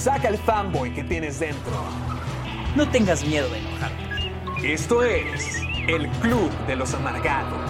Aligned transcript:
Saca 0.00 0.28
el 0.28 0.38
fanboy 0.38 0.94
que 0.94 1.04
tienes 1.04 1.38
dentro. 1.40 1.72
No 2.74 2.90
tengas 2.90 3.22
miedo 3.22 3.46
de 3.50 3.58
enojarte. 3.58 4.72
Esto 4.72 5.02
es 5.02 5.60
el 5.88 6.08
Club 6.22 6.50
de 6.66 6.74
los 6.74 6.94
Amargados. 6.94 7.60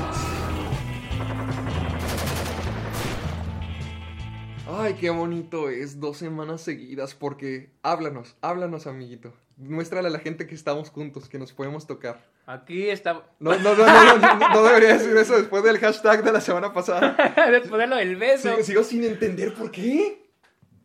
Ay, 4.69 4.95
qué 4.95 5.11
bonito 5.11 5.71
es 5.71 5.98
dos 5.98 6.19
semanas 6.19 6.61
seguidas 6.61 7.16
porque 7.16 7.73
háblanos, 7.83 8.37
háblanos, 8.43 8.87
amiguito. 8.87 9.33
Muéstrale 9.57 10.07
a 10.07 10.12
la 10.12 10.21
gente 10.21 10.47
que 10.47 10.55
estamos 10.55 10.91
juntos, 10.91 11.29
que 11.29 11.41
nos 11.41 11.52
podemos 11.52 11.88
tocar. 11.88 12.24
Aquí 12.47 12.91
está. 12.91 13.24
No, 13.41 13.59
no, 13.59 13.74
no, 13.74 13.85
no, 13.85 14.19
no, 14.19 14.37
no, 14.37 14.49
no 14.51 14.62
debería 14.62 14.97
decir 14.97 15.16
eso 15.16 15.37
después 15.37 15.65
del 15.65 15.79
hashtag 15.79 16.23
de 16.23 16.30
la 16.30 16.41
semana 16.41 16.73
pasada. 16.73 17.16
Después 17.51 17.80
de 17.80 17.88
lo 17.88 17.97
del 17.97 18.15
beso. 18.15 18.51
Sigo, 18.51 18.63
sigo 18.63 18.85
sin 18.85 19.02
entender 19.02 19.52
por 19.52 19.73
qué. 19.73 20.20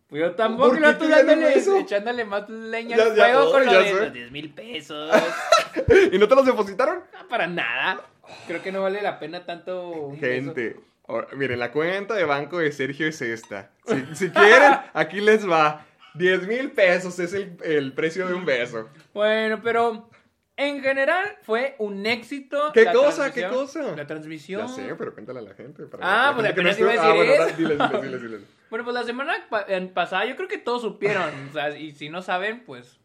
Pues 0.07 0.21
yo 0.21 0.31
tampoco 0.35 0.69
¿Por 0.69 0.77
qué 0.77 1.07
dándole, 1.07 1.53
eso? 1.57 1.77
echándole 1.79 2.25
más 2.25 2.47
leña 2.47 2.95
al 2.95 3.13
fuego 3.15 3.51
con 3.51 3.65
lo 3.65 3.71
de 3.81 3.93
los 3.93 4.13
10 4.13 4.31
mil 4.31 4.53
pesos. 4.53 5.09
¿Y 6.11 6.17
no 6.19 6.27
te 6.27 6.35
los 6.35 6.45
depositaron? 6.45 6.99
No, 7.13 7.27
para 7.27 7.47
nada. 7.47 8.01
Creo 8.47 8.61
que 8.61 8.71
no 8.71 8.81
vale 8.83 9.01
la 9.01 9.19
pena 9.19 9.45
tanto 9.45 9.89
un. 9.89 10.19
Gente, 10.19 10.79
ahora, 11.07 11.27
miren, 11.35 11.59
la 11.59 11.71
cuenta 11.71 12.13
de 12.13 12.23
banco 12.23 12.59
de 12.59 12.71
Sergio 12.71 13.07
es 13.07 13.21
esta. 13.21 13.71
Si, 13.85 14.15
si 14.15 14.29
quieren, 14.29 14.73
aquí 14.93 15.21
les 15.21 15.49
va. 15.49 15.85
10 16.13 16.47
mil 16.47 16.71
pesos 16.71 17.19
es 17.19 17.33
el, 17.33 17.57
el 17.63 17.91
precio 17.93 18.25
de 18.27 18.35
un 18.35 18.45
beso. 18.45 18.89
Bueno, 19.13 19.59
pero 19.61 20.09
en 20.55 20.81
general 20.81 21.37
fue 21.43 21.75
un 21.79 22.05
éxito. 22.05 22.71
¿Qué 22.73 22.85
la 22.85 22.93
cosa? 22.93 23.33
¿Qué 23.33 23.47
cosa? 23.47 23.95
La 23.95 24.07
transmisión. 24.07 24.61
Ya 24.67 24.73
sé, 24.73 24.95
pero 24.97 25.13
cuéntale 25.13 25.39
a 25.39 25.41
la 25.41 25.53
gente. 25.55 25.83
para 25.87 26.03
Ah, 26.05 26.27
la 26.29 26.35
pues 26.35 26.51
apenas 26.51 26.79
iba 26.79 26.91
a 26.91 26.93
estuvo- 26.93 27.09
Ah, 27.09 27.13
decir 27.13 27.27
bueno, 27.27 27.45
eso. 27.47 27.57
diles, 27.57 27.77
diles, 27.77 28.01
diles, 28.01 28.21
diles. 28.21 28.41
Bueno, 28.75 28.83
pues 28.83 28.93
la 28.95 29.03
semana 29.03 29.33
pasada 29.93 30.25
yo 30.25 30.35
creo 30.35 30.49
que 30.49 30.57
todos 30.57 30.81
supieron. 30.81 31.47
o 31.49 31.53
sea, 31.53 31.77
y 31.77 31.93
si 31.93 32.09
no 32.09 32.21
saben, 32.21 32.65
pues. 32.65 32.99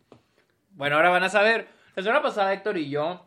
Bueno, 0.72 0.96
ahora 0.96 1.10
van 1.10 1.22
a 1.22 1.28
saber. 1.28 1.68
La 1.94 2.02
semana 2.02 2.20
pasada 2.22 2.52
Héctor 2.52 2.76
y 2.76 2.90
yo 2.90 3.24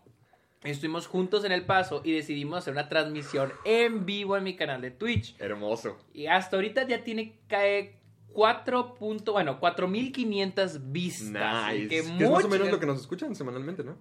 estuvimos 0.66 1.08
juntos 1.08 1.46
en 1.46 1.54
El 1.54 1.66
Paso 1.66 2.02
y 2.04 2.12
decidimos 2.12 2.58
hacer 2.58 2.74
una 2.74 2.90
transmisión 2.90 3.54
en 3.64 4.06
vivo 4.06 4.36
en 4.36 4.44
mi 4.44 4.58
canal 4.58 4.82
de 4.82 4.92
Twitch. 4.92 5.38
Hermoso. 5.40 5.98
Y 6.14 6.28
hasta 6.28 6.58
ahorita 6.58 6.86
ya 6.86 7.02
tiene 7.06 7.40
cae 7.48 7.96
4. 8.34 8.94
punto- 8.96 9.32
bueno, 9.32 9.58
4500 9.62 10.92
vistas. 10.92 11.72
Nice. 11.72 11.84
Que, 11.84 11.88
Que 11.88 11.98
es 12.00 12.12
más 12.12 12.44
o 12.44 12.50
menos 12.50 12.70
lo 12.70 12.80
que 12.82 12.86
nos 12.86 13.00
escuchan 13.00 13.34
semanalmente, 13.36 13.86
¿no? 13.86 13.96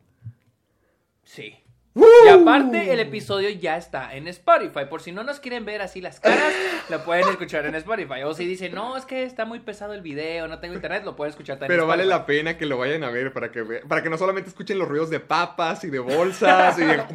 Sí. 1.23 1.55
Y 1.95 2.29
aparte, 2.29 2.93
el 2.93 3.01
episodio 3.01 3.51
ya 3.51 3.77
está 3.77 4.15
en 4.15 4.27
Spotify. 4.29 4.87
Por 4.89 5.03
si 5.03 5.13
no 5.13 5.25
nos 5.25 5.41
quieren 5.41 5.65
ver 5.65 5.83
así 5.83 6.01
las 6.01 6.21
caras, 6.21 6.55
lo 6.89 7.05
pueden 7.05 7.29
escuchar 7.29 7.67
en 7.67 7.75
Spotify. 7.75 8.23
O 8.25 8.33
si 8.33 8.47
dicen, 8.47 8.75
no, 8.75 8.97
es 8.97 9.05
que 9.05 9.25
está 9.25 9.45
muy 9.45 9.61
pesado 9.61 9.93
el 9.93 10.01
video, 10.01 10.49
no 10.49 10.59
tengo 10.59 10.75
internet, 10.75 11.05
lo 11.05 11.17
pueden 11.17 11.31
escuchar 11.31 11.57
también 11.59 11.77
Pero 11.77 11.83
en 11.83 11.89
vale 11.89 12.07
la 12.07 12.25
pena 12.25 12.57
que 12.57 12.65
lo 12.65 12.79
vayan 12.79 13.05
a 13.05 13.11
ver 13.11 13.33
para 13.33 13.51
que, 13.51 13.63
para 13.63 14.03
que 14.03 14.09
no 14.09 14.17
solamente 14.17 14.49
escuchen 14.49 14.79
los 14.79 14.89
ruidos 14.89 15.11
de 15.11 15.21
papas 15.21 15.85
y 15.85 15.91
de 15.91 15.99
bolsas 15.99 16.79
y 16.79 16.85
de... 16.85 17.03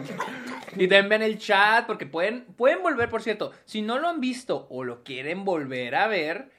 Y 0.75 0.87
también 0.87 1.09
vean 1.09 1.21
el 1.23 1.39
chat, 1.39 1.87
porque 1.87 2.05
pueden, 2.05 2.45
pueden 2.55 2.83
volver, 2.83 3.09
por 3.09 3.23
cierto. 3.23 3.51
Si 3.65 3.81
no 3.81 3.97
lo 3.97 4.09
han 4.09 4.21
visto 4.21 4.67
o 4.69 4.83
lo 4.83 5.03
quieren 5.03 5.43
volver 5.43 5.95
a 5.95 6.07
ver, 6.07 6.51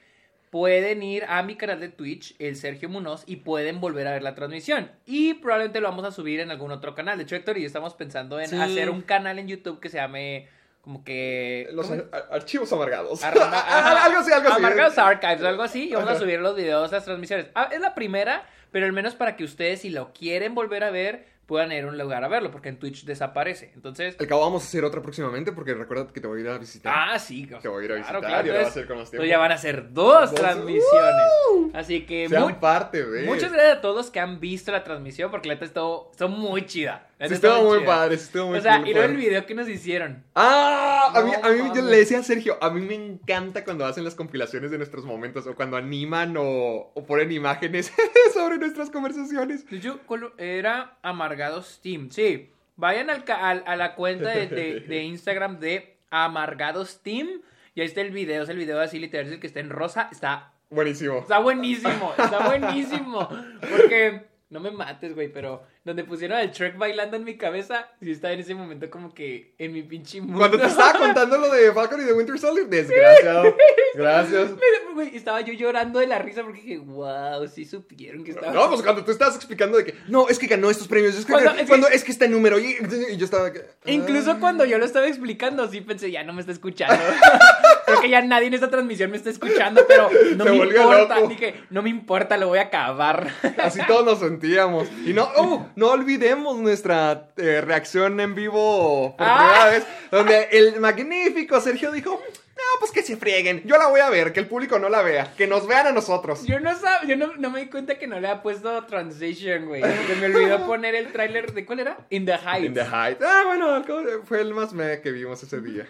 pueden 0.49 1.03
ir 1.03 1.25
a 1.27 1.43
mi 1.43 1.55
canal 1.55 1.79
de 1.79 1.89
Twitch, 1.89 2.35
el 2.39 2.55
Sergio 2.55 2.89
Munoz, 2.89 3.23
y 3.27 3.37
pueden 3.37 3.79
volver 3.79 4.07
a 4.07 4.11
ver 4.13 4.23
la 4.23 4.35
transmisión. 4.35 4.91
Y 5.05 5.35
probablemente 5.35 5.79
lo 5.81 5.89
vamos 5.89 6.05
a 6.05 6.11
subir 6.11 6.39
en 6.39 6.51
algún 6.51 6.71
otro 6.71 6.95
canal. 6.95 7.17
De 7.17 7.23
hecho, 7.23 7.35
Héctor 7.35 7.57
y 7.57 7.61
yo 7.61 7.67
estamos 7.67 7.93
pensando 7.93 8.39
en 8.39 8.47
Sí. 8.47 8.55
hacer 8.59 8.89
un 8.89 9.01
canal 9.01 9.37
en 9.39 9.47
YouTube 9.47 9.79
que 9.79 9.89
se 9.89 9.97
llame 9.97 10.47
como 10.81 11.03
que... 11.03 11.67
Los 11.73 11.91
archivos 12.31 12.71
amargados. 12.73 13.23
Algo 13.23 13.41
así, 14.19 14.31
algo 14.31 14.47
así. 14.49 14.57
Amargados 14.57 14.97
Archives, 14.97 15.43
algo 15.43 15.61
así. 15.63 15.89
Y 15.89 15.93
vamos 15.93 16.09
a 16.11 16.17
subir 16.17 16.39
los 16.39 16.55
videos, 16.55 16.91
las 16.91 17.05
transmisiones. 17.05 17.47
Ah, 17.53 17.69
es 17.71 17.81
la 17.81 17.93
primera, 17.93 18.45
pero 18.71 18.85
al 18.85 18.93
menos 18.93 19.13
para 19.13 19.35
que 19.35 19.43
ustedes, 19.43 19.81
si 19.81 19.89
lo 19.89 20.13
quieren 20.13 20.55
volver 20.55 20.83
a 20.83 20.89
ver, 20.89 21.25
puedan 21.49 21.71
ir 21.71 21.83
a 21.83 21.87
un 21.87 21.97
lugar 21.97 22.23
a 22.23 22.27
verlo, 22.27 22.51
porque 22.51 22.69
en 22.69 22.77
Twitch 22.77 23.03
desaparece. 23.05 23.71
Entonces, 23.73 24.15
Al 24.19 24.27
cabo 24.27 24.41
vamos 24.41 24.63
a 24.63 24.67
hacer 24.67 24.83
otra 24.85 25.01
próximamente 25.01 25.51
porque 25.51 25.73
recuerda 25.73 26.07
que 26.13 26.21
te 26.21 26.27
voy 26.27 26.37
a 26.39 26.41
ir 26.43 26.49
a 26.49 26.57
visitar. 26.59 26.93
ah, 26.95 27.17
sí. 27.17 27.49
Te 27.61 27.67
voy 27.67 27.81
a 27.81 27.85
ir 27.85 27.91
a 27.93 27.95
claro, 27.95 28.19
visitar 28.19 28.21
claro, 28.21 28.47
y 28.47 28.49
ahora 28.51 28.61
va 28.61 28.67
a 28.67 28.71
ser 28.71 28.85
con 28.87 28.97
más 28.99 29.09
tiempo. 29.09 29.23
entonces 29.23 29.29
ya 29.31 29.37
van 29.39 29.51
a 29.51 29.57
ser 29.57 29.91
dos 29.93 30.31
Dos. 30.31 30.35
transmisiones. 30.39 31.25
Así 31.73 32.05
que 32.05 32.29
Sean 32.29 32.59
parte, 32.59 33.03
¿ves? 33.03 33.25
muchas 33.25 33.51
gracias 33.51 33.77
a 33.77 33.81
todos 33.81 33.95
los 33.95 34.11
que 34.11 34.19
han 34.19 34.39
visto 34.39 34.71
la 34.71 34.83
transmisión, 34.83 35.31
porque 35.31 35.47
la 35.47 35.55
neta 35.55 35.65
estuvo, 35.65 36.09
estuvo 36.11 36.29
muy 36.29 36.65
chida. 36.67 37.07
Sí, 37.27 37.33
estuvo 37.33 37.63
muy 37.63 37.77
chida. 37.79 37.85
padre, 37.87 38.15
estuvo 38.15 38.47
muy 38.47 38.57
O 38.59 38.61
sea, 38.61 38.77
cool, 38.77 38.87
y 38.87 38.93
luego 38.93 39.05
el 39.07 39.11
padre. 39.15 39.25
video 39.27 39.45
que 39.45 39.53
nos 39.55 39.67
hicieron. 39.67 40.23
Ah, 40.35 41.11
a 41.13 41.21
mí, 41.21 41.31
No 41.31 41.47
a 41.47 41.51
mí 41.51 41.71
yo 41.75 41.81
le 41.81 41.97
decía 41.97 42.19
a 42.19 42.23
Sergio, 42.23 42.57
a 42.61 42.69
mí 42.69 42.79
me 42.81 42.95
encanta 42.95 43.65
cuando 43.65 43.85
hacen 43.85 44.03
las 44.05 44.15
compilaciones 44.15 44.71
de 44.71 44.77
nuestros 44.77 45.03
momentos 45.05 45.45
o 45.47 45.53
cuando 45.55 45.75
animan 45.75 46.35
o, 46.37 46.91
o 46.93 47.03
ponen 47.05 47.31
imágenes 47.31 47.91
sobre 48.33 48.57
nuestras 48.57 48.89
conversaciones. 48.89 49.65
Hecho, 49.69 49.99
colo- 50.07 50.31
era 50.37 50.97
Amargados 51.01 51.79
Team. 51.83 52.09
Sí, 52.09 52.51
vayan 52.77 53.09
al, 53.09 53.25
al- 53.27 53.63
a 53.67 53.75
la 53.75 53.95
cuenta 53.95 54.29
de, 54.29 54.47
de- 54.47 54.79
de 54.79 55.03
Instagram 55.03 55.59
de 55.59 55.97
Amargados 56.09 57.01
Team. 57.03 57.41
Y 57.75 57.81
ahí 57.81 57.87
está 57.87 58.01
el 58.01 58.11
video. 58.11 58.43
Es 58.43 58.49
el 58.49 58.57
video 58.57 58.79
así 58.79 58.97
literal, 58.99 59.27
es 59.27 59.33
el 59.33 59.39
que 59.39 59.47
está 59.47 59.59
en 59.59 59.69
rosa. 59.69 60.07
Está, 60.11 60.53
Buenísimo. 60.69 61.19
está 61.19 61.39
buenísimo. 61.39 62.13
Está 62.17 62.45
buenísimo. 62.47 63.27
Porque, 63.61 64.25
no 64.49 64.59
me 64.59 64.71
mates, 64.71 65.13
güey, 65.15 65.31
pero 65.31 65.63
donde 65.89 66.03
pusieron 66.03 66.37
al 66.37 66.51
Shrek 66.51 66.77
bailando 66.77 67.17
en 67.17 67.23
mi 67.23 67.35
cabeza, 67.35 67.87
sí 67.99 68.11
estaba 68.11 68.33
en 68.33 68.41
ese 68.41 68.53
momento 68.53 68.89
como 68.91 69.11
que 69.13 69.53
en 69.57 69.73
mi 69.73 69.81
pinche 69.81 70.21
mundo. 70.21 70.37
Cuando 70.37 70.59
te 70.59 70.65
estaba 70.67 70.93
contando 70.99 71.37
lo 71.39 71.49
de 71.51 71.73
Falcon 71.73 71.99
y 72.01 72.03
de 72.03 72.13
Winter 72.13 72.37
Soldier, 72.37 72.67
desgraciado. 72.67 73.55
Gracias. 73.95 74.51
Me- 74.51 74.57
güey, 74.99 75.15
estaba 75.15 75.41
yo 75.41 75.53
llorando 75.53 75.99
de 75.99 76.07
la 76.07 76.19
risa 76.19 76.43
porque 76.43 76.61
dije, 76.61 76.77
wow, 76.77 77.47
sí 77.47 77.65
supieron 77.65 78.23
que 78.23 78.31
estaba. 78.31 78.51
No, 78.53 78.69
pues 78.69 78.81
cuando 78.81 79.03
tú 79.03 79.11
estabas 79.11 79.35
explicando 79.35 79.77
de 79.77 79.85
que, 79.85 79.95
no, 80.07 80.27
es 80.27 80.37
que 80.39 80.47
ganó 80.47 80.69
estos 80.69 80.87
premios, 80.87 81.15
es 81.15 81.25
que, 81.25 81.31
Cuando- 81.33 81.51
es 81.51 81.69
que- 81.69 81.95
es 81.95 82.03
que 82.03 82.11
este 82.11 82.27
número, 82.27 82.59
y, 82.59 82.77
y 83.11 83.17
yo 83.17 83.25
estaba... 83.25 83.51
que- 83.51 83.65
Incluso 83.85 84.31
ah. 84.31 84.37
cuando 84.39 84.65
yo 84.65 84.77
lo 84.77 84.85
estaba 84.85 85.07
explicando, 85.07 85.67
sí 85.69 85.81
pensé, 85.81 86.11
ya 86.11 86.23
no 86.23 86.33
me 86.33 86.41
está 86.41 86.51
escuchando. 86.51 86.95
Creo 87.85 88.01
que 88.01 88.09
ya 88.09 88.21
nadie 88.21 88.47
en 88.47 88.53
esta 88.53 88.69
transmisión 88.69 89.09
me 89.09 89.17
está 89.17 89.29
escuchando, 89.31 89.83
pero 89.87 90.09
no 90.35 90.43
Se 90.43 90.49
me 90.51 90.57
importa. 90.57 91.15
loco. 91.15 91.27
Dije, 91.27 91.55
no 91.71 91.81
me 91.81 91.89
importa, 91.89 92.37
lo 92.37 92.47
voy 92.49 92.59
a 92.59 92.63
acabar. 92.63 93.31
Así 93.57 93.79
todos 93.87 94.05
nos 94.05 94.19
sentíamos. 94.19 94.87
Y 95.05 95.13
no, 95.13 95.27
oh, 95.37 95.65
no 95.75 95.87
olvidemos 95.91 96.57
nuestra 96.57 97.29
eh, 97.37 97.61
reacción 97.61 98.19
en 98.19 98.35
vivo 98.35 99.15
por 99.17 99.27
Ah. 99.27 99.37
primera 99.37 99.65
vez, 99.71 99.83
donde 100.11 100.49
el 100.51 100.79
magnífico 100.79 101.59
Sergio 101.61 101.91
dijo, 101.91 102.21
no, 102.59 102.79
pues 102.79 102.91
que 102.91 103.01
se 103.01 103.15
frieguen, 103.17 103.63
yo 103.65 103.77
la 103.77 103.87
voy 103.87 104.01
a 104.01 104.09
ver, 104.09 104.33
que 104.33 104.39
el 104.41 104.47
público 104.47 104.77
no 104.79 104.89
la 104.89 105.01
vea, 105.01 105.33
que 105.37 105.47
nos 105.47 105.67
vean 105.67 105.87
a 105.87 105.91
nosotros. 105.91 106.45
Yo 106.45 106.59
no 106.59 106.71
sab- 106.71 107.07
yo 107.07 107.15
no, 107.15 107.33
no 107.37 107.49
me 107.49 107.61
di 107.61 107.69
cuenta 107.69 107.97
que 107.97 108.07
no 108.07 108.19
le 108.19 108.27
había 108.27 108.41
puesto 108.41 108.85
transition, 108.85 109.65
güey. 109.67 109.81
Se 109.81 110.15
me 110.15 110.25
olvidó 110.27 110.65
poner 110.67 110.95
el 110.95 111.11
tráiler 111.11 111.53
de 111.53 111.65
¿cuál 111.65 111.79
era? 111.79 111.97
In 112.09 112.25
the 112.25 112.33
Heights. 112.33 112.65
In 112.65 112.73
the 112.73 112.83
height. 112.85 113.21
Ah, 113.21 113.43
bueno, 113.45 113.83
fue 114.25 114.41
el 114.41 114.53
más 114.53 114.73
me 114.73 115.01
que 115.01 115.11
vimos 115.11 115.41
ese 115.41 115.61
día. 115.61 115.87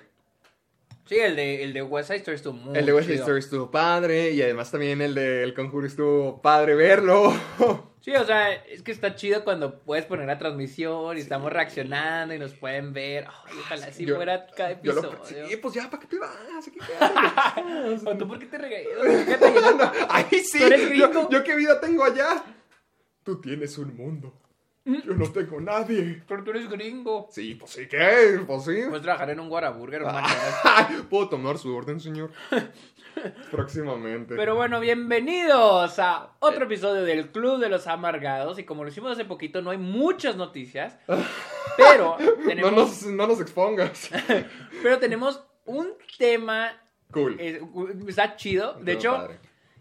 Sí, 1.09 1.15
el 1.19 1.35
de, 1.35 1.63
el 1.63 1.73
de 1.73 1.81
West 1.81 2.09
Side 2.09 2.19
Story 2.19 2.35
estuvo 2.35 2.53
muy 2.53 2.77
El 2.77 2.85
de 2.85 2.94
West 2.94 3.07
Side. 3.07 3.17
Story 3.21 3.39
estuvo 3.39 3.71
padre, 3.71 4.29
y 4.29 4.44
además 4.44 4.69
también 4.69 5.01
el 5.01 5.15
de 5.15 5.41
El 5.41 5.56
Conjuro 5.56 5.88
estuvo 5.88 6.39
padre 6.41 6.75
verlo. 6.75 7.33
Sí, 8.01 8.15
o 8.15 8.23
sea, 8.25 8.53
es 8.53 8.81
que 8.81 8.94
está 8.94 9.13
chido 9.15 9.44
cuando 9.44 9.81
puedes 9.81 10.06
poner 10.06 10.25
la 10.25 10.38
transmisión 10.38 11.17
y 11.17 11.19
estamos 11.19 11.51
reaccionando 11.51 12.33
y 12.33 12.39
nos 12.39 12.53
pueden 12.53 12.94
ver. 12.94 13.25
Ay, 13.27 13.57
ojalá 13.59 13.91
si 13.91 14.06
Yo- 14.06 14.15
fuera 14.15 14.47
cada 14.56 14.71
Yo 14.81 14.94
episodio. 14.94 15.41
lo, 15.44 15.50
sí, 15.50 15.57
pues 15.57 15.73
ya, 15.73 15.89
¿para 15.89 16.00
qué 16.01 16.07
te 16.07 16.17
vas? 16.17 16.31
Quédate. 16.73 18.00
¿O 18.09 18.17
tú 18.17 18.25
por 18.25 18.39
qué 18.39 18.45
te 18.45 18.57
regañas? 18.57 18.88
No- 19.77 19.91
Ay, 20.07 20.25
sí. 20.39 20.59
¿Tú 20.59 20.65
eres 20.65 20.94
yo, 20.97 21.29
yo 21.29 21.44
qué 21.44 21.55
vida 21.57 21.79
tengo 21.81 22.05
allá. 22.05 22.41
Tú 23.23 23.41
tienes 23.41 23.77
un 23.77 23.94
mundo. 23.97 24.38
Yo 25.06 25.13
no 25.13 25.31
tengo 25.31 25.59
nadie. 25.62 26.24
Pero 26.27 26.44
tú 26.44 26.51
eres 26.51 26.69
gringo. 26.69 27.27
Sí, 27.31 27.56
pues 27.56 27.71
sí, 27.71 27.88
¿qué? 27.88 28.39
Pues 28.45 28.63
sí. 28.65 28.81
Puedes 28.88 29.01
trabajar 29.01 29.30
en 29.30 29.39
un 29.39 29.50
Guaraburger 29.50 30.03
¿Puedo 31.09 31.30
tomar 31.30 31.57
su 31.57 31.75
orden, 31.75 32.00
señor? 32.00 32.31
Próximamente. 33.51 34.36
Pero 34.36 34.56
bueno, 34.56 34.80
bienvenidos 34.80 36.00
a 36.00 36.31
otro 36.39 36.65
episodio 36.65 37.03
del 37.03 37.31
Club 37.31 37.59
de 37.59 37.69
los 37.69 37.88
Amargados. 37.88 38.59
Y 38.59 38.63
como 38.63 38.83
lo 38.83 38.89
hicimos 38.89 39.12
hace 39.12 39.25
poquito, 39.25 39.62
no 39.62 39.71
hay 39.71 39.77
muchas 39.77 40.36
noticias. 40.36 40.97
Pero 41.77 42.18
No 42.19 42.33
tenemos, 42.45 42.71
nos, 42.74 43.03
no 43.06 43.27
nos 43.27 43.41
expongas. 43.41 44.09
pero 44.83 45.00
tenemos 45.00 45.44
un 45.65 45.89
tema. 46.18 46.71
Cool. 47.12 47.38
eh, 47.39 47.62
está 48.07 48.36
chido. 48.36 48.74
De 48.81 48.94
hecho, 48.94 49.13
padre. 49.15 49.39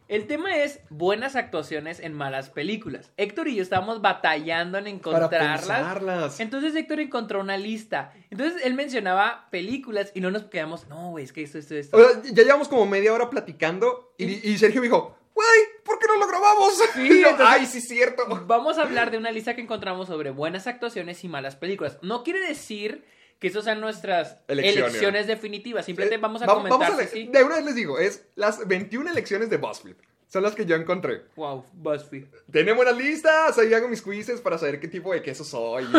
El 0.09 0.27
tema 0.27 0.57
es 0.57 0.81
buenas 0.91 1.37
actuaciones 1.37 2.01
en 2.01 2.13
malas 2.15 2.51
películas. 2.51 3.11
Héctor 3.17 3.49
y 3.49 3.57
yo 3.57 3.63
estábamos 3.63 4.01
batallando 4.01 4.79
en 4.79 4.87
encontrarlas. 4.87 6.41
Entonces 6.41 6.75
Héctor 6.75 7.01
encontró 7.01 7.41
una 7.41 7.57
lista. 7.57 8.13
Entonces 8.31 8.63
él 8.65 8.75
mencionaba 8.75 9.49
películas 9.51 10.11
y 10.15 10.21
no 10.21 10.31
nos 10.31 10.45
quedamos, 10.45 10.87
no, 10.89 11.11
güey, 11.11 11.25
es 11.25 11.33
que 11.33 11.43
esto, 11.43 11.59
esto, 11.59 11.75
esto. 11.75 11.97
O 11.97 12.01
sea, 12.01 12.23
ya 12.25 12.43
llevamos 12.43 12.69
como 12.69 12.87
media 12.87 13.13
hora 13.13 13.29
platicando 13.31 14.13
y, 14.17 14.25
y 14.51 14.59
Sergio 14.59 14.81
me 14.81 14.87
dijo, 14.89 15.17
güey, 15.35 15.49
¿por 15.85 15.99
qué 15.99 16.07
no 16.09 16.17
lo 16.17 16.27
grabamos? 16.27 16.75
Sí, 16.95 17.01
Y 17.13 17.21
yo, 17.23 17.29
entonces- 17.31 17.47
Ay, 17.61 17.67
sí, 17.67 17.81
cierto. 17.81 18.25
Vamos 18.47 18.79
a 18.79 18.83
hablar 18.83 19.11
de 19.11 19.19
una 19.19 19.31
lista 19.31 19.55
que 19.55 19.61
encontramos 19.61 20.09
sobre 20.09 20.31
buenas 20.31 20.67
actuaciones 20.67 21.23
y 21.25 21.29
malas 21.29 21.57
películas. 21.57 21.99
No 22.03 22.23
quiere 22.25 22.41
decir 22.41 23.05
que 23.39 23.49
esas 23.49 23.65
sean 23.65 23.81
nuestras 23.81 24.37
Elecciones. 24.49 24.91
elecciones, 24.91 25.27
definitivas. 25.27 25.85
Simplemente 25.87 26.17
Eh, 26.17 26.19
vamos 26.21 26.43
a 26.43 26.47
vamos- 26.47 26.65
comentar. 26.69 26.91
vamos 26.91 27.05
a 27.05 27.09
si 27.09 27.19
le- 27.21 27.27
sí. 27.27 27.31
De 27.33 27.45
una 27.45 27.57
vez 27.57 27.65
les 27.65 27.75
digo, 27.75 27.99
es 27.99 28.25
las 28.35 28.67
21 28.67 29.11
elecciones 29.11 29.49
de 29.51 29.57
BuzzFeed. 29.59 29.95
Son 30.31 30.43
las 30.43 30.55
que 30.55 30.67
yo 30.67 30.77
encontré. 30.77 31.23
Wow, 31.37 31.65
BuzzFeed. 31.73 32.25
Tienen 32.53 32.77
buenas 32.77 32.95
listas, 32.99 33.57
ahí 33.59 33.73
hago 33.73 33.89
mis 33.89 34.03
quizzes 34.03 34.43
para 34.43 34.59
saber 34.59 34.79
qué 34.79 34.87
tipo 34.87 35.11
de 35.15 35.23
queso 35.23 35.43
soy 35.43 35.85
y, 35.85 35.97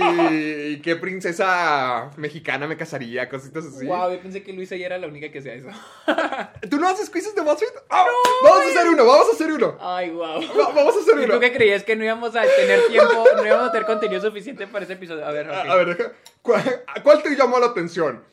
y- 0.00 0.66
y 0.74 0.80
qué 0.80 0.96
princesa 0.96 2.10
mexicana 2.16 2.66
me 2.66 2.76
casaría, 2.76 3.28
cositas 3.28 3.64
así. 3.66 3.86
Wow, 3.86 4.10
yo 4.12 4.20
pensé 4.20 4.42
que 4.42 4.52
Luisa 4.52 4.74
ya 4.74 4.86
era 4.86 4.98
la 4.98 5.06
única 5.06 5.30
que 5.30 5.38
hacía 5.38 5.54
eso. 5.54 5.68
¿Tú 6.70 6.78
no 6.80 6.88
haces 6.88 7.08
quizzes 7.10 7.34
de 7.36 7.40
BuzzFeed? 7.42 7.68
Ah, 7.88 8.04
vamos 8.42 8.58
a 8.66 8.68
hacer 8.80 8.88
uno, 8.88 9.06
vamos 9.06 9.28
a 9.28 9.32
hacer 9.32 9.52
uno. 9.52 9.78
Ay, 9.80 10.10
wow. 10.10 10.40
Va- 10.58 10.72
Vamos 10.74 10.96
a 10.96 11.00
hacer 11.00 11.14
¿Y 11.20 11.24
uno. 11.24 11.34
tú 11.34 11.40
qué 11.40 11.52
creías? 11.52 11.84
Que 11.84 11.94
no 11.96 12.04
íbamos 12.04 12.34
a 12.34 12.42
tener 12.42 12.80
tiempo, 12.88 13.24
no 13.36 13.46
íbamos 13.46 13.68
a 13.68 13.72
tener 13.72 13.86
contenido 13.86 14.20
suficiente 14.20 14.66
para 14.66 14.84
ese 14.84 14.94
episodio. 14.94 15.24
A 15.24 15.30
ver, 15.30 15.48
ok. 15.48 15.54
A, 15.54 15.60
a 15.72 15.76
ver, 15.76 15.96
deja- 15.96 16.12
¿cuál, 16.46 16.84
cuál 17.02 17.22
te 17.22 17.36
llamó 17.36 17.58
la 17.58 17.66
atención? 17.66 18.24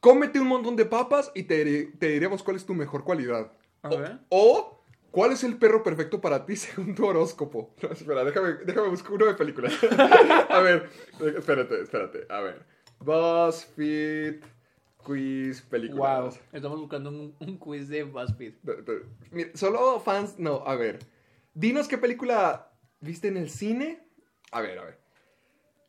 Cómete 0.00 0.38
un 0.38 0.46
montón 0.46 0.76
de 0.76 0.84
papas 0.84 1.32
y 1.34 1.42
te, 1.42 1.86
te 1.98 2.08
diremos 2.08 2.42
cuál 2.44 2.56
es 2.56 2.64
tu 2.64 2.74
mejor 2.74 3.02
cualidad. 3.02 3.50
A 3.82 3.88
O, 3.88 3.98
ver. 3.98 4.18
o, 4.28 4.84
¿cuál 5.10 5.32
es 5.32 5.42
el 5.42 5.56
perro 5.58 5.82
perfecto 5.82 6.20
para 6.20 6.46
ti 6.46 6.54
según 6.56 6.94
tu 6.94 7.04
horóscopo? 7.06 7.74
No, 7.82 7.88
espera, 7.90 8.24
déjame, 8.24 8.54
déjame 8.64 8.88
buscar 8.88 9.12
uno 9.12 9.26
de 9.26 9.34
películas. 9.34 9.72
a 10.48 10.60
ver, 10.60 10.88
espérate, 11.36 11.82
espérate. 11.82 12.26
A 12.28 12.40
ver. 12.40 12.64
BuzzFeed, 13.00 14.40
quiz, 15.04 15.62
Wow, 15.62 15.70
películas. 15.70 16.40
estamos 16.52 16.78
buscando 16.80 17.10
un, 17.10 17.34
un 17.40 17.58
quiz 17.58 17.88
de 17.88 18.04
BuzzFeed. 18.04 18.54
Mira, 19.32 19.50
Solo 19.54 19.98
fans, 20.00 20.38
no, 20.38 20.62
a 20.66 20.76
ver. 20.76 20.98
Dinos 21.54 21.88
qué 21.88 21.98
película 21.98 22.70
viste 23.00 23.28
en 23.28 23.36
el 23.36 23.50
cine. 23.50 24.06
A 24.52 24.60
ver, 24.60 24.78
a 24.78 24.84
ver. 24.84 24.98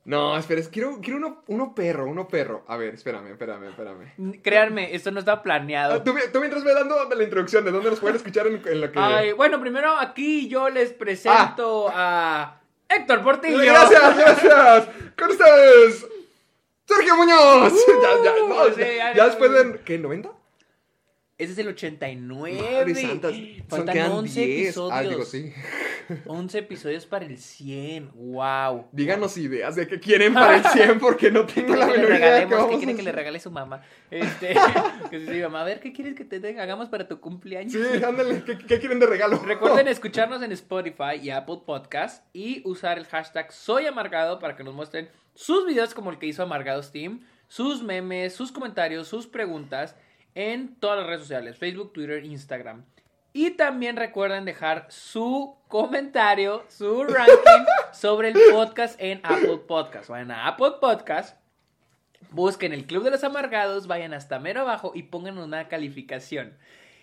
No, 0.09 0.35
espera, 0.35 0.59
es- 0.59 0.69
quiero, 0.69 1.00
quiero 1.03 1.17
uno, 1.17 1.44
uno 1.45 1.75
perro, 1.75 2.07
uno 2.07 2.27
perro. 2.27 2.63
A 2.67 2.77
ver, 2.77 2.95
espérame, 2.95 3.27
espérame, 3.27 3.65
espérame. 3.69 4.41
Créanme, 4.41 4.95
esto 4.95 5.11
no 5.11 5.19
está 5.19 5.44
planeado. 5.44 5.94
Ah, 5.94 6.03
tú, 6.03 6.15
mi- 6.15 6.21
tú 6.33 6.39
mientras 6.39 6.63
me 6.63 6.73
dando 6.73 6.95
la 7.15 7.23
introducción 7.23 7.63
de 7.63 7.69
dónde 7.71 7.91
nos 7.91 8.00
pueden 8.00 8.15
escuchar 8.15 8.47
en, 8.47 8.59
en 8.67 8.81
lo 8.81 8.91
que... 8.91 8.97
Ay, 9.00 9.33
bueno, 9.33 9.59
primero 9.61 9.95
aquí 10.00 10.47
yo 10.47 10.67
les 10.69 10.94
presento 10.94 11.91
a 11.94 12.59
Héctor 12.89 13.21
Portillo. 13.21 13.59
Gracias, 13.59 14.17
gracias. 14.17 14.88
Con 15.15 15.29
ustedes, 15.29 16.07
Sergio 16.85 17.15
Muñoz. 17.15 17.73
ya, 18.01 18.23
ya, 18.23 18.31
no, 18.47 18.63
Uh, 18.63 18.69
sí, 18.73 18.79
ya, 18.81 18.88
ya, 18.88 18.95
ya 18.97 19.13
ya. 19.13 19.25
después 19.27 19.51
de... 19.51 19.79
¿Qué? 19.85 20.01
¿90? 20.01 20.31
Ese 21.39 21.53
es 21.53 21.57
el 21.59 21.69
89. 21.69 22.59
Madre 22.62 22.95
santa, 22.95 23.30
son 23.30 23.63
Faltan 23.69 23.95
quedan 23.95 24.12
11 24.12 24.45
10. 24.45 24.65
episodios. 24.68 24.91
Ah, 24.94 25.01
digo, 25.03 25.24
sí. 25.24 25.53
11 26.25 26.57
episodios 26.57 27.06
para 27.06 27.25
el 27.25 27.38
100. 27.38 28.12
Wow. 28.13 28.88
Díganos 28.91 29.38
ideas 29.38 29.75
de 29.77 29.88
qué 29.88 30.01
quieren 30.01 30.33
para 30.33 30.57
el 30.57 30.63
100 30.65 31.00
porque 31.00 31.31
no 31.31 31.45
tengo 31.45 31.77
la 31.77 31.86
menor 31.86 31.97
idea 31.97 32.07
qué 32.07 32.13
regalemos? 32.13 32.50
¿Qué 32.50 32.56
vamos 32.56 32.75
a 32.75 32.77
quiere 32.77 32.95
que 32.95 33.03
le 33.03 33.12
regale 33.13 33.39
su 33.39 33.51
mamá? 33.51 33.81
Este, 34.12 34.53
que 35.09 35.19
sí, 35.25 35.41
mamá, 35.41 35.62
a 35.62 35.63
ver, 35.63 35.80
¿qué 35.80 35.94
quieres 35.94 36.13
que 36.15 36.25
te 36.25 36.41
den- 36.41 36.59
hagamos 36.59 36.89
para 36.89 37.07
tu 37.07 37.21
cumpleaños? 37.21 37.71
Sí, 37.71 38.03
ándale, 38.03 38.44
¿qué, 38.44 38.57
qué 38.57 38.80
quieren 38.80 39.00
de 39.00 39.06
regalo? 39.06 39.39
Recuerden 39.39 39.88
escucharnos 39.88 40.44
en 40.44 40.51
Spotify 40.51 41.15
y 41.21 41.30
Apple 41.30 41.62
Podcast 41.65 42.25
y 42.33 42.62
usar 42.68 42.97
el 42.97 43.06
hashtag 43.06 43.50
Soy 43.53 43.86
Amargado 43.86 44.39
para 44.39 44.57
que 44.57 44.65
nos 44.65 44.74
muestren 44.74 45.07
sus 45.36 45.65
videos 45.65 45.94
como 45.94 46.12
el 46.12 46.19
que 46.19 46.25
hizo 46.25 46.44
Amargados 46.44 46.91
Team, 46.91 47.21
sus 47.47 47.81
memes, 47.81 48.33
sus 48.33 48.51
comentarios, 48.51 49.07
sus 49.07 49.25
preguntas 49.25 49.95
en 50.39 50.75
todas 50.75 51.00
las 51.00 51.07
redes 51.07 51.21
sociales, 51.24 51.57
Facebook, 51.57 51.91
Twitter, 51.91 52.24
Instagram. 52.24 52.86
Y 53.33 53.51
también 53.51 53.97
recuerden 53.97 54.45
dejar 54.45 54.86
su 54.88 55.57
comentario, 55.68 56.63
su 56.69 57.03
ranking 57.03 57.65
sobre 57.94 58.30
el 58.30 58.38
podcast 58.51 58.95
en 59.01 59.19
Apple 59.24 59.59
Podcast. 59.68 60.07
Vayan 60.07 60.31
a 60.31 60.47
Apple 60.47 60.75
Podcast, 60.80 61.38
busquen 62.31 62.71
el 62.71 62.86
Club 62.86 63.03
de 63.03 63.12
los 63.12 63.24
Amargados, 63.25 63.86
vayan 63.88 64.13
hasta 64.13 64.39
mero 64.39 64.62
abajo 64.62 64.94
y 64.95 65.03
pongan 65.03 65.38
una 65.38 65.68
calificación. 65.68 66.53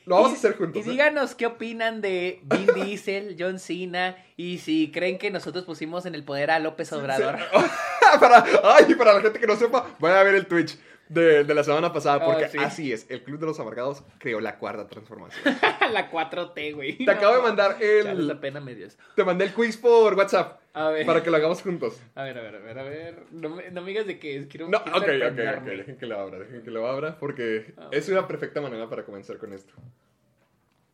Lo 0.06 0.14
vamos 0.16 0.30
Y- 0.30 0.34
a 0.34 0.38
hacer 0.38 0.56
juntos. 0.56 0.76
Y 0.86 0.88
¿eh? 0.88 0.92
díganos 0.92 1.34
qué 1.34 1.44
opinan 1.44 2.00
de 2.00 2.40
Vin 2.44 2.66
Diesel, 2.74 3.36
John 3.38 3.58
Cena 3.58 4.16
y 4.38 4.58
si 4.58 4.90
creen 4.90 5.18
que 5.18 5.30
nosotros 5.30 5.64
pusimos 5.66 6.06
en 6.06 6.14
el 6.14 6.24
poder 6.24 6.50
a 6.50 6.58
López 6.58 6.90
Obrador. 6.94 7.36
para, 8.20 8.44
ay, 8.64 8.94
para 8.94 9.12
la 9.12 9.20
gente 9.20 9.38
que 9.38 9.46
no 9.46 9.56
sepa, 9.56 9.86
vayan 9.98 10.18
a 10.20 10.22
ver 10.22 10.36
el 10.36 10.46
Twitch 10.46 10.78
de, 11.08 11.44
de 11.44 11.54
la 11.54 11.62
semana 11.64 11.92
pasada, 11.92 12.24
porque 12.24 12.44
Ah, 12.44 12.48
sí. 12.48 12.58
así 12.58 12.92
es, 12.92 13.06
el 13.10 13.22
Club 13.22 13.38
de 13.40 13.46
los 13.46 13.60
Amargados 13.60 14.02
creó 14.18 14.40
la 14.40 14.58
cuarta 14.58 14.86
transformación. 14.88 15.42
la 15.92 16.10
4T, 16.10 16.74
güey. 16.74 16.98
Te 17.04 17.10
acabo 17.10 17.36
de 17.36 17.42
mandar 17.42 17.76
el... 17.80 18.20
esa 18.28 18.40
pena 18.40 18.60
me 18.60 18.74
dio 18.74 18.86
eso. 18.86 18.98
Te 19.14 19.24
mandé 19.24 19.44
el 19.44 19.52
quiz 19.54 19.76
por 19.76 20.14
WhatsApp 20.14 20.60
A 20.74 20.90
ver. 20.90 21.06
para 21.06 21.22
que 21.22 21.30
lo 21.30 21.36
hagamos 21.36 21.62
juntos. 21.62 22.00
A 22.14 22.24
ver, 22.24 22.36
a 22.38 22.42
ver, 22.42 22.56
a 22.56 22.58
ver, 22.58 22.78
a 22.78 22.82
ver. 22.82 23.22
No 23.30 23.50
me, 23.50 23.70
no 23.70 23.82
me 23.82 23.88
digas 23.90 24.06
de 24.06 24.18
qué 24.18 24.36
es. 24.38 24.46
Quiero, 24.46 24.68
No, 24.68 24.82
quiero 24.82 24.98
ok, 24.98 25.04
ok, 25.32 25.58
ok, 25.60 25.64
dejen 25.64 25.96
que 25.96 26.06
lo 26.06 26.18
abra, 26.20 26.38
dejen 26.40 26.62
que 26.62 26.70
lo 26.70 26.86
abra, 26.88 27.18
porque 27.18 27.74
Ah, 27.78 27.88
es 27.92 28.08
una 28.08 28.26
perfecta 28.26 28.60
manera 28.60 28.88
para 28.88 29.04
comenzar 29.04 29.38
con 29.38 29.52
esto. 29.52 29.72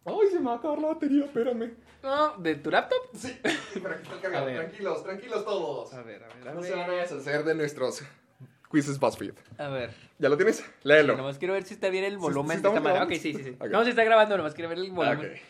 Ay, 0.05 0.29
se 0.32 0.41
me 0.41 0.47
va 0.47 0.55
a 0.55 0.56
acabar 0.56 0.79
la 0.81 0.88
batería, 0.88 1.25
espérame. 1.25 1.75
No, 2.03 2.37
¿De 2.38 2.56
tu 2.56 2.70
laptop? 2.73 2.99
Sí. 3.15 3.38
Tranquilos, 4.20 5.05
tranquilos 5.05 5.44
todos. 5.44 5.93
A 5.94 6.03
ver, 6.03 6.25
a 6.25 6.26
ver, 6.35 6.49
a 6.49 6.53
No 6.55 6.61
ver. 6.61 6.70
se 6.70 6.76
van 6.76 6.91
a 6.91 6.94
deshacer 6.94 7.44
de 7.44 7.55
nuestros 7.55 8.03
quizzes 8.73 8.99
BuzzFeed. 8.99 9.35
A 9.59 9.69
ver. 9.69 9.91
¿Ya 10.19 10.29
lo 10.29 10.37
tienes? 10.37 10.65
Léelo. 10.83 11.17
Nomás 11.17 11.39
quiero 11.39 11.55
ver 11.55 11.65
si 11.65 11.75
está 11.75 11.91
bien 11.91 12.05
el 12.05 12.19
volumen 12.19 12.63
de 12.63 12.69
esta 12.69 12.81
manera. 12.81 13.05
Ok, 13.05 13.13
sí, 13.13 13.35
sí, 13.35 13.45
sí. 13.45 13.57
Ok. 13.59 13.67
No, 13.67 13.85
si 13.85 13.91
está 13.91 14.03
grabando, 14.05 14.37
nomás 14.37 14.55
quiero 14.55 14.69
ver 14.71 14.79
el 14.79 14.91
volumen. 14.91 15.33
Ok. 15.33 15.41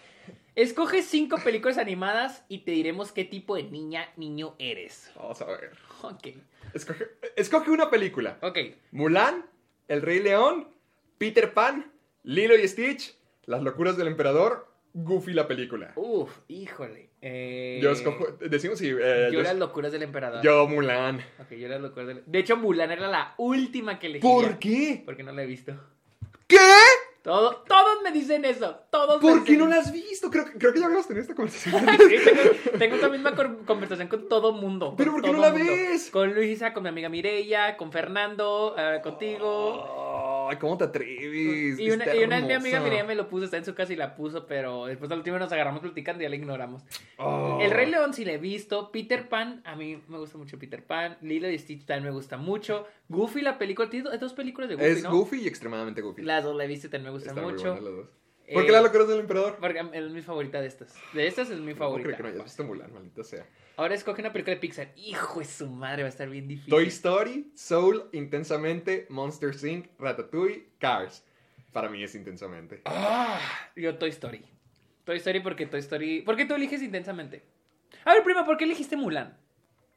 Escoge 0.55 1.03
cinco 1.03 1.39
películas 1.43 1.79
animadas 1.79 2.45
y 2.49 2.59
te 2.59 2.73
diremos 2.73 3.11
qué 3.13 3.25
tipo 3.25 3.57
de 3.57 3.63
niña, 3.63 4.09
niño 4.17 4.55
eres. 4.59 5.11
Vamos 5.17 5.41
a 5.41 5.47
ver. 5.47 5.71
Ok. 6.03 6.29
Escoge, 6.75 7.07
escoge 7.37 7.71
una 7.71 7.89
película. 7.89 8.39
Ok. 8.43 8.59
Mulan, 8.91 9.47
El 9.89 10.03
Rey 10.03 10.21
León, 10.21 10.69
Peter 11.17 11.55
Pan, 11.55 11.91
Lilo 12.23 12.57
y 12.57 12.69
Stitch, 12.69 13.17
Las 13.47 13.63
locuras 13.63 13.97
del 13.97 14.09
emperador, 14.09 14.72
Goofy 14.95 15.33
la 15.33 15.49
película. 15.49 15.93
Uf, 15.97 16.31
híjole. 16.49 17.11
Eh, 17.23 17.79
Yo 17.83 17.93
escojo, 17.93 18.27
decimos 18.41 18.79
si... 18.79 18.89
eh, 18.89 19.29
Yo 19.33 19.39
yo, 19.39 19.43
las 19.43 19.57
locuras 19.57 19.93
del 19.93 20.03
emperador. 20.03 20.43
yo 20.43 20.67
Mulan. 20.69 21.21
Ok, 21.41 21.53
yo 21.53 21.69
las 21.69 21.81
locuras 21.81 22.09
del... 22.09 22.23
De 22.27 22.39
hecho, 22.41 22.57
Mulan 22.57 22.91
era 22.91 23.09
la 23.09 23.35
última 23.39 23.99
que 23.99 24.09
elegí. 24.09 24.21
¿Por 24.23 24.59
qué? 24.59 25.03
Porque 25.05 25.23
no 25.23 25.33
la 25.33 25.43
he 25.45 25.47
visto. 25.47 25.73
¿Qué? 26.47 26.59
Todo, 27.23 27.63
todos 27.69 28.03
me 28.03 28.11
dicen 28.11 28.45
eso. 28.45 28.81
Todos 28.91 29.23
me 29.23 29.31
¿Por 29.31 29.45
qué 29.45 29.57
no 29.57 29.69
la 29.69 29.77
has 29.77 29.93
visto? 29.93 30.29
Creo, 30.29 30.45
que- 30.45 30.59
creo 30.59 30.73
que 30.73 30.81
ya 30.81 30.87
habíamos 30.87 31.07
tenido 31.07 31.23
esta 31.23 31.35
conversación. 31.37 31.87
Sí, 32.09 32.17
tengo, 32.25 32.79
tengo 32.79 32.95
esta 32.97 33.09
misma 33.09 33.35
conversación 33.65 34.09
con 34.09 34.29
todo 34.29 34.53
mundo. 34.53 34.95
¿Pero 34.99 35.13
por 35.13 35.23
qué 35.23 35.31
no 35.33 35.39
la 35.39 35.51
mundo. 35.53 35.65
ves? 35.73 36.11
Con 36.11 36.35
Luisa, 36.35 36.73
con 36.75 36.83
mi 36.83 36.89
amiga 36.89 37.09
Mireia, 37.09 37.77
con 37.77 37.93
Fernando, 37.93 38.75
eh, 38.77 38.99
contigo. 39.05 39.87
Ay, 40.51 40.57
¿cómo 40.59 40.77
te 40.79 40.85
atreves? 40.85 41.79
Y 41.79 41.91
una, 41.91 42.15
y 42.15 42.25
una 42.25 42.37
vez 42.37 42.47
mi 42.47 42.53
amiga. 42.55 42.81
Mireia 42.81 43.05
me 43.05 43.15
lo 43.15 43.29
puso, 43.29 43.45
está 43.45 43.57
en 43.57 43.65
su 43.65 43.75
casa 43.75 43.93
y 43.93 43.97
la 43.97 44.15
puso, 44.15 44.47
pero 44.47 44.87
después 44.87 45.11
al 45.11 45.19
último 45.19 45.39
nos 45.39 45.53
agarramos 45.53 45.81
platicando 45.81 46.23
y 46.23 46.25
ya 46.25 46.31
la 46.31 46.37
ignoramos. 46.37 46.83
Oh. 47.19 47.59
El 47.61 47.71
Rey 47.71 47.91
León 47.91 48.15
sí 48.15 48.25
la 48.25 48.33
he 48.33 48.39
visto. 48.39 48.91
Peter 48.93 49.29
Pan, 49.29 49.63
a 49.65 49.77
mí 49.77 50.03
me 50.09 50.19
gusta 50.19 50.39
mucho 50.39 50.59
Peter 50.59 50.85
Pan. 50.85 51.17
Lilo 51.23 51.49
y 51.51 51.59
Stitch 51.59 51.85
también 51.87 52.05
me 52.05 52.11
gusta 52.11 52.37
mucho. 52.37 52.87
Goofy, 53.09 53.41
la 53.43 53.59
película, 53.59 53.89
tiene 53.91 54.09
dos- 54.19 54.33
películas 54.35 54.69
de 54.71 54.77
Goofy, 54.77 54.87
Es 54.91 55.03
¿no? 55.03 55.11
Goofy 55.11 55.43
y 55.43 55.47
extremadamente 55.49 56.01
Goofy. 56.01 56.23
Las 56.23 56.45
dos 56.45 56.57
la 56.57 56.65
he 56.65 56.69
visto 56.69 56.87
y 56.87 56.91
también 56.91 57.13
me 57.13 57.19
gustan 57.19 57.31
Están 57.37 57.45
muy 57.45 57.53
mucho. 57.55 57.75
las 57.75 57.85
dos. 57.85 58.09
Eh, 58.47 58.55
¿Por 58.55 58.67
qué 58.67 58.73
las 58.73 58.83
locuras 58.83 59.09
del 59.09 59.21
emperador? 59.21 59.57
Porque 59.61 59.81
es 59.93 60.11
mi 60.11 60.21
favorita 60.21 60.61
de 60.61 60.67
estas. 60.67 60.95
De 61.15 61.27
estas 61.27 61.49
es 61.51 61.61
mi 61.61 61.73
No 61.73 61.79
favorita. 61.79 62.09
creo 62.09 62.17
que 62.17 62.23
no 62.25 62.29
hayas 62.31 62.45
visto 62.45 62.65
Mulan, 62.65 62.93
maldita 62.93 63.23
sea. 63.25 63.47
Ahora 63.77 63.95
escoge 63.95 64.21
una 64.21 64.33
película 64.33 64.55
de 64.55 64.61
Pixar. 64.61 64.93
Hijo 64.97 65.41
de 65.41 65.47
su 65.47 65.69
madre, 65.69 66.03
va 66.03 66.07
a 66.07 66.11
estar 66.11 66.29
bien 66.29 66.47
difícil. 66.47 66.71
Toy 66.71 66.87
Story, 66.89 67.51
Soul, 67.55 68.09
Intensamente, 68.13 69.07
Monster 69.09 69.55
Inc., 69.67 69.87
Ratatouille, 69.99 70.67
Cars. 70.79 71.25
Para 71.73 71.89
mí 71.89 72.03
es 72.03 72.15
Intensamente. 72.15 72.83
Ah, 72.85 73.41
yo 73.75 73.97
Toy 73.97 74.11
Story. 74.11 74.45
Toy 75.05 75.17
Story 75.17 75.41
porque 75.41 75.67
Toy 75.67 75.81
Story... 75.81 76.21
¿Por 76.23 76.37
qué 76.37 76.45
tú 76.45 76.55
eliges 76.55 76.83
intensamente? 76.83 77.43
A 78.05 78.15
ver, 78.15 78.23
prima, 78.23 78.45
¿por 78.45 78.57
qué 78.57 78.65
elegiste 78.65 78.97
Mulan? 78.97 79.37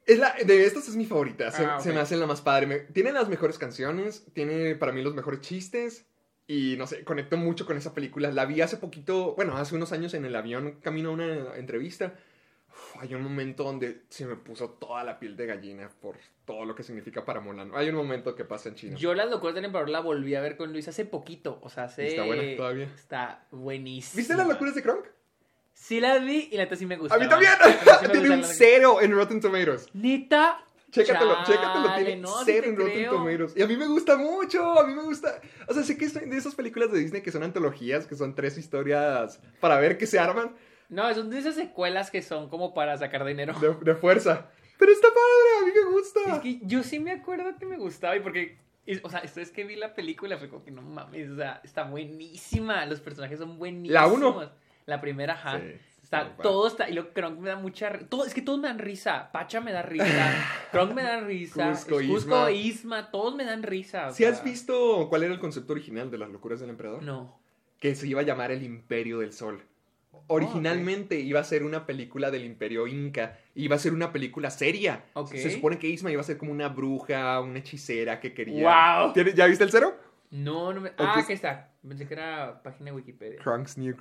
Es 0.06 0.18
la, 0.18 0.34
de 0.44 0.64
estas 0.64 0.88
es 0.88 0.96
mi 0.96 1.04
favorita. 1.04 1.50
Se, 1.50 1.64
Ah, 1.64 1.80
se 1.80 1.92
me 1.92 2.00
hace 2.00 2.16
la 2.16 2.26
más 2.26 2.40
padre. 2.40 2.66
Me- 2.66 2.78
tiene 2.78 3.12
las 3.12 3.28
mejores 3.28 3.58
canciones. 3.58 4.24
Tiene 4.32 4.74
para 4.76 4.92
mí 4.92 5.02
los 5.02 5.14
mejores 5.14 5.40
chistes. 5.40 6.06
Y 6.48 6.76
no 6.78 6.86
sé, 6.86 7.02
conecto 7.04 7.36
mucho 7.36 7.66
con 7.66 7.76
esa 7.76 7.92
película. 7.92 8.30
La 8.30 8.46
vi 8.46 8.60
hace 8.60 8.76
poquito, 8.76 9.34
bueno, 9.34 9.56
hace 9.56 9.74
unos 9.74 9.92
años 9.92 10.14
en 10.14 10.24
el 10.24 10.34
avión 10.36 10.78
camino 10.80 11.10
a 11.10 11.12
una 11.12 11.56
entrevista. 11.56 12.14
Hay 13.00 13.14
un 13.14 13.22
momento 13.22 13.64
donde 13.64 14.02
se 14.08 14.26
me 14.26 14.36
puso 14.36 14.70
toda 14.70 15.04
la 15.04 15.18
piel 15.18 15.36
de 15.36 15.46
gallina 15.46 15.90
por 16.00 16.16
todo 16.44 16.64
lo 16.64 16.74
que 16.74 16.82
significa 16.82 17.24
para 17.24 17.40
Mulan. 17.40 17.72
Hay 17.74 17.88
un 17.88 17.96
momento 17.96 18.34
que 18.34 18.44
pasa 18.44 18.68
en 18.68 18.74
China. 18.76 18.96
Yo 18.96 19.14
las 19.14 19.28
locuras 19.28 19.54
del 19.54 19.64
emperador 19.64 19.90
la 19.90 20.00
volví 20.00 20.34
a 20.34 20.40
ver 20.40 20.56
con 20.56 20.72
Luis 20.72 20.88
hace 20.88 21.04
poquito. 21.04 21.58
O 21.62 21.68
sea, 21.68 21.84
hace... 21.84 22.08
¿Está 22.08 22.24
buena 22.24 22.56
todavía? 22.56 22.92
Está 22.94 23.46
buenísima. 23.50 24.18
¿Viste 24.18 24.34
las 24.36 24.46
locuras 24.46 24.74
de 24.74 24.82
Kronk? 24.82 25.06
Sí 25.72 26.00
las 26.00 26.24
vi 26.24 26.48
y 26.50 26.56
la 26.56 26.64
neta 26.64 26.76
sí 26.76 26.86
me 26.86 26.96
gustó. 26.96 27.14
A 27.14 27.18
mí 27.18 27.28
también. 27.28 27.52
Tiene 28.12 28.30
un 28.30 28.44
cero 28.44 29.00
en 29.02 29.12
Rotten 29.12 29.40
Tomatoes. 29.40 29.88
Neta. 29.92 30.62
Chécatelo, 30.90 31.34
Chale, 31.44 31.46
chécatelo, 31.46 31.94
tiene 31.96 32.16
no, 32.16 32.38
sí 32.38 32.44
cero 32.46 32.68
en 32.68 32.76
Rotten 32.76 32.94
creo. 32.94 33.12
Tomatoes. 33.12 33.56
Y 33.56 33.62
a 33.62 33.66
mí 33.66 33.76
me 33.76 33.86
gusta 33.86 34.16
mucho, 34.16 34.78
a 34.80 34.86
mí 34.86 34.94
me 34.94 35.02
gusta. 35.02 35.42
O 35.66 35.74
sea, 35.74 35.82
sé 35.82 35.98
que 35.98 36.06
es 36.06 36.14
de 36.14 36.36
esas 36.36 36.54
películas 36.54 36.90
de 36.90 37.00
Disney 37.00 37.20
que 37.20 37.32
son 37.32 37.42
antologías, 37.42 38.06
que 38.06 38.14
son 38.14 38.34
tres 38.34 38.56
historias 38.56 39.40
para 39.60 39.78
ver 39.78 39.98
qué 39.98 40.06
se 40.06 40.18
arman 40.18 40.54
No, 40.88 41.12
son 41.14 41.30
de 41.30 41.38
esas 41.38 41.54
secuelas 41.54 42.10
que 42.10 42.22
son 42.22 42.48
como 42.48 42.74
para 42.74 42.96
sacar 42.96 43.24
dinero. 43.24 43.54
de, 43.60 43.74
de 43.74 43.94
fuerza. 43.94 44.50
Pero 44.78 44.92
está 44.92 45.08
padre, 45.08 45.62
a 45.62 45.66
mí 45.66 45.72
me 45.74 45.92
gusta. 45.92 46.36
Es 46.36 46.40
que 46.40 46.60
yo 46.66 46.82
sí 46.82 46.98
me 46.98 47.12
acuerdo 47.12 47.56
que 47.58 47.66
me 47.66 47.76
gustaba 47.78 48.16
y 48.16 48.20
porque, 48.20 48.58
o 49.02 49.10
sea, 49.10 49.20
esto 49.20 49.40
es 49.40 49.50
que 49.50 49.64
vi 49.64 49.76
la 49.76 49.94
película, 49.94 50.36
fue 50.36 50.48
como 50.48 50.62
que 50.62 50.70
no 50.70 50.82
mames, 50.82 51.30
o 51.30 51.36
sea, 51.36 51.60
está 51.64 51.84
buenísima, 51.84 52.84
los 52.86 53.00
personajes 53.00 53.38
son 53.38 53.58
buenísimos. 53.58 53.92
¿La 53.92 54.06
uno? 54.06 54.50
La 54.84 55.00
primera, 55.00 55.32
ajá. 55.32 55.58
Sí, 55.58 55.72
está, 56.02 56.36
todo 56.36 56.68
está, 56.68 56.88
y 56.88 56.92
lo 56.92 57.12
Kronk 57.12 57.38
me 57.40 57.48
da 57.48 57.56
mucha, 57.56 57.98
todo, 58.08 58.24
es 58.24 58.34
que 58.34 58.42
todos 58.42 58.60
me 58.60 58.68
dan 58.68 58.78
risa, 58.78 59.32
Pacha 59.32 59.60
me 59.60 59.72
da 59.72 59.82
risa, 59.82 60.46
Kronk 60.72 60.92
me 60.92 61.02
da 61.02 61.20
risa, 61.20 61.70
Cusco, 61.70 61.96
Cusco, 61.96 62.00
Isma. 62.02 62.50
Isma, 62.50 63.10
todos 63.10 63.34
me 63.34 63.44
dan 63.44 63.62
risa. 63.62 64.12
¿Si 64.12 64.24
has 64.24 64.36
sea, 64.36 64.44
visto 64.44 65.08
cuál 65.08 65.24
era 65.24 65.32
el 65.32 65.40
concepto 65.40 65.72
original 65.72 66.10
de 66.10 66.18
las 66.18 66.28
locuras 66.28 66.60
del 66.60 66.70
emperador? 66.70 67.02
No. 67.02 67.40
Que 67.80 67.94
se 67.94 68.06
iba 68.06 68.20
a 68.20 68.24
llamar 68.24 68.52
el 68.52 68.62
Imperio 68.62 69.18
del 69.18 69.32
Sol. 69.32 69.62
Originalmente 70.28 71.18
iba 71.20 71.40
a 71.40 71.44
ser 71.44 71.62
una 71.62 71.86
película 71.86 72.30
del 72.30 72.44
Imperio 72.44 72.86
Inca. 72.86 73.38
Iba 73.54 73.76
a 73.76 73.78
ser 73.78 73.92
una 73.92 74.12
película 74.12 74.50
seria. 74.50 75.04
Se 75.26 75.50
supone 75.50 75.78
que 75.78 75.88
Isma 75.88 76.10
iba 76.10 76.20
a 76.20 76.24
ser 76.24 76.36
como 76.38 76.52
una 76.52 76.68
bruja, 76.68 77.40
una 77.40 77.58
hechicera 77.58 78.20
que 78.20 78.34
quería. 78.34 78.62
¡Guau! 78.62 79.12
¿Tiene- 79.12 79.34
¿Ya 79.34 79.46
viste 79.46 79.64
el 79.64 79.70
cero? 79.70 79.96
No, 80.30 80.72
no 80.72 80.80
me... 80.80 80.92
Ah, 80.98 81.18
aquí 81.18 81.32
está. 81.32 81.70
Pensé 81.86 82.06
que 82.06 82.14
era 82.14 82.62
página 82.62 82.90
de 82.90 82.96
Wikipedia. 82.96 83.38
Kronk's 83.38 83.78
New. 83.78 83.94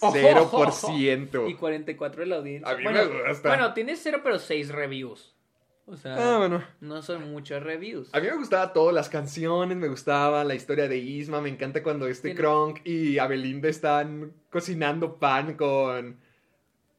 Oh, 0.00 0.10
Cero 0.12 0.42
oh, 0.44 0.50
por 0.50 0.68
oh. 0.68 0.72
ciento. 0.96 1.48
Y 1.48 1.54
44 1.54 2.20
de 2.20 2.26
la 2.26 2.36
audiencia. 2.36 2.70
A 2.70 2.76
mí 2.76 2.84
bueno, 2.84 3.04
me 3.04 3.28
gusta. 3.28 3.48
Bueno, 3.48 3.74
tiene 3.74 3.96
0 3.96 4.20
pero 4.22 4.38
6 4.38 4.70
reviews. 4.70 5.34
O 5.90 5.96
sea, 5.96 6.16
Ah, 6.34 6.38
bueno. 6.38 6.62
no 6.80 7.00
son 7.02 7.30
muchos 7.32 7.62
reviews. 7.62 8.14
A 8.14 8.20
mí 8.20 8.26
me 8.28 8.36
gustaba 8.36 8.72
todo, 8.74 8.92
las 8.92 9.08
canciones, 9.08 9.76
me 9.76 9.88
gustaba 9.88 10.44
la 10.44 10.54
historia 10.54 10.86
de 10.86 10.98
Isma, 10.98 11.40
me 11.40 11.48
encanta 11.48 11.82
cuando 11.82 12.06
este 12.06 12.28
Tiene- 12.28 12.40
Kronk 12.40 12.80
y 12.86 13.18
Abelinda 13.18 13.68
están 13.68 14.32
cocinando 14.50 15.18
pan 15.18 15.54
con... 15.54 16.18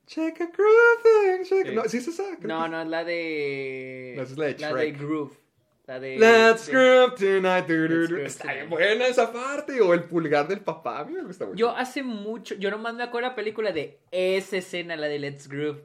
Check 0.08 0.41
a 0.41 0.46
grooving, 0.48 1.43
check... 1.43 1.67
Sí. 1.67 1.75
No, 1.75 1.84
¿sí 1.86 1.98
es 1.98 2.08
esa? 2.08 2.24
Creo 2.38 2.48
No, 2.58 2.67
no, 2.67 2.81
es 2.81 2.88
la 2.88 3.03
de. 3.03 4.13
No, 4.17 4.24
es 4.24 4.36
la 4.38 4.46
de 4.48 4.58
La 4.58 4.74
de 4.74 4.74
Shrek. 4.86 4.98
Groove. 5.00 5.38
La 5.86 6.00
de. 6.00 6.17
Let's 6.17 6.65
de- 6.65 6.72
groove 6.72 7.13
tonight. 7.15 7.67
du, 7.67 7.88
du, 7.88 7.93
Let's 7.96 8.10
du. 8.10 8.15
groove 8.15 8.25
Está 8.25 8.41
tonight. 8.46 8.58
bien 8.58 8.69
buena 8.72 9.05
esa 9.08 9.31
parte. 9.31 9.79
O 9.81 9.93
el 9.93 10.05
pulgar 10.05 10.48
del 10.48 10.62
papá. 10.62 11.01
A 11.01 11.05
mí 11.05 11.13
me 11.13 11.22
gusta 11.22 11.46
mucho. 11.46 11.55
Yo 11.58 11.69
hace 11.77 12.01
mucho. 12.01 12.55
Yo 12.55 12.72
nomás 12.72 12.96
me 12.96 13.03
acuerdo 13.03 13.29
la 13.29 13.36
película 13.36 13.72
de 13.72 14.00
esa 14.10 14.58
escena, 14.58 14.96
la 14.96 15.05
de 15.08 15.19
Let's 15.19 15.48
Groove. 15.48 15.79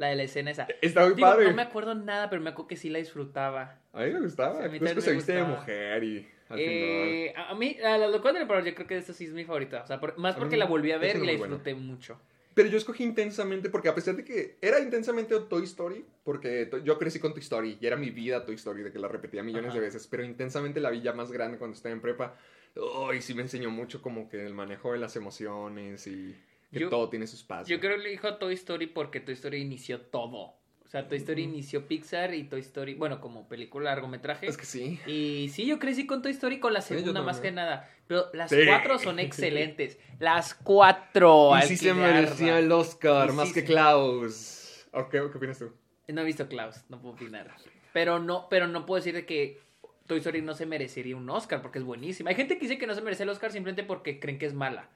La 0.00 0.08
de 0.08 0.16
la 0.16 0.22
escena 0.22 0.50
esa. 0.50 0.66
Está 0.80 1.04
muy 1.04 1.14
Digo, 1.14 1.28
padre. 1.28 1.44
no 1.50 1.54
me 1.54 1.60
acuerdo 1.62 1.94
nada, 1.94 2.30
pero 2.30 2.40
me 2.40 2.48
acuerdo 2.50 2.68
que 2.68 2.76
sí 2.76 2.88
la 2.88 2.98
disfrutaba. 3.00 3.78
A 3.92 4.00
mí 4.04 4.10
me 4.12 4.20
gustaba. 4.20 4.58
Sí, 4.58 4.64
a 4.64 4.68
mí 4.68 4.78
Cusco 4.78 4.84
también 4.86 5.02
se 5.02 5.12
viste 5.12 5.32
de 5.34 5.42
mujer 5.44 6.04
y 6.04 6.28
al 6.48 6.58
Eh, 6.58 7.34
a 7.36 7.50
a 7.50 7.54
mí, 7.54 7.76
a 7.84 7.98
la 7.98 8.08
locura 8.08 8.32
del 8.32 8.48
yo 8.64 8.74
creo 8.74 8.86
que 8.86 8.96
esta 8.96 9.12
sí 9.12 9.26
es 9.26 9.32
mi 9.32 9.44
favorita. 9.44 9.82
O 9.82 9.86
sea, 9.86 10.00
por- 10.00 10.16
más 10.16 10.36
porque 10.36 10.56
mí 10.56 10.60
la 10.60 10.64
volví 10.64 10.90
a 10.92 10.96
ver 10.98 11.16
y 11.16 11.26
la 11.26 11.32
disfruté 11.32 11.74
mucho. 11.74 12.18
Pero 12.54 12.68
yo 12.70 12.78
escogí 12.78 13.04
intensamente 13.04 13.68
porque 13.68 13.90
a 13.90 13.94
pesar 13.94 14.16
de 14.16 14.24
que 14.24 14.56
era 14.62 14.80
intensamente 14.80 15.38
Toy 15.48 15.64
Story, 15.64 16.04
porque 16.24 16.64
to- 16.66 16.78
yo 16.78 16.98
crecí 16.98 17.20
con 17.20 17.32
Toy 17.32 17.42
Story 17.42 17.76
y 17.78 17.86
era 17.86 17.96
mi 17.96 18.08
vida 18.10 18.44
Toy 18.46 18.54
Story, 18.54 18.82
de 18.82 18.90
que 18.92 18.98
la 18.98 19.06
repetía 19.08 19.42
millones 19.42 19.68
Ajá. 19.70 19.80
de 19.80 19.84
veces, 19.84 20.06
pero 20.08 20.24
intensamente 20.24 20.80
la 20.80 20.88
vi 20.90 21.02
ya 21.02 21.12
más 21.12 21.30
grande 21.30 21.58
cuando 21.58 21.76
estaba 21.76 21.92
en 21.94 22.00
prepa. 22.00 22.36
Uy, 22.74 23.20
sí 23.20 23.34
me 23.34 23.42
enseñó 23.42 23.70
mucho 23.70 24.00
como 24.00 24.28
que 24.28 24.44
el 24.46 24.54
manejo 24.54 24.92
de 24.92 24.98
las 24.98 25.14
emociones 25.16 26.06
y 26.06 26.34
que 26.72 26.80
Yo- 26.80 26.88
todo 26.88 27.08
tiene 27.08 27.26
su 27.26 27.36
espacio. 27.36 27.74
Yo 27.74 27.80
creo 27.80 27.96
que 27.96 28.02
le 28.04 28.10
dijo 28.10 28.36
Toy 28.36 28.54
Story 28.54 28.86
porque 28.86 29.20
Toy 29.20 29.34
Story 29.34 29.60
inició 29.60 30.00
todo. 30.00 30.54
O 30.84 30.88
sea, 30.90 31.06
Toy 31.06 31.18
Story 31.18 31.44
inició 31.44 31.86
Pixar 31.86 32.34
y 32.34 32.44
Toy 32.44 32.60
Story, 32.60 32.94
bueno, 32.94 33.20
como 33.20 33.46
película 33.48 33.90
largometraje. 33.90 34.46
Es 34.48 34.56
que 34.56 34.64
sí. 34.64 34.98
Y 35.06 35.48
sí, 35.50 35.64
yo 35.64 35.78
crecí 35.78 36.04
con 36.04 36.20
Toy 36.20 36.32
Story 36.32 36.58
con 36.58 36.72
la 36.72 36.80
Sí, 36.80 36.94
segunda 36.94 37.22
más 37.22 37.38
que 37.38 37.52
nada. 37.52 37.88
Pero 38.08 38.26
las 38.32 38.50
Sí. 38.50 38.56
cuatro 38.66 38.98
son 38.98 39.20
excelentes. 39.20 40.00
Las 40.18 40.52
cuatro. 40.54 41.52
Y 41.64 41.68
sí 41.68 41.76
se 41.76 41.94
merecía 41.94 42.58
el 42.58 42.72
Oscar, 42.72 43.30
Y 43.30 43.32
más 43.34 43.48
sí 43.48 43.54
que 43.54 43.64
Klaus. 43.64 44.84
¿O 44.92 45.08
qué, 45.08 45.18
qué 45.30 45.38
opinas 45.38 45.58
tú? 45.60 45.72
No 46.08 46.22
he 46.22 46.24
visto 46.24 46.48
Klaus, 46.48 46.82
no 46.88 47.00
puedo 47.00 47.14
opinar. 47.14 47.54
Pero 47.92 48.18
no, 48.18 48.48
pero 48.50 48.66
no 48.66 48.84
puedo 48.84 48.96
decir 49.00 49.14
de 49.14 49.24
que 49.26 49.60
Toy 50.08 50.18
Story 50.18 50.42
no 50.42 50.54
se 50.54 50.66
merecería 50.66 51.16
un 51.16 51.30
Oscar 51.30 51.62
porque 51.62 51.78
es 51.78 51.84
buenísima. 51.84 52.30
Hay 52.30 52.36
gente 52.36 52.54
que 52.56 52.62
dice 52.62 52.78
que 52.78 52.88
no 52.88 52.94
se 52.96 53.00
merece 53.00 53.22
el 53.22 53.28
Oscar 53.28 53.52
simplemente 53.52 53.84
porque 53.84 54.18
creen 54.18 54.38
que 54.40 54.46
es 54.46 54.54
mala. 54.54 54.88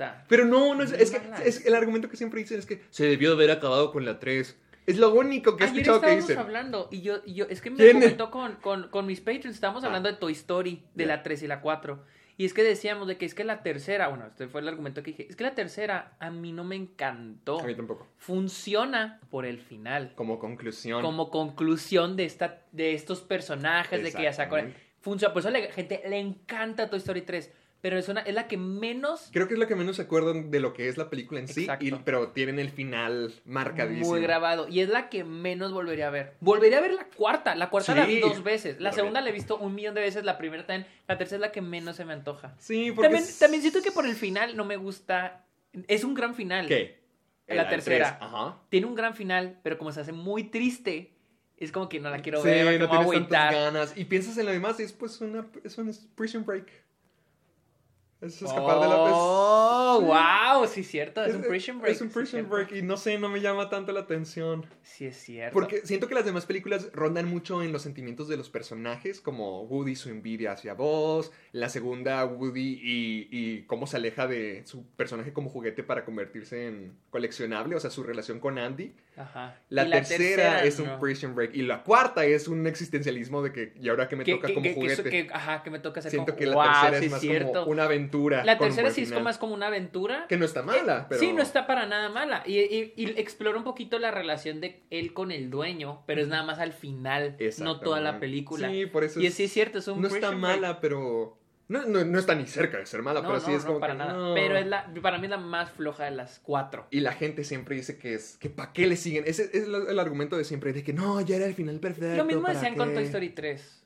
Sea, 0.00 0.24
Pero 0.28 0.44
no, 0.46 0.74
no 0.74 0.82
es, 0.82 0.92
es 0.92 1.10
que 1.10 1.20
es 1.44 1.66
el 1.66 1.74
argumento 1.74 2.08
que 2.08 2.16
siempre 2.16 2.40
dicen 2.40 2.58
es 2.58 2.66
que 2.66 2.82
se 2.90 3.04
debió 3.06 3.30
de 3.30 3.34
haber 3.36 3.50
acabado 3.56 3.92
con 3.92 4.04
la 4.04 4.18
3. 4.18 4.56
Es 4.86 4.96
lo 4.96 5.12
único 5.12 5.56
que 5.56 5.64
he 5.64 5.66
escuchado 5.66 6.00
que 6.00 6.06
estábamos 6.06 6.26
dicen. 6.28 6.38
hablando 6.38 6.88
y 6.90 7.02
yo, 7.02 7.18
y 7.26 7.34
yo 7.34 7.44
es 7.50 7.60
que 7.60 7.70
me 7.70 7.76
¿Quién? 7.76 8.00
comentó 8.00 8.30
con, 8.30 8.56
con, 8.56 8.88
con 8.88 9.04
mis 9.06 9.20
patrons, 9.20 9.54
estábamos 9.54 9.84
Ah. 9.84 9.88
hablando 9.88 10.10
de 10.10 10.16
Toy 10.16 10.32
Story, 10.32 10.82
de 10.94 11.04
Ya. 11.04 11.16
la 11.16 11.22
3 11.22 11.42
y 11.42 11.46
la 11.46 11.60
4. 11.60 12.02
Y 12.38 12.46
es 12.46 12.54
que 12.54 12.62
decíamos 12.62 13.06
de 13.06 13.18
que 13.18 13.26
es 13.26 13.34
que 13.34 13.44
la 13.44 13.62
tercera, 13.62 14.08
bueno, 14.08 14.24
este 14.26 14.48
fue 14.48 14.62
el 14.62 14.68
argumento 14.68 15.02
que 15.02 15.10
dije, 15.10 15.26
es 15.28 15.36
que 15.36 15.44
la 15.44 15.54
tercera 15.54 16.16
a 16.18 16.30
mí 16.30 16.52
no 16.52 16.64
me 16.64 16.76
encantó. 16.76 17.60
A 17.60 17.64
mí 17.64 17.74
tampoco. 17.74 18.06
Funciona 18.16 19.20
por 19.30 19.44
el 19.44 19.58
final. 19.58 20.12
Como 20.14 20.38
conclusión. 20.38 21.02
Como 21.02 21.28
conclusión 21.30 22.16
de 22.16 22.24
esta, 22.24 22.62
de 22.72 22.94
estos 22.94 23.20
personajes, 23.20 24.02
de 24.02 24.10
que 24.12 24.22
ya 24.22 24.32
sacó. 24.32 24.56
Exactamente. 24.56 24.90
Funciona. 25.02 25.34
Por 25.34 25.40
eso 25.40 25.48
a 25.48 25.52
la 25.52 25.60
gente 25.72 26.02
le 26.08 26.18
encanta 26.18 26.88
Toy 26.88 26.98
Story 26.98 27.20
3. 27.22 27.52
Pero 27.80 27.98
es 27.98 28.08
una, 28.10 28.20
es 28.20 28.34
la 28.34 28.46
que 28.46 28.58
menos 28.58 29.30
Creo 29.32 29.48
que 29.48 29.54
es 29.54 29.60
la 29.60 29.66
que 29.66 29.74
menos 29.74 29.96
se 29.96 30.02
acuerdan 30.02 30.50
de 30.50 30.60
lo 30.60 30.74
que 30.74 30.88
es 30.88 30.98
la 30.98 31.08
película 31.08 31.40
en 31.40 31.48
sí, 31.48 31.66
y- 31.80 31.90
pero 31.92 32.28
tienen 32.28 32.58
el 32.58 32.68
final 32.70 33.32
marcadísimo. 33.46 34.08
Muy 34.10 34.20
grabado. 34.20 34.68
Y 34.68 34.80
es 34.80 34.90
la 34.90 35.08
que 35.08 35.24
menos 35.24 35.72
volvería 35.72 36.08
a 36.08 36.10
ver. 36.10 36.34
Volvería 36.40 36.78
a 36.78 36.80
ver 36.82 36.92
la 36.92 37.04
cuarta. 37.06 37.54
La 37.54 37.70
cuarta 37.70 37.94
la 37.94 38.04
vi 38.04 38.20
dos 38.20 38.42
veces. 38.42 38.80
La 38.80 38.92
segunda 38.92 39.20
la 39.22 39.30
he 39.30 39.32
visto 39.32 39.56
un 39.56 39.74
millón 39.74 39.94
de 39.94 40.02
veces. 40.02 40.24
La 40.24 40.36
primera 40.36 40.66
también. 40.66 40.86
La 41.08 41.16
tercera 41.16 41.36
es 41.36 41.40
la 41.40 41.52
que 41.52 41.62
menos 41.62 41.96
se 41.96 42.04
me 42.04 42.12
antoja. 42.12 42.54
Sí, 42.58 42.92
porque 42.92 43.06
También, 43.08 43.24
es- 43.24 43.38
también 43.38 43.62
siento 43.62 43.80
que 43.82 43.92
por 43.92 44.04
el 44.06 44.14
final 44.14 44.56
no 44.56 44.64
me 44.66 44.76
gusta. 44.76 45.46
Es 45.88 46.04
un 46.04 46.12
gran 46.14 46.34
final. 46.34 46.66
¿Qué? 46.66 47.00
La 47.48 47.68
tercera. 47.68 48.18
Ajá. 48.20 48.58
Tiene 48.68 48.86
un 48.86 48.94
gran 48.94 49.14
final, 49.16 49.58
pero 49.62 49.78
como 49.78 49.90
se 49.90 50.00
hace 50.00 50.12
muy 50.12 50.44
triste, 50.44 51.14
es 51.56 51.72
como 51.72 51.88
que 51.88 51.98
no 51.98 52.10
la 52.10 52.20
quiero 52.22 52.42
sí, 52.42 52.48
ver. 52.48 52.78
no 52.78 52.88
tienes 52.90 53.10
tantas 53.10 53.52
ganas. 53.52 53.96
Y 53.96 54.04
piensas 54.04 54.36
en 54.38 54.46
lo 54.46 54.52
demás 54.52 54.78
y 54.80 54.84
es 54.84 54.92
pues 54.92 55.20
una, 55.20 55.46
es 55.64 55.76
un 55.78 55.90
prison 56.14 56.44
break. 56.44 56.70
Es 58.20 58.42
escapar 58.42 58.80
de 58.80 58.88
la... 58.88 58.94
es- 59.06 59.12
Oh, 59.12 59.98
sí. 60.00 60.06
wow, 60.06 60.66
sí, 60.68 60.84
cierto. 60.84 61.24
Es, 61.24 61.34
un 61.34 61.42
prison 61.42 61.80
break. 61.80 61.94
Es 61.94 62.00
un 62.00 62.08
sí, 62.08 62.14
prison 62.14 62.30
cierto. 62.40 62.50
break 62.54 62.72
y 62.72 62.82
no 62.82 62.96
sé, 62.96 63.18
no 63.18 63.28
me 63.28 63.40
llama 63.40 63.68
tanto 63.70 63.92
la 63.92 64.00
atención. 64.00 64.66
Sí, 64.82 65.06
es 65.06 65.16
cierto. 65.16 65.52
Porque 65.52 65.80
siento 65.84 66.06
que 66.06 66.14
las 66.14 66.24
demás 66.24 66.46
películas 66.46 66.90
rondan 66.92 67.26
mucho 67.28 67.62
en 67.62 67.72
los 67.72 67.82
sentimientos 67.82 68.28
de 68.28 68.36
los 68.36 68.50
personajes, 68.50 69.20
como 69.20 69.62
Woody 69.62 69.96
su 69.96 70.10
envidia 70.10 70.52
hacia 70.52 70.74
vos, 70.74 71.32
la 71.52 71.68
segunda 71.70 72.24
Woody 72.24 72.78
y, 72.82 73.28
y 73.30 73.62
cómo 73.62 73.86
se 73.86 73.96
aleja 73.96 74.26
de 74.28 74.62
su 74.66 74.86
personaje 74.92 75.32
como 75.32 75.50
juguete 75.50 75.82
para 75.82 76.04
convertirse 76.04 76.66
en 76.68 76.96
coleccionable, 77.10 77.74
o 77.74 77.80
sea, 77.80 77.90
su 77.90 78.02
relación 78.04 78.38
con 78.38 78.58
Andy. 78.58 78.94
Ajá. 79.16 79.58
La, 79.70 79.88
tercera, 79.90 80.64
es 80.64 80.78
un 80.78 80.86
no. 80.86 81.00
prison 81.00 81.34
break 81.34 81.54
y 81.54 81.62
la 81.62 81.82
cuarta 81.82 82.24
es 82.24 82.48
un 82.48 82.66
existencialismo 82.66 83.42
de 83.42 83.52
que, 83.52 83.72
y 83.80 83.88
ahora 83.88 84.08
que 84.08 84.16
me 84.16 84.24
Que- 84.24 84.34
toca 84.36 84.46
que- 84.48 84.54
como 84.54 84.64
que- 84.64 84.70
eso- 84.70 84.80
juguete. 85.02 85.10
que- 85.10 85.28
ajá, 85.32 85.62
que 85.62 85.70
me 85.70 85.78
toca 85.80 86.00
hacer 86.00 86.10
siento 86.10 86.32
como, 86.32 86.38
que 86.38 86.46
la 86.46 86.54
wow, 86.54 86.64
tercera 86.64 86.98
sí 87.00 87.04
es 87.06 87.10
más 87.10 87.20
cierto. 87.20 87.52
como 87.60 87.72
una 87.72 87.84
aventura. 87.84 88.09
La 88.44 88.58
tercera 88.58 88.90
sí 88.90 89.02
es 89.02 89.10
como, 89.12 89.24
más 89.24 89.38
como 89.38 89.54
una 89.54 89.66
aventura. 89.68 90.26
Que 90.28 90.36
no 90.36 90.44
está 90.44 90.62
mala, 90.62 91.06
pero... 91.08 91.20
Sí, 91.20 91.32
no 91.32 91.42
está 91.42 91.66
para 91.66 91.86
nada 91.86 92.08
mala. 92.08 92.42
Y, 92.46 92.58
y- 92.58 92.92
y 92.96 93.06
explora 93.20 93.58
un 93.58 93.64
poquito 93.64 93.98
la 93.98 94.10
relación 94.10 94.60
de 94.60 94.82
él 94.90 95.12
con 95.12 95.30
el 95.30 95.50
dueño, 95.50 96.02
pero 96.06 96.20
es 96.20 96.28
nada 96.28 96.42
más 96.42 96.58
al 96.58 96.72
final, 96.72 97.36
no 97.58 97.80
toda 97.80 98.00
la 98.00 98.20
película. 98.20 98.68
Sí, 98.70 98.86
por 98.86 99.04
eso 99.04 99.20
y 99.20 99.26
es- 99.26 99.34
sí 99.34 99.44
es 99.44 99.52
cierto, 99.52 99.78
es 99.78 99.88
un 99.88 100.00
No 100.02 100.08
está 100.08 100.32
mala, 100.32 100.80
pero... 100.80 101.36
No, 101.68 101.84
no, 101.86 102.04
no 102.04 102.18
está 102.18 102.34
ni 102.34 102.46
cerca 102.48 102.78
de 102.78 102.86
ser 102.86 103.00
mala, 103.00 103.22
No, 103.22 103.28
pero 103.28 103.38
sí 103.40 103.52
es 103.52 103.62
no, 103.62 103.68
como 103.68 103.78
para 103.78 103.92
que, 103.92 103.98
nada. 104.00 104.34
Pero 104.34 104.56
es 104.56 104.66
la, 104.66 104.92
para 105.00 105.18
mí 105.18 105.26
es 105.26 105.30
la 105.30 105.36
más 105.36 105.70
floja 105.70 106.04
de 106.06 106.10
las 106.10 106.40
cuatro. 106.40 106.88
Y 106.90 106.98
la 106.98 107.12
gente 107.12 107.44
siempre 107.44 107.76
dice 107.76 107.96
que 107.96 108.14
es 108.14 108.36
que 108.38 108.50
para 108.50 108.72
qué 108.72 108.88
le 108.88 108.96
siguen. 108.96 109.22
Ese 109.24 109.44
es 109.56 109.68
el, 109.68 109.74
el 109.76 109.98
argumento 110.00 110.36
de 110.36 110.42
siempre, 110.42 110.72
de 110.72 110.82
que 110.82 110.92
no, 110.92 111.20
ya 111.20 111.36
era 111.36 111.46
el 111.46 111.54
final 111.54 111.78
perfecto. 111.78 112.16
Lo 112.16 112.24
mismo 112.24 112.42
¿para 112.42 112.54
decían 112.54 112.74
con? 112.76 112.92
Toy 112.92 113.04
Story 113.04 113.28
3. 113.28 113.84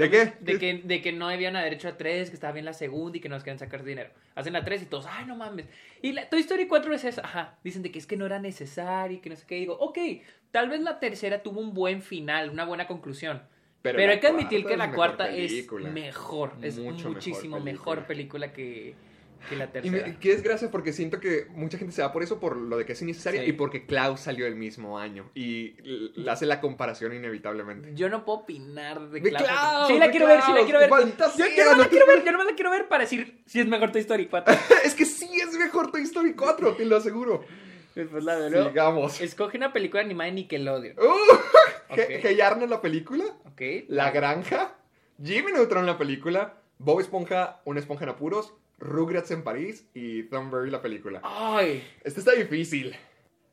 ¿De 0.00 0.10
qué? 0.10 0.32
De 0.40 0.58
que, 0.58 0.80
de 0.82 1.02
que 1.02 1.12
no 1.12 1.28
debían 1.28 1.56
haber 1.56 1.74
hecho 1.74 1.88
a 1.88 1.96
3, 1.96 2.30
que 2.30 2.34
estaba 2.34 2.52
bien 2.52 2.64
la 2.64 2.72
segunda 2.72 3.18
y 3.18 3.20
que 3.20 3.28
nos 3.28 3.42
querían 3.42 3.58
sacar 3.58 3.84
dinero. 3.84 4.10
Hacen 4.34 4.52
la 4.52 4.64
3 4.64 4.82
y 4.82 4.86
todos, 4.86 5.06
ay, 5.08 5.26
no 5.26 5.36
mames. 5.36 5.66
Y 6.02 6.12
la 6.12 6.28
Toy 6.28 6.40
Story 6.40 6.66
4 6.66 6.94
es 6.94 7.04
esa, 7.04 7.22
ajá. 7.22 7.58
Dicen 7.62 7.82
de 7.82 7.90
que 7.90 7.98
es 7.98 8.06
que 8.06 8.16
no 8.16 8.26
era 8.26 8.38
necesario 8.38 9.18
y 9.18 9.20
que 9.20 9.30
no 9.30 9.36
sé 9.36 9.44
qué. 9.46 9.56
Digo, 9.56 9.76
ok, 9.78 9.98
tal 10.50 10.68
vez 10.68 10.80
la 10.80 10.98
tercera 11.00 11.42
tuvo 11.42 11.60
un 11.60 11.74
buen 11.74 12.02
final, 12.02 12.50
una 12.50 12.64
buena 12.64 12.86
conclusión. 12.86 13.42
Pero, 13.82 13.98
hay 13.98 14.20
que 14.20 14.26
admitir 14.26 14.64
que 14.66 14.76
la 14.76 14.92
cuarta 14.92 15.26
película. 15.26 15.88
es 15.88 15.94
mejor. 15.94 16.52
Es 16.60 16.78
Mucho 16.78 17.10
muchísimo 17.10 17.60
mejor 17.60 18.06
película, 18.06 18.48
película. 18.48 18.52
que, 18.52 18.94
que 19.48 19.56
la 19.56 19.64
Y 19.64 19.68
tercera. 19.68 20.06
me, 20.08 20.18
qué 20.18 20.28
desgracia 20.30 20.70
porque 20.70 20.92
siento 20.92 21.18
que 21.20 21.46
mucha 21.50 21.78
gente 21.78 21.92
se 21.94 22.02
va 22.02 22.12
por 22.12 22.22
eso, 22.22 22.38
por 22.40 22.56
lo 22.56 22.76
de 22.76 22.84
que 22.84 22.92
es 22.92 23.02
innecesaria 23.02 23.42
Sí. 23.42 23.50
y 23.50 23.52
porque 23.52 23.86
Klaus 23.86 24.20
salió 24.20 24.46
el 24.46 24.56
mismo 24.56 24.98
año. 24.98 25.30
Y 25.34 25.74
hace 26.28 26.46
la 26.46 26.60
comparación 26.60 27.14
inevitablemente. 27.14 27.90
Yo 27.94 28.08
no 28.08 28.24
puedo 28.24 28.40
opinar 28.40 29.00
de 29.10 29.20
De 29.20 29.30
Klaus. 29.30 29.46
Klaus, 29.48 29.86
Sí, 29.88 29.98
la 29.98 30.06
de 30.06 30.10
quiero 30.10 30.26
ver, 30.26 30.42
sí 30.42 30.52
la 30.52 30.64
quiero 30.64 30.78
ver. 30.80 30.90
Yo, 30.90 31.44
yo 31.56 31.64
no 31.72 31.76
la 31.82 31.88
quiero 31.88 32.06
ver, 32.06 32.24
yo 32.24 32.32
no 32.32 32.44
la 32.44 32.54
quiero 32.54 32.70
ver 32.70 32.88
para 32.88 33.04
decir 33.04 33.42
si 33.46 33.60
es 33.60 33.66
mejor 33.66 33.92
Toy 33.92 34.00
Story 34.02 34.26
4. 34.26 34.54
es 34.84 34.94
que 34.94 35.04
sí 35.04 35.28
es 35.40 35.56
mejor 35.58 35.90
Toy 35.90 36.02
Story 36.02 36.34
4, 36.34 36.74
te 36.76 36.84
lo 36.84 36.96
aseguro. 36.96 37.44
Después 37.94 38.22
la 38.22 38.36
veo. 38.36 38.68
Sigamos. 38.68 39.20
Escoge 39.20 39.56
una 39.58 39.72
película 39.72 40.02
animada 40.02 40.28
de 40.30 40.36
Nickelodeon. 40.36 40.96
Uh, 40.98 41.34
Ok. 41.92 41.98
Hey 42.06 42.20
Hey 42.22 42.40
Arnold 42.40 42.70
la 42.70 42.80
película, 42.80 43.24
¿Ok? 43.46 43.60
La 43.88 44.12
Granja, 44.12 44.76
Jimmy 45.20 45.50
Neutron 45.50 45.86
la 45.86 45.98
película, 45.98 46.54
Bob 46.78 47.00
Esponja, 47.00 47.60
Una 47.64 47.80
esponja 47.80 48.04
en 48.04 48.10
apuros, 48.10 48.54
Rugrats 48.80 49.30
en 49.30 49.44
París 49.44 49.88
y 49.94 50.24
Thornberry 50.24 50.70
la 50.70 50.82
película. 50.82 51.20
Ay. 51.22 51.84
Este 52.02 52.20
está 52.20 52.32
difícil. 52.32 52.96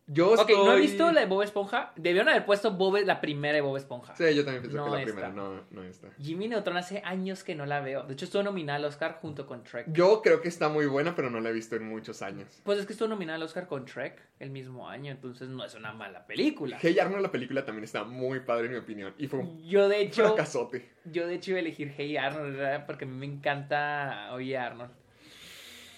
Yo 0.09 0.31
Ok, 0.31 0.39
estoy... 0.49 0.55
no 0.55 0.71
he 0.73 0.79
visto 0.79 1.11
la 1.11 1.19
de 1.19 1.25
Bob 1.25 1.41
Esponja. 1.41 1.91
Debieron 1.97 2.29
haber 2.29 2.45
puesto 2.45 2.71
Bob, 2.71 2.97
la 3.03 3.19
primera 3.19 3.55
de 3.55 3.59
Bob 3.59 3.75
Esponja. 3.75 4.15
Sí, 4.15 4.23
yo 4.33 4.45
también 4.45 4.61
pienso 4.61 4.77
No 4.77 4.85
que 4.85 4.91
la 4.91 4.99
esta. 5.01 5.11
primera, 5.13 5.33
no, 5.33 5.63
no 5.69 5.83
esta. 5.83 6.07
Jimmy 6.17 6.47
Neutron 6.47 6.77
hace 6.77 7.01
años 7.03 7.43
que 7.43 7.55
no 7.55 7.65
la 7.65 7.81
veo. 7.81 8.03
De 8.03 8.13
hecho, 8.13 8.23
estuvo 8.23 8.41
nominada 8.41 8.77
al 8.77 8.85
Oscar 8.85 9.17
junto 9.21 9.45
con 9.45 9.65
Trek. 9.65 9.87
Yo 9.91 10.21
creo 10.21 10.39
que 10.39 10.47
está 10.47 10.69
muy 10.69 10.85
buena, 10.85 11.13
pero 11.13 11.29
no 11.29 11.41
la 11.41 11.49
he 11.49 11.51
visto 11.51 11.75
en 11.75 11.83
muchos 11.89 12.21
años. 12.21 12.61
Pues 12.63 12.79
es 12.79 12.85
que 12.85 12.93
estuvo 12.93 13.09
nominada 13.09 13.35
al 13.35 13.43
Oscar 13.43 13.67
con 13.67 13.83
Trek 13.83 14.17
el 14.39 14.49
mismo 14.49 14.87
año, 14.87 15.11
entonces 15.11 15.49
no 15.49 15.65
es 15.65 15.75
una 15.75 15.91
mala 15.91 16.25
película. 16.25 16.77
Hey 16.81 16.97
Arnold 16.99 17.23
la 17.23 17.31
película 17.31 17.65
también 17.65 17.83
está 17.83 18.05
muy 18.05 18.39
padre 18.39 18.67
en 18.67 18.71
mi 18.71 18.77
opinión. 18.77 19.13
Y 19.17 19.27
fue 19.27 19.39
un 19.39 19.61
Yo 19.67 19.89
de 19.89 19.99
hecho, 20.03 20.23
fracasote. 20.25 20.89
yo 21.03 21.27
de 21.27 21.35
hecho 21.35 21.51
iba 21.51 21.57
a 21.57 21.63
elegir 21.63 21.93
Hey 21.97 22.15
Arnold, 22.15 22.55
¿verdad? 22.55 22.85
porque 22.85 23.03
a 23.03 23.07
mí 23.09 23.17
me 23.17 23.25
encanta 23.25 24.29
Oye 24.31 24.57
Arnold. 24.57 24.91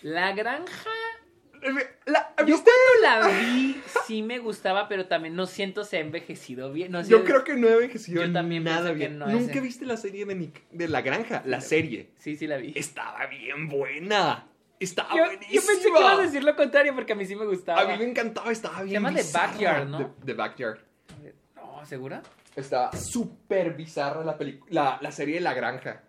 La 0.01 0.31
granja, 0.33 0.89
La- 2.05 2.33
yo 2.39 2.45
¿viste? 2.45 2.71
cuando 3.01 3.27
la 3.27 3.27
vi 3.41 3.81
sí 4.07 4.21
me 4.23 4.39
gustaba, 4.39 4.87
pero 4.87 5.07
también 5.07 5.35
no 5.35 5.45
siento 5.45 5.83
se 5.83 5.97
ha 5.97 5.99
envejecido 5.99 6.71
bien. 6.71 6.91
No 6.91 7.03
sé- 7.03 7.09
Yo 7.09 7.23
creo 7.25 7.43
que 7.43 7.55
no 7.55 7.67
he 7.67 7.73
envejecido 7.73 8.23
Yo 8.25 8.31
también 8.31 8.63
nada 8.63 8.89
que 8.89 8.95
bien. 8.95 9.19
no, 9.19 9.27
Nunca 9.27 9.51
ese- 9.51 9.61
viste 9.61 9.85
la 9.85 9.97
serie 9.97 10.25
de, 10.25 10.35
Nick- 10.35 10.63
de 10.71 10.87
La 10.87 11.01
Granja, 11.01 11.43
la 11.45 11.59
serie. 11.61 12.11
Sí, 12.17 12.37
sí 12.37 12.47
la 12.47 12.57
vi. 12.57 12.71
Estaba 12.75 13.25
bien 13.27 13.67
buena. 13.67 14.47
Estaba 14.79 15.09
Yo, 15.17 15.25
buenísima. 15.25 15.53
yo 15.53 15.61
pensé 15.67 15.81
que 15.83 15.89
ibas 15.99 16.19
a 16.19 16.21
decir 16.21 16.43
lo 16.43 16.55
contrario 16.55 16.95
porque 16.95 17.11
a 17.11 17.15
mí 17.17 17.25
sí 17.25 17.35
me 17.35 17.45
gustaba. 17.45 17.81
A 17.81 17.85
mí 17.87 17.97
me 17.97 18.09
encantaba, 18.09 18.49
estaba 18.51 18.81
bien 18.83 19.03
llama 19.03 19.13
The. 19.13 19.23
Backyard, 19.33 19.87
¿no? 19.89 19.97
The, 19.97 20.25
The 20.27 20.33
Backyard. 20.33 20.79
No, 21.57 21.85
¿segura? 21.85 22.21
Estaba 22.55 22.93
súper 22.93 23.73
bizarra 23.73 24.23
la, 24.23 24.37
la, 24.69 24.97
la 25.01 25.11
serie 25.11 25.35
de 25.35 25.41
La 25.41 25.53
Granja. 25.53 26.03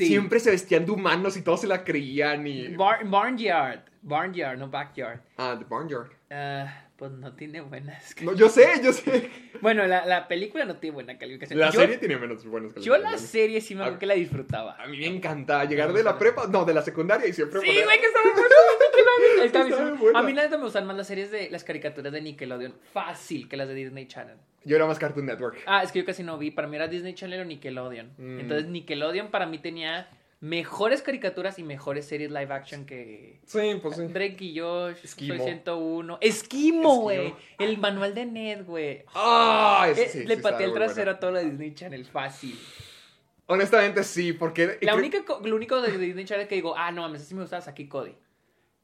Sí. 0.00 0.06
Siempre 0.08 0.40
se 0.40 0.50
vestían 0.50 0.84
de 0.86 0.92
humanos 0.92 1.36
y 1.36 1.42
todos 1.42 1.60
se 1.60 1.66
la 1.66 1.84
creían 1.84 2.46
y... 2.46 2.68
Bar- 2.76 3.04
Barnyard. 3.08 3.80
Barnyard, 4.02 4.58
no 4.58 4.68
Backyard. 4.68 5.20
Ah, 5.36 5.56
The 5.58 5.64
Barnyard. 5.68 6.10
Ah, 6.30 6.84
pues 7.00 7.10
no 7.12 7.32
tiene 7.34 7.60
buenas. 7.62 8.14
No, 8.22 8.34
yo 8.34 8.48
sé, 8.48 8.68
yo 8.84 8.92
sé. 8.92 9.30
Bueno, 9.62 9.86
la, 9.86 10.04
la 10.06 10.28
película 10.28 10.64
no 10.66 10.76
tiene 10.76 10.94
buena 10.94 11.16
calificación. 11.18 11.58
La 11.58 11.70
yo, 11.70 11.80
serie 11.80 11.96
tiene 11.98 12.16
menos 12.18 12.44
buenas 12.44 12.74
yo 12.74 12.92
la 12.92 12.98
calificaciones. 12.98 13.20
serie 13.30 13.60
sí 13.62 13.74
me 13.74 13.80
acuerdo 13.80 13.98
que 13.98 14.06
la 14.06 14.14
disfrutaba. 14.14 14.76
A 14.80 14.86
mí 14.86 14.98
me 14.98 15.06
encantaba 15.06 15.64
llegar 15.64 15.92
de 15.92 16.02
la 16.04 16.16
prepa, 16.18 16.46
no, 16.46 16.64
de 16.64 16.74
la 16.74 16.82
secundaria 16.82 17.26
y 17.26 17.32
siempre 17.32 17.60
Sí, 17.60 17.66
poner- 17.66 17.84
güey, 17.84 18.00
que 18.00 18.06
estaba 18.06 18.30
buena. 19.98 20.18
A 20.18 20.22
mí 20.22 20.32
la 20.32 20.42
neta 20.44 20.56
me 20.58 20.64
gustan 20.64 20.86
más 20.86 20.96
las 20.96 21.06
series 21.06 21.30
de 21.30 21.50
las 21.50 21.64
caricaturas 21.64 22.12
de 22.12 22.20
Nickelodeon. 22.20 22.74
Fácil 22.92 23.48
que 23.48 23.56
las 23.56 23.68
de 23.68 23.74
Disney 23.74 24.06
Channel. 24.06 24.36
Yo 24.64 24.76
era 24.76 24.86
más 24.86 24.98
Cartoon 24.98 25.26
Network. 25.26 25.58
Ah, 25.66 25.82
es 25.82 25.90
que 25.92 26.00
yo 26.00 26.04
casi 26.04 26.22
no 26.22 26.36
vi. 26.36 26.50
Para 26.50 26.68
mí 26.68 26.76
era 26.76 26.86
Disney 26.86 27.14
Channel 27.14 27.40
o 27.40 27.44
Nickelodeon. 27.44 28.12
Mm. 28.18 28.40
Entonces 28.40 28.68
Nickelodeon 28.68 29.28
para 29.30 29.46
mí 29.46 29.58
tenía 29.58 30.08
mejores 30.40 31.02
caricaturas 31.02 31.58
y 31.58 31.62
mejores 31.62 32.06
series 32.06 32.30
live 32.30 32.52
action 32.52 32.86
que 32.86 33.40
Sí, 33.44 33.78
pues 33.82 33.96
sí. 33.96 34.06
Drake 34.06 34.36
y 34.40 34.58
Josh, 34.58 34.96
Esquimo. 35.04 35.36
Soy 35.36 35.44
101. 35.44 36.18
Esquimo, 36.22 36.96
güey. 37.02 37.34
El 37.58 37.76
manual 37.78 38.14
de 38.14 38.26
Ned, 38.26 38.64
güey. 38.64 39.04
Ah, 39.14 39.86
Eh, 39.94 40.08
sí, 40.08 40.24
le 40.24 40.38
pateé 40.38 40.66
el 40.66 40.72
trasero 40.72 41.04
bueno. 41.12 41.16
a 41.16 41.20
todo 41.20 41.30
lo 41.32 41.38
de 41.38 41.44
Disney 41.50 41.74
Channel, 41.74 42.04
fácil. 42.06 42.58
Honestamente 43.46 44.04
sí, 44.04 44.32
porque... 44.32 44.78
La 44.80 44.94
única, 44.94 45.24
lo 45.44 45.56
único 45.56 45.80
de 45.82 45.98
Disney 45.98 46.24
Channel 46.24 46.46
que 46.48 46.54
digo, 46.54 46.74
ah, 46.76 46.90
no 46.92 47.02
mames, 47.02 47.22
así 47.22 47.34
me 47.34 47.42
gustaba 47.42 47.60
Saki 47.60 47.88
Cody. 47.88 48.14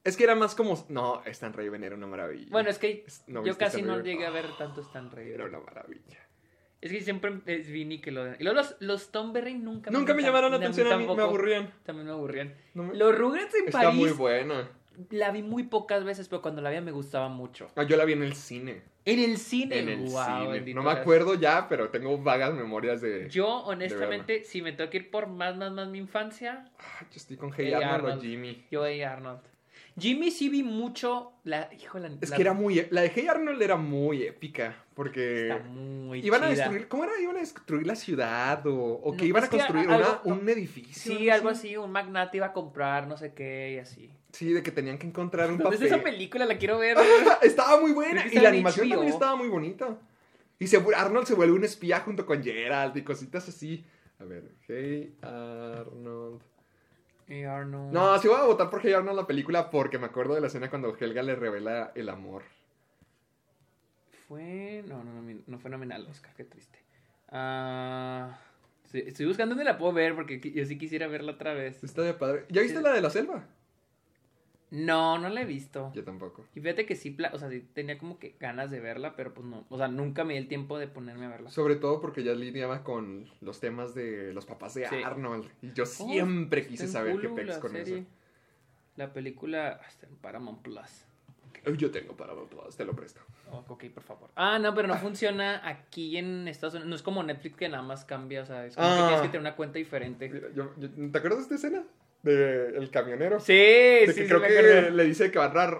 Es 0.03 0.15
que 0.15 0.25
era 0.25 0.35
más 0.35 0.55
como... 0.55 0.85
No, 0.89 1.21
Stan 1.25 1.53
Raven 1.53 1.83
era 1.83 1.95
una 1.95 2.07
maravilla. 2.07 2.47
Bueno, 2.51 2.69
es 2.69 2.77
que 2.77 3.03
Es- 3.07 3.23
¿no 3.27 3.43
yo 3.45 3.57
casi 3.57 3.81
no 3.81 3.99
llegué 4.01 4.25
a 4.25 4.29
ver 4.29 4.45
Ah, 4.49 4.55
tanto 4.57 4.81
Stan 4.81 5.09
Raven. 5.09 5.33
Era 5.33 5.45
una 5.45 5.59
maravilla. 5.59 6.26
Es 6.79 6.91
que 6.91 7.01
siempre 7.01 7.33
es 7.47 7.67
vi 7.69 7.85
Nickelodeon. 7.85 8.35
Y 8.39 8.43
luego 8.43 8.59
los, 8.59 8.75
los 8.79 9.11
Tom 9.11 9.33
Berry 9.33 9.55
nunca 9.55 9.89
Nunca 9.89 10.13
me 10.13 10.21
llamaron 10.21 10.51
la 10.51 10.57
atención 10.57 10.91
a 10.91 10.97
mí, 10.97 11.07
me 11.07 11.23
aburrían. 11.23 11.71
También 11.83 12.05
me 12.05 12.11
aburrían. 12.13 12.53
No 12.75 12.83
me- 12.83 12.95
Los 12.95 13.17
Rugrats 13.17 13.55
en 13.55 13.65
Está 13.65 13.81
París 13.81 13.99
muy 13.99 14.11
buena. 14.11 14.69
la 15.09 15.31
vi 15.31 15.41
muy 15.41 15.63
pocas 15.63 16.03
veces, 16.03 16.27
pero 16.29 16.41
cuando 16.43 16.61
la 16.61 16.69
vi 16.69 16.79
me 16.81 16.91
gustaba 16.91 17.29
mucho. 17.29 17.67
Ah, 17.75 17.83
yo 17.83 17.97
la 17.97 18.05
vi 18.05 18.13
en 18.13 18.21
el 18.23 18.35
cine. 18.35 18.81
En 19.05 19.19
el 19.19 19.37
cine, 19.37 19.79
En 19.79 19.89
el 19.89 19.99
wow, 20.01 20.23
cine. 20.25 20.47
bendito 20.51 20.75
No 20.75 20.83
me 20.83 20.91
acuerdo 20.91 21.33
ya, 21.35 21.67
pero 21.69 21.89
tengo 21.89 22.17
vagas 22.17 22.53
memorias 22.53 22.99
de... 23.01 23.27
Yo, 23.29 23.47
honestamente, 23.63 24.43
si 24.43 24.61
me 24.61 24.73
tengo 24.73 24.89
que 24.89 24.97
ir 24.97 25.09
por 25.09 25.27
más, 25.27 25.55
más, 25.55 25.71
más 25.71 25.87
mi 25.87 25.97
infancia, 25.97 26.65
Ah, 26.77 26.99
yo 27.09 27.15
estoy 27.15 27.37
con 27.37 27.51
Hey 27.53 27.67
Hey 27.67 27.73
Arnold, 27.73 27.91
o 27.91 28.07
Arnold. 28.09 28.21
Jimmy. 28.21 28.65
yo 28.69 28.81
voy 28.81 29.01
a 29.01 29.13
Arnold. 29.13 29.39
Jimmy 29.99 30.29
sí 30.31 30.49
vi 30.49 30.61
mucho 30.63 31.33
la... 31.43 31.69
Híjole, 31.73 32.09
Es 32.21 32.29
la- 32.29 32.35
que 32.35 32.41
era 32.41 32.53
muy... 32.53 32.79
e- 32.79 32.87
La 32.91 33.01
de 33.01 33.09
Hey 33.13 33.27
Arnold 33.27 33.61
era 33.61 33.77
muy 33.77 34.23
épica, 34.23 34.75
porque... 34.93 35.49
Está 35.49 35.63
muy 35.63 36.19
Iban 36.25 36.43
a 36.43 36.49
destruir... 36.49 36.87
¿Cómo 36.87 37.03
era? 37.03 37.13
¿Iban 37.19 37.37
a 37.37 37.39
destruir 37.39 37.87
la 37.87 37.95
ciudad? 37.95 38.65
¿O, 38.67 38.75
o 38.75 39.17
que 39.17 39.25
iban 39.25 39.43
a 39.43 39.49
construir 39.49 39.89
algo- 39.89 40.21
una- 40.23 40.35
un 40.35 40.47
edificio? 40.49 41.15
Sí, 41.17 41.29
algo 41.29 41.49
así, 41.49 41.75
un 41.77 41.91
magnate 41.91 42.37
iba 42.37 42.45
a 42.47 42.53
comprar 42.53 43.07
no 43.07 43.17
sé 43.17 43.33
qué 43.33 43.73
y 43.75 43.79
así. 43.79 44.11
Sí, 44.33 44.53
de 44.53 44.61
que 44.61 44.71
tenían 44.71 44.97
que 44.99 45.07
encontrar 45.07 45.49
un 45.49 45.57
¿Dónde 45.57 45.75
es 45.77 45.81
papel. 45.81 45.93
esa 45.93 46.03
película? 46.03 46.45
La 46.45 46.57
quiero 46.57 46.77
ver. 46.77 46.95
estaba 47.41 47.79
muy 47.81 47.91
buena. 47.93 48.25
Y 48.31 48.35
la 48.39 48.49
animación 48.49 48.85
HBO. 48.87 48.95
también 48.95 49.13
estaba 49.13 49.35
muy 49.35 49.47
bonita. 49.47 49.97
Y 50.59 50.67
se, 50.67 50.77
Arnold 50.95 51.25
se 51.27 51.33
vuelve 51.33 51.53
un 51.53 51.63
espía 51.63 52.01
junto 52.01 52.25
con 52.25 52.43
Gerald 52.43 52.95
y 52.97 53.03
cositas 53.03 53.47
así. 53.49 53.83
A 54.19 54.25
ver, 54.25 54.51
Hey 54.67 55.15
Arnold. 55.21 56.41
Y 57.27 57.43
Arnold. 57.43 57.91
No, 57.93 58.17
sí 58.19 58.27
voy 58.27 58.37
a 58.39 58.43
votar 58.43 58.69
por 58.69 58.79
Hey 58.81 58.93
Arnold 58.93 59.17
la 59.19 59.27
película 59.27 59.69
porque 59.69 59.97
me 59.99 60.05
acuerdo 60.05 60.35
de 60.35 60.41
la 60.41 60.47
escena 60.47 60.69
cuando 60.69 60.95
Helga 60.97 61.23
le 61.23 61.35
revela 61.35 61.91
el 61.95 62.09
amor. 62.09 62.43
Fue. 64.27 64.83
No, 64.87 65.03
no, 65.03 65.21
no, 65.21 65.39
no 65.45 65.59
fue 65.59 65.69
nominal 65.71 66.05
Oscar, 66.09 66.33
qué 66.35 66.43
triste. 66.43 66.79
Ah, 67.29 68.37
sí, 68.91 69.03
estoy 69.05 69.25
buscando 69.25 69.55
dónde 69.55 69.65
la 69.69 69.77
puedo 69.77 69.93
ver 69.93 70.15
porque 70.15 70.39
yo 70.39 70.65
sí 70.65 70.77
quisiera 70.77 71.07
verla 71.07 71.33
otra 71.33 71.53
vez. 71.53 71.83
Está 71.83 72.01
de 72.01 72.13
padre. 72.13 72.45
¿Ya 72.49 72.61
viste 72.61 72.77
Sí. 72.77 72.83
la 72.83 72.91
de 72.93 73.01
la 73.01 73.09
selva? 73.09 73.45
No, 74.69 75.17
no 75.17 75.29
la 75.29 75.41
he 75.41 75.45
visto. 75.45 75.91
Yo 75.95 76.03
tampoco. 76.03 76.45
Y 76.53 76.59
fíjate 76.59 76.85
que 76.85 76.95
sí, 76.95 77.15
o 77.31 77.37
sea, 77.39 77.49
sí 77.49 77.61
tenía 77.73 77.97
como 77.97 78.19
que 78.19 78.35
ganas 78.39 78.69
de 78.69 78.81
verla, 78.81 79.15
pero 79.15 79.33
pues 79.33 79.47
no. 79.47 79.65
O 79.69 79.77
sea, 79.77 79.87
nunca 79.87 80.25
me 80.25 80.33
di 80.33 80.39
el 80.39 80.47
tiempo 80.49 80.77
de 80.77 80.87
ponerme 80.87 81.25
a 81.25 81.29
verla. 81.29 81.49
Sobre 81.49 81.77
todo 81.77 82.01
porque 82.01 82.23
ya 82.23 82.33
lidiaba 82.33 82.83
con 82.83 83.29
los 83.39 83.59
temas 83.61 83.95
de 83.95 84.33
los 84.33 84.45
papás 84.45 84.73
de 84.73 84.87
Sí. 84.89 84.95
Arnold. 85.03 85.49
Y 85.61 85.71
yo 85.71 85.83
Oh, 85.83 85.85
siempre 85.85 86.67
quise 86.67 86.87
saber 86.87 87.17
qué 87.21 87.29
pex 87.29 87.57
con 87.59 87.71
serie. 87.71 87.99
eso. 87.99 88.07
La 88.97 89.13
película 89.13 89.79
está 89.87 90.07
en 90.07 90.15
Paramount 90.17 90.61
Plus. 90.61 91.05
Yo 91.77 91.91
tengo 91.91 92.15
para 92.15 92.33
todas, 92.49 92.77
te 92.77 92.85
lo 92.85 92.93
presto. 92.95 93.19
Oh, 93.51 93.63
ok, 93.67 93.85
por 93.93 94.03
favor. 94.03 94.29
Ah, 94.35 94.57
no, 94.59 94.73
pero 94.73 94.87
no 94.87 94.95
funciona 94.97 95.61
aquí 95.67 96.17
en 96.17 96.47
Estados 96.47 96.75
Unidos. 96.75 96.89
No 96.89 96.95
es 96.95 97.01
como 97.01 97.23
Netflix 97.23 97.57
que 97.57 97.67
nada 97.67 97.83
más 97.83 98.05
cambia, 98.05 98.41
o 98.41 98.45
sea, 98.45 98.65
es 98.65 98.75
como 98.75 98.87
que 98.87 98.93
Ah. 98.93 99.05
tienes 99.07 99.21
que 99.21 99.27
tener 99.29 99.41
una 99.41 99.55
cuenta 99.55 99.77
diferente. 99.77 100.29
Mira, 100.29 100.47
yo- 100.53 100.73
yo- 100.77 100.89
¿Te 101.11 101.17
acuerdas 101.17 101.39
de 101.39 101.55
esta 101.55 101.55
escena? 101.55 101.83
De 102.23 102.77
el 102.77 102.89
camionero. 102.89 103.39
Sí, 103.39 103.53
De 103.53 104.07
sí, 104.09 104.15
que 104.15 104.21
sí, 104.23 104.27
creo 104.27 104.41
que 104.41 104.91
le 104.91 105.03
dice 105.05 105.31
que 105.31 105.37
van 105.39 105.57
a... 105.57 105.77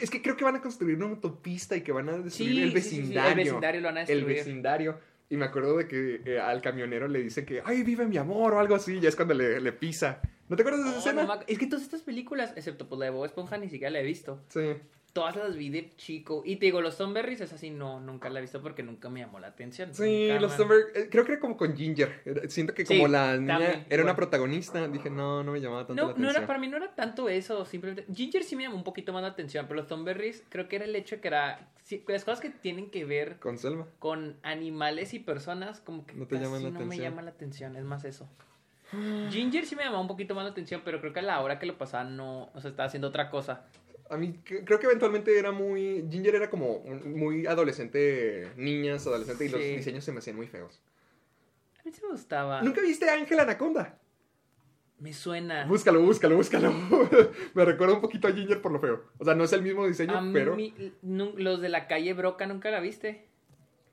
Es 0.00 0.10
que 0.10 0.20
creo 0.20 0.36
que 0.36 0.44
van 0.44 0.56
a 0.56 0.60
construir 0.60 0.96
una 0.96 1.06
autopista 1.06 1.74
y 1.76 1.80
que 1.82 1.92
van 1.92 2.08
a 2.10 2.18
destruir 2.18 2.62
el 2.64 2.72
Sí, 2.72 2.80
sí, 2.80 2.98
vecindario. 3.00 3.30
el 3.30 3.36
vecindario 3.38 3.80
lo 3.80 3.86
van 3.88 3.96
a 3.98 4.00
El 4.02 4.06
destruir. 4.06 4.36
vecindario. 4.36 4.98
Y 5.30 5.36
me 5.36 5.44
acuerdo 5.46 5.76
de 5.76 5.86
que 5.88 6.20
eh, 6.24 6.38
al 6.40 6.60
camionero 6.62 7.06
le 7.08 7.22
dice 7.22 7.44
que, 7.44 7.62
ay, 7.64 7.82
vive 7.82 8.06
mi 8.06 8.16
amor 8.18 8.54
o 8.54 8.60
algo 8.60 8.74
así. 8.74 9.00
Ya 9.00 9.08
es 9.08 9.16
cuando 9.16 9.34
le, 9.34 9.60
le 9.60 9.72
pisa. 9.72 10.20
¿No 10.48 10.56
te 10.56 10.62
acuerdas 10.62 10.84
de 10.84 10.90
esa 10.90 10.96
Oh, 10.96 11.00
escena? 11.00 11.24
no 11.24 11.40
es 11.46 11.58
que 11.58 11.66
todas 11.66 11.84
estas 11.84 12.02
películas, 12.02 12.52
excepto 12.56 12.88
pues 12.88 12.98
la 12.98 13.06
de 13.06 13.10
Bob 13.10 13.24
Esponja, 13.26 13.56
ni 13.58 13.68
siquiera 13.68 13.90
la 13.90 14.00
he 14.00 14.04
visto. 14.04 14.42
Sí. 14.48 14.74
Todas 15.18 15.36
las 15.36 15.56
vi 15.56 15.68
de 15.70 15.90
chico. 15.96 16.42
Y 16.44 16.56
te 16.56 16.66
digo, 16.66 16.80
los 16.80 16.96
Thornberries 16.96 17.40
es 17.40 17.52
así, 17.52 17.70
no, 17.70 18.00
nunca 18.00 18.28
la 18.30 18.38
he 18.38 18.42
visto 18.42 18.62
porque 18.62 18.82
nunca 18.82 19.08
me 19.08 19.20
llamó 19.20 19.38
la 19.40 19.48
atención. 19.48 19.92
Sí, 19.94 20.28
Nunca 20.28 20.40
los 20.40 20.56
Thunberg, 20.56 20.86
eh, 20.94 21.08
creo 21.10 21.24
que 21.24 21.32
era 21.32 21.40
como 21.40 21.56
con 21.56 21.76
Ginger. 21.76 22.22
Siento 22.48 22.74
que 22.74 22.84
como 22.84 23.06
Sí, 23.06 23.12
la 23.12 23.36
niña 23.36 23.58
también, 23.58 23.86
era 23.90 24.02
una 24.02 24.14
protagonista, 24.16 24.86
dije, 24.88 25.10
no, 25.10 25.42
no 25.42 25.52
me 25.52 25.60
llamaba 25.60 25.86
tanto 25.86 25.94
la 25.94 26.02
No, 26.02 26.06
no 26.08 26.12
atención. 26.12 26.36
era, 26.36 26.46
para 26.46 26.58
mí 26.58 26.68
no 26.68 26.76
era 26.76 26.94
tanto 26.94 27.28
eso, 27.28 27.64
simplemente... 27.64 28.06
Ginger 28.14 28.44
sí 28.44 28.56
me 28.56 28.62
llamó 28.64 28.76
un 28.76 28.84
poquito 28.84 29.12
más 29.12 29.22
la 29.22 29.28
atención, 29.28 29.66
pero 29.68 29.80
los 29.80 29.88
Thornberries 29.88 30.44
creo 30.48 30.68
que 30.68 30.76
era 30.76 30.84
el 30.84 30.94
hecho 30.94 31.16
de 31.16 31.20
que 31.22 31.28
era... 31.28 31.68
sí, 31.82 32.04
las 32.06 32.24
cosas 32.24 32.40
que 32.40 32.50
tienen 32.50 32.90
que 32.90 33.04
ver 33.04 33.38
Con 33.38 33.58
Selma. 33.58 33.86
con 33.98 34.36
animales 34.42 35.14
y 35.14 35.18
personas, 35.18 35.80
como 35.80 36.06
que 36.06 36.14
No 36.14 36.26
te 36.26 36.36
casi 36.36 36.44
llaman 36.46 36.62
la 36.62 36.70
no 36.70 36.86
me 36.86 36.96
llama 36.98 37.22
la 37.22 37.30
atención, 37.30 37.76
es 37.76 37.84
más 37.84 38.04
eso. 38.04 38.28
Ginger 39.30 39.66
sí 39.66 39.76
me 39.76 39.82
llamaba 39.84 40.00
un 40.00 40.08
poquito 40.08 40.34
más 40.34 40.44
la 40.44 40.50
atención, 40.50 40.80
pero 40.84 41.00
creo 41.00 41.12
que 41.12 41.18
a 41.20 41.22
la 41.22 41.40
hora 41.40 41.58
que 41.58 41.66
lo 41.66 41.76
pasaba 41.76 42.04
no, 42.04 42.50
o 42.54 42.60
sea, 42.60 42.70
estaba 42.70 42.86
haciendo 42.86 43.08
otra 43.08 43.28
cosa. 43.30 43.66
A 44.10 44.16
mí 44.16 44.40
creo 44.44 44.78
que 44.78 44.86
eventualmente 44.86 45.38
era 45.38 45.52
muy... 45.52 46.06
Ginger 46.10 46.34
era 46.34 46.50
como 46.50 46.80
muy 46.80 47.46
adolescente, 47.46 48.50
niñas, 48.56 49.06
adolescente, 49.06 49.44
y 49.44 49.48
los 49.48 49.60
diseños 49.60 50.04
se 50.04 50.12
me 50.12 50.18
hacían 50.18 50.36
muy 50.36 50.46
feos. 50.46 50.80
A 51.78 51.82
mí 51.84 51.92
sí 51.92 52.00
me 52.02 52.12
gustaba. 52.12 52.62
¿Nunca 52.62 52.80
viste 52.80 53.08
a 53.08 53.14
Ángel 53.14 53.38
Anaconda? 53.40 53.98
Me 54.98 55.12
suena. 55.12 55.64
Búscalo, 55.66 56.00
búscalo, 56.02 56.36
búscalo. 56.36 56.72
Me 57.54 57.64
recuerda 57.64 57.94
un 57.94 58.00
poquito 58.00 58.26
a 58.26 58.32
Ginger 58.32 58.60
por 58.60 58.72
lo 58.72 58.80
feo. 58.80 59.04
O 59.18 59.24
sea, 59.24 59.34
no 59.34 59.44
es 59.44 59.52
el 59.52 59.62
mismo 59.62 59.86
diseño, 59.86 60.18
A 60.18 60.30
pero. 60.32 60.56
mí, 60.56 60.74
los 61.02 61.60
de 61.60 61.68
la 61.68 61.86
calle 61.86 62.14
Broca 62.14 62.46
nunca 62.46 62.70
la 62.72 62.80
viste. 62.80 63.28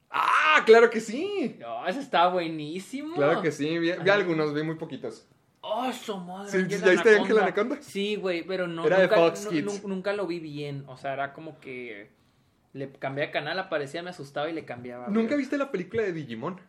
¡Ah! 0.10 0.64
¡Claro 0.66 0.90
que 0.90 1.02
sí! 1.02 1.58
No, 1.60 1.86
esa 1.88 2.00
estaba 2.00 2.34
buenísimo. 2.34 3.16
Claro 3.16 3.42
que 3.44 3.52
sí. 3.52 3.78
Vi, 3.78 3.92
vi 3.92 4.10
algunos, 4.10 4.54
vi 4.54 4.64
muy 4.64 4.76
poquitos. 4.76 5.28
Oh, 5.68 5.92
su 5.92 6.16
madre. 6.18 6.52
Sí, 6.52 6.58
¿ya 6.78 6.90
viste 6.92 7.16
Ángel 7.18 7.40
Anaconda? 7.40 7.78
Sí, 7.82 8.16
güey, 8.18 8.44
pero 8.44 8.68
no. 8.68 8.86
Era 8.86 8.98
de 8.98 9.04
nunca, 9.04 9.16
Fox 9.16 9.46
nu- 9.46 9.50
Kids. 9.52 9.84
nu- 9.84 9.90
nunca 9.90 10.14
lo 10.14 10.28
vi 10.28 10.40
bien. 10.40 10.84
O 10.88 10.96
sea, 10.98 11.14
era 11.14 11.34
como 11.34 11.60
que 11.60 12.12
le 12.74 12.92
cambié 12.92 13.26
de 13.26 13.32
canal, 13.32 13.58
aparecía, 13.58 14.04
me 14.04 14.12
asustaba 14.12 14.50
y 14.50 14.54
le 14.54 14.64
cambiaba. 14.66 15.08
¿Nunca 15.08 15.36
viste 15.36 15.58
la 15.58 15.72
película 15.72 16.04
de 16.04 16.14
Digimon? 16.14 16.60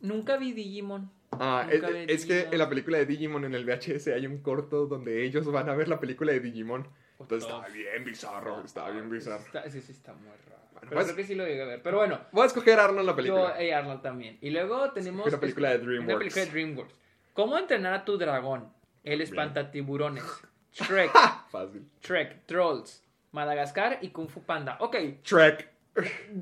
Nunca 0.00 0.36
vi 0.36 0.52
Digimon. 0.52 1.10
Ah, 1.32 1.66
es, 1.70 1.82
es 2.08 2.26
que 2.26 2.48
en 2.50 2.58
la 2.58 2.68
película 2.68 2.98
de 2.98 3.06
Digimon 3.06 3.44
en 3.44 3.54
el 3.54 3.64
VHS 3.64 4.08
hay 4.08 4.26
un 4.26 4.38
corto 4.38 4.86
donde 4.86 5.24
ellos 5.24 5.46
van 5.50 5.68
a 5.68 5.74
ver 5.74 5.88
la 5.88 6.00
película 6.00 6.32
de 6.32 6.40
Digimon. 6.40 6.86
Entonces 7.18 7.48
estaba 7.48 7.68
bien 7.68 8.04
bizarro, 8.04 8.64
estaba 8.64 8.90
bien 8.90 9.08
bizarro. 9.10 9.44
Está- 9.44 9.68
sí, 9.70 9.80
sí, 9.80 9.92
está 9.92 10.12
muy 10.14 10.28
raro. 10.48 10.60
Pero 10.80 10.92
pues- 10.92 11.04
creo 11.06 11.16
que 11.16 11.24
sí 11.24 11.34
lo 11.34 11.46
llegué 11.46 11.62
a 11.62 11.66
ver. 11.66 11.82
Pero 11.82 11.98
bueno, 11.98 12.18
Voy 12.32 12.42
a 12.44 12.46
escoger 12.46 12.78
a 12.80 12.84
Arnold 12.86 13.06
la 13.06 13.12
yo, 13.12 13.16
película. 13.16 13.62
eh, 13.62 13.74
Arnold 13.74 14.00
también. 14.02 14.38
Y 14.40 14.50
luego 14.50 14.90
tenemos. 14.92 15.26
Una 15.26 15.38
película 15.38 15.70
de 15.70 15.76
Una 15.76 15.84
DreamWorks. 15.86 16.18
película 16.18 16.44
de 16.46 16.50
DreamWorks. 16.50 16.94
¿Cómo 17.40 17.56
entrenar 17.56 17.94
a 17.94 18.04
tu 18.04 18.18
dragón? 18.18 18.70
El 19.02 19.22
espantatiburones. 19.22 20.22
Shrek, 20.74 21.10
Fácil. 21.50 21.88
Shrek, 22.02 22.44
Trolls, 22.44 23.02
Madagascar 23.32 23.98
y 24.02 24.10
Kung 24.10 24.28
Fu 24.28 24.42
Panda. 24.42 24.76
Ok, 24.80 24.96
Trek. 25.22 25.70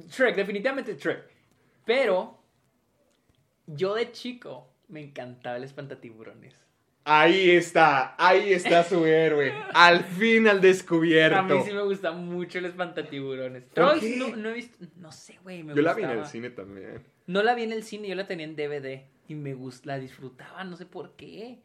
Shrek, 0.09 0.35
definitivamente 0.35 0.97
Shrek. 0.97 1.23
Pero 1.85 2.37
yo 3.67 3.95
de 3.95 4.11
chico 4.11 4.73
me 4.89 5.01
encantaba 5.01 5.57
el 5.57 5.63
espantatiburones. 5.63 6.57
Ahí 7.05 7.53
está, 7.53 8.17
ahí 8.19 8.53
está 8.53 8.83
su 8.83 9.07
héroe. 9.07 9.55
Al 9.75 10.03
fin 10.03 10.49
al 10.49 10.61
descubierto. 10.61 11.39
A 11.39 11.43
mí 11.45 11.63
sí 11.65 11.73
me 11.73 11.83
gusta 11.83 12.11
mucho 12.11 12.59
el 12.59 12.65
espantatiburones. 12.67 13.63
¿Por 13.63 13.73
Trolls 13.75 14.03
no, 14.17 14.35
no 14.35 14.49
he 14.49 14.55
visto, 14.55 14.85
no 14.97 15.13
sé, 15.13 15.39
güey, 15.45 15.63
me 15.63 15.77
Yo 15.77 15.83
la 15.83 15.95
vi 15.95 16.03
en 16.03 16.09
gustaba. 16.09 16.25
el 16.27 16.29
cine 16.33 16.51
también. 16.51 17.05
No 17.29 17.45
la 17.45 17.55
vi 17.55 17.63
en 17.63 17.71
el 17.73 17.85
cine, 17.85 18.09
yo 18.09 18.17
la 18.17 18.27
tenía 18.27 18.47
en 18.47 18.57
DVD 18.57 19.07
y 19.29 19.35
me 19.35 19.55
gust 19.55 19.87
la 19.87 19.99
disfrutaba, 19.99 20.65
no 20.65 20.77
sé 20.77 20.87
por 20.87 21.13
qué. 21.13 21.61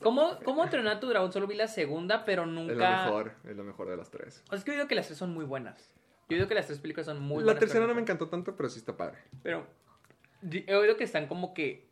¿Cómo, 0.00 0.38
¿Cómo 0.44 0.62
entrenar 0.62 0.96
a 0.96 1.00
tu 1.00 1.08
dragón? 1.08 1.32
Solo 1.32 1.48
vi 1.48 1.56
la 1.56 1.66
segunda, 1.66 2.24
pero 2.24 2.46
nunca... 2.46 2.72
Es 2.72 2.78
lo 2.78 3.04
mejor, 3.04 3.32
es 3.50 3.56
lo 3.56 3.64
mejor 3.64 3.88
de 3.88 3.96
las 3.96 4.10
tres. 4.10 4.42
O 4.46 4.50
sea, 4.50 4.58
es 4.58 4.64
que 4.64 4.70
yo 4.70 4.76
digo 4.76 4.88
que 4.88 4.94
las 4.94 5.06
tres 5.06 5.18
son 5.18 5.32
muy 5.34 5.44
buenas. 5.44 5.92
Yo 6.28 6.36
digo 6.36 6.46
que 6.46 6.54
las 6.54 6.66
tres 6.66 6.78
películas 6.78 7.06
son 7.06 7.20
muy 7.20 7.38
la 7.38 7.44
buenas. 7.46 7.58
tercera 7.58 7.80
pero 7.80 7.88
no 7.88 7.94
me 7.96 8.02
encantó 8.02 8.28
tanto, 8.28 8.54
pero 8.54 8.68
sí 8.68 8.78
está 8.78 8.96
padre. 8.96 9.18
Pero 9.42 9.66
he 10.52 10.74
oído 10.76 10.96
que 10.96 11.04
están 11.04 11.26
como 11.26 11.52
que 11.54 11.88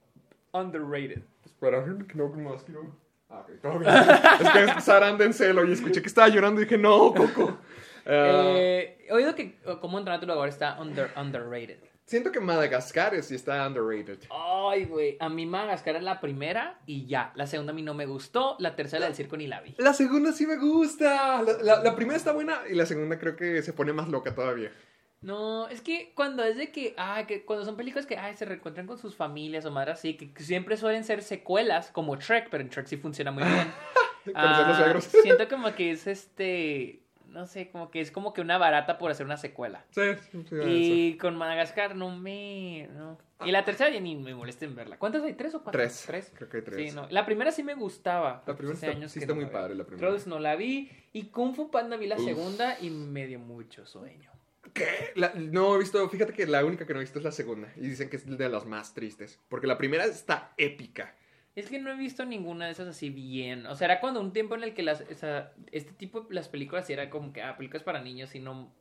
underrated. 0.53 1.23
Espera, 1.45 1.85
que 1.85 2.15
no 2.15 2.29
más 2.29 2.63
quiero. 2.63 2.95
Ah, 3.31 3.41
ok, 3.41 3.61
todo 3.61 3.79
bien. 3.81 3.91
es 4.69 4.75
que 4.75 4.81
Sara 4.81 5.09
anda 5.09 5.25
en 5.25 5.35
celo 5.35 5.67
y 5.67 5.73
escuché 5.73 6.01
que 6.01 6.09
estaba 6.09 6.29
llorando 6.29 6.61
y 6.61 6.65
dije, 6.65 6.79
no, 6.79 7.13
Coco. 7.15 7.59
Ah, 8.11 8.55
Eh, 8.57 9.05
he 9.07 9.13
oído 9.13 9.35
que 9.35 9.59
Cómo 9.83 9.99
entrenar 9.99 10.17
a 10.17 10.21
tu 10.21 10.25
dragón 10.25 10.49
está 10.49 10.81
under, 10.81 11.11
underrated. 11.15 11.79
Siento 12.09 12.33
que 12.33 12.41
Madagascar 12.41 13.23
sí 13.23 13.35
está 13.35 13.67
underrated. 13.67 14.19
Ay, 14.31 14.87
güey. 14.87 15.17
A 15.21 15.29
mí 15.29 15.47
Madagascar 15.47 15.95
es 15.97 16.03
la 16.03 16.21
primera 16.21 16.81
y 16.87 17.07
ya. 17.07 17.33
La 17.37 17.47
segunda 17.47 17.73
a 17.73 17.75
mí 17.75 17.83
no 17.83 17.95
me 17.95 18.07
gustó. 18.07 18.57
La 18.59 18.75
tercera 18.75 19.05
del 19.05 19.15
circo 19.15 19.37
ni 19.37 19.47
la 19.47 19.61
vi. 19.61 19.75
La 19.79 19.93
segunda 19.93 20.33
sí 20.33 20.47
me 20.47 20.57
gusta. 20.57 21.43
La, 21.43 21.53
la- 21.63 21.83
la 21.85 21.95
primera 21.95 22.17
está 22.17 22.33
buena 22.33 22.63
y 22.69 22.75
la 22.75 22.87
segunda 22.87 23.19
creo 23.19 23.37
que 23.37 23.63
se 23.63 23.73
pone 23.73 23.93
más 23.93 24.09
loca 24.09 24.35
todavía. 24.35 24.73
No, 25.21 25.67
es 25.69 25.81
que 25.81 26.13
cuando 26.15 26.45
es 26.45 26.57
de 26.57 26.71
que, 26.71 26.95
ah, 26.97 27.25
que 27.27 27.45
cuando 27.45 27.65
son 27.65 27.77
películas 27.77 28.07
que 28.07 28.17
ay, 28.17 28.37
se 28.37 28.45
reencuentran 28.45 28.87
con 28.87 28.99
sus 28.99 29.17
familias 29.17 29.65
o 29.65 29.71
madres 29.73 29.99
así, 29.99 30.17
que, 30.17 30.33
siempre 30.43 30.77
suelen 30.77 31.03
ser 31.05 31.23
secuelas, 31.23 31.91
como 31.91 32.17
Trek, 32.19 32.49
pero 32.51 32.63
en 32.63 32.71
Trek 32.71 32.87
sí 32.87 32.97
funciona 32.97 33.31
muy 33.31 33.43
bien. 33.45 33.73
Ah, 34.35 34.95
siento 35.01 35.49
como 35.49 35.75
que 35.75 35.91
es 35.93 36.07
este, 36.07 37.01
no 37.29 37.47
sé, 37.47 37.71
como 37.71 37.91
que 37.91 38.01
es 38.01 38.11
como 38.11 38.33
que 38.33 38.41
una 38.41 38.59
barata 38.59 38.99
por 38.99 39.11
hacer 39.11 39.27
una 39.27 39.37
secuela. 39.37 39.85
Sí, 39.91 40.03
sí, 40.33 40.45
sí, 40.49 40.57
Y 40.67 41.17
con 41.19 41.37
Madagascar 41.37 41.95
no 41.97 42.11
me... 42.17 42.89
No. 42.95 43.19
Y 43.45 43.53
la 43.53 43.65
tercera 43.65 43.91
ya 43.91 44.01
ni 44.01 44.17
me 44.17 44.35
molesta 44.35 44.65
en 44.65 44.75
verla. 44.75 44.99
¿Cuántas 44.99 45.23
hay? 45.23 45.35
¿Tres 45.35 45.55
o 45.55 45.63
cuatro? 45.63 45.79
Tres. 45.81 46.05
Tres. 46.07 46.33
Creo 46.35 46.49
que 46.49 46.57
hay 46.57 46.63
tres. 46.65 46.91
Sí, 46.91 46.97
no. 46.97 47.07
La 47.11 47.25
primera 47.25 47.53
sí 47.53 47.63
me 47.63 47.75
gustaba. 47.75 48.43
La 48.47 48.57
primera 48.57 48.75
está- 48.75 48.91
años 48.91 49.13
sí 49.13 49.21
está 49.21 49.33
no 49.33 49.37
muy 49.37 49.45
la 49.45 49.53
padre, 49.53 49.75
la 49.77 49.85
primera. 49.85 50.09
Trolls 50.09 50.27
no 50.27 50.39
la 50.41 50.57
vi. 50.57 50.91
Y 51.13 51.25
Kung 51.27 51.55
Fu 51.55 51.71
Panda 51.71 51.97
vi 51.97 52.07
la 52.09 52.17
Uf. 52.17 52.25
segunda 52.25 52.77
y 52.81 52.91
me 52.91 53.27
dio 53.29 53.39
mucho 53.39 53.87
sueño. 53.87 54.33
¿Qué? 54.75 55.13
La- 55.15 55.33
no 55.35 55.77
he 55.77 55.79
visto, 55.79 56.09
fíjate 56.09 56.33
que 56.33 56.47
la 56.47 56.65
única 56.65 56.85
que 56.87 56.93
no 56.95 56.99
he 56.99 57.03
visto 57.05 57.19
es 57.21 57.25
la 57.25 57.33
segunda. 57.33 57.69
Y 57.77 57.83
dicen 57.83 58.11
que 58.11 58.17
es 58.17 58.27
de 58.27 58.49
las 58.49 58.67
más 58.67 58.93
tristes. 58.93 59.39
Porque 59.49 59.67
la 59.69 59.79
primera 59.79 60.05
está 60.05 60.53
épica. 60.57 61.15
Es 61.59 61.69
que 61.71 61.79
no 61.79 61.91
he 61.91 61.97
visto 61.97 62.25
ninguna 62.25 62.67
de 62.67 62.73
esas 62.73 62.89
así 62.89 63.11
bien. 63.11 63.67
O 63.67 63.75
sea, 63.75 63.87
era 63.87 64.01
cuando 64.01 64.21
un 64.21 64.33
tiempo 64.33 64.55
en 64.55 64.63
el 64.65 64.75
que 64.75 64.83
las, 64.83 65.01
o 65.01 65.15
sea, 65.15 65.53
este 65.73 65.93
tipo 65.93 66.21
de 66.23 66.35
las 66.35 66.49
películas 66.49 66.89
era 66.91 67.11
como 67.11 67.33
que, 67.33 67.43
ah, 67.43 67.57
películas 67.57 67.83
para 67.83 68.01
niños 68.01 68.35
y 68.35 68.41
no... 68.41 68.73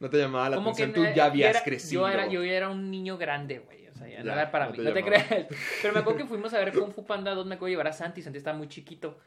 No 0.00 0.10
te 0.10 0.18
llamaba 0.18 0.50
la 0.50 0.56
como 0.56 0.74
que 0.76 0.82
atención, 0.84 1.04
no- 1.06 1.10
tú 1.10 1.16
ya 1.16 1.24
habías 1.24 1.50
era- 1.56 1.64
crecido. 1.64 2.02
Yo, 2.02 2.08
era, 2.08 2.26
yo 2.28 2.42
era 2.42 2.68
un 2.68 2.90
niño 2.90 3.16
grande, 3.18 3.58
güey. 3.60 3.88
O 3.88 3.94
sea, 3.94 4.06
ya, 4.08 4.20
no 4.20 4.26
Ya, 4.26 4.32
era 4.34 4.50
para 4.50 4.66
no 4.66 4.70
mí. 4.72 4.76
te 4.78 4.84
No 4.84 4.92
te 4.92 5.02
creas. 5.02 5.26
Pero 5.82 5.94
me 5.94 6.00
acuerdo 6.00 6.18
que 6.18 6.26
fuimos 6.26 6.54
a 6.54 6.58
ver 6.58 6.72
Kung 6.72 6.92
Fu 6.92 7.04
Panda 7.04 7.34
2, 7.34 7.46
me 7.46 7.56
acuerdo 7.56 7.66
de 7.66 7.72
llevar 7.72 7.88
a 7.88 7.92
Santi. 7.92 8.22
Santi 8.22 8.38
estaba 8.38 8.56
muy 8.56 8.68
chiquito. 8.68 9.18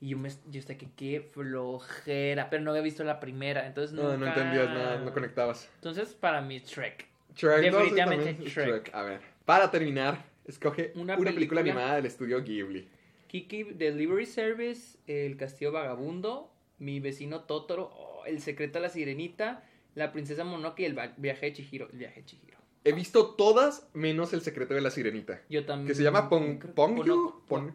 Y 0.00 0.10
yo, 0.10 0.18
me, 0.18 0.28
yo 0.50 0.58
estaba 0.60 0.78
que 0.78 0.88
qué 0.96 1.20
flojera. 1.32 2.50
Pero 2.50 2.62
no 2.62 2.70
había 2.72 2.82
visto 2.82 3.04
la 3.04 3.20
primera. 3.20 3.66
Entonces 3.66 3.94
No, 3.96 4.02
no 4.04 4.16
nunca- 4.18 4.28
entendías 4.34 4.68
nada, 4.68 4.98
no 4.98 5.12
conectabas. 5.12 5.68
Entonces, 5.76 6.14
para 6.14 6.40
mí, 6.40 6.58
Shrek. 6.58 7.06
Shrek, 7.34 7.70
no, 7.72 7.78
Definitivamente 7.78 8.32
también, 8.34 8.50
Shrek. 8.52 8.94
A 8.94 9.02
ver, 9.02 9.20
para 9.44 9.70
terminar, 9.70 10.18
escoge 10.48 10.92
Una 10.94 11.02
una, 11.02 11.16
película, 11.16 11.34
película. 11.34 11.60
animada 11.60 11.96
del 11.96 12.06
estudio 12.06 12.42
Ghibli. 12.42 12.88
Kiki 13.28 13.64
Delivery 13.64 14.26
Service, 14.26 14.98
El 15.06 15.36
Castillo 15.36 15.70
Vagabundo, 15.72 16.50
Mi 16.78 16.98
Vecino 17.00 17.42
Totoro, 17.44 17.90
oh, 17.94 18.24
El 18.26 18.40
Secreto 18.40 18.78
de 18.78 18.82
la 18.82 18.88
Sirenita, 18.88 19.64
La 19.94 20.12
Princesa 20.12 20.44
Mononoke 20.44 20.80
y 20.80 20.84
El 20.86 20.98
Viaje 21.18 21.46
de 21.46 21.52
Chihiro. 21.52 21.88
El 21.92 21.98
Viaje 21.98 22.20
de 22.20 22.26
Chihiro. 22.26 22.58
He 22.84 22.92
visto 22.92 23.34
todas 23.34 23.86
menos 23.92 24.32
El 24.32 24.40
secreto 24.40 24.72
de 24.72 24.80
la 24.80 24.90
sirenita. 24.90 25.42
Yo 25.50 25.66
también. 25.66 25.88
Que 25.88 25.94
se 25.94 26.02
llama 26.02 26.30
Pon- 26.30 26.58
Ponkyo. 26.74 27.42
Ponio- 27.46 27.74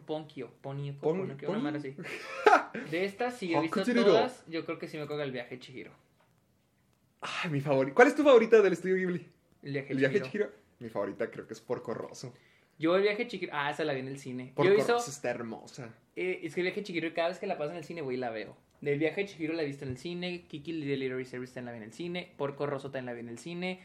Ponokyo, 1.00 1.50
una 1.50 1.68
así. 1.70 1.94
De 2.90 3.04
estas, 3.04 3.36
si 3.38 3.48
yo 3.48 3.58
he 3.58 3.62
visto 3.62 3.84
todas, 3.84 4.44
yo 4.48 4.64
creo 4.64 4.78
que 4.80 4.88
sí 4.88 4.96
me 4.98 5.06
coge 5.06 5.22
El 5.22 5.30
Viaje 5.30 5.54
de 5.56 5.60
Chihiro. 5.60 5.92
Ay, 7.20 7.50
mi 7.50 7.60
favorita. 7.60 7.94
¿Cuál 7.94 8.08
es 8.08 8.16
tu 8.16 8.24
favorita 8.24 8.60
del 8.60 8.72
estudio 8.72 8.96
Ghibli? 8.96 9.26
El 9.62 9.72
Viaje 9.72 9.88
de 9.88 9.92
El 9.92 9.98
viaje. 9.98 10.20
Chihiro. 10.22 10.50
Mi 10.80 10.88
favorita 10.88 11.30
creo 11.30 11.46
que 11.46 11.52
es 11.54 11.60
Porco 11.60 11.94
Rosso. 11.94 12.34
Yo 12.78 12.96
El 12.96 13.02
Viaje 13.02 13.26
Chihiro. 13.26 13.52
Ah, 13.54 13.70
esa 13.70 13.84
la 13.84 13.92
vi 13.92 14.00
en 14.00 14.08
el 14.08 14.18
cine. 14.18 14.52
yo 14.56 14.74
visto. 14.74 14.94
Rosso 14.94 15.10
está 15.10 15.30
hermosa. 15.30 15.94
Eh, 16.16 16.40
es 16.42 16.54
que 16.54 16.60
el 16.60 16.66
viaje 16.66 16.82
Chihiro, 16.82 17.12
cada 17.14 17.28
vez 17.28 17.38
que 17.38 17.46
la 17.46 17.58
paso 17.58 17.70
en 17.70 17.78
el 17.78 17.84
cine, 17.84 18.02
voy 18.02 18.14
y 18.14 18.18
la 18.18 18.30
veo. 18.30 18.56
Del 18.80 18.98
viaje 18.98 19.22
de 19.22 19.28
Chihiro 19.28 19.54
la 19.54 19.62
he 19.62 19.66
visto 19.66 19.84
en 19.84 19.92
el 19.92 19.98
cine. 19.98 20.44
Kiki 20.46 20.72
Delivery 20.72 21.24
Service 21.24 21.54
también 21.54 21.66
la 21.66 21.72
vi 21.72 21.78
en 21.78 21.84
el 21.84 21.92
cine. 21.92 22.32
Porco 22.36 22.66
Rosso 22.66 22.90
también 22.90 23.06
la 23.06 23.12
vi 23.14 23.20
en 23.20 23.28
el 23.28 23.38
cine. 23.38 23.80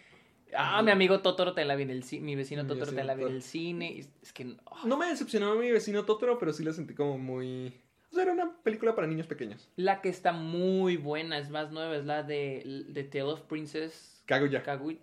Ah, 0.55 0.81
mi 0.81 0.91
amigo 0.91 1.21
Totoro 1.21 1.51
también 1.51 1.67
la 1.69 1.75
vi 1.75 1.83
en 1.83 1.91
el 1.91 2.03
cine. 2.03 2.25
Mi 2.25 2.35
vecino 2.35 2.65
Totoro 2.65 2.87
también 2.87 3.07
la 3.07 3.15
vi 3.15 3.23
en 3.23 3.29
el 3.29 3.41
cine. 3.41 3.99
Es, 4.21 4.33
que. 4.33 4.55
ah. 4.65 4.83
No 4.85 4.97
me 4.97 5.07
decepcionó 5.07 5.55
mi 5.55 5.71
vecino 5.71 6.05
Totoro, 6.05 6.37
pero 6.37 6.53
sí 6.53 6.63
la 6.63 6.73
sentí 6.73 6.93
como 6.93 7.17
muy... 7.17 7.73
O 8.11 8.15
sea, 8.15 8.23
era 8.23 8.33
una 8.33 8.57
película 8.63 8.95
para 8.95 9.05
niños 9.05 9.27
pequeños. 9.27 9.69
La 9.75 10.01
que 10.01 10.09
está 10.09 10.31
muy 10.31 10.97
buena, 10.97 11.37
es 11.37 11.51
más 11.51 11.71
nueva, 11.71 11.95
es 11.95 12.05
la 12.05 12.23
de, 12.23 12.85
de 12.87 13.03
Tale 13.03 13.23
of 13.23 13.41
Princess 13.41 14.19
Kaguya. 14.29 14.61
Kaguya. 14.61 14.99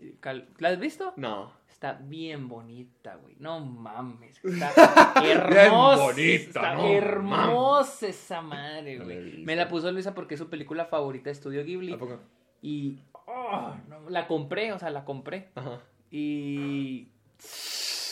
¿La 0.58 0.68
has 0.68 0.78
visto? 0.78 1.12
No. 1.16 1.52
Está 1.76 1.92
bien 1.92 2.48
bonita, 2.48 3.16
güey. 3.16 3.36
No 3.38 3.60
mames. 3.60 4.40
Está 4.42 5.12
hermosa. 5.22 6.02
bonita, 6.04 6.38
Está 6.38 6.74
no 6.74 6.86
hermosa 6.88 8.06
esa 8.08 8.40
madre, 8.40 8.98
güey. 8.98 9.44
Me 9.44 9.54
la 9.56 9.68
puso 9.68 9.92
Luisa 9.92 10.14
porque 10.14 10.36
es 10.36 10.40
su 10.40 10.48
película 10.48 10.86
favorita 10.86 11.24
de 11.24 11.32
Estudio 11.32 11.62
Ghibli. 11.64 11.92
¿A 11.92 11.98
poco? 11.98 12.18
Y 12.62 12.98
oh, 13.12 13.76
no, 13.90 14.08
la 14.08 14.26
compré, 14.26 14.72
o 14.72 14.78
sea, 14.78 14.88
la 14.88 15.04
compré. 15.04 15.50
Ajá. 15.54 15.82
Y 16.10 17.08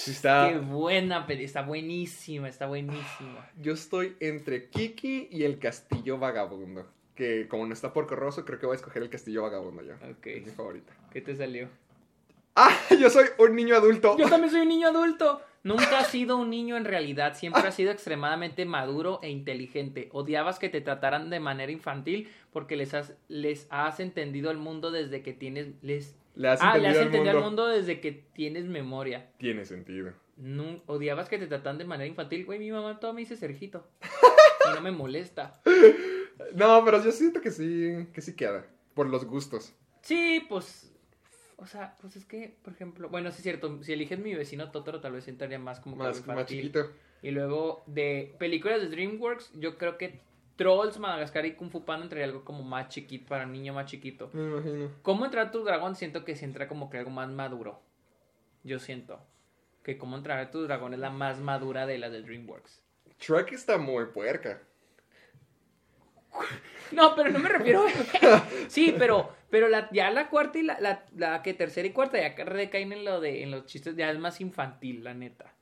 está... 0.07 0.51
qué 0.51 0.59
buena, 0.59 1.27
peli- 1.27 1.45
está 1.45 1.63
buenísima, 1.63 2.51
está 2.51 2.67
buenísima. 2.67 3.51
Yo 3.63 3.73
estoy 3.73 4.15
entre 4.21 4.69
Kiki 4.69 5.29
y 5.31 5.45
el 5.45 5.59
Castillo 5.59 6.19
Vagabundo. 6.19 6.87
Que 7.15 7.49
como 7.49 7.65
no 7.67 7.73
está 7.73 7.95
Porco 7.95 8.15
Rosso, 8.15 8.45
creo 8.45 8.59
que 8.59 8.67
voy 8.67 8.75
a 8.75 8.77
escoger 8.77 9.03
el 9.03 9.09
Castillo 9.09 9.43
Vagabundo 9.43 9.83
ya. 9.83 9.95
Ok. 10.11 10.27
Es 10.27 10.45
mi 10.45 10.53
favorita. 10.53 10.93
¿Qué 11.11 11.23
te 11.23 11.35
salió? 11.35 11.71
¡Ah! 12.57 12.77
Yo 13.01 13.11
soy 13.11 13.27
un 13.39 13.57
niño 13.57 13.77
adulto. 13.77 14.17
Yo 14.19 14.29
también 14.29 14.51
soy 14.51 14.63
un 14.63 14.69
niño 14.69 14.89
adulto. 14.89 15.41
Nunca 15.65 16.01
has 16.01 16.09
sido 16.09 16.37
un 16.37 16.51
niño 16.51 16.77
en 16.77 16.85
realidad, 16.85 17.35
siempre 17.35 17.63
has 17.63 17.75
sido 17.75 17.91
extremadamente 17.91 18.67
maduro 18.67 19.19
e 19.23 19.31
inteligente. 19.31 20.11
Odiabas 20.13 20.59
que 20.59 20.69
te 20.69 20.83
trataran 20.83 21.31
de 21.31 21.41
manera 21.41 21.73
infantil 21.73 22.29
porque 22.53 22.77
les 22.77 22.93
has, 22.93 23.15
les 23.29 23.67
has 23.71 23.99
entendido 23.99 24.51
el 24.51 24.59
mundo 24.59 24.91
desde 24.91 25.23
que 25.23 25.33
tienes... 25.33 25.69
Les, 25.81 26.19
Le 26.35 26.49
has 26.49 26.61
ah, 26.61 26.77
le 26.77 26.89
entendido 26.89 27.01
has 27.01 27.07
entendido 27.07 27.31
al 27.31 27.37
mundo. 27.37 27.63
mundo 27.63 27.67
desde 27.69 28.01
que 28.01 28.13
tienes 28.13 28.67
memoria. 28.67 29.31
Tiene 29.39 29.65
sentido. 29.65 30.13
No, 30.37 30.83
odiabas 30.85 31.31
que 31.31 31.39
te 31.39 31.47
tratan 31.47 31.79
de 31.79 31.85
manera 31.87 32.09
infantil. 32.09 32.45
Güey, 32.45 32.59
mi 32.59 32.71
mamá 32.71 33.01
todavía 33.01 33.15
me 33.15 33.21
dice 33.23 33.37
Sergito. 33.37 33.87
Y 34.71 34.75
no 34.75 34.81
me 34.81 34.93
molesta. 34.93 35.61
No, 36.55 36.83
pero 36.87 37.05
yo 37.05 37.13
siento 37.13 37.43
que 37.43 37.51
sí, 37.51 38.07
que 38.15 38.23
sí 38.23 38.35
queda. 38.35 38.65
Por 38.95 39.11
los 39.11 39.27
gustos. 39.27 39.75
Sí, 40.01 40.43
pues 40.49 40.94
O 41.57 41.67
sea, 41.67 41.97
pues 42.01 42.17
es 42.17 42.25
que, 42.25 42.57
por 42.63 42.73
ejemplo, 42.73 43.09
bueno, 43.09 43.31
sí 43.31 43.39
es 43.39 43.43
cierto, 43.43 43.83
si 43.83 43.93
eliges 43.93 44.19
mi 44.19 44.35
vecino 44.35 44.71
Totoro, 44.71 45.01
tal 45.01 45.13
vez 45.13 45.29
entraría 45.29 45.59
más 45.59 45.81
como 45.81 45.97
que 45.97 46.03
Más, 46.03 46.27
más 46.27 46.47
chiquito. 46.47 46.91
Y 47.23 47.31
luego 47.31 47.83
de 47.87 48.35
películas 48.39 48.83
de 48.83 48.89
DreamWorks, 48.89 49.53
yo 49.55 49.79
creo 49.79 49.97
que 49.97 50.21
Trolls, 50.57 50.99
Madagascar 50.99 51.47
y 51.47 51.55
Kung 51.55 51.71
Fu 51.71 51.85
Panda 51.85 52.05
entraría 52.05 52.27
algo 52.27 52.45
como 52.45 52.63
más 52.63 52.89
chiquito, 52.89 53.27
para 53.29 53.45
un 53.45 53.53
niño 53.53 53.73
más 53.73 53.87
chiquito. 53.87 54.31
Me 54.33 54.43
imagino. 54.43 54.91
¿Cómo 55.03 55.25
entrar 55.25 55.49
a 55.49 55.51
tu 55.51 55.65
dragón? 55.65 55.97
Siento 55.97 56.25
que 56.25 56.37
si 56.37 56.45
entra 56.45 56.69
como 56.69 56.91
que 56.91 56.99
algo 56.99 57.11
más 57.11 57.29
maduro. 57.31 57.81
Yo 58.63 58.79
siento 58.79 59.21
que 59.83 59.99
cómo 59.99 60.17
entrar 60.17 60.39
a 60.39 60.51
tu 60.51 60.63
dragón 60.63 60.95
es 60.95 61.01
la 61.01 61.11
más 61.11 61.41
madura 61.41 61.87
de 61.87 61.99
las 61.99 62.13
de 62.13 62.23
DreamWorks. 62.23 62.83
Shrek 63.21 63.53
está 63.53 63.79
muy 63.79 64.07
puerca. 64.07 64.63
No, 66.93 67.15
pero 67.17 67.31
no 67.31 67.39
me 67.39 67.49
refiero. 67.49 67.87
sí, 68.69 68.95
pero, 68.97 69.33
pero 69.51 69.69
la, 69.69 69.89
ya 69.91 70.11
la 70.11 70.29
cuarta 70.29 70.59
y 70.59 70.63
la, 70.63 70.79
la, 70.81 71.05
la 71.17 71.43
que 71.43 71.55
tercera 71.55 71.89
y 71.89 71.93
cuarta 71.93 72.19
ya 72.19 72.45
recaen 72.45 72.93
en 72.93 73.05
lo 73.05 73.21
de 73.21 73.43
en 73.43 73.51
los 73.51 73.67
chistes, 73.67 73.97
ya 73.97 74.11
es 74.11 74.19
más 74.19 74.41
infantil, 74.41 75.03
la 75.03 75.15
neta. 75.15 75.53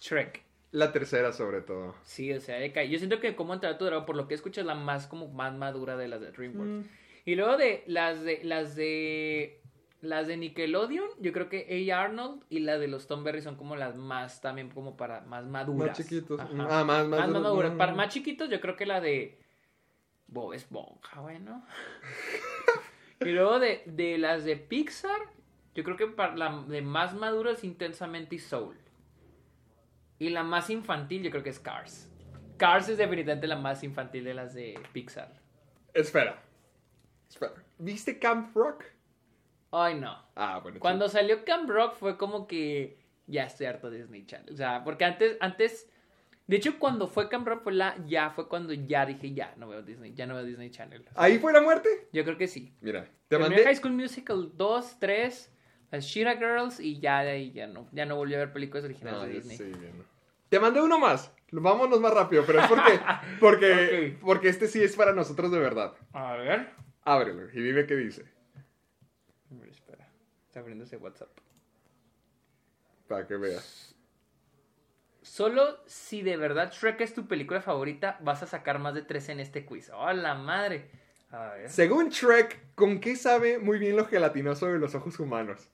Shrek. 0.00 0.42
La 0.70 0.92
tercera, 0.92 1.32
sobre 1.32 1.62
todo. 1.62 1.94
Sí, 2.04 2.32
o 2.32 2.40
sea, 2.40 2.56
decae. 2.56 2.88
Yo 2.88 2.98
siento 2.98 3.20
que 3.20 3.34
cómo 3.34 3.54
entrar 3.54 3.74
a 3.74 3.78
tu 3.78 3.86
dragón, 3.86 4.06
por 4.06 4.16
lo 4.16 4.28
que 4.28 4.34
escucho, 4.34 4.60
es 4.60 4.66
la 4.66 4.74
más 4.74 5.06
como 5.06 5.28
más 5.28 5.54
madura 5.54 5.96
de 5.96 6.08
las 6.08 6.20
de 6.20 6.30
DreamWorks. 6.30 6.86
Y 7.24 7.34
luego 7.34 7.56
de 7.56 7.84
las 7.86 8.22
de 8.22 8.40
las 8.44 8.76
de 8.76 9.60
las 10.00 10.26
de 10.26 10.36
Nickelodeon, 10.36 11.08
yo 11.20 11.32
creo 11.32 11.48
que 11.48 11.90
A. 11.90 12.02
Arnold 12.02 12.42
y 12.50 12.60
la 12.60 12.78
de 12.78 12.86
los 12.88 13.06
Tom 13.06 13.24
Berry 13.24 13.42
son 13.42 13.56
como 13.56 13.76
las 13.76 13.96
más 13.96 14.40
también 14.40 14.68
como 14.68 14.96
para 14.96 15.22
más 15.22 15.46
maduras. 15.46 15.88
Más 15.88 15.96
chiquitos. 15.96 16.38
Ajá. 16.38 16.52
Ah, 16.52 16.84
más, 16.84 17.06
más, 17.08 17.28
más, 17.28 17.28
maduras. 17.42 17.72
Mm. 17.72 17.78
Para 17.78 17.94
más 17.94 18.12
chiquitos, 18.12 18.48
yo 18.48 18.60
creo 18.60 18.76
que 18.76 18.86
la 18.86 19.00
de 19.00 19.38
Bob 20.28 20.52
Esponja, 20.52 21.20
bueno. 21.20 21.66
y 23.20 23.24
luego 23.26 23.58
de, 23.58 23.82
de 23.86 24.18
las 24.18 24.44
de 24.44 24.56
Pixar, 24.56 25.20
yo 25.74 25.82
creo 25.84 25.96
que 25.96 26.06
para 26.06 26.36
la 26.36 26.64
de 26.68 26.82
más 26.82 27.14
maduras, 27.14 27.64
Intensamente 27.64 28.36
y 28.36 28.38
Soul. 28.38 28.76
Y 30.18 30.30
la 30.30 30.42
más 30.42 30.70
infantil, 30.70 31.22
yo 31.22 31.30
creo 31.30 31.42
que 31.42 31.50
es 31.50 31.60
Cars. 31.60 32.10
Cars 32.56 32.88
es 32.88 32.98
definitivamente 32.98 33.46
la 33.46 33.56
más 33.56 33.82
infantil 33.84 34.24
de 34.24 34.34
las 34.34 34.54
de 34.54 34.78
Pixar. 34.92 35.32
Espera. 35.94 36.42
Espera. 37.28 37.54
¿Viste 37.78 38.18
Camp 38.18 38.54
Rock? 38.54 38.84
Ay, 39.70 39.94
no. 39.94 40.16
Ah, 40.34 40.60
bueno. 40.62 40.80
Cuando 40.80 41.08
salió 41.08 41.44
Camp 41.44 41.68
Rock 41.70 41.94
fue 41.94 42.16
como 42.16 42.46
que 42.46 42.98
ya 43.26 43.44
estoy 43.44 43.66
harto 43.66 43.90
de 43.90 43.98
Disney 43.98 44.26
Channel. 44.26 44.52
O 44.52 44.56
sea, 44.56 44.82
porque 44.82 45.04
antes, 45.04 45.36
antes, 45.40 45.88
de 46.48 46.56
hecho, 46.56 46.78
cuando 46.78 47.06
fue 47.08 47.28
Camp 47.28 47.46
la, 47.66 47.94
ya 48.06 48.30
fue 48.30 48.48
cuando 48.48 48.72
ya 48.72 49.04
dije 49.04 49.34
ya 49.34 49.54
no 49.58 49.68
veo 49.68 49.82
Disney, 49.82 50.14
ya 50.14 50.26
no 50.26 50.34
veo 50.34 50.44
Disney 50.44 50.70
Channel. 50.70 51.04
¿Ahí 51.14 51.38
fue 51.38 51.52
la 51.52 51.60
muerte? 51.60 52.08
Yo 52.10 52.24
creo 52.24 52.38
que 52.38 52.48
sí. 52.48 52.74
Mira, 52.80 53.04
te 53.04 53.10
Terminé 53.36 53.50
mandé. 53.50 53.64
High 53.64 53.76
School 53.76 53.92
Musical 53.92 54.50
2, 54.54 54.96
3, 54.98 55.52
las 55.90 56.04
Shira 56.04 56.36
Girls 56.38 56.80
y 56.80 57.00
ya 57.00 57.22
de 57.22 57.32
ahí 57.32 57.52
ya 57.52 57.66
no, 57.66 57.86
ya 57.92 58.06
no 58.06 58.16
volví 58.16 58.34
a 58.34 58.38
ver 58.38 58.52
películas 58.54 58.82
originales 58.84 59.20
No, 59.20 59.26
de 59.26 59.34
Disney. 59.34 59.58
sí, 59.58 59.64
bien. 59.64 60.02
Te 60.48 60.58
mandé 60.58 60.80
uno 60.80 60.98
más. 60.98 61.30
Vámonos 61.50 62.00
más 62.00 62.14
rápido, 62.14 62.44
pero 62.46 62.62
es 62.62 62.66
porque, 62.68 63.00
porque, 63.40 64.16
porque 64.22 64.48
este 64.48 64.68
sí 64.68 64.82
es 64.82 64.96
para 64.96 65.12
nosotros 65.12 65.52
de 65.52 65.58
verdad. 65.58 65.92
A 66.14 66.32
ver. 66.36 66.70
Ábrelo 67.02 67.50
y 67.52 67.60
dime 67.60 67.84
qué 67.84 67.94
dice. 67.94 68.24
A 69.50 69.54
ver, 69.54 69.68
espera. 69.68 70.08
Está 70.46 70.60
abriendo 70.60 70.84
ese 70.84 70.96
WhatsApp. 70.96 71.28
Para 73.06 73.26
que 73.26 73.36
veas. 73.36 73.94
Solo 75.28 75.78
si 75.86 76.22
de 76.22 76.36
verdad 76.36 76.72
Shrek 76.72 77.00
es 77.02 77.12
tu 77.14 77.26
película 77.28 77.60
favorita, 77.60 78.16
vas 78.20 78.42
a 78.42 78.46
sacar 78.46 78.78
más 78.78 78.94
de 78.94 79.02
3 79.02 79.28
en 79.28 79.40
este 79.40 79.64
quiz. 79.66 79.90
¡Oh, 79.94 80.10
la 80.12 80.34
madre! 80.34 80.90
A 81.30 81.48
ver. 81.50 81.68
Según 81.68 82.08
Shrek, 82.08 82.74
¿con 82.74 82.98
qué 82.98 83.14
sabe 83.14 83.58
muy 83.58 83.78
bien 83.78 83.94
lo 83.96 84.06
gelatinoso 84.06 84.66
de 84.66 84.78
los 84.78 84.94
ojos 84.94 85.20
humanos? 85.20 85.68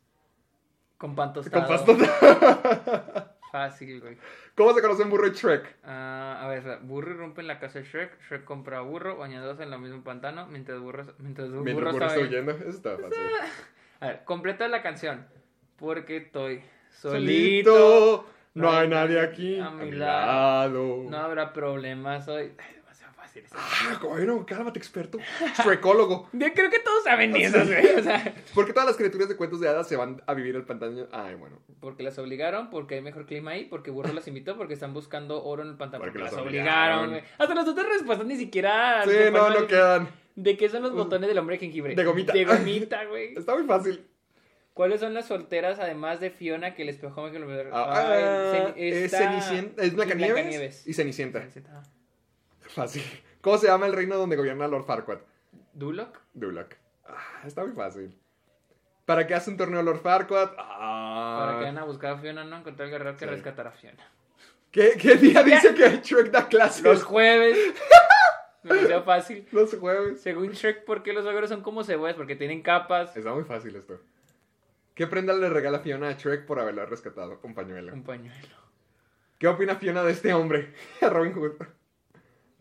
Con 0.99 1.15
pan 1.15 1.33
Con 1.33 1.45
tostado. 1.45 1.69
pasto- 1.69 1.97
Fácil, 3.53 4.01
güey. 4.01 4.19
¿Cómo 4.57 4.75
se 4.75 4.83
conocen 4.83 5.09
burro 5.09 5.29
y 5.29 5.31
Shrek? 5.31 5.77
Ah, 5.85 6.41
a 6.43 6.49
ver, 6.49 6.81
burro 6.83 7.13
irrumpe 7.13 7.41
en 7.41 7.47
la 7.47 7.61
casa 7.61 7.79
de 7.79 7.85
Shrek. 7.85 8.21
Shrek 8.29 8.45
compra 8.45 8.79
a 8.79 8.81
burro, 8.83 9.17
bañados 9.17 9.61
en 9.61 9.73
el 9.73 9.79
mismo 9.79 10.03
pantano, 10.03 10.47
mientras 10.49 10.81
burro, 10.81 11.05
mientras 11.19 11.51
burro, 11.51 11.63
Mientras 11.63 11.93
burro 11.93 12.07
está 12.07 12.19
huyendo. 12.21 12.51
Eso 12.53 12.69
está 12.71 12.99
fácil. 12.99 13.19
A 14.01 14.07
ver, 14.09 14.25
completa 14.25 14.67
la 14.67 14.83
canción. 14.83 15.25
Porque 15.77 16.17
estoy 16.17 16.65
solito. 16.91 17.73
Solito, 17.73 18.34
no 18.55 18.71
hay 18.73 18.89
nadie 18.89 19.21
aquí 19.21 19.59
A 19.61 19.67
a 19.67 19.71
mi 19.73 19.91
lado. 19.93 20.69
lado. 20.69 21.11
No 21.11 21.17
habrá 21.19 21.53
problemas 21.53 22.27
hoy. 22.29 22.53
Ay, 22.59 22.75
demasiado 22.77 23.13
fácil. 23.15 23.45
eso. 23.45 23.55
Ah, 23.59 23.99
bueno, 24.03 24.45
cálmate, 24.47 24.79
experto. 24.79 25.19
Shrekólogo. 25.63 26.29
Yo 26.33 26.53
creo 26.53 26.71
que 26.71 26.79
todos 26.81 27.05
saben 27.05 27.35
eso, 27.37 27.59
güey. 27.65 27.97
O 27.97 28.03
sea, 28.03 28.35
Porque 28.55 28.73
todas 28.73 28.87
las 28.89 28.97
criaturas 28.97 29.29
de 29.29 29.37
cuentos 29.37 29.61
de 29.61 29.69
hadas 29.69 29.89
se 29.89 29.97
van 29.97 30.23
a 30.27 30.35
vivir 30.35 30.55
al 30.57 30.65
pantano. 30.65 31.07
Ay, 31.13 31.35
bueno. 31.35 31.59
porque 31.81 32.03
las 32.03 32.19
obligaron, 32.19 32.71
porque 32.71 32.95
hay 32.97 33.03
mejor 33.03 33.27
clima 33.27 33.53
ahí, 33.53 33.65
porque 33.65 33.91
Burro 33.91 34.13
las 34.13 34.27
invitó, 34.29 34.57
porque 34.57 34.75
están 34.75 34.95
buscando 34.95 35.45
oro 35.45 35.63
en 35.63 35.69
el 35.71 35.77
pantano. 35.77 36.03
Porque 36.05 36.19
Porque, 36.19 36.35
las 36.35 36.41
obligaron. 36.43 36.99
obligaron, 37.05 37.11
güey. 37.11 37.23
Hasta 37.39 37.55
las 37.55 37.69
otras 37.69 37.87
respuestas 37.89 38.27
ni 38.27 38.37
siquiera. 38.37 39.05
Sí, 39.05 39.11
no, 39.33 39.51
no 39.51 39.67
quedan. 39.67 40.09
¿De 40.37 40.57
qué 40.57 40.69
son 40.69 40.83
los 40.83 40.93
botones 40.95 41.29
del 41.29 41.39
hombre 41.39 41.57
de 41.57 41.61
jengibre? 41.61 41.95
De 41.95 42.05
gomita. 42.05 42.33
De 42.33 42.45
gomita, 42.45 43.05
güey. 43.05 43.35
Está 43.37 43.55
muy 43.55 43.65
fácil. 43.67 44.05
¿Cuáles 44.75 45.01
son 45.01 45.15
las 45.15 45.27
solteras, 45.29 45.79
además 45.79 46.19
de 46.21 46.31
Fiona, 46.31 46.75
que 46.75 46.83
el 46.83 46.89
espejo 46.89 47.23
me 47.23 47.31
que 47.31 47.39
lo 47.39 47.47
Ah, 47.73 47.93
Ay, 47.97 48.23
ah, 48.25 48.53
Cen- 48.53 48.73
es 48.77 48.97
esta- 48.97 49.19
Cenicienta. 49.19 49.83
Es 49.83 49.95
Blancanieves 49.95 50.35
Blancanieves. 50.35 50.87
y 50.89 50.95
Cenicienta. 50.95 51.39
Cenicienta. 51.41 51.83
Fácil. 52.61 53.03
¿Cómo 53.41 53.57
se 53.59 53.69
llama 53.69 53.87
el 53.87 53.93
reino 53.93 54.17
donde 54.17 54.37
gobierna 54.37 54.67
Lord 54.67 54.85
Farquaad? 54.85 55.19
¿Duloc? 55.75 56.19
Duloc. 56.33 56.75
Ah, 57.07 57.43
está 57.47 57.65
muy 57.65 57.75
fácil. 57.75 58.19
¿Para 59.05 59.27
qué 59.27 59.35
hace 59.35 59.51
un 59.51 59.57
torneo 59.57 59.83
Lord 59.83 60.01
Farquaad? 60.01 60.51
Ah. 60.59 61.37
Para 61.41 61.53
que 61.53 61.65
vayan 61.65 61.79
a 61.79 61.85
buscar 61.85 62.15
a 62.15 62.19
Fiona, 62.19 62.43
no 62.45 62.57
encontrar 62.57 62.87
el 62.87 62.93
guerrero 62.93 63.17
que 63.17 63.27
Sí. 63.27 63.31
rescatará 63.31 63.71
a 63.71 63.73
Fiona. 63.75 64.11
¿Qué, 64.73 64.95
qué 65.01 65.15
día 65.15 65.45
dice 65.45 65.73
que 65.75 66.01
Shrek 66.03 66.33
da 66.33 66.49
clases? 66.49 66.83
Los 66.83 67.05
jueves. 67.05 67.57
Me 68.65 68.71
pareció 68.71 69.03
fácil. 69.05 69.47
Los 69.53 69.73
jueves. 69.79 70.21
Según 70.21 70.49
Shrek, 70.51 70.85
¿por 70.85 71.03
qué 71.05 71.13
los 71.13 71.25
ogros 71.27 71.49
son 71.51 71.61
como 71.63 71.85
cebollas? 71.85 72.17
Porque 72.17 72.35
tienen 72.35 72.61
capas. 72.63 73.17
Está 73.17 73.33
muy 73.33 73.45
fácil 73.45 73.77
esto. 73.77 74.01
¿Qué 74.95 75.07
prenda 75.07 75.33
le 75.35 75.49
regala 75.49 75.81
Fiona 75.81 76.09
a 76.09 76.13
Shrek 76.13 76.47
por 76.47 76.61
haberla 76.61 76.87
rescatado? 76.87 77.41
Un 77.43 77.55
pañuelo. 77.55 77.93
Un 77.93 78.05
pañuelo. 78.05 78.57
¿Qué 79.39 79.49
opina 79.49 79.77
Fiona 79.77 80.03
de 80.05 80.13
este 80.13 80.33
hombre? 80.33 80.73
A 81.03 81.09
Robin 81.09 81.33
Hood. 81.33 81.53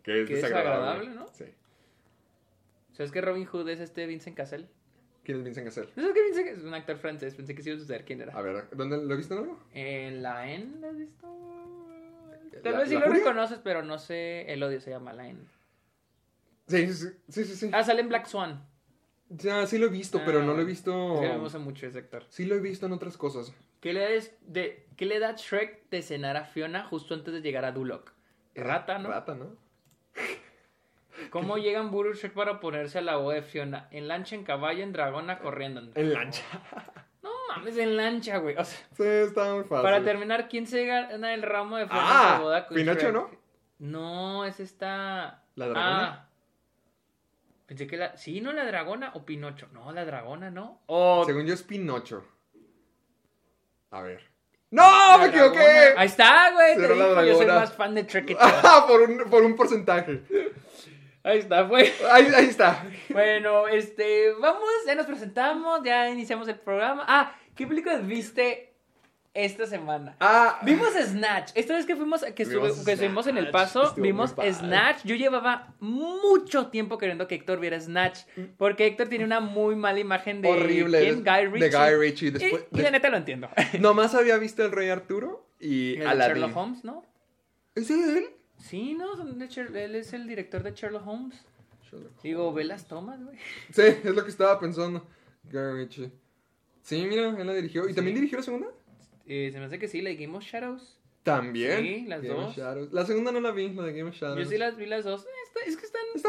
Que 0.02 0.22
es 0.22 0.28
desagradable. 0.28 1.06
desagradable, 1.06 1.10
¿no? 1.14 1.28
Sí. 1.32 1.44
¿Sabes 2.92 3.12
que 3.12 3.20
Robin 3.20 3.46
Hood 3.46 3.68
es 3.70 3.80
este 3.80 4.06
Vincent 4.06 4.36
Cassel? 4.36 4.68
¿Quién 5.22 5.38
es 5.38 5.44
Vincent 5.44 5.66
Cassel? 5.66 5.88
¿No 5.96 6.02
sabes 6.02 6.14
que 6.14 6.22
Vincent 6.24 6.48
es 6.58 6.64
un 6.64 6.74
actor 6.74 6.98
francés? 6.98 7.34
Pensé 7.34 7.54
que 7.54 7.62
sí 7.62 7.70
iba 7.70 7.76
a 7.76 7.80
suceder 7.80 8.04
quién 8.04 8.20
era. 8.20 8.36
A 8.36 8.42
ver, 8.42 8.68
¿dónde 8.72 8.98
lo 8.98 9.16
viste 9.16 9.32
en 9.34 9.40
algo? 9.40 9.58
¿En 9.72 10.22
la 10.22 10.50
N 10.50 10.80
lo 10.80 10.88
has 10.88 10.96
visto? 10.98 11.26
Tal 12.62 12.72
¿La- 12.72 12.78
vez 12.80 12.88
sí 12.88 12.94
lo 12.96 13.02
furia? 13.02 13.18
reconoces, 13.20 13.58
pero 13.62 13.82
no 13.82 13.98
sé. 13.98 14.52
El 14.52 14.62
odio 14.62 14.80
se 14.80 14.90
llama 14.90 15.12
la 15.12 15.28
N. 15.28 15.40
Sí, 16.66 16.92
sí. 16.92 17.08
Sí, 17.28 17.44
sí, 17.44 17.54
sí. 17.56 17.70
Ah, 17.72 17.82
sale 17.84 18.00
en 18.00 18.08
Black 18.08 18.26
Swan. 18.26 18.66
Ya, 19.30 19.66
sí 19.66 19.78
lo 19.78 19.86
he 19.86 19.90
visto, 19.90 20.20
pero 20.24 20.40
Ah, 20.40 20.42
no 20.42 20.54
lo 20.54 20.60
he 20.62 20.64
visto. 20.64 21.14
Es 21.14 21.20
que 21.20 21.28
me 21.28 21.38
gusta 21.38 21.58
mucho 21.58 21.86
ese 21.86 21.98
actor. 21.98 22.24
Sí 22.28 22.44
lo 22.44 22.54
he 22.54 22.60
visto 22.60 22.86
en 22.86 22.92
otras 22.92 23.16
cosas. 23.16 23.52
¿Qué 23.80 23.92
le, 23.92 24.20
de, 24.42 24.86
¿Qué 24.96 25.06
le 25.06 25.18
da 25.18 25.32
Shrek 25.32 25.88
de 25.90 26.02
cenar 26.02 26.36
a 26.36 26.44
Fiona 26.44 26.84
justo 26.84 27.14
antes 27.14 27.32
de 27.34 27.40
llegar 27.40 27.64
a 27.64 27.72
Duloc? 27.72 28.12
Rata, 28.54 28.98
¿no? 28.98 29.08
Rata, 29.10 29.34
¿no? 29.34 29.56
¿Cómo 31.30 31.58
llegan 31.58 31.90
Burro 31.90 32.12
y 32.12 32.14
Shrek 32.16 32.32
para 32.34 32.60
ponerse 32.60 32.98
a 32.98 33.02
la 33.02 33.16
voz 33.16 33.34
de 33.34 33.42
Fiona? 33.42 33.88
En 33.90 34.08
lancha, 34.08 34.34
en 34.36 34.44
caballo, 34.44 34.82
en 34.82 34.92
dragona, 34.92 35.38
corriendo. 35.38 35.80
En 35.94 36.12
lancha. 36.12 36.42
No 37.22 37.30
mames, 37.48 37.76
en 37.78 37.96
lancha, 37.96 38.38
güey. 38.38 38.56
O 38.56 38.64
sea, 38.64 38.78
Sí, 38.96 39.02
está 39.04 39.54
muy 39.54 39.64
fácil. 39.64 39.82
para 39.82 40.02
terminar, 40.02 40.48
¿quién 40.48 40.66
se 40.66 40.84
gana 40.86 41.32
el 41.34 41.42
ramo 41.42 41.76
de 41.76 41.86
flores 41.86 42.04
Ah, 42.06 42.34
de 42.38 42.44
boda 42.44 42.66
con 42.66 42.74
Pinocho, 42.76 43.00
Shrek? 43.00 43.12
¿no? 43.14 43.30
No, 43.78 44.44
es 44.44 44.60
esta... 44.60 45.42
¿La 45.56 45.66
dragona? 45.68 46.12
Ah. 46.12 46.28
Pensé 47.74 47.88
que 47.88 47.96
la... 47.96 48.16
Sí, 48.16 48.40
¿no? 48.40 48.52
La 48.52 48.64
dragona 48.64 49.10
o 49.14 49.26
Pinocho. 49.26 49.66
No, 49.72 49.90
la 49.90 50.04
dragona, 50.04 50.48
¿no? 50.48 50.82
O... 50.86 51.24
Según 51.26 51.44
yo 51.44 51.54
es 51.54 51.64
Pinocho. 51.64 52.24
A 53.90 54.00
ver. 54.00 54.22
¡No! 54.70 54.84
la 54.84 55.18
¡Me 55.18 55.26
equivoqué! 55.26 55.58
dragona. 55.58 56.00
Ahí 56.00 56.06
está, 56.06 56.52
güey. 56.52 56.74
Sí, 56.76 56.80
te 56.82 57.26
yo 57.26 57.36
soy 57.36 57.46
más 57.46 57.72
fan 57.72 57.96
de. 57.96 58.36
Ah, 58.38 58.84
por, 58.88 59.02
un, 59.02 59.28
por 59.28 59.42
un 59.42 59.56
porcentaje. 59.56 60.22
Ahí 61.24 61.40
está, 61.40 61.62
güey. 61.62 61.92
Ahí, 62.12 62.28
ahí 62.32 62.46
está. 62.46 62.86
Bueno, 63.08 63.66
este, 63.66 64.32
vamos, 64.34 64.68
ya 64.86 64.94
nos 64.94 65.06
presentamos, 65.06 65.80
ya 65.82 66.08
iniciamos 66.08 66.46
el 66.46 66.60
programa. 66.60 67.04
Ah, 67.08 67.34
¿qué 67.56 67.66
películas 67.66 68.06
viste 68.06 68.73
esta 69.34 69.66
semana? 69.66 70.16
Ah, 70.20 70.60
Vimos 70.62 70.90
Snatch. 70.94 71.50
Esta 71.54 71.74
vez 71.74 71.84
que 71.86 71.96
fuimos, 71.96 72.22
que, 72.22 72.44
estuve- 72.44 72.72
que 72.84 72.92
estuvimos 72.92 73.26
en 73.26 73.36
el 73.36 73.50
paso, 73.50 73.82
Estuvo 73.88 74.02
vimos. 74.02 74.30
Snatch. 74.52 75.04
Yo 75.04 75.16
llevaba 75.16 75.74
mucho 75.80 76.68
tiempo 76.68 76.96
queriendo 76.98 77.26
que 77.28 77.34
Héctor 77.34 77.58
viera 77.60 77.78
Snatch. 77.80 78.20
Porque 78.56 78.86
Héctor 78.86 79.08
tiene 79.08 79.24
una 79.24 79.40
muy 79.40 79.74
mala 79.76 79.98
imagen 79.98 80.40
de. 80.40 80.48
horrible. 80.50 81.00
¿Quién? 81.00 81.24
Guy 81.24 81.46
Ritchie. 81.52 81.68
De 81.68 81.76
Guy 81.76 81.94
Ritchie. 82.00 82.26
Y- 82.28 82.30
Después, 82.30 82.64
y, 82.72 82.80
la 82.80 82.90
neta 82.90 83.08
lo 83.10 83.16
entiendo. 83.16 83.48
Nomás 83.80 84.14
había 84.14 84.38
visto 84.38 84.64
el 84.64 84.70
Rey 84.72 84.88
Arturo 84.88 85.46
y 85.58 85.94
El 85.94 86.00
de 86.00 86.06
Aladdin. 86.06 86.34
Sherlock 86.42 86.56
Holmes, 86.56 86.84
¿no? 86.84 87.04
¿Es 87.74 87.90
él? 87.90 88.26
Sí, 88.58 88.94
¿no? 88.94 89.16
De 89.16 89.84
él 89.84 89.94
es 89.96 90.12
el 90.12 90.26
director 90.28 90.62
de 90.62 90.72
Sherlock 90.72 91.06
Holmes. 91.06 91.44
Digo, 92.22 92.52
ve 92.52 92.64
las 92.64 92.86
tomas, 92.88 93.22
güey. 93.22 93.36
Sí, 93.72 93.82
es 93.82 94.04
lo 94.04 94.24
que 94.24 94.30
estaba 94.30 94.58
pensando. 94.58 95.06
Guy 95.44 95.72
Ritchie. 95.74 96.10
Sí, 96.82 97.04
mira, 97.08 97.28
él 97.28 97.46
la 97.46 97.52
dirigió. 97.54 97.84
¿Y 97.86 97.90
Sí. 97.90 97.94
también 97.94 98.14
dirigió 98.16 98.38
la 98.38 98.44
segunda? 98.44 98.66
Eh, 99.26 99.50
se 99.52 99.58
me 99.58 99.64
hace 99.66 99.78
que 99.78 99.88
sí, 99.88 100.00
la 100.02 100.10
de 100.10 100.16
Game 100.16 100.36
of 100.36 100.44
Shadows. 100.44 101.00
También. 101.22 101.80
Sí, 101.82 102.04
las 102.06 102.20
Game 102.22 102.34
dos. 102.34 102.54
Shadows. 102.56 102.92
La 102.92 103.06
segunda 103.06 103.32
no 103.32 103.40
la 103.40 103.50
vi, 103.50 103.70
la 103.70 103.84
de 103.84 103.92
Game 103.94 104.10
of 104.10 104.14
Shadows. 104.16 104.38
Yo 104.38 104.44
sí 104.50 104.58
las 104.58 104.76
vi 104.76 104.84
las 104.86 105.04
dos. 105.04 105.24
Eh, 105.24 105.28
está- 105.46 105.60
es 105.66 105.76
que 105.76 105.86
están 105.86 106.02
Está 106.14 106.28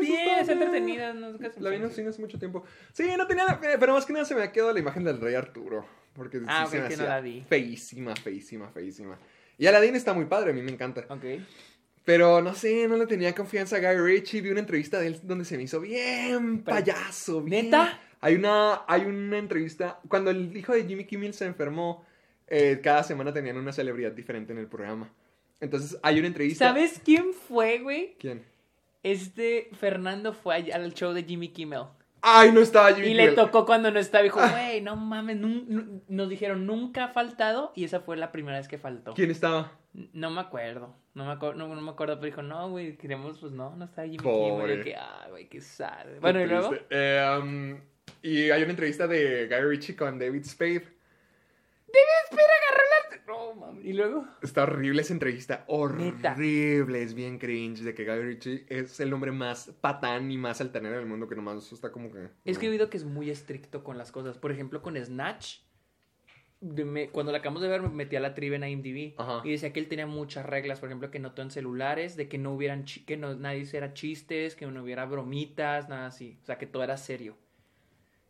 bien, 0.00 0.38
están 0.38 0.62
entretenidas. 0.62 1.14
No, 1.14 1.36
se 1.38 1.60
La 1.60 1.70
vi 1.70 1.76
en 1.76 1.82
el 1.84 1.90
cine 1.92 2.10
hace 2.10 2.20
mucho 2.20 2.38
tiempo. 2.38 2.62
Sí, 2.92 3.04
no 3.16 3.26
tenía 3.26 3.44
la 3.46 3.56
fe, 3.56 3.76
pero 3.80 3.94
más 3.94 4.04
que 4.04 4.12
nada 4.12 4.24
se 4.26 4.34
me 4.34 4.42
ha 4.42 4.52
quedado 4.52 4.72
la 4.72 4.78
imagen 4.80 5.02
del 5.04 5.20
rey 5.20 5.34
Arturo. 5.34 5.86
Porque 6.14 6.38
sí 6.38 6.44
Ah, 6.48 6.66
se 6.70 6.76
ok, 6.78 6.82
me 6.84 6.88
que 6.90 6.96
no 6.98 7.04
la 7.04 7.20
vi. 7.20 7.40
feísima, 7.48 8.14
feísima, 8.14 8.68
feísima. 8.70 9.18
Y 9.58 9.66
Aladdin 9.66 9.96
está 9.96 10.12
muy 10.12 10.26
padre, 10.26 10.50
a 10.50 10.54
mí 10.54 10.62
me 10.62 10.70
encanta. 10.72 11.06
Ok. 11.08 11.24
Pero 12.04 12.42
no 12.42 12.54
sé, 12.54 12.86
no 12.86 12.96
le 12.98 13.06
tenía 13.06 13.34
confianza 13.34 13.76
a 13.76 13.80
Guy 13.80 13.96
Ritchie. 13.98 14.42
Vi 14.42 14.50
una 14.50 14.60
entrevista 14.60 15.00
de 15.00 15.06
él 15.06 15.20
donde 15.22 15.44
se 15.46 15.56
me 15.56 15.62
hizo 15.62 15.80
bien 15.80 16.62
payaso. 16.62 17.40
bien- 17.40 17.66
¿Neta? 17.66 17.98
Hay 18.20 18.34
una, 18.34 18.82
hay 18.86 19.02
una 19.06 19.38
entrevista. 19.38 20.00
Cuando 20.08 20.30
el 20.30 20.54
hijo 20.56 20.72
de 20.74 20.84
Jimmy 20.84 21.04
Kimmel 21.06 21.32
se 21.34 21.46
enfermó, 21.46 22.04
eh, 22.46 22.80
cada 22.82 23.02
semana 23.02 23.32
tenían 23.32 23.56
una 23.56 23.72
celebridad 23.72 24.12
diferente 24.12 24.52
en 24.52 24.58
el 24.58 24.66
programa. 24.66 25.10
Entonces 25.60 25.98
hay 26.02 26.18
una 26.18 26.28
entrevista. 26.28 26.68
¿Sabes 26.68 27.00
quién 27.04 27.32
fue, 27.32 27.78
güey? 27.78 28.16
¿Quién? 28.18 28.44
Este 29.02 29.68
Fernando 29.78 30.32
fue 30.32 30.70
al 30.72 30.94
show 30.94 31.12
de 31.12 31.24
Jimmy 31.24 31.48
Kimmel. 31.48 31.84
Ay, 32.26 32.52
no 32.52 32.60
estaba 32.60 32.94
Jimmy 32.94 33.08
Y 33.08 33.14
le 33.14 33.32
tocó 33.32 33.66
cuando 33.66 33.90
no 33.90 33.98
estaba. 33.98 34.24
Dijo, 34.24 34.40
güey, 34.40 34.80
no 34.80 34.96
mames. 34.96 35.36
nos 36.08 36.28
dijeron, 36.28 36.66
nunca 36.66 37.04
ha 37.04 37.08
faltado. 37.08 37.72
Y 37.76 37.84
esa 37.84 38.00
fue 38.00 38.16
la 38.16 38.32
primera 38.32 38.56
vez 38.56 38.66
que 38.66 38.78
faltó. 38.78 39.12
¿Quién 39.12 39.30
estaba? 39.30 39.72
No 39.92 40.30
me 40.30 40.40
acuerdo. 40.40 40.96
No 41.12 41.26
me, 41.26 41.32
acuerdo 41.32 41.58
no, 41.58 41.74
no 41.74 41.80
me 41.82 41.90
acuerdo. 41.90 42.18
Pero 42.18 42.26
dijo, 42.26 42.42
no, 42.42 42.70
güey, 42.70 42.96
queremos, 42.96 43.38
pues 43.38 43.52
no, 43.52 43.76
no 43.76 43.84
está 43.84 44.04
Jimmy 44.04 44.16
Pobre. 44.16 44.72
Kimmel. 44.72 44.78
Yo 44.78 44.84
que, 44.84 44.96
ay, 44.96 45.30
güey, 45.30 45.48
qué 45.50 45.60
sad. 45.60 46.06
Bueno, 46.22 46.40
y 46.40 46.46
luego. 46.46 46.74
Eh, 46.88 47.38
um, 47.42 47.76
y 48.22 48.50
hay 48.50 48.62
una 48.62 48.70
entrevista 48.70 49.06
de 49.06 49.46
Guy 49.46 49.60
Ritchie 49.60 49.94
con 49.94 50.18
David 50.18 50.44
Spade. 50.44 50.86
Espera, 52.24 52.52
agarró 52.68 52.84
la. 52.90 53.24
No, 53.26 53.54
mames. 53.54 53.84
Y 53.84 53.92
luego. 53.92 54.26
Está 54.42 54.64
horrible 54.64 55.02
esa 55.02 55.12
entrevista. 55.12 55.64
Horrible. 55.68 57.02
Es 57.02 57.14
bien 57.14 57.38
cringe 57.38 57.80
de 57.82 57.94
que 57.94 58.04
Guy 58.04 58.22
Ritchie 58.22 58.66
es 58.68 59.00
el 59.00 59.12
hombre 59.12 59.32
más 59.32 59.72
patán 59.80 60.30
y 60.30 60.38
más 60.38 60.60
altanero 60.60 60.96
del 60.96 61.06
mundo 61.06 61.28
que 61.28 61.36
nomás 61.36 61.72
está 61.72 61.90
como 61.92 62.10
que... 62.12 62.28
Es 62.44 62.58
que 62.58 62.66
he 62.66 62.70
oído 62.70 62.90
que 62.90 62.96
es 62.96 63.04
muy 63.04 63.30
estricto 63.30 63.82
con 63.84 63.96
las 63.98 64.12
cosas. 64.12 64.38
Por 64.38 64.52
ejemplo, 64.52 64.82
con 64.82 64.96
Snatch. 65.02 65.58
me- 66.60 67.10
cuando 67.10 67.32
la 67.32 67.38
acabamos 67.38 67.62
de 67.62 67.68
ver, 67.68 67.82
me 67.82 67.88
metí 67.88 68.16
a 68.16 68.20
la 68.20 68.34
trivia 68.34 68.56
en 68.56 68.64
IMDb. 68.64 69.14
Ajá. 69.18 69.40
Y 69.44 69.50
decía 69.52 69.72
que 69.72 69.80
él 69.80 69.88
tenía 69.88 70.06
muchas 70.06 70.44
reglas. 70.46 70.80
Por 70.80 70.88
ejemplo, 70.88 71.10
que 71.10 71.18
no 71.18 71.32
en 71.36 71.50
celulares, 71.50 72.16
de 72.16 72.28
que 72.28 72.38
no 72.38 72.52
hubieran 72.54 72.84
que 72.84 73.16
no, 73.16 73.34
nadie 73.34 73.60
hiciera 73.60 73.94
chistes, 73.94 74.54
que 74.56 74.66
no 74.66 74.82
hubiera 74.82 75.04
bromitas, 75.06 75.88
nada 75.88 76.06
así. 76.06 76.38
O 76.42 76.44
sea, 76.46 76.58
que 76.58 76.66
todo 76.66 76.82
era 76.82 76.96
serio. 76.96 77.36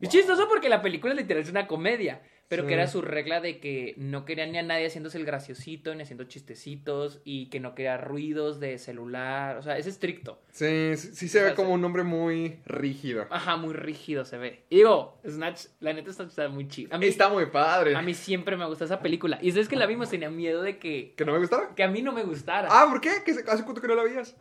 Es 0.01 0.09
chistoso 0.11 0.47
porque 0.49 0.69
la 0.69 0.83
película 0.83 1.15
literal 1.15 1.43
es 1.43 1.51
una 1.51 1.67
comedia. 1.67 2.21
Pero 2.55 2.63
Sí. 2.65 2.69
que 2.69 2.75
era 2.75 2.87
su 2.87 3.03
regla 3.03 3.41
de 3.41 3.59
que 3.59 3.95
no 3.97 4.25
querían 4.25 4.53
ni 4.53 4.59
a 4.59 4.63
nadie 4.63 4.87
haciéndose 4.87 5.19
el 5.19 5.25
graciosito, 5.25 5.93
ni 5.95 6.03
haciendo 6.03 6.23
chistecitos, 6.25 7.21
y 7.25 7.47
que 7.47 7.59
no 7.59 7.75
quería 7.75 7.97
ruidos 7.97 8.61
de 8.61 8.79
celular. 8.79 9.57
O 9.57 9.63
sea, 9.63 9.77
es 9.77 9.87
estricto. 9.87 10.41
Sí, 10.53 10.93
sí, 10.97 11.09
sí 11.15 11.29
se 11.29 11.43
O 11.43 11.45
ve 11.47 11.55
como 11.55 11.71
se- 11.71 11.75
un 11.75 11.85
hombre 11.85 12.05
muy 12.05 12.59
rígido. 12.65 13.27
Ajá, 13.31 13.57
muy 13.57 13.75
rígido 13.75 14.25
se 14.25 14.39
ve. 14.39 14.63
Y 14.71 14.77
digo, 14.77 15.19
Snatch, 15.27 15.67
la 15.81 15.93
neta 15.93 16.11
está, 16.11 16.23
está 16.25 16.49
muy 16.49 16.69
chido. 16.69 16.95
A 16.95 16.99
mí, 16.99 17.07
Está 17.07 17.29
muy 17.29 17.47
padre. 17.47 17.97
a 17.97 18.03
mí 18.03 18.15
siempre 18.15 18.57
me 18.57 18.67
gusta 18.67 18.85
esa 18.85 19.01
película. 19.01 19.39
Y 19.43 19.51
desde 19.51 19.69
que 19.69 19.77
la 19.77 19.87
vimos 19.87 20.11
tenía 20.11 20.31
miedo 20.31 20.63
de 20.63 20.79
que, 20.79 21.15
¿Que 21.17 21.25
no 21.25 21.33
me 21.33 21.39
gustara? 21.39 21.75
que 21.75 21.83
a 21.83 21.89
mí 21.89 22.03
no 22.03 22.13
me 22.13 22.23
gustara. 22.23 22.69
Ah, 22.71 22.87
¿por 22.89 23.01
qué? 23.01 23.11
¿Que 23.25 23.35
se- 23.35 23.51
¿Hace 23.51 23.65
cuánto 23.65 23.81
que 23.81 23.89
no 23.89 23.95
la 23.97 24.05
veías? 24.05 24.37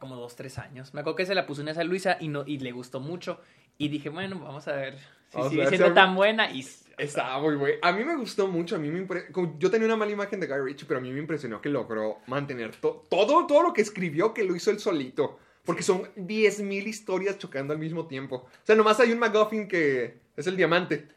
Como 0.00 0.16
dos, 0.16 0.34
tres 0.36 0.58
años. 0.58 0.92
Me 0.94 1.00
acuerdo 1.00 1.16
que 1.16 1.26
se 1.26 1.34
la 1.34 1.46
puso 1.46 1.62
una 1.62 1.72
a 1.72 1.84
Luisa 1.84 2.16
y, 2.20 2.28
no, 2.28 2.42
y 2.46 2.58
le 2.58 2.72
gustó 2.72 3.00
mucho. 3.00 3.40
Y 3.78 3.88
dije, 3.88 4.08
bueno, 4.08 4.38
vamos 4.40 4.66
a 4.68 4.72
ver 4.72 4.96
si 5.28 5.42
sigue 5.50 5.66
siendo 5.68 5.92
tan 5.94 6.14
buena. 6.16 6.50
Y 6.50 6.62
Estaba 6.98 7.38
muy 7.40 7.56
bueno. 7.56 7.76
A 7.82 7.92
mí 7.92 8.04
me 8.04 8.16
gustó 8.16 8.46
mucho. 8.48 8.76
A 8.76 8.78
mí 8.78 8.88
me 8.90 9.06
impre- 9.06 9.26
Yo 9.58 9.70
tenía 9.70 9.86
una 9.86 9.96
mala 9.96 10.12
imagen 10.12 10.40
de 10.40 10.46
Guy 10.46 10.58
Ritchie, 10.60 10.86
pero 10.86 10.98
a 10.98 11.02
mí 11.02 11.12
me 11.12 11.18
impresionó 11.20 11.60
que 11.60 11.68
logró 11.68 12.18
mantener 12.26 12.74
to- 12.76 13.04
todo, 13.10 13.46
todo 13.46 13.62
lo 13.62 13.72
que 13.72 13.82
escribió, 13.82 14.32
que 14.32 14.44
lo 14.44 14.56
hizo 14.56 14.70
él 14.70 14.78
solito. 14.80 15.38
Porque 15.64 15.82
son 15.82 16.08
10.000 16.14 16.86
historias 16.86 17.38
chocando 17.38 17.72
al 17.72 17.78
mismo 17.80 18.06
tiempo. 18.06 18.36
O 18.36 18.50
sea, 18.62 18.76
nomás 18.76 19.00
hay 19.00 19.10
un 19.12 19.18
MacGuffin 19.18 19.66
que 19.68 20.20
es 20.36 20.46
el 20.46 20.56
diamante. 20.56 21.08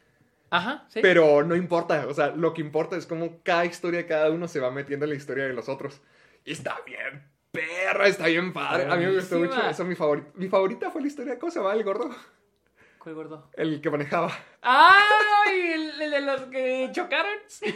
Ajá, 0.50 0.86
sí. 0.88 0.98
Pero 1.00 1.44
no 1.44 1.54
importa. 1.54 2.06
O 2.08 2.14
sea, 2.14 2.28
lo 2.34 2.52
que 2.52 2.60
importa 2.60 2.96
es 2.96 3.06
cómo 3.06 3.38
cada 3.44 3.64
historia 3.64 4.00
de 4.00 4.06
cada 4.06 4.30
uno 4.30 4.48
se 4.48 4.58
va 4.58 4.70
metiendo 4.72 5.04
en 5.06 5.10
la 5.10 5.16
historia 5.16 5.44
de 5.44 5.52
los 5.54 5.68
otros. 5.68 6.00
Y 6.44 6.50
está 6.52 6.76
bien. 6.84 7.22
Perra, 7.52 8.08
está 8.08 8.26
bien 8.26 8.52
padre. 8.52 8.90
A 8.90 8.96
mí 8.96 9.06
me 9.06 9.14
gustó 9.14 9.38
Buenísima. 9.38 9.62
mucho. 9.64 9.70
Eso 9.74 9.84
mi 9.84 9.94
favorita. 9.94 10.28
Mi 10.34 10.48
favorita 10.48 10.90
fue 10.90 11.00
la 11.00 11.06
historia. 11.06 11.38
¿Cómo 11.38 11.52
se 11.52 11.60
llama 11.60 11.72
el 11.74 11.84
gordo? 11.84 12.10
¿Cuál 13.00 13.14
gordo? 13.16 13.50
El 13.54 13.80
que 13.80 13.90
manejaba. 13.90 14.30
¡Ay! 14.62 15.60
El, 15.72 16.00
el 16.02 16.10
de 16.10 16.20
los 16.20 16.40
que 16.42 16.88
chocaron. 16.92 17.32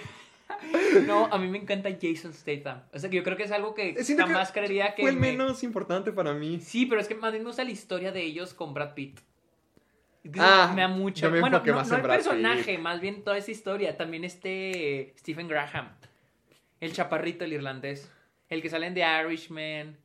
No, 1.07 1.27
a 1.33 1.39
mí 1.39 1.49
me 1.49 1.59
encanta 1.59 1.89
Jason 2.01 2.33
Statham. 2.33 2.83
O 2.93 2.99
sea, 2.99 3.09
que 3.11 3.17
yo 3.17 3.25
creo 3.25 3.37
que 3.37 3.43
es 3.45 3.51
algo 3.51 3.75
que 3.75 4.03
Siento 4.05 4.25
que 4.27 4.33
jamás 4.33 4.53
creería 4.53 4.95
que. 4.95 5.03
Fue 5.03 5.11
el 5.11 5.17
me- 5.17 5.33
menos 5.33 5.63
importante 5.65 6.13
para 6.13 6.33
mí. 6.35 6.61
Sí, 6.61 6.87
pero 6.87 7.01
es 7.01 7.09
que 7.09 7.15
más 7.15 7.33
bien 7.33 7.43
me 7.43 7.49
gusta 7.49 7.65
la 7.65 7.71
historia 7.71 8.13
de 8.13 8.23
ellos 8.23 8.53
con 8.55 8.73
Brad 8.75 8.93
Pitt. 8.95 9.19
Que 10.23 10.39
Ah, 10.39 10.71
me 10.75 10.83
da 10.83 10.89
mucho. 10.89 11.29
Bueno, 11.31 11.63
no, 11.65 11.75
más 11.75 11.89
no 11.89 11.97
el 11.97 12.03
Brad 12.03 12.17
personaje, 12.17 12.73
Pitt. 12.75 12.79
más 12.81 13.01
bien 13.01 13.25
toda 13.25 13.37
esa 13.39 13.51
historia. 13.51 13.97
También 13.97 14.23
este 14.25 15.15
Stephen 15.19 15.49
Graham. 15.49 15.89
El 16.81 16.93
chaparrito, 16.93 17.45
el 17.45 17.55
irlandés. 17.55 18.11
El 18.51 18.61
que 18.63 18.69
sale 18.69 18.87
en 18.87 18.95
The 18.95 19.05
Irishman. 19.27 19.97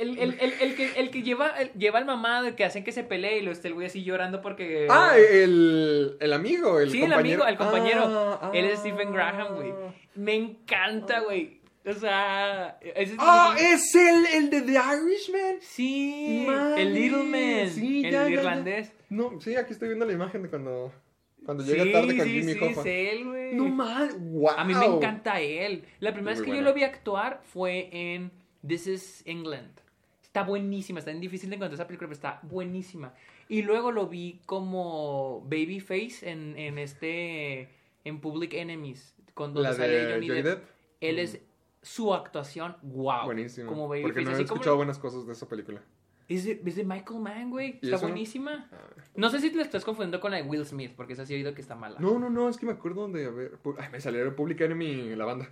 El, 0.00 0.18
el, 0.18 0.36
el, 0.40 0.52
el 0.60 0.74
que, 0.74 0.92
el 0.96 1.10
que 1.10 1.22
lleva, 1.22 1.50
el- 1.60 1.72
lleva 1.72 1.98
al 1.98 2.04
mamá 2.04 2.42
de 2.42 2.54
que 2.54 2.64
hacen 2.64 2.84
que 2.84 2.92
se 2.92 3.04
pelee 3.04 3.38
y 3.38 3.42
lo 3.42 3.50
esté 3.52 3.68
el 3.68 3.74
güey 3.74 3.86
así 3.86 4.02
llorando 4.04 4.40
porque. 4.42 4.86
Ah, 4.90 5.14
el, 5.16 6.16
el 6.20 6.32
amigo, 6.32 6.80
el 6.80 6.90
sí, 6.90 7.00
compañero. 7.00 7.20
el 7.20 7.26
amigo, 7.26 7.46
el 7.46 7.56
compañero. 7.56 8.38
Ah, 8.42 8.50
Él 8.54 8.64
es 8.66 8.78
ah. 8.78 8.80
Stephen 8.80 9.12
Graham, 9.12 9.54
güey. 9.56 9.72
Me 10.14 10.34
encanta, 10.34 11.20
güey. 11.20 11.60
O 11.84 11.92
sea. 11.94 12.78
es- 12.82 13.14
Ah, 13.18 13.56
es 13.58 13.94
el, 13.94 14.26
el 14.34 14.50
de 14.50 14.62
The 14.62 14.72
Irishman. 14.72 15.56
Sí, 15.60 16.44
Madre, 16.46 16.82
el 16.82 16.94
Little 16.94 17.24
Man, 17.24 17.70
sí, 17.70 18.04
el 18.06 18.12
ya, 18.12 18.22
ya, 18.22 18.28
ya. 18.28 18.30
irlandés. 18.34 18.92
No, 19.10 19.40
sí, 19.40 19.56
aquí 19.56 19.72
estoy 19.72 19.88
viendo 19.88 20.06
la 20.06 20.12
imagen 20.12 20.42
de 20.44 20.48
cuando, 20.48 20.92
cuando 21.44 21.64
Sí, 21.64 21.72
llega 21.72 21.92
tarde 22.00 22.16
con 22.16 22.26
sí, 22.26 22.32
Jimmy 22.40 22.52
sí, 22.54 22.58
Hoffa. 22.62 22.80
es 22.80 22.86
él, 22.86 23.24
güey. 23.26 23.54
No 23.54 23.64
mal, 23.68 24.10
wow. 24.16 24.50
A 24.56 24.64
mí 24.64 24.74
me 24.74 24.86
encanta 24.86 25.40
él. 25.40 25.84
La 26.00 26.12
primera 26.14 26.34
Muy 26.34 26.40
vez 26.40 26.42
que 26.42 26.50
yo 26.50 26.54
bueno. 26.62 26.68
lo 26.70 26.74
vi 26.74 26.84
actuar 26.84 27.40
fue 27.44 27.88
en 27.92 28.30
This 28.66 28.86
is 28.86 29.22
England. 29.26 29.72
Está 30.32 30.44
buenísima, 30.44 30.98
está 30.98 31.10
bien 31.10 31.20
difícil 31.20 31.50
de 31.50 31.56
encontrar 31.56 31.74
esa 31.74 31.86
película, 31.86 32.08
pero 32.08 32.14
está 32.14 32.40
buenísima. 32.44 33.12
Y 33.50 33.60
luego 33.60 33.92
lo 33.92 34.06
vi 34.06 34.40
como 34.46 35.42
Babyface 35.42 36.30
en, 36.30 36.56
en 36.56 36.78
este 36.78 37.68
en 38.02 38.18
Public 38.18 38.54
Enemies, 38.54 39.14
con 39.34 39.52
donde 39.52 39.74
sale 39.74 40.10
Johnny, 40.10 40.28
Johnny 40.28 40.40
Depp. 40.40 40.58
Depp. 40.60 40.68
Él 41.02 41.18
es 41.18 41.38
su 41.82 42.14
actuación, 42.14 42.78
wow. 42.80 43.26
Buenísimo. 43.26 43.68
Como 43.68 43.88
porque 43.88 44.04
Babyface, 44.04 44.24
no 44.24 44.30
he 44.30 44.34
así 44.36 44.44
como 44.44 44.54
escuchado 44.54 44.76
buenas 44.78 44.98
cosas 44.98 45.26
de 45.26 45.34
esa 45.34 45.46
película. 45.46 45.82
es 46.28 46.44
de, 46.46 46.62
es 46.64 46.76
de 46.76 46.84
Michael 46.84 47.20
Mann, 47.20 47.50
güey. 47.50 47.78
¿Y 47.82 47.84
Está 47.84 47.96
eso? 47.96 48.06
buenísima. 48.06 48.70
A 48.72 48.76
ver. 48.96 49.04
No 49.14 49.28
sé 49.28 49.38
si 49.38 49.50
te 49.50 49.56
la 49.56 49.64
estás 49.64 49.84
confundiendo 49.84 50.18
con 50.18 50.30
la 50.30 50.38
de 50.38 50.44
Will 50.44 50.64
Smith, 50.64 50.92
porque 50.96 51.12
esa 51.12 51.26
sí 51.26 51.34
he 51.34 51.36
oído 51.36 51.52
que 51.52 51.60
está 51.60 51.74
mala. 51.74 52.00
No, 52.00 52.18
no, 52.18 52.30
no, 52.30 52.48
es 52.48 52.56
que 52.56 52.64
me 52.64 52.72
acuerdo 52.72 53.06
de, 53.08 53.26
a 53.26 53.30
ver, 53.30 53.58
ay, 53.78 53.90
me 53.92 54.00
salió 54.00 54.34
Public 54.34 54.62
Enemy 54.62 55.14
la 55.14 55.26
banda. 55.26 55.50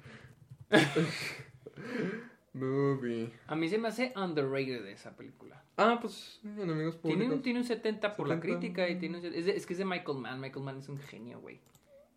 Movie. 2.52 3.32
A 3.46 3.54
mí 3.54 3.68
se 3.68 3.78
me 3.78 3.88
hace 3.88 4.12
underrated 4.16 4.84
esa 4.86 5.16
película. 5.16 5.62
Ah, 5.76 5.98
pues, 6.00 6.40
Tiene 6.42 6.90
públicos. 6.92 7.34
un, 7.36 7.42
tiene 7.42 7.58
un 7.60 7.64
70 7.64 8.16
por 8.16 8.28
la 8.28 8.34
70. 8.36 8.58
crítica 8.58 8.88
y 8.88 8.98
tiene 8.98 9.18
un, 9.18 9.24
es, 9.24 9.44
de- 9.46 9.56
es 9.56 9.66
que 9.66 9.72
es 9.74 9.78
de 9.78 9.84
Michael 9.84 10.18
Mann. 10.18 10.40
Michael 10.40 10.64
Mann 10.64 10.78
es 10.78 10.88
un 10.88 10.98
genio, 10.98 11.40
güey. 11.40 11.60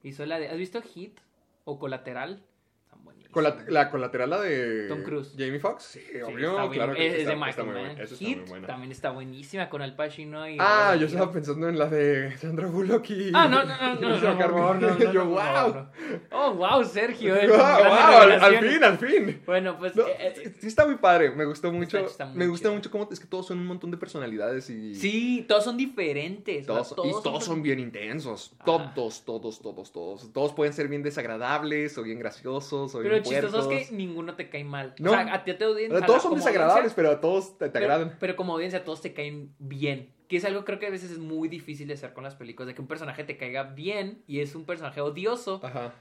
Hizo 0.01 0.25
la 0.25 0.39
de... 0.39 0.49
¿Has 0.49 0.57
visto 0.57 0.81
Hit 0.81 1.19
o 1.65 1.79
Colateral? 1.79 2.43
Están 2.83 3.03
buenísimos. 3.05 3.22
Cola- 3.33 3.57
la 3.67 3.89
colateral 3.89 4.29
la 4.29 4.39
de 4.41 4.87
Tom 4.87 5.03
Cruise. 5.03 5.33
Jamie 5.37 5.59
Foxx. 5.59 5.83
Sí, 5.83 5.99
Sí, 6.13 6.21
obvio, 6.21 6.57
bien- 6.57 6.71
claro 6.71 6.93
que 6.93 7.07
es, 7.07 7.13
es 7.13 7.19
está, 7.21 7.29
de 7.31 7.35
Michael 7.35 7.65
Mann. 7.67 7.75
buena. 7.75 8.03
Está 8.03 8.15
Hit 8.15 8.49
muy 8.49 8.61
también 8.61 8.91
está 8.91 9.09
buenísima 9.11 9.69
con 9.69 9.81
Al 9.81 9.95
Pacino 9.95 10.47
y... 10.47 10.57
Ah, 10.59 10.95
yo 10.97 11.07
estaba 11.07 11.31
pensando 11.31 11.67
en 11.67 11.77
la 11.77 11.87
de 11.87 12.37
Sandra 12.37 12.67
Bullock 12.67 13.09
y... 13.09 13.31
Ah, 13.33 13.47
no, 13.47 13.63
no, 13.63 13.75
no, 13.95 13.95
no, 13.99 14.09
no, 14.17 14.37
favor, 14.37 14.75
no, 14.81 14.89
no, 14.97 15.11
yo, 15.13 15.25
wow. 15.25 15.87
Oh, 16.31 16.53
wow, 16.53 16.83
Sergio. 16.85 17.33
Wow, 17.33 17.43
eh, 17.43 17.47
con 17.47 17.57
wow, 17.57 18.43
al, 18.43 18.57
fin, 18.59 18.83
al 18.83 18.97
fin. 18.97 19.41
Bueno, 19.45 19.77
pues... 19.77 19.95
No, 19.95 20.03
eh, 20.07 20.53
sí 20.59 20.67
está 20.67 20.85
muy 20.85 20.95
padre, 20.95 21.31
me 21.31 21.45
gustó 21.45 21.71
mucho. 21.71 21.97
Está 21.97 22.27
me 22.27 22.47
gusta 22.47 22.69
mucho 22.71 22.89
cómo 22.91 23.07
es 23.11 23.19
que 23.19 23.27
todos 23.27 23.47
son 23.47 23.59
un 23.59 23.65
montón 23.65 23.91
de 23.91 23.97
personalidades 23.97 24.69
y 24.69 24.95
sí, 24.95 25.45
todos 25.47 25.63
son 25.63 25.77
diferentes. 25.77 26.67
o 26.69 26.83
sea, 26.83 26.95
todos, 26.95 27.19
y 27.19 27.23
todos 27.23 27.43
son 27.43 27.61
bien 27.61 27.79
intensos. 27.79 28.53
Todos, 28.65 29.23
todos, 29.25 29.59
todos, 29.59 29.91
todos. 29.91 30.33
Todos 30.33 30.53
pueden 30.53 30.73
ser 30.73 30.87
bien 30.87 31.03
desagradables 31.03 31.97
o 31.97 32.03
bien 32.03 32.19
graciosos 32.19 32.93
o 32.95 32.99
bien 32.99 33.22
chistoso 33.23 33.71
es 33.71 33.89
que 33.89 33.95
ninguno 33.95 34.35
te 34.35 34.49
cae 34.49 34.63
mal. 34.63 34.93
No. 34.99 35.11
O 35.11 35.13
sea, 35.13 35.33
a 35.33 35.43
ti 35.43 35.53
te 35.53 35.65
odian. 35.65 36.05
Todos 36.05 36.21
son 36.23 36.35
desagradables, 36.35 36.93
pero 36.93 37.11
a 37.11 37.19
todos 37.21 37.57
te, 37.57 37.65
te 37.65 37.71
pero, 37.71 37.85
agradan. 37.93 38.17
pero 38.19 38.35
como 38.35 38.53
audiencia, 38.53 38.83
todos 38.83 39.01
te 39.01 39.13
caen 39.13 39.53
bien. 39.59 40.09
Que 40.27 40.37
es 40.37 40.45
algo 40.45 40.63
creo 40.65 40.79
que 40.79 40.87
a 40.87 40.89
veces 40.89 41.11
es 41.11 41.19
muy 41.19 41.47
difícil 41.47 41.87
de 41.87 41.93
hacer 41.95 42.13
con 42.13 42.23
las 42.23 42.35
películas. 42.35 42.67
De 42.67 42.73
que 42.75 42.81
un 42.81 42.87
personaje 42.87 43.23
te 43.23 43.37
caiga 43.37 43.63
bien 43.63 44.23
y 44.27 44.39
es 44.39 44.55
un 44.55 44.65
personaje 44.65 45.01
odioso. 45.01 45.59
Ajá. 45.63 45.93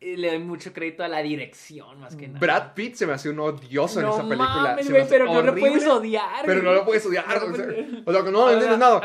Le 0.00 0.28
doy 0.28 0.38
mucho 0.38 0.74
crédito 0.74 1.02
a 1.02 1.08
la 1.08 1.22
dirección, 1.22 1.98
más 2.00 2.14
que 2.14 2.28
nada. 2.28 2.38
Brad 2.38 2.74
Pitt 2.74 2.94
se 2.94 3.06
me 3.06 3.14
hace 3.14 3.30
un 3.30 3.40
odioso 3.40 4.00
en 4.00 4.06
no 4.06 4.12
esa 4.12 4.22
película. 4.22 4.76
mames, 4.76 4.86
pero 5.08 5.24
no 5.32 5.40
lo 5.40 5.54
puedes 5.54 5.86
odiar. 5.86 6.44
Pero 6.44 6.62
no 6.62 6.72
lo 6.74 6.84
puedes 6.84 7.06
odiar. 7.06 7.26
No 7.26 7.34
o 7.34 7.38
sea, 7.56 7.64
puedes- 7.66 8.02
o 8.04 8.12
sea, 8.12 8.24
que 8.24 8.30
no 8.30 8.50
entiendes 8.50 8.78
nada. 8.78 9.00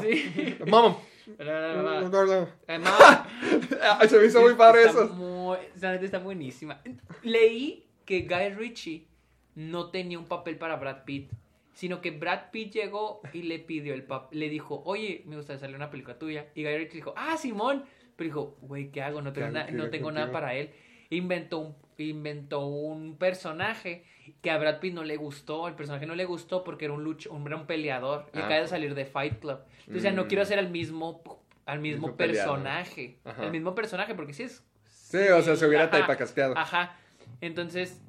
Sí. 0.00 0.56
Ay, 4.00 4.08
se 4.08 4.18
me 4.18 4.26
hizo 4.26 4.40
muy 4.40 4.54
padre 4.54 4.84
eso. 4.84 5.54
esa 5.74 5.92
neta 5.92 6.04
está 6.04 6.18
buenísima. 6.18 6.80
Leí 7.22 7.86
que 8.04 8.22
Guy 8.22 8.50
Ritchie 8.56 9.06
no 9.54 9.90
tenía 9.90 10.18
un 10.18 10.26
papel 10.26 10.56
para 10.56 10.76
Brad 10.76 11.04
Pitt, 11.04 11.30
sino 11.74 12.00
que 12.00 12.10
Brad 12.10 12.50
Pitt 12.50 12.72
llegó 12.72 13.20
y 13.32 13.42
le 13.42 13.58
pidió 13.58 13.94
el 13.94 14.04
papel, 14.04 14.40
le 14.40 14.48
dijo, 14.48 14.82
oye, 14.84 15.22
me 15.26 15.36
gustaría 15.36 15.60
salir 15.60 15.76
una 15.76 15.90
película 15.90 16.18
tuya. 16.18 16.46
Y 16.54 16.62
Guy 16.64 16.76
Ritchie 16.78 16.96
dijo, 16.96 17.14
ah, 17.16 17.36
Simón. 17.36 17.84
Pero 18.16 18.28
dijo, 18.28 18.56
güey, 18.62 18.90
¿qué 18.90 19.02
hago? 19.02 19.22
No 19.22 19.32
tengo, 19.32 19.46
hago? 19.46 19.54
na- 19.54 19.66
¿Qué 19.66 19.72
no 19.72 19.90
tengo 19.90 20.10
nada 20.10 20.26
para 20.32 20.54
él. 20.54 20.70
Inventó 21.10 21.58
un, 21.58 21.76
inventó 21.98 22.66
un 22.66 23.16
personaje 23.16 24.04
que 24.40 24.50
a 24.50 24.58
Brad 24.58 24.78
Pitt 24.80 24.94
no 24.94 25.04
le 25.04 25.16
gustó. 25.16 25.68
El 25.68 25.74
personaje 25.74 26.06
no 26.06 26.14
le 26.14 26.24
gustó 26.24 26.64
porque 26.64 26.84
era 26.86 26.94
un 26.94 27.04
lucho, 27.04 27.32
un, 27.32 27.46
era 27.46 27.56
un 27.56 27.66
peleador. 27.66 28.26
Y 28.34 28.38
Ah, 28.38 28.40
acaba 28.40 28.54
de 28.54 28.60
pues. 28.62 28.70
salir 28.70 28.94
de 28.94 29.04
Fight 29.04 29.38
Club. 29.40 29.58
Entonces 29.80 30.02
ya 30.02 30.12
no 30.12 30.24
Mm. 30.24 30.28
quiero 30.28 30.42
hacer 30.42 30.58
al 30.58 30.70
mismo, 30.70 31.22
al 31.66 31.80
mismo, 31.80 32.08
Mismo 32.08 32.16
personaje. 32.16 33.18
El 33.40 33.50
mismo 33.50 33.74
personaje, 33.74 34.14
porque 34.14 34.32
sí 34.32 34.44
es 34.44 34.64
Sí, 34.86 35.18
o 35.18 35.40
sea, 35.42 35.56
se 35.56 35.66
hubiera 35.66 35.84
Ajá. 36.56 36.96
Entonces, 37.40 38.00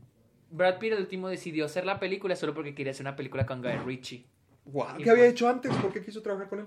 Brad 0.52 0.80
Pitt 0.80 0.94
el 0.94 1.00
último 1.00 1.30
decidió 1.30 1.66
hacer 1.66 1.86
la 1.86 2.00
película 2.00 2.36
solo 2.36 2.54
porque 2.54 2.74
quería 2.76 2.92
hacer 2.92 3.06
una 3.06 3.16
película 3.16 3.46
con 3.46 3.62
Guy 3.62 3.78
Ritchie. 3.86 4.26
Wow, 4.66 4.86
¿Qué 4.98 5.10
había 5.10 5.24
fue- 5.24 5.28
hecho 5.30 5.48
antes? 5.48 5.74
¿Por 5.76 5.94
qué 5.94 6.02
quiso 6.04 6.22
trabajar 6.22 6.50
con 6.50 6.60
él? 6.60 6.66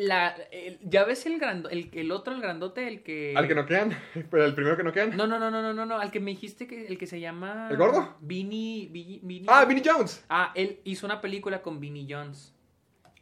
La, 0.00 0.28
el- 0.52 0.78
¿Ya 0.82 1.04
ves 1.04 1.26
el, 1.26 1.38
grando, 1.40 1.68
el, 1.70 1.90
el 1.92 2.12
otro, 2.12 2.32
el 2.34 2.40
grandote, 2.40 2.86
el 2.86 3.02
que... 3.02 3.34
Al 3.36 3.48
que 3.48 3.54
no 3.56 3.66
quedan, 3.66 3.90
pero 4.30 4.44
el 4.44 4.54
primero 4.54 4.76
que 4.76 4.84
no 4.84 4.92
quedan. 4.92 5.16
No, 5.16 5.26
no, 5.26 5.38
no, 5.38 5.50
no, 5.50 5.60
no, 5.60 5.72
no, 5.74 5.86
no, 5.86 5.98
al 5.98 6.10
que 6.12 6.20
me 6.20 6.30
dijiste 6.30 6.66
que 6.68 6.86
el 6.86 6.98
que 6.98 7.06
se 7.06 7.18
llama... 7.18 7.68
¿El 7.70 7.76
gordo? 7.76 8.16
Vinny, 8.20 8.88
Vinny, 8.92 9.20
Vinny- 9.24 9.46
Ah, 9.48 9.64
Vinnie 9.64 9.82
Jones. 9.84 10.24
Ah, 10.28 10.52
él 10.54 10.80
hizo 10.84 11.04
una 11.06 11.20
película 11.20 11.62
con 11.62 11.80
Vinnie 11.80 12.06
Jones 12.08 12.54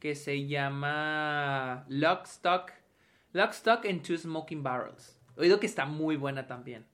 que 0.01 0.15
se 0.15 0.47
llama 0.47 1.87
Lock, 1.89 2.27
Stock, 2.27 2.71
Lock, 3.33 3.53
Stock 3.53 3.87
and 3.87 4.03
Two 4.03 4.17
Smoking 4.19 4.63
Barrels. 4.63 5.19
He 5.37 5.41
oído 5.43 5.59
que 5.61 5.67
está 5.67 5.87
muy 5.87 6.17
buena 6.17 6.47
también. 6.47 6.85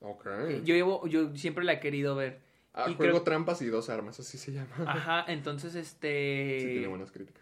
Ok. 0.00 0.26
Yo, 0.64 0.74
llevo, 0.74 1.06
yo 1.06 1.34
siempre 1.36 1.64
la 1.64 1.74
he 1.74 1.80
querido 1.80 2.16
ver. 2.16 2.40
Ah, 2.74 2.86
y 2.88 2.94
juego 2.94 3.12
creo- 3.12 3.22
trampas 3.22 3.60
y 3.62 3.66
dos 3.66 3.88
armas, 3.90 4.18
así 4.18 4.38
se 4.38 4.52
llama. 4.52 4.74
Ajá, 4.86 5.24
entonces 5.28 5.74
este. 5.74 6.58
Sí, 6.60 6.66
tiene 6.66 6.86
buenas 6.88 7.12
críticas. 7.12 7.41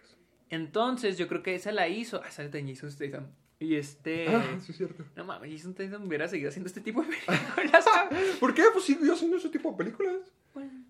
Entonces 0.51 1.17
yo 1.17 1.29
creo 1.29 1.43
que 1.43 1.55
esa 1.55 1.73
la 1.73 1.89
hizo. 1.89 2.21
Ah, 2.25 2.31
sale 2.31 2.49
de 2.49 2.63
Jason 2.75 2.91
Statham. 2.91 3.29
Y 3.59 3.77
este. 3.77 4.27
Ah, 4.29 4.59
sí 4.65 4.73
es 4.73 4.79
cierto. 4.79 5.05
No 5.17 5.25
mames, 5.25 5.53
Jason 5.53 5.73
Statham 5.75 6.07
hubiera 6.07 6.29
seguido 6.29 6.49
haciendo 6.49 6.67
este 6.69 6.81
tipo 6.81 7.03
de 7.03 7.09
películas. 7.27 7.85
¿Por 8.41 8.55
qué? 8.55 8.65
Pues 8.73 8.85
siguió 8.85 9.13
haciendo 9.13 9.37
ese 9.37 9.49
tipo 9.51 9.71
de 9.73 9.77
películas. 9.77 10.17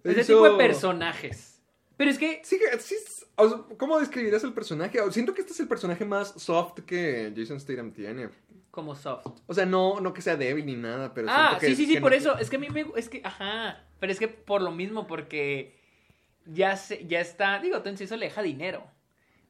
Ese 0.05 0.21
Hizo- 0.23 0.27
tipo 0.35 0.51
de 0.51 0.57
personajes. 0.57 1.61
Pero 1.97 2.11
es 2.11 2.19
que. 2.19 2.41
Sí, 2.45 2.59
sí, 2.79 2.95
es- 2.95 3.27
o 3.37 3.49
sea, 3.49 3.77
¿Cómo 3.77 3.99
describirías 4.01 4.43
el 4.45 4.53
personaje? 4.55 4.99
Siento 5.11 5.35
que 5.35 5.43
este 5.43 5.53
es 5.53 5.61
el 5.61 5.69
personaje 5.69 6.05
más 6.05 6.29
soft 6.41 6.81
que 6.87 7.33
Jason 7.37 7.61
Statham 7.61 7.93
tiene. 7.93 8.29
Como 8.71 8.95
soft. 8.95 9.27
O 9.47 9.53
sea, 9.55 9.67
no, 9.67 10.01
no 10.01 10.15
que 10.15 10.23
sea 10.23 10.37
débil 10.37 10.65
ni 10.65 10.77
nada, 10.77 11.13
pero 11.13 11.27
Ah, 11.29 11.59
que- 11.61 11.67
sí, 11.67 11.75
sí, 11.77 11.87
sí, 11.87 12.01
por 12.01 12.13
no- 12.13 12.17
eso. 12.17 12.39
Es 12.39 12.49
que 12.49 12.57
a 12.57 12.59
mí 12.61 12.69
me. 12.71 12.87
Es 12.97 13.09
que. 13.09 13.21
Ajá. 13.25 13.85
Pero 13.99 14.13
es 14.13 14.19
que 14.19 14.29
por 14.29 14.63
lo 14.63 14.71
mismo, 14.71 15.07
porque. 15.07 15.77
Ya, 16.47 16.77
se, 16.77 17.05
ya 17.07 17.21
está. 17.21 17.59
Digo, 17.59 17.77
entonces 17.77 18.03
eso 18.03 18.17
le 18.17 18.27
deja 18.27 18.43
dinero. 18.43 18.87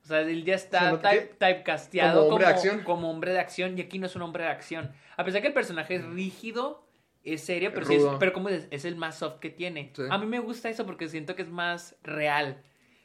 O 0.02 0.06
sea, 0.06 0.20
él 0.22 0.44
ya 0.44 0.54
O 0.54 0.56
está 0.56 0.80
sea, 0.80 0.98
te- 0.98 1.08
type- 1.08 1.38
typecasteado 1.38 2.20
como 2.22 2.32
hombre 2.34 2.46
de 2.46 2.52
como, 2.52 2.56
acción. 2.62 2.84
como 2.84 3.10
hombre 3.10 3.32
de 3.32 3.38
acción. 3.38 3.78
Y 3.78 3.82
aquí 3.82 3.98
no 3.98 4.06
es 4.06 4.16
un 4.16 4.22
hombre 4.22 4.44
de 4.44 4.50
acción. 4.50 4.92
A 5.16 5.24
pesar 5.24 5.40
que 5.42 5.48
el 5.48 5.54
personaje 5.54 5.96
es 5.96 6.04
rígido, 6.04 6.86
es 7.22 7.42
serio, 7.42 7.70
pero, 7.74 7.84
sí 7.86 7.94
es, 7.96 8.04
pero 8.18 8.32
como 8.32 8.48
es, 8.48 8.66
es 8.70 8.84
el 8.84 8.96
más 8.96 9.18
soft 9.18 9.38
que 9.40 9.50
tiene. 9.50 9.92
Sí. 9.94 10.02
A 10.10 10.18
mí 10.18 10.26
me 10.26 10.38
gusta 10.40 10.68
eso 10.70 10.86
porque 10.86 11.08
siento 11.08 11.36
que 11.36 11.42
es 11.42 11.48
más 11.50 11.96
real. 12.02 12.62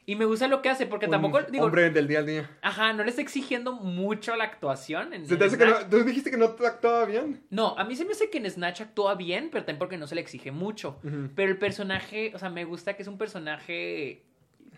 Y 0.07 0.15
me 0.15 0.25
gusta 0.25 0.47
lo 0.47 0.61
que 0.61 0.69
hace 0.69 0.85
porque 0.85 1.07
Un 1.07 1.11
tampoco. 1.13 1.41
Digo, 1.41 1.65
hombre 1.65 1.89
del 1.89 2.07
día 2.07 2.19
al 2.19 2.27
día. 2.27 2.49
Ajá, 2.61 2.93
no 2.93 3.03
le 3.03 3.09
está 3.09 3.23
exigiendo 3.23 3.73
mucho 3.73 4.35
la 4.35 4.43
actuación. 4.43 5.13
En, 5.13 5.25
¿Se 5.25 5.35
te 5.35 5.43
en 5.43 5.47
hace 5.49 5.57
que 5.57 5.65
Snatch. 5.65 5.81
no, 5.83 5.89
tú 5.89 6.03
dijiste 6.03 6.29
que 6.31 6.37
no 6.37 6.45
actuaba 6.45 7.05
bien. 7.05 7.43
No, 7.49 7.75
a 7.77 7.83
mí 7.85 7.95
se 7.95 8.05
me 8.05 8.11
hace 8.11 8.29
que 8.29 8.37
en 8.37 8.49
Snatch 8.49 8.81
actúa 8.81 9.15
bien, 9.15 9.49
pero 9.51 9.65
también 9.65 9.79
porque 9.79 9.97
no 9.97 10.05
se 10.05 10.13
le 10.13 10.21
exige 10.21 10.51
mucho. 10.51 10.99
Pero 11.35 11.51
el 11.51 11.57
personaje, 11.57 12.31
o 12.35 12.39
sea, 12.39 12.49
me 12.51 12.65
gusta 12.65 12.93
que 12.95 13.01
es 13.01 13.07
un 13.07 13.17
personaje. 13.17 14.23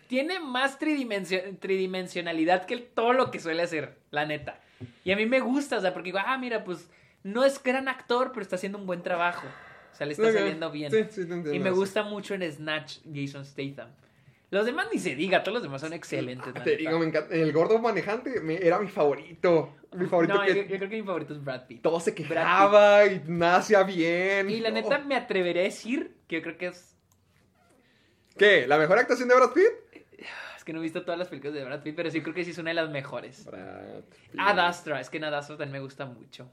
Tiene 0.08 0.40
más 0.40 0.80
tridimension- 0.80 1.60
tridimensionalidad 1.60 2.66
que 2.66 2.78
todo 2.78 3.14
lo 3.14 3.30
que 3.32 3.40
suele 3.40 3.64
hacer, 3.64 3.98
la 4.12 4.26
neta. 4.26 4.60
Y 5.04 5.12
a 5.12 5.16
mí 5.16 5.26
me 5.26 5.40
gusta, 5.40 5.78
o 5.78 5.82
sea, 5.82 5.94
porque 5.94 6.08
digo, 6.08 6.20
ah, 6.26 6.38
mira, 6.38 6.64
pues 6.64 6.90
no 7.24 7.44
es 7.44 7.62
gran 7.62 7.88
actor, 7.88 8.32
pero 8.32 8.42
está 8.42 8.56
haciendo 8.56 8.78
un 8.78 8.86
buen 8.86 9.04
trabajo. 9.04 9.46
O 9.92 9.96
sea, 9.98 10.06
le 10.06 10.14
está 10.14 10.32
saliendo 10.32 10.70
bien. 10.72 10.92
Sí, 10.92 11.04
sí, 11.10 11.22
entiendo. 11.22 11.54
y 11.54 11.60
me 11.60 11.72
gusta 11.72 12.04
mucho 12.04 12.36
en 12.36 12.50
Snatch 12.52 13.00
Jason 13.14 13.44
Statham. 13.46 13.90
Los 14.50 14.66
demás 14.66 14.88
ni 14.94 15.00
se 15.00 15.14
diga, 15.16 15.44
todos 15.44 15.56
los 15.56 15.64
demás 15.64 15.82
son 15.82 15.92
excelentes. 15.92 16.54
Ah, 16.56 16.64
Te 16.64 16.78
digo, 16.78 16.98
me 17.00 17.08
encanta. 17.08 17.34
El 17.36 17.52
gordo 17.52 17.80
manejante 17.80 18.40
me- 18.40 18.56
era 18.66 18.80
mi 18.80 18.88
favorito. 18.88 19.76
Mi 19.94 20.06
favorito 20.06 20.36
no, 20.36 20.42
que 20.46 20.56
yo, 20.56 20.62
yo 20.62 20.78
creo 20.78 20.90
que 20.90 21.02
mi 21.02 21.04
favorito 21.04 21.34
es 21.34 21.44
Brad 21.44 21.66
Pitt. 21.68 21.82
todo 21.82 22.00
se 22.00 22.14
quejaba 22.16 23.06
y 23.08 23.24
nada 23.28 23.58
hacía 23.58 23.84
bien. 23.84 24.50
Y 24.50 24.60
la 24.62 24.70
No. 24.70 24.76
neta 24.76 25.00
me 25.00 25.16
atreveré 25.16 25.62
a 25.62 25.64
decir 25.64 26.16
que 26.28 26.38
yo 26.38 26.42
creo 26.44 26.58
que 26.58 26.68
es 26.68 26.94
¿Qué? 28.38 28.68
¿La 28.68 28.78
mejor 28.78 29.00
actuación 29.00 29.28
de 29.30 29.36
Brad 29.36 29.52
Pitt? 29.52 29.64
Que 30.68 30.74
no 30.74 30.80
he 30.80 30.84
visto 30.84 31.04
todas 31.04 31.18
las 31.18 31.30
películas 31.30 31.54
de 31.54 31.64
Brad 31.64 31.82
Pitt, 31.82 31.96
pero 31.96 32.12
sí 32.12 32.20
creo 32.22 32.34
que 32.36 32.44
sí 32.44 32.52
es 32.52 32.58
una 32.58 32.72
de 32.72 32.74
las 32.74 32.90
mejores. 32.90 33.46
Brad 33.46 34.02
Pitt. 34.32 34.38
Ad 34.38 34.60
Astra, 34.60 35.00
es 35.00 35.10
que 35.10 35.16
en 35.16 35.24
Ad 35.24 35.34
Astra 35.36 35.56
también 35.56 35.72
me 35.72 35.80
gusta 35.80 36.06
mucho. 36.06 36.52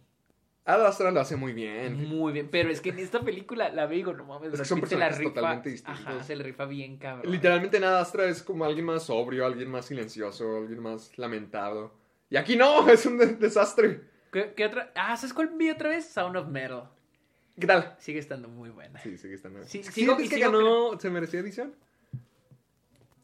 Ad 0.64 0.86
Astra 0.86 1.10
lo 1.10 1.18
hace 1.18 1.34
muy 1.34 1.52
bien. 1.52 2.08
Muy 2.08 2.32
bien, 2.32 2.48
pero 2.48 2.70
es 2.70 2.80
que 2.80 2.90
en 2.90 3.00
esta 3.00 3.20
película 3.22 3.70
la 3.70 3.86
veo 3.86 3.94
y 3.94 3.96
digo, 3.98 4.12
no 4.12 4.24
mames, 4.24 4.52
Brad 4.52 4.64
son 4.64 4.80
Pitt 4.80 4.90
se 4.90 4.96
la 4.96 5.06
personajes 5.08 5.18
rifa. 5.18 5.34
totalmente 5.34 5.68
distintos. 5.70 6.06
Ajá, 6.06 6.22
se 6.22 6.36
le 6.36 6.44
rifa 6.44 6.64
bien, 6.66 6.96
cabrón. 6.96 7.32
Literalmente 7.32 7.76
en 7.78 7.84
Ad 7.84 7.98
Astra 7.98 8.26
es 8.26 8.40
como 8.40 8.64
alguien 8.64 8.86
más 8.86 9.02
sobrio, 9.02 9.44
alguien 9.46 9.68
más 9.68 9.86
silencioso, 9.86 10.58
alguien 10.58 10.78
más 10.80 11.18
lamentado. 11.18 11.92
Y 12.30 12.36
aquí 12.36 12.54
no, 12.56 12.88
es 12.88 13.04
un 13.06 13.18
de- 13.18 13.34
desastre. 13.34 14.00
¿Qué, 14.32 14.54
qué 14.56 14.64
otra? 14.66 14.92
Ah, 14.94 15.16
¿sabes 15.16 15.34
cuál 15.34 15.48
vi 15.58 15.70
otra 15.70 15.88
vez? 15.88 16.06
Sound 16.06 16.36
of 16.36 16.46
Metal. 16.46 16.84
¿Qué 17.60 17.66
tal? 17.66 17.96
Sigue 17.98 18.20
estando 18.20 18.48
muy 18.48 18.70
buena. 18.70 19.00
Sí, 19.00 19.18
sigue 19.18 19.34
estando. 19.34 19.62
Sí, 19.64 19.82
¿Sientes 19.82 19.94
sigo- 19.94 20.20
y 20.20 20.28
que 20.28 20.36
sigo 20.36 20.50
ganó, 20.52 20.98
se 21.00 21.10
merecía 21.10 21.40
edición? 21.40 21.74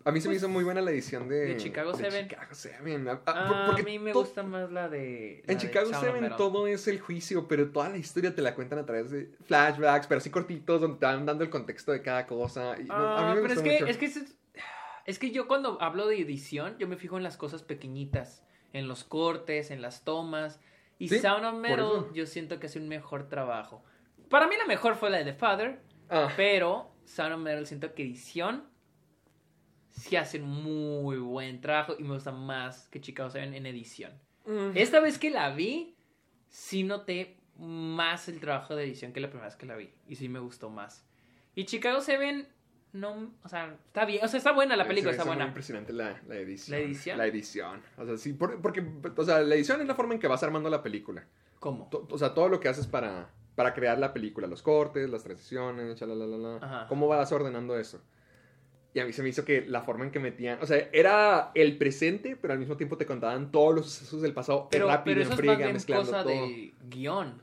A 0.05 0.13
mí 0.13 0.21
se 0.21 0.29
me 0.29 0.33
Pues, 0.33 0.39
hizo 0.43 0.49
muy 0.49 0.65
buena 0.65 0.81
la 0.81 0.91
edición 0.91 1.29
de... 1.29 1.37
de 1.41 1.57
Chicago 1.59 1.93
Seven. 1.95 2.27
Chicago 2.29 2.55
Seven. 2.55 3.07
Ah, 3.27 3.65
porque 3.67 3.83
a 3.83 3.85
mí 3.85 3.99
me 3.99 4.13
gusta 4.13 4.43
más 4.43 4.71
la 4.73 4.89
de. 4.89 5.43
la 5.47 5.53
En 5.53 5.59
de 5.59 5.67
Chicago 5.67 5.91
Seven 6.01 6.37
todo 6.37 6.67
es 6.67 6.89
el 6.89 7.01
juicio, 7.01 7.47
pero 7.49 7.71
toda 7.71 7.91
la 7.91 7.99
historia 7.99 8.35
te 8.35 8.41
la 8.43 8.55
cuentan 8.55 8.79
a 8.79 8.87
través 8.87 9.11
de 9.11 9.31
flashbacks, 9.45 10.07
pero 10.07 10.19
así 10.19 10.31
cortitos, 10.31 10.81
donde 10.81 10.99
te 10.99 11.07
van 11.07 11.27
dando 11.27 11.45
el 11.45 11.51
contexto 11.51 11.93
de 11.93 12.01
cada 12.03 12.27
cosa. 12.27 12.77
Y 12.81 12.85
no, 12.85 12.95
a 12.95 13.31
Ah, 13.31 13.35
mí 13.35 13.43
me 13.43 13.49
pero 13.49 13.55
es 13.55 13.63
que, 13.63 13.73
mucho. 13.73 13.87
es 13.87 13.97
que 13.99 14.05
es, 14.07 14.37
es 15.05 15.19
que 15.19 15.31
yo 15.33 15.47
cuando 15.47 15.77
hablo 15.83 16.07
de 16.07 16.19
edición, 16.21 16.77
yo 16.79 16.89
me 16.89 16.97
fijo 16.97 17.17
en 17.19 17.23
las 17.23 17.37
cosas 17.37 17.63
pequeñitas, 17.63 18.43
en 18.73 18.89
los 18.89 19.05
cortes, 19.05 19.71
en 19.71 19.83
las 19.83 20.05
tomas. 20.05 20.61
Y 20.99 21.09
Sí, 21.09 21.19
Sound 21.19 21.45
of 21.45 21.55
Metal, 21.61 22.07
yo 22.15 22.27
siento 22.27 22.59
que 22.61 22.67
hace 22.67 22.79
un 22.79 22.89
mejor 22.89 23.29
trabajo. 23.29 23.83
Para 24.31 24.47
mí 24.47 24.55
la 24.59 24.67
mejor 24.67 24.97
fue 24.97 25.11
la 25.11 25.19
de 25.19 25.25
The 25.25 25.35
Father, 25.35 25.81
Ah, 26.09 26.29
pero 26.37 26.91
Sound 27.05 27.35
of 27.35 27.41
Metal 27.41 27.67
siento 27.67 27.95
que 27.95 28.03
edición 28.03 28.65
sí 29.91 30.17
hacen 30.17 30.43
muy 30.45 31.19
buen 31.19 31.61
trabajo 31.61 31.95
y 31.99 32.03
me 32.05 32.15
gusta 32.15 32.33
más 32.33 32.89
que 32.89 33.01
Chicago 33.01 33.31
Seven 33.31 33.55
en 33.55 33.67
edición. 33.67 34.13
mm, 34.47 34.73
Esta 34.77 35.01
vez 35.01 35.19
que 35.19 35.31
la 35.31 35.51
vi, 35.51 35.95
sí 36.49 36.83
noté 36.85 37.37
más 37.59 38.29
el 38.29 38.41
trabajo 38.41 38.75
de 38.77 38.85
edición 38.85 39.13
que 39.13 39.21
la 39.21 39.29
primera 39.29 39.49
vez 39.49 39.57
que 39.57 39.67
la 39.67 39.77
vi. 39.77 39.91
Y 40.09 40.17
sí 40.17 40.29
me 40.29 40.39
gustó 40.39 40.71
más. 40.71 41.05
Y 41.55 41.65
Chicago 41.67 42.01
Seven, 42.01 42.49
no, 42.93 43.33
o 43.45 43.49
sea, 43.49 43.77
está 43.87 44.05
bien. 44.05 44.25
O 44.25 44.29
sea, 44.29 44.39
está 44.39 44.53
buena 44.53 44.77
la 44.77 44.87
película, 44.89 45.11
me 45.11 45.13
está 45.13 45.23
hizo 45.25 45.31
muy 45.31 45.37
buena. 45.37 45.49
impresionante 45.49 45.93
la, 45.93 46.21
la 46.27 46.37
edición. 46.37 46.79
¿La 46.79 46.85
edición? 46.85 47.19
La 47.19 47.27
edición. 47.27 47.83
O 47.99 48.07
sea, 48.07 48.17
sí, 48.17 48.33
por- 48.33 48.61
porque, 48.63 48.83
o 49.17 49.25
sea, 49.25 49.41
la 49.41 49.55
edición 49.55 49.81
es 49.81 49.87
la 49.87 49.95
forma 49.95 50.15
en 50.15 50.21
que 50.21 50.27
vas 50.29 50.43
armando 50.43 50.71
la 50.71 50.83
película. 50.83 51.27
¿Cómo? 51.59 51.89
To- 51.91 52.07
o 52.11 52.19
sea, 52.19 52.33
todo 52.33 52.49
lo 52.49 52.59
que 52.61 52.69
haces 52.69 52.87
para, 52.87 53.31
para 53.55 53.75
crear 53.75 53.99
la 53.99 54.13
película, 54.15 54.47
los 54.47 54.63
cortes, 54.63 55.11
las 55.11 55.23
transiciones, 55.23 56.01
Ajá. 56.63 56.87
cómo 56.89 57.07
vas 57.09 57.31
ordenando 57.33 57.79
eso. 57.79 58.01
Y 58.93 58.99
a 58.99 59.05
mí 59.07 59.13
se 59.13 59.23
me 59.23 59.29
hizo 59.29 59.45
que 59.45 59.65
la 59.67 59.83
forma 59.83 60.05
en 60.05 60.11
que 60.11 60.19
metían, 60.19 60.59
o 60.61 60.67
sea, 60.67 60.89
era 60.93 61.53
el 61.55 61.79
presente, 61.79 62.37
pero 62.37 62.53
al 62.55 62.59
mismo 62.59 62.77
tiempo 62.77 62.97
te 62.97 63.07
contaban 63.07 63.53
todos 63.53 63.75
los 63.75 63.91
sucesos 63.91 64.21
del 64.23 64.33
pasado 64.33 64.67
Pero, 64.71 64.89
rápido, 64.89 65.15
pero 65.15 65.27
en 65.27 65.31
es 65.31 65.37
friega, 65.37 65.53
más 65.53 65.59
bien 65.63 65.73
mezclando 65.75 66.07
cosa 66.07 66.23
todo. 66.25 66.33
de 66.49 66.73
guion. 66.89 67.41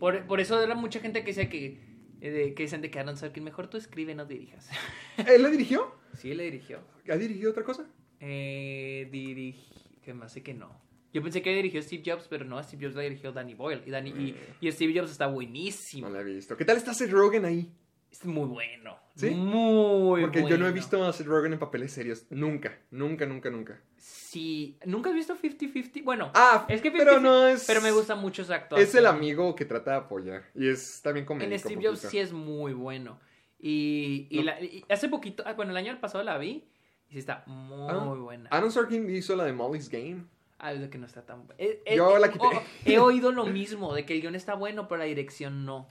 Por, 0.00 0.26
por 0.26 0.40
eso 0.40 0.60
era 0.60 0.74
mucha 0.74 0.98
gente 1.00 1.20
que 1.20 1.26
decía 1.28 1.48
que, 1.48 1.78
eh, 2.20 2.30
de- 2.30 2.54
que 2.54 2.64
dicen 2.64 2.80
de 2.82 2.90
que 2.90 2.98
Aaron 2.98 3.16
Sorkin, 3.16 3.44
mejor 3.44 3.68
tú 3.68 3.76
escribe, 3.76 4.14
no 4.16 4.24
dirijas. 4.26 4.68
¿Él 5.26 5.42
la 5.42 5.50
dirigió? 5.50 5.94
sí, 6.14 6.34
le 6.34 6.44
dirigió. 6.44 6.80
¿Ha 7.08 7.16
dirigido 7.16 7.50
otra 7.52 7.62
cosa? 7.62 7.86
Eh, 8.20 9.08
dirigi... 9.12 9.72
Que 10.02 10.14
más 10.14 10.32
sé 10.32 10.42
que 10.42 10.54
no. 10.54 10.70
Yo 11.12 11.22
pensé 11.22 11.42
que 11.42 11.54
dirigió 11.54 11.80
Steve 11.82 12.02
Jobs, 12.04 12.26
pero 12.28 12.44
no, 12.44 12.62
Steve 12.62 12.84
Jobs 12.84 12.96
la 12.96 13.02
dirigió 13.02 13.32
Danny 13.32 13.54
Boyle. 13.54 13.82
Y, 13.86 13.90
Danny, 13.90 14.10
y, 14.10 14.36
y 14.60 14.70
Steve 14.72 14.98
Jobs 14.98 15.10
está 15.12 15.26
buenísimo. 15.28 16.08
No 16.08 16.14
la 16.14 16.20
he 16.20 16.24
visto. 16.24 16.56
¿Qué 16.56 16.64
tal 16.64 16.76
está 16.76 16.92
Seth 16.92 17.10
Rogen 17.10 17.44
ahí? 17.44 17.72
Es 18.20 18.24
muy 18.26 18.46
bueno. 18.46 18.96
¿Sí? 19.14 19.30
Muy 19.30 20.20
Porque 20.22 20.40
bueno. 20.42 20.56
yo 20.56 20.62
no 20.62 20.68
he 20.68 20.72
visto 20.72 21.02
a 21.04 21.12
Seth 21.12 21.26
Rogen 21.26 21.52
en 21.54 21.58
papeles 21.58 21.92
serios. 21.92 22.26
Nunca, 22.30 22.78
nunca, 22.90 23.24
nunca, 23.26 23.50
nunca. 23.50 23.80
Sí. 23.96 24.78
¿Nunca 24.84 25.08
has 25.10 25.14
visto 25.16 25.34
50-50? 25.36 26.04
Bueno, 26.04 26.30
Ah, 26.34 26.66
es 26.68 26.82
que 26.82 26.90
pero 26.90 27.12
50-50 27.18 27.20
no 27.22 27.46
es... 27.48 27.64
pero 27.66 27.80
me 27.80 27.90
gusta 27.92 28.14
mucho 28.14 28.44
su 28.44 28.52
actuación. 28.52 28.86
Es 28.88 28.94
el 28.94 29.06
amigo 29.06 29.54
que 29.54 29.64
trata 29.64 29.92
de 29.92 29.96
apoyar. 29.98 30.44
Y 30.54 30.68
es 30.68 31.00
también 31.02 31.24
comédico. 31.26 31.52
En 31.52 31.58
Steve. 31.58 31.86
Jobs 31.88 32.00
sí 32.00 32.18
es 32.18 32.32
muy 32.32 32.72
bueno. 32.74 33.18
Y, 33.58 34.26
y 34.30 34.38
No. 34.38 34.42
la- 34.44 34.60
y 34.62 34.84
hace 34.88 35.08
poquito, 35.08 35.42
ah, 35.46 35.54
bueno, 35.54 35.70
el 35.72 35.76
año 35.78 35.98
pasado 36.00 36.22
la 36.22 36.36
vi. 36.38 36.64
Y 37.08 37.12
sí 37.14 37.18
está 37.18 37.42
muy 37.46 37.88
Ah, 37.90 37.98
buena. 38.18 38.48
Aaron 38.50 38.70
Sorkin 38.72 39.08
hizo 39.14 39.34
la 39.36 39.44
de 39.44 39.52
Molly's 39.52 39.88
Game. 39.88 40.24
Ah, 40.58 40.72
es 40.72 40.80
de 40.80 40.90
que 40.90 40.98
no 40.98 41.06
está 41.06 41.24
tan 41.24 41.46
buena. 41.46 41.62
Yo 41.94 42.18
la 42.18 42.30
quité. 42.32 42.46
he 42.84 42.98
oído 42.98 43.30
lo 43.32 43.46
mismo, 43.46 43.94
de 43.94 44.04
que 44.04 44.14
el 44.14 44.20
guion 44.22 44.34
está 44.34 44.54
bueno, 44.54 44.88
pero 44.88 44.98
la 44.98 45.04
dirección 45.04 45.64
no. 45.64 45.88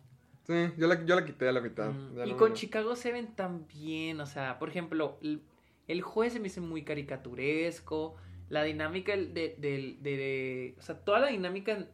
Sí, 0.48 0.54
yo 0.78 0.88
la, 0.88 1.04
yo 1.06 1.16
la 1.16 1.26
quité 1.26 1.48
a 1.48 1.52
la 1.52 1.62
mitad. 1.62 1.90
Mm, 1.92 2.20
y 2.26 2.30
no- 2.32 2.38
con 2.38 2.54
Chicago 2.54 2.96
Seven 2.96 3.36
también, 3.36 4.20
o 4.22 4.26
sea, 4.26 4.60
por 4.60 4.70
ejemplo, 4.70 5.18
el, 5.22 5.42
el 5.88 6.02
juez 6.02 6.34
se 6.34 6.40
me 6.40 6.48
hizo 6.48 6.62
muy 6.62 6.84
caricaturesco, 6.84 8.16
la 8.50 8.64
dinámica 8.64 9.12
del- 9.14 9.34
de, 9.34 9.56
de- 9.58 9.98
de- 10.02 10.76
o 10.78 10.82
sea, 10.82 11.00
toda 11.00 11.20
la 11.20 11.28
dinámica 11.28 11.88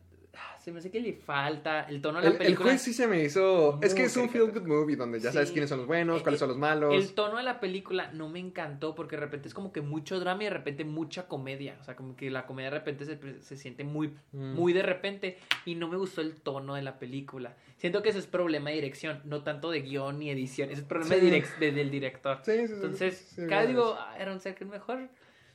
se 0.62 0.72
me 0.72 0.80
hace 0.80 0.91
que 0.91 0.99
le 1.01 1.14
falta, 1.14 1.82
el 1.89 2.01
tono 2.01 2.20
de 2.20 2.24
la 2.24 2.28
El, 2.30 2.34
el 2.34 2.38
película. 2.38 2.70
juez 2.70 2.82
sí 2.82 2.93
se 2.93 3.07
me 3.07 3.24
hizo. 3.24 3.80
Es 3.82 3.93
que 3.95 4.03
es 4.03 4.16
un 4.16 4.30
feel 4.30 4.51
good 4.51 4.62
movie 4.68 4.95
donde 4.95 5.20
ya 5.20 5.32
sabes 5.32 5.51
quiénes 5.51 5.70
son 5.70 5.80
los 5.80 5.88
buenos, 5.88 6.22
cuáles 6.22 6.39
son 6.39 6.49
los 6.49 6.57
malos. 6.57 6.93
El 6.93 7.14
tono 7.14 7.38
de 7.38 7.43
la 7.43 7.59
película 7.59 8.12
no 8.14 8.30
me 8.30 8.39
encantó 8.39 8.93
porque 8.93 9.16
de 9.16 9.22
repente 9.22 9.47
es 9.47 9.53
como 9.53 9.72
que 9.74 9.82
mucho 9.82 10.20
drama 10.20 10.43
y 10.43 10.45
de 10.45 10.51
repente 10.51 10.86
mucha 10.86 11.28
comedia. 11.28 11.78
O 11.82 11.84
sea, 11.84 11.95
como 11.95 12.16
que 12.16 12.30
la 12.30 12.45
comedia 12.45 12.70
de 12.70 12.78
repente 12.78 13.05
se, 13.05 13.41
se 13.41 13.57
siente 13.57 13.84
muy, 13.84 14.14
Mm. 14.34 14.53
muy 14.53 14.72
de 14.74 14.84
repente 14.84 15.38
y 15.66 15.76
no 15.76 15.88
me 15.88 15.97
gustó 15.97 16.22
el 16.22 16.36
tono 16.36 16.76
de 16.76 16.82
la 16.84 16.99
película. 16.99 17.55
Siento 17.78 18.03
que 18.03 18.09
ese 18.09 18.20
es 18.20 18.28
problema 18.28 18.70
de 18.70 18.76
dirección, 18.76 19.22
no 19.26 19.41
tanto 19.43 19.72
de 19.72 19.82
guion 19.82 20.20
ni 20.20 20.30
edición. 20.30 20.70
Ese 20.70 20.82
es 20.82 20.88
problema 20.88 21.16
Sí. 21.16 21.22
de 21.22 21.32
direc- 21.41 21.57
de- 21.57 21.72
del 21.72 21.89
director. 21.89 22.38
Sí, 22.43 22.51
Entonces, 22.51 23.36
cada 23.49 23.66
digo, 23.66 23.95
ah, 23.97 24.16
Aaron 24.20 24.39
Sorkin, 24.39 24.70
mejor. 24.70 25.09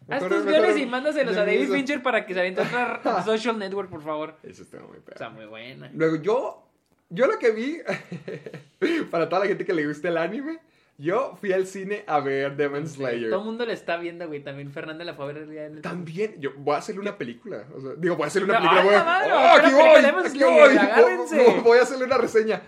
Haz 0.08 0.26
tus 0.28 0.44
guiones 0.44 0.76
y 0.78 0.86
mándaselos 0.86 1.36
a 1.36 1.44
David. 1.44 1.70
Fincher 1.70 2.02
para 2.02 2.24
que 2.26 2.34
se 2.34 2.40
aviente 2.40 2.60
otra 2.62 3.22
social 3.24 3.58
network, 3.58 3.90
por 3.90 4.02
favor. 4.02 4.36
Eso 4.42 4.62
está 4.62 4.78
muy 4.78 4.98
peor. 4.98 5.12
Está 5.12 5.30
muy 5.30 5.46
buena. 5.46 5.90
Luego 5.94 6.16
yo, 6.16 6.68
yo 7.10 7.26
lo 7.26 7.38
que 7.38 7.50
vi, 7.50 7.78
para 9.10 9.28
toda 9.28 9.42
la 9.42 9.46
gente 9.48 9.64
que 9.64 9.72
le 9.72 9.86
gusta 9.86 10.08
el 10.08 10.16
anime, 10.16 10.60
yo 10.98 11.36
fui 11.40 11.52
al 11.52 11.66
cine 11.66 12.04
a 12.06 12.20
ver 12.20 12.56
Demon 12.56 12.86
Slayer. 12.88 13.28
Todo 13.30 13.40
el 13.40 13.46
mundo 13.46 13.66
le 13.66 13.72
está 13.74 13.96
viendo, 13.98 14.26
güey. 14.28 14.42
También 14.42 14.70
Fernanda 14.70 15.04
la 15.04 15.14
fue 15.14 15.24
a 15.26 15.28
ver 15.32 15.36
el 15.38 15.80
También, 15.82 16.36
yo 16.40 16.52
voy 16.56 16.74
a 16.74 16.78
hacerle 16.78 17.00
una 17.02 17.18
película. 17.18 17.64
O 17.74 17.80
sea, 17.80 17.90
digo, 17.98 18.16
voy 18.16 18.24
a 18.24 18.26
hacerle 18.28 18.48
una 18.48 18.60
película. 18.60 19.20
¡ay, 19.20 19.30
voy 19.30 19.60
aquí 19.60 20.38
voy! 20.38 20.76
aquí. 20.76 21.34
Voy- 21.34 21.60
Voy 21.62 21.78
a 21.78 21.82
hacerle 21.82 22.04
una 22.04 22.16
reseña. 22.18 22.62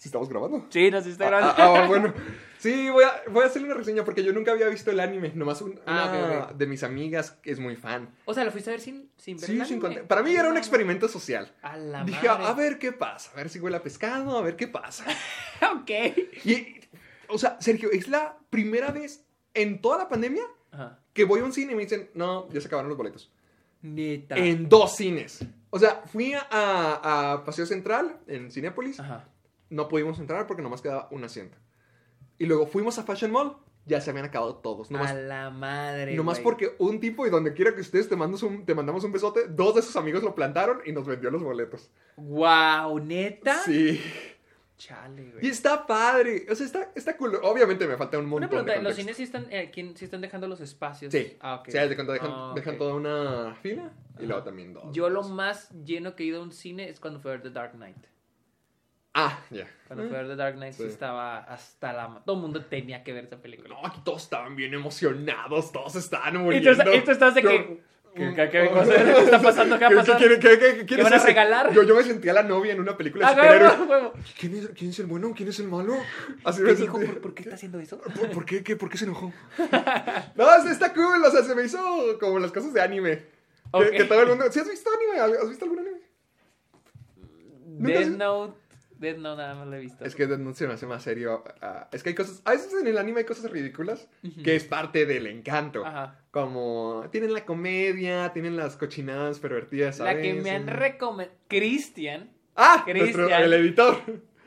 ¿Sí 0.00 0.08
estamos 0.08 0.30
grabando? 0.30 0.64
Sí, 0.70 0.90
nos 0.90 1.04
está 1.06 1.26
Ah, 1.26 1.28
grabando. 1.28 1.54
ah, 1.62 1.84
ah, 1.84 1.86
bueno. 1.86 2.14
Sí, 2.60 2.90
voy 2.90 3.04
a, 3.04 3.22
voy 3.30 3.42
a 3.44 3.46
hacerle 3.46 3.68
una 3.68 3.76
reseña 3.76 4.04
porque 4.04 4.22
yo 4.22 4.34
nunca 4.34 4.52
había 4.52 4.68
visto 4.68 4.90
el 4.90 5.00
anime. 5.00 5.32
Nomás 5.34 5.62
un- 5.62 5.80
Ah, 5.86 6.46
una 6.48 6.52
de 6.58 6.66
mis 6.66 6.82
amigas 6.82 7.30
que 7.42 7.50
es 7.52 7.58
muy 7.58 7.74
fan. 7.76 8.10
O 8.26 8.34
sea, 8.34 8.44
lo 8.44 8.50
fuiste 8.52 8.68
a 8.68 8.72
ver 8.74 8.80
sin, 8.82 9.10
sin 9.16 9.36
ver 9.38 9.46
Sí, 9.46 9.58
el 9.60 9.66
sin 9.66 9.82
anime? 9.84 10.02
Para 10.04 10.22
mí 10.22 10.34
era 10.34 10.46
un 10.48 10.56
Ah, 10.56 10.58
experimento 10.58 11.08
social. 11.08 11.50
A 11.62 11.78
la 11.78 12.04
Dije, 12.04 12.28
madre. 12.28 12.44
a 12.46 12.52
ver 12.52 12.78
qué 12.78 12.92
pasa. 12.92 13.30
A 13.32 13.36
ver 13.36 13.48
si 13.48 13.60
huele 13.60 13.78
a 13.78 13.82
pescado, 13.82 14.36
a 14.36 14.42
ver 14.42 14.56
qué 14.56 14.68
pasa. 14.68 15.04
ok. 15.74 15.90
Y, 16.44 16.80
o 17.28 17.38
sea, 17.38 17.56
Sergio, 17.60 17.90
es 17.92 18.08
la 18.08 18.36
primera 18.50 18.90
vez 18.90 19.24
en 19.54 19.80
toda 19.80 19.96
la 19.98 20.08
pandemia 20.10 20.42
Ajá. 20.70 20.98
que 21.14 21.24
voy 21.24 21.40
a 21.40 21.44
un 21.44 21.54
cine 21.54 21.72
y 21.72 21.76
me 21.76 21.82
dicen, 21.82 22.10
no, 22.14 22.46
ya 22.50 22.60
se 22.60 22.66
acabaron 22.66 22.90
los 22.90 22.98
boletos. 22.98 23.30
Neta. 23.80 24.36
En 24.36 24.68
dos 24.68 24.96
cines. 24.96 25.44
O 25.70 25.78
sea, 25.78 26.02
fui 26.12 26.34
a, 26.34 26.42
a 26.50 27.42
Paseo 27.46 27.64
Central, 27.64 28.18
en 28.26 28.50
Cinépolis. 28.50 29.00
Ajá. 29.00 29.28
No 29.70 29.88
pudimos 29.88 30.18
entrar 30.18 30.46
porque 30.46 30.62
nomás 30.62 30.82
quedaba 30.82 31.08
un 31.10 31.24
asiento. 31.24 31.56
Y 32.38 32.46
luego 32.46 32.66
fuimos 32.66 32.98
a 32.98 33.04
Fashion 33.04 33.30
Mall. 33.30 33.56
Ya 33.86 34.00
se 34.00 34.10
habían 34.10 34.26
acabado 34.26 34.56
todos. 34.56 34.90
Nomás, 34.90 35.10
a 35.10 35.14
la 35.14 35.50
madre. 35.50 36.14
nomás 36.14 36.38
porque 36.38 36.74
un 36.78 37.00
tipo, 37.00 37.26
y 37.26 37.30
donde 37.30 37.54
quiera 37.54 37.74
que 37.74 37.80
estés 37.80 38.08
te, 38.08 38.16
mandas 38.16 38.42
un, 38.42 38.66
te 38.66 38.74
mandamos 38.74 39.04
un 39.04 39.12
besote, 39.12 39.46
dos 39.48 39.74
de 39.74 39.82
sus 39.82 39.96
amigos 39.96 40.22
lo 40.22 40.34
plantaron 40.34 40.80
y 40.84 40.92
nos 40.92 41.06
vendió 41.06 41.30
los 41.30 41.42
boletos. 41.42 41.90
Wow, 42.16 42.98
neta. 43.00 43.58
Sí. 43.62 44.00
Chale, 44.76 45.22
Y 45.22 45.30
güey. 45.32 45.46
está 45.46 45.86
padre. 45.86 46.46
O 46.50 46.54
sea, 46.54 46.64
está, 46.64 46.90
está 46.94 47.16
cool. 47.16 47.38
Obviamente 47.42 47.86
me 47.86 47.96
falta 47.98 48.18
un 48.18 48.24
montón 48.26 48.44
Una 48.44 48.48
pregunta, 48.48 48.72
de 48.74 48.82
¿los 48.82 48.96
cines 48.96 49.16
sí 49.16 49.24
están, 49.24 49.46
eh, 49.50 49.70
sí 49.74 50.04
están 50.04 50.22
dejando 50.22 50.48
los 50.48 50.60
espacios? 50.60 51.12
Sí. 51.12 51.36
Ah, 51.40 51.56
ok. 51.56 51.68
Sí, 51.68 51.76
haz 51.76 51.88
de 51.90 51.94
cuenta, 51.96 52.14
dejan, 52.14 52.30
Ah, 52.32 52.52
dejan 52.54 52.78
toda 52.78 52.94
una 52.94 53.54
fila 53.56 53.92
y 54.18 54.24
luego 54.24 54.42
también 54.42 54.72
dos. 54.72 54.84
Yo 54.92 55.10
lo 55.10 55.22
más 55.22 55.70
lleno 55.84 56.16
que 56.16 56.22
he 56.22 56.26
ido 56.26 56.40
a 56.40 56.42
un 56.42 56.52
cine 56.52 56.88
es 56.88 56.98
cuando 56.98 57.20
fui 57.20 57.30
a 57.30 57.32
ver 57.32 57.42
The 57.42 57.50
Dark 57.50 57.72
Knight. 57.72 58.06
Ah, 59.14 59.40
ya. 59.50 59.68
Cuando 59.88 60.06
fui 60.06 60.14
a 60.14 60.18
ver 60.20 60.28
The 60.28 60.36
Dark 60.36 60.54
Knight 60.56 60.74
sí. 60.74 60.84
Estaba 60.84 61.38
hasta 61.38 61.92
la... 61.92 62.22
Todo 62.24 62.36
el 62.36 62.42
mundo 62.42 62.64
tenía 62.64 63.02
que 63.02 63.12
ver 63.12 63.24
esa 63.24 63.38
película. 63.42 63.68
No, 63.70 63.84
aquí 63.86 64.00
todos 64.04 64.22
estaban 64.22 64.54
bien 64.54 64.72
emocionados, 64.72 65.72
todos 65.72 65.96
estaban 65.96 66.34
y 66.34 66.36
tú, 66.38 66.42
muriendo. 66.44 66.94
y 66.94 67.00
tú 67.02 67.10
estás 67.10 67.34
de 67.34 67.42
que... 67.42 67.80
¿Qué, 68.14 68.34
qué- 68.34 68.50
qué 68.50 68.64
está 69.24 69.40
pasando? 69.40 69.78
¿Qué 69.78 69.84
va 69.84 69.86
a 69.86 69.90
¿Qué- 69.90 69.96
pasar? 69.96 70.18
qué- 70.18 70.28
qué- 70.28 70.38
qué- 70.40 70.58
qué- 70.58 70.74
quién 70.74 70.86
¿Qué 70.86 70.94
es 70.96 71.02
van 71.04 71.14
a 71.14 71.18
regalar? 71.24 71.72
Yo, 71.72 71.84
yo 71.84 71.94
me 71.94 72.02
sentía 72.02 72.32
la 72.32 72.42
novia 72.42 72.72
en 72.72 72.80
una 72.80 72.96
película 72.96 73.32
de 73.32 73.40
Ah. 73.40 74.12
¿Quién 74.38 74.56
es, 74.56 74.68
¿Quién 74.70 74.90
es 74.90 74.98
el 74.98 75.06
bueno? 75.06 75.32
¿Quién 75.36 75.48
es 75.48 75.60
el 75.60 75.68
malo? 75.68 75.94
Así 76.44 76.58
¿Qué 76.58 76.64
me 76.70 76.74
dijo? 76.74 76.98
sentí. 76.98 77.12
¿Por, 77.12 77.20
por 77.22 77.34
qué 77.34 77.42
está 77.42 77.54
haciendo 77.54 77.78
eso? 77.78 77.98
¿Por, 78.00 78.30
por 78.32 78.44
qué, 78.44 78.64
qué? 78.64 78.74
¿Por 78.74 78.90
qué 78.90 78.98
se 78.98 79.04
enojó? 79.04 79.32
no, 80.34 80.56
está- 80.56 80.70
está 80.72 80.92
cool. 80.92 81.24
O 81.24 81.30
sea, 81.30 81.44
se 81.44 81.54
me 81.54 81.62
hizo 81.62 81.78
como 82.18 82.40
las 82.40 82.50
cosas 82.50 82.72
de 82.74 82.80
anime. 82.80 83.26
Que- 83.92 84.04
todo 84.04 84.22
el 84.22 84.28
mundo... 84.28 84.44
¿Sí 84.50 84.58
has 84.58 84.68
visto 84.68 84.90
anime? 84.92 85.20
¿Has 85.40 85.48
visto 85.48 85.64
algún 85.64 85.78
anime? 85.78 86.00
¿Nunca 87.66 87.98
Death 87.98 88.08
Note... 88.08 88.59
Death 89.00 89.16
Note 89.16 89.40
nada 89.42 89.54
más 89.54 89.66
lo 89.66 89.76
he 89.76 89.80
visto. 89.80 90.04
Es 90.04 90.14
que 90.14 90.26
no 90.26 90.54
se 90.54 90.66
me 90.68 90.74
hace 90.74 90.86
más 90.86 91.02
serio. 91.02 91.42
ah, 91.62 91.88
es 91.92 92.02
que 92.02 92.10
hay 92.10 92.14
cosas. 92.14 92.42
A 92.44 92.52
veces 92.52 92.72
en 92.80 92.86
el 92.86 92.98
anime 92.98 93.20
hay 93.20 93.24
cosas 93.24 93.50
ridículas 93.50 94.08
que 94.44 94.54
es 94.56 94.64
parte 94.64 95.06
del 95.06 95.26
encanto. 95.26 95.84
Ajá. 95.84 96.18
Como 96.30 97.06
tienen 97.10 97.32
la 97.32 97.44
comedia, 97.44 98.30
tienen 98.32 98.56
las 98.56 98.76
cochinadas 98.76 99.38
pervertidas. 99.40 99.98
La 99.98 100.20
que 100.20 100.34
me 100.34 100.50
han 100.50 100.66
recomendado... 100.66 101.36
Cristian... 101.48 102.30
Ah, 102.54 102.84
nuestro- 102.86 103.28
el 103.28 103.52
editor. 103.54 103.96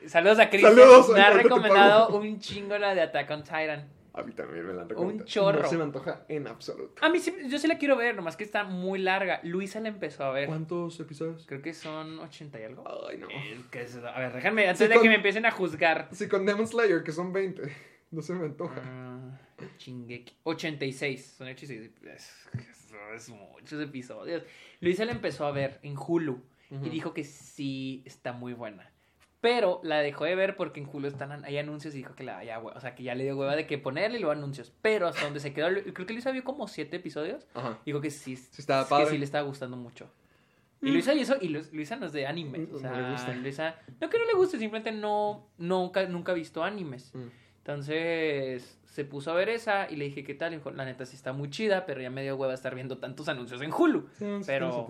Saludos 0.05 0.37
a 0.39 0.49
Cristian. 0.49 0.73
Saludos, 0.75 1.09
me 1.09 1.21
ha 1.21 1.29
recomendado 1.31 2.09
un 2.17 2.39
chingo 2.39 2.77
la 2.77 2.93
de 2.93 3.01
Attack 3.01 3.31
on 3.31 3.43
Titan. 3.43 3.87
A 4.15 4.21
mí 4.23 4.31
también 4.33 4.65
me 4.67 4.73
la 4.73 4.83
han 4.83 4.89
recomendado. 4.89 5.25
chorro. 5.27 5.61
No 5.63 5.67
se 5.67 5.75
me 5.77 5.83
antoja 5.83 6.23
en 6.27 6.47
absoluto. 6.47 7.03
A 7.03 7.09
mí 7.09 7.19
sí, 7.19 7.33
yo 7.47 7.57
sí 7.57 7.67
la 7.67 7.77
quiero 7.79 7.97
ver, 7.97 8.15
nomás 8.15 8.37
que 8.37 8.43
está 8.43 8.63
muy 8.63 8.99
larga. 8.99 9.39
Luisa 9.43 9.79
la 9.79 9.87
empezó 9.89 10.23
a 10.25 10.31
ver. 10.31 10.47
¿Cuántos 10.47 10.99
episodios? 10.99 11.45
Creo 11.47 11.61
que 11.63 11.73
son 11.73 12.19
80 12.19 12.59
y 12.59 12.63
algo. 12.63 12.83
Ay, 13.09 13.17
no. 13.17 13.27
Eh, 13.29 13.59
es- 13.73 13.95
a 13.97 14.19
ver, 14.19 14.33
déjame, 14.33 14.67
antes 14.67 14.87
de 14.87 14.93
con- 14.93 15.01
que 15.03 15.09
me 15.09 15.15
empiecen 15.15 15.45
a 15.47 15.51
juzgar. 15.51 16.09
Sí, 16.11 16.27
con 16.27 16.45
Demon 16.45 16.67
Slayer, 16.67 17.03
que 17.03 17.11
son 17.11 17.33
20. 17.33 17.63
No 18.13 18.21
se 18.21 18.33
me 18.35 18.45
antoja. 18.45 18.79
Ah, 18.85 19.39
Shingeki. 19.79 20.35
86. 20.43 21.33
Son 21.35 21.47
86. 21.47 21.89
Es, 22.03 22.47
es 23.15 23.29
muchos 23.29 23.81
episodios. 23.81 24.43
Luisa 24.81 25.03
la 25.05 25.13
empezó 25.13 25.47
a 25.47 25.51
ver 25.51 25.79
en 25.81 25.95
Hulu 25.97 26.39
y 26.83 26.89
dijo 26.91 27.11
que 27.15 27.23
sí 27.23 28.03
está 28.05 28.31
muy 28.33 28.53
buena. 28.53 28.91
Pero 29.43 29.81
la 29.83 29.99
dejó 29.99 30.23
de 30.23 30.35
ver 30.35 30.55
porque 30.55 30.79
en 30.79 30.87
Hulu 30.89 31.05
están, 31.09 31.43
hay 31.43 31.57
anuncios 31.57 31.93
y 31.93 31.97
dijo 31.97 32.15
que 32.15 32.23
la 32.23 32.41
ya, 32.45 32.61
hue- 32.61 32.71
o 32.73 32.79
sea, 32.79 32.95
que 32.95 33.03
ya 33.03 33.13
le 33.13 33.25
dio 33.25 33.35
hueva 33.37 33.57
de 33.57 33.67
que 33.67 33.77
ponerle 33.77 34.17
y 34.17 34.21
luego 34.21 34.31
anuncios. 34.31 34.71
Pero 34.81 35.05
hasta 35.05 35.25
donde 35.25 35.41
se 35.41 35.53
quedó, 35.53 35.67
creo 35.93 36.07
que 36.07 36.13
Luisa 36.13 36.31
vio 36.31 36.45
como 36.45 36.69
siete 36.69 36.95
episodios. 36.95 37.45
Ajá. 37.53 37.77
Dijo 37.85 37.99
que 37.99 38.09
sí, 38.09 38.39
estaba 38.57 38.87
que 39.03 39.05
sí 39.07 39.17
le 39.17 39.25
estaba 39.25 39.45
gustando 39.45 39.75
mucho. 39.75 40.09
Y 40.81 40.91
Luisa 40.91 41.13
y 41.13 41.19
eso, 41.19 41.35
y 41.41 41.49
Lu- 41.49 41.67
Luisa 41.73 41.97
no 41.97 42.05
es 42.05 42.13
de 42.13 42.25
anime. 42.25 42.59
Mm, 42.59 42.69
O 42.69 42.73
no 42.73 42.79
sea, 42.79 42.91
le 43.01 43.11
gusta. 43.11 43.33
Luisa, 43.35 43.75
no 43.99 44.09
que 44.09 44.17
no 44.17 44.25
le 44.25 44.33
guste, 44.33 44.57
simplemente 44.57 44.93
no, 44.93 45.45
nunca, 45.57 46.05
nunca 46.07 46.31
ha 46.31 46.35
visto 46.35 46.63
animes. 46.63 47.13
Mm. 47.13 47.27
Entonces 47.65 48.77
se 48.83 49.05
puso 49.05 49.31
a 49.31 49.35
ver 49.35 49.47
esa 49.47 49.89
y 49.89 49.95
le 49.95 50.05
dije, 50.05 50.23
¿qué 50.23 50.33
tal? 50.33 50.53
Y 50.53 50.57
dijo, 50.57 50.69
la 50.69 50.83
neta 50.83 51.05
sí 51.05 51.15
está 51.15 51.31
muy 51.31 51.49
chida, 51.49 51.85
pero 51.85 52.01
ya 52.01 52.09
me 52.09 52.21
dio 52.21 52.35
hueva 52.35 52.53
estar 52.53 52.75
viendo 52.75 52.97
tantos 52.97 53.29
anuncios 53.29 53.61
en 53.61 53.71
Hulu. 53.71 54.09
Sí, 54.19 54.25
pero, 54.45 54.85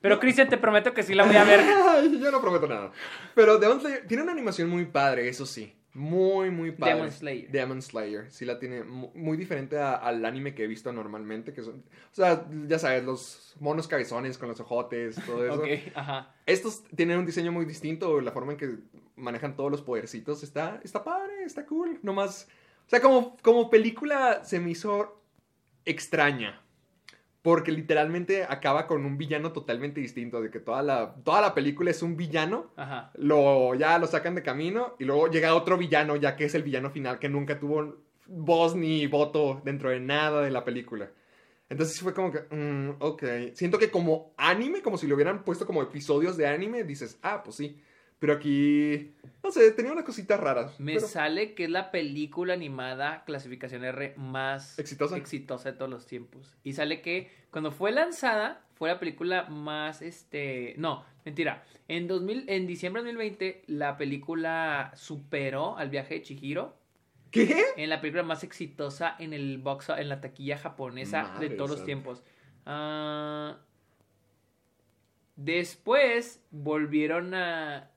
pero 0.00 0.20
Cristian, 0.20 0.48
te 0.48 0.56
prometo 0.56 0.94
que 0.94 1.02
sí 1.02 1.12
la 1.14 1.24
voy 1.24 1.34
a 1.34 1.44
ver. 1.44 1.60
Yo 2.20 2.30
no 2.30 2.40
prometo 2.40 2.68
nada. 2.68 2.92
Pero 3.34 3.58
Demon 3.58 3.80
Slayer 3.80 4.06
tiene 4.06 4.22
una 4.22 4.32
animación 4.32 4.70
muy 4.70 4.86
padre, 4.86 5.28
eso 5.28 5.44
sí. 5.44 5.74
Muy, 5.94 6.50
muy 6.50 6.72
padre. 6.72 6.94
Demon 6.94 7.12
Slayer. 7.12 7.50
Demon 7.50 7.80
Slayer. 7.82 8.30
Sí 8.32 8.44
la 8.44 8.58
tiene 8.58 8.82
mu- 8.82 9.12
muy 9.14 9.36
diferente 9.36 9.78
a- 9.78 9.94
al 9.94 10.24
anime 10.24 10.54
que 10.54 10.64
he 10.64 10.66
visto 10.66 10.92
normalmente. 10.92 11.52
Que 11.52 11.62
son, 11.62 11.76
o 11.76 12.14
sea, 12.14 12.46
ya 12.66 12.78
sabes, 12.80 13.04
los 13.04 13.54
monos 13.60 13.86
cabezones 13.86 14.36
con 14.36 14.48
los 14.48 14.58
ojotes, 14.60 15.16
todo 15.24 15.44
eso. 15.46 15.62
ajá. 15.94 16.34
Estos 16.46 16.82
tienen 16.96 17.18
un 17.18 17.26
diseño 17.26 17.52
muy 17.52 17.64
distinto. 17.64 18.20
La 18.20 18.32
forma 18.32 18.52
en 18.52 18.58
que 18.58 18.76
manejan 19.16 19.54
todos 19.56 19.70
los 19.70 19.82
podercitos 19.82 20.42
está, 20.42 20.80
está 20.82 21.04
padre, 21.04 21.44
está 21.44 21.64
cool. 21.64 22.00
No 22.02 22.12
más. 22.12 22.48
O 22.86 22.90
sea, 22.90 23.00
como, 23.00 23.36
como 23.42 23.70
película 23.70 24.44
se 24.44 24.58
me 24.60 24.70
hizo 24.72 25.22
extraña. 25.84 26.60
Porque 27.44 27.72
literalmente 27.72 28.44
acaba 28.48 28.86
con 28.86 29.04
un 29.04 29.18
villano 29.18 29.52
totalmente 29.52 30.00
distinto. 30.00 30.40
De 30.40 30.50
que 30.50 30.60
toda 30.60 30.82
la, 30.82 31.14
toda 31.24 31.42
la 31.42 31.54
película 31.54 31.90
es 31.90 32.02
un 32.02 32.16
villano. 32.16 32.72
Ajá. 32.74 33.10
Lo, 33.18 33.74
ya 33.74 33.98
lo 33.98 34.06
sacan 34.06 34.34
de 34.34 34.42
camino. 34.42 34.94
Y 34.98 35.04
luego 35.04 35.28
llega 35.28 35.54
otro 35.54 35.76
villano, 35.76 36.16
ya 36.16 36.36
que 36.36 36.46
es 36.46 36.54
el 36.54 36.62
villano 36.62 36.90
final, 36.90 37.18
que 37.18 37.28
nunca 37.28 37.60
tuvo 37.60 37.98
voz 38.26 38.74
ni 38.74 39.06
voto 39.08 39.60
dentro 39.62 39.90
de 39.90 40.00
nada 40.00 40.40
de 40.40 40.50
la 40.50 40.64
película. 40.64 41.10
Entonces 41.68 42.00
fue 42.00 42.14
como 42.14 42.32
que, 42.32 42.46
mm, 42.48 42.96
ok. 43.00 43.22
Siento 43.52 43.78
que 43.78 43.90
como 43.90 44.32
anime, 44.38 44.80
como 44.80 44.96
si 44.96 45.06
lo 45.06 45.14
hubieran 45.14 45.44
puesto 45.44 45.66
como 45.66 45.82
episodios 45.82 46.38
de 46.38 46.46
anime, 46.46 46.82
dices, 46.82 47.18
ah, 47.20 47.42
pues 47.44 47.56
sí. 47.56 47.78
Pero 48.24 48.38
aquí, 48.38 49.12
no 49.42 49.52
sé, 49.52 49.70
tenía 49.72 49.92
unas 49.92 50.06
cositas 50.06 50.40
raras. 50.40 50.80
Me 50.80 50.94
pero- 50.94 51.06
sale 51.06 51.52
que 51.52 51.64
es 51.64 51.70
la 51.70 51.90
película 51.90 52.54
animada 52.54 53.22
clasificación 53.26 53.84
R 53.84 54.14
más 54.16 54.78
¿Exitosa? 54.78 55.18
exitosa 55.18 55.72
de 55.72 55.76
todos 55.76 55.90
los 55.90 56.06
tiempos. 56.06 56.54
Y 56.64 56.72
sale 56.72 57.02
que 57.02 57.30
cuando 57.50 57.70
fue 57.70 57.92
lanzada 57.92 58.64
fue 58.76 58.88
la 58.88 58.98
película 58.98 59.42
más 59.50 60.00
este, 60.00 60.74
no, 60.78 61.04
mentira. 61.26 61.64
En 61.86 62.08
2000 62.08 62.46
en 62.48 62.66
diciembre 62.66 63.02
de 63.02 63.08
2020 63.08 63.64
la 63.66 63.98
película 63.98 64.92
superó 64.96 65.76
al 65.76 65.90
viaje 65.90 66.14
de 66.14 66.22
Chihiro 66.22 66.78
¿Qué? 67.30 67.62
En 67.76 67.90
la 67.90 68.00
película 68.00 68.22
más 68.22 68.42
exitosa 68.42 69.16
en 69.18 69.34
el 69.34 69.58
box, 69.58 69.90
en 69.90 70.08
la 70.08 70.22
taquilla 70.22 70.56
japonesa 70.56 71.24
Madre 71.24 71.50
de 71.50 71.56
todos 71.56 71.68
los 71.68 71.84
tiempos. 71.84 72.22
Ah, 72.64 73.58
después 75.36 76.42
volvieron 76.50 77.34
a. 77.34 77.90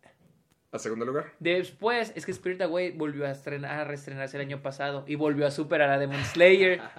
¿A 0.71 0.79
segundo 0.79 1.05
lugar? 1.05 1.31
Después, 1.39 2.11
es 2.15 2.25
que 2.25 2.31
Spirit 2.31 2.61
Away 2.61 2.91
volvió 2.91 3.25
a, 3.25 3.31
estrenar, 3.31 3.79
a 3.79 3.83
reestrenarse 3.85 4.37
el 4.37 4.41
año 4.41 4.61
pasado 4.61 5.05
y 5.07 5.15
volvió 5.15 5.47
a 5.47 5.51
superar 5.51 5.89
a 5.89 5.97
Demon 5.97 6.23
Slayer. 6.23 6.81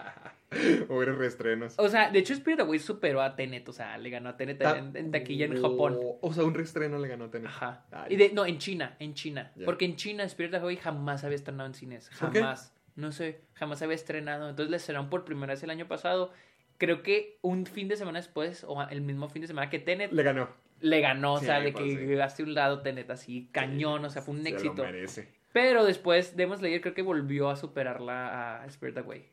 O 0.88 1.02
eres 1.02 1.18
reestrenos. 1.18 1.74
O 1.78 1.90
sea, 1.90 2.10
de 2.10 2.20
hecho, 2.20 2.32
Spirit 2.32 2.60
Away 2.60 2.78
superó 2.78 3.20
a 3.20 3.36
Tenet, 3.36 3.68
o 3.68 3.72
sea, 3.74 3.98
le 3.98 4.08
ganó 4.08 4.30
a 4.30 4.36
Tenet 4.38 4.58
Ta- 4.58 4.78
en, 4.78 4.96
en 4.96 5.10
taquilla 5.10 5.44
en 5.44 5.60
Japón. 5.60 5.98
O, 6.22 6.32
sea, 6.32 6.44
un 6.44 6.54
reestreno 6.54 6.98
le 6.98 7.06
ganó 7.06 7.26
a 7.26 7.30
Tenet. 7.30 7.48
Ajá. 7.48 7.84
Ay. 7.90 8.14
Y 8.14 8.16
de, 8.16 8.32
no, 8.32 8.46
en 8.46 8.56
China, 8.56 8.96
en 8.98 9.12
China. 9.12 9.52
Porque 9.66 9.84
en 9.84 9.96
China 9.96 10.24
Spirit 10.24 10.54
Away 10.54 10.76
jamás 10.76 11.22
había 11.22 11.36
estrenado 11.36 11.66
en 11.66 11.74
cines. 11.74 12.08
Jamás. 12.08 12.72
No 12.96 13.12
sé, 13.12 13.42
jamás 13.54 13.82
había 13.82 13.94
estrenado. 13.94 14.48
Entonces 14.48 14.70
le 14.70 14.78
estrenaron 14.78 15.10
por 15.10 15.26
primera 15.26 15.52
vez 15.52 15.62
el 15.62 15.70
año 15.70 15.86
pasado. 15.86 16.32
Creo 16.78 17.02
que 17.02 17.38
un 17.42 17.66
fin 17.66 17.88
de 17.88 17.96
semana 17.96 18.18
después, 18.18 18.64
o 18.66 18.82
el 18.88 19.02
mismo 19.02 19.28
fin 19.28 19.42
de 19.42 19.48
semana 19.48 19.68
que 19.68 19.78
Tenet, 19.78 20.12
Le 20.12 20.22
ganó. 20.22 20.48
Le 20.80 21.00
ganó. 21.00 21.34
O 21.34 21.38
Sí, 21.40 21.46
sea, 21.46 21.60
de 21.60 21.72
que 21.72 21.82
sí. 22.14 22.20
hace 22.20 22.42
un 22.42 22.54
lado 22.54 22.80
Tenet 22.82 23.10
así, 23.10 23.48
cañón. 23.52 24.04
O 24.04 24.10
sea, 24.10 24.22
fue 24.22 24.34
un 24.34 24.42
Se 24.42 24.50
éxito. 24.50 24.74
lo 24.76 24.84
merece. 24.84 25.28
Pero 25.52 25.84
después 25.84 26.36
Demon 26.36 26.58
Slayer 26.58 26.80
creo 26.80 26.94
que 26.94 27.02
volvió 27.02 27.48
a 27.50 27.56
superarla 27.56 28.62
a 28.62 28.66
Spirit 28.66 28.98
Away. 28.98 29.26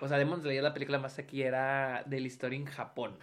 O 0.00 0.08
sea, 0.08 0.18
Demon 0.18 0.40
Slayer 0.42 0.58
es 0.58 0.64
la 0.64 0.74
película 0.74 0.98
más 0.98 1.16
taquillera 1.16 2.02
de 2.06 2.20
la 2.20 2.26
historia 2.26 2.58
en 2.58 2.66
Japón. 2.66 3.16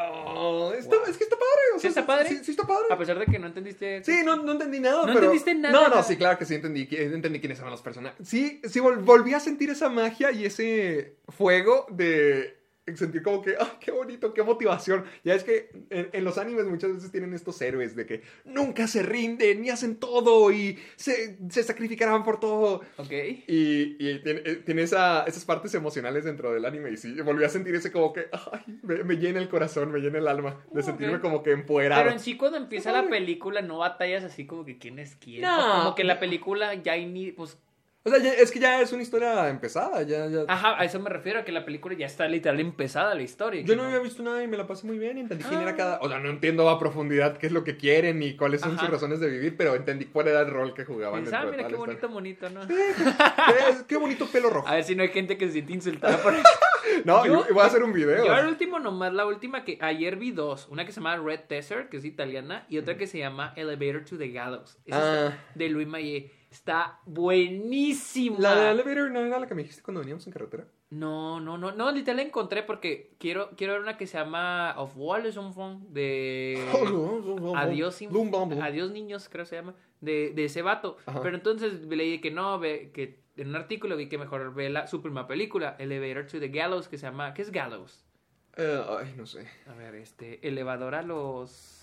Oh, 0.00 0.72
está- 0.78 0.94
Wow. 0.96 1.06
es 1.08 1.16
que 1.18 1.24
está 1.24 1.36
padre. 1.36 1.48
o 1.74 1.78
¿Sí 1.78 1.80
sea, 1.80 1.88
está 1.90 2.06
padre? 2.06 2.28
Sí, 2.28 2.44
sí 2.44 2.50
está 2.52 2.64
padre. 2.64 2.84
A 2.90 2.96
pesar 2.98 3.18
de 3.18 3.26
que 3.26 3.38
no 3.38 3.48
entendiste. 3.48 4.04
Sí, 4.04 4.20
no, 4.24 4.36
no 4.36 4.52
entendí 4.52 4.78
nada, 4.78 4.98
¿No 5.00 5.06
pero... 5.06 5.18
entendiste 5.32 5.54
nada? 5.56 5.72
No, 5.88 5.88
no, 5.96 6.02
sí, 6.04 6.16
claro 6.16 6.38
que 6.38 6.44
sí 6.44 6.54
entendí, 6.54 6.86
entendí 6.92 7.40
quiénes 7.40 7.58
eran 7.58 7.72
los 7.72 7.82
personajes. 7.82 8.28
Sí, 8.28 8.60
sí, 8.64 8.78
vol- 8.78 9.02
volví 9.04 9.34
a 9.34 9.40
sentir 9.40 9.70
esa 9.70 9.88
magia 9.88 10.30
y 10.30 10.44
ese 10.44 11.16
fuego 11.28 11.86
de 11.90 12.57
sentir 12.96 13.22
como 13.22 13.42
que, 13.42 13.54
¡ah, 13.60 13.76
qué 13.80 13.90
bonito, 13.90 14.32
qué 14.32 14.42
motivación! 14.42 15.04
Ya 15.24 15.34
es 15.34 15.44
que 15.44 15.70
en, 15.90 16.08
en 16.12 16.24
los 16.24 16.38
animes 16.38 16.66
muchas 16.66 16.94
veces 16.94 17.10
tienen 17.10 17.34
estos 17.34 17.60
héroes 17.60 17.94
de 17.96 18.06
que 18.06 18.22
nunca 18.44 18.86
se 18.86 19.02
rinden 19.02 19.64
y 19.64 19.70
hacen 19.70 19.96
todo 19.96 20.50
y 20.52 20.78
se, 20.96 21.36
se 21.50 21.62
sacrificarán 21.62 22.24
por 22.24 22.40
todo. 22.40 22.82
Ok. 22.96 23.10
Y, 23.46 23.96
y 23.98 24.18
tiene, 24.22 24.42
eh, 24.44 24.62
tiene 24.64 24.82
esa- 24.82 25.24
esas 25.24 25.44
partes 25.44 25.74
emocionales 25.74 26.24
dentro 26.24 26.52
del 26.52 26.64
anime. 26.64 26.90
Y 26.90 26.96
sí, 26.96 27.20
volví 27.20 27.44
a 27.44 27.48
sentir 27.48 27.74
ese 27.74 27.90
como 27.92 28.12
que, 28.12 28.26
ay, 28.52 28.78
me, 28.82 29.04
me 29.04 29.16
llena 29.16 29.38
el 29.40 29.48
corazón, 29.48 29.92
me 29.92 30.00
llena 30.00 30.18
el 30.18 30.28
alma. 30.28 30.64
De 30.72 30.82
sentirme 30.82 31.20
como 31.20 31.42
que 31.42 31.52
empoderado. 31.52 32.02
Pero 32.02 32.12
en 32.12 32.20
sí 32.20 32.36
cuando 32.36 32.56
empieza 32.58 32.92
la 32.92 33.08
película 33.08 33.62
no 33.62 33.78
batallas 33.78 34.24
así 34.24 34.46
como 34.46 34.64
que 34.64 34.78
quién 34.78 34.98
es 34.98 35.16
quién. 35.16 35.42
No. 35.42 35.78
Como 35.78 35.94
que 35.94 36.04
la 36.04 36.18
película 36.20 36.74
ya 36.74 36.92
hay 36.92 37.06
ni... 37.06 37.32
Pues, 37.32 37.58
O 38.08 38.10
sea, 38.10 38.18
ya- 38.22 38.32
es 38.34 38.50
que 38.50 38.58
ya 38.58 38.80
es 38.80 38.92
una 38.92 39.02
historia 39.02 39.48
empezada. 39.48 40.02
Ya, 40.02 40.26
ya. 40.26 40.40
ajá, 40.48 40.80
a 40.80 40.84
eso 40.84 40.98
me 41.00 41.10
refiero, 41.10 41.40
a 41.40 41.44
que 41.44 41.52
la 41.52 41.64
película 41.64 41.94
ya 41.96 42.06
está 42.06 42.26
literal 42.26 42.58
empezada 42.60 43.14
la 43.14 43.22
historia. 43.22 43.60
Yo 43.62 43.76
no 43.76 43.84
había 43.84 43.98
visto 43.98 44.22
nada 44.22 44.42
y 44.42 44.48
me 44.48 44.56
la 44.56 44.66
pasé 44.66 44.86
muy 44.86 44.98
bien. 44.98 45.18
Entendí 45.18 45.44
quién 45.44 45.60
Ah. 45.60 45.64
era 45.64 45.76
cada. 45.76 45.98
O 46.00 46.08
sea, 46.08 46.18
no 46.18 46.30
entiendo 46.30 46.68
a 46.70 46.78
profundidad 46.78 47.36
qué 47.36 47.46
es 47.48 47.52
lo 47.52 47.64
que 47.64 47.76
quieren 47.76 48.18
ni 48.18 48.36
cuáles 48.36 48.62
son 48.62 48.72
Ajá. 48.72 48.80
sus 48.80 48.90
razones 48.90 49.20
de 49.20 49.28
vivir, 49.28 49.56
pero 49.56 49.74
entendí 49.74 50.06
cuál 50.06 50.28
era 50.28 50.40
el 50.40 50.50
rol 50.50 50.72
que 50.74 50.84
jugaban. 50.84 51.24
Ah, 51.32 51.44
mira 51.50 51.66
qué 51.68 51.74
bonito, 51.76 52.08
bonito, 52.08 52.48
¿no? 52.50 52.62
historia. 52.62 53.36
Qué, 53.46 53.84
qué 53.88 53.96
bonito 53.96 54.26
pelo 54.26 54.50
rojo. 54.50 54.66
A 54.68 54.74
ver 54.74 54.84
si 54.84 54.94
no 54.94 55.02
hay 55.02 55.08
gente 55.10 55.36
que 55.36 55.46
se 55.46 55.52
siente 55.52 55.72
insultada 55.72 56.16
por 56.22 56.32
No, 57.04 57.24
yo- 57.26 57.44
voy 57.52 57.62
a 57.62 57.66
hacer 57.66 57.82
un 57.82 57.92
video. 57.92 58.24
Yo 58.26 58.32
al 58.32 58.46
último 58.48 58.78
nomás, 58.78 59.12
la 59.12 59.26
última 59.26 59.64
que 59.64 59.78
ayer 59.80 60.16
vi 60.16 60.30
dos. 60.30 60.68
Una 60.68 60.84
que 60.84 60.92
se 60.92 61.00
llama 61.00 61.16
Red 61.16 61.40
Desert, 61.48 61.88
que 61.88 61.98
es 61.98 62.04
italiana, 62.04 62.66
y 62.68 62.78
otra 62.78 62.96
que 62.96 63.06
se 63.06 63.18
llama 63.18 63.52
Elevator 63.56 64.04
to 64.04 64.16
the 64.18 64.28
Gallows. 64.30 64.78
Esa 64.84 65.28
Ah. 65.28 65.38
de 65.54 65.68
Louis 65.68 65.86
Maillet. 65.86 66.32
Está 66.50 66.98
buenísima. 67.04 68.38
La 68.38 68.54
de 68.54 68.70
Elevator 68.70 69.10
no 69.10 69.20
era 69.20 69.38
la 69.38 69.46
que 69.46 69.54
me 69.54 69.62
dijiste 69.62 69.82
cuando 69.82 70.00
veníamos 70.00 70.26
en 70.26 70.32
carretera. 70.32 70.66
No, 70.90 71.38
no, 71.40 71.58
no, 71.58 71.72
no, 71.72 71.92
literal 71.92 72.16
la 72.16 72.22
encontré 72.22 72.62
porque 72.62 73.14
quiero, 73.18 73.50
quiero 73.56 73.74
ver 73.74 73.82
una 73.82 73.98
que 73.98 74.06
se 74.06 74.16
llama 74.16 74.74
Of 74.78 74.92
Wall 74.96 75.24
de 75.90 76.64
Adiós, 77.56 78.00
Boom, 78.08 78.30
boom, 78.30 78.48
boom. 78.48 78.62
Adiós 78.62 78.90
niños, 78.90 79.28
creo 79.28 79.44
que 79.44 79.50
se 79.50 79.56
llama, 79.56 79.74
de, 80.00 80.32
de 80.34 80.44
ese 80.46 80.62
vato. 80.62 80.96
Ajá. 81.04 81.20
Pero 81.22 81.36
entonces 81.36 81.82
leí 81.82 82.20
que 82.22 82.30
no, 82.30 82.58
ve, 82.58 82.90
que 82.94 83.20
en 83.38 83.48
un 83.48 83.56
artículo 83.56 83.96
vi 83.96 84.08
que 84.08 84.18
mejor 84.18 84.52
ve 84.54 84.68
la, 84.70 84.86
su 84.86 85.00
primera 85.02 85.26
película, 85.26 85.76
Elevator 85.78 86.26
to 86.26 86.38
the 86.40 86.48
Gallows, 86.48 86.88
que 86.88 86.98
se 86.98 87.06
llama, 87.06 87.34
¿qué 87.34 87.42
es 87.42 87.50
Gallows? 87.50 88.04
Eh, 88.56 88.82
ay, 88.98 89.14
no 89.16 89.26
sé. 89.26 89.48
A 89.68 89.74
ver, 89.74 89.94
este, 89.94 90.46
elevador 90.46 90.94
a 90.94 91.02
los... 91.02 91.74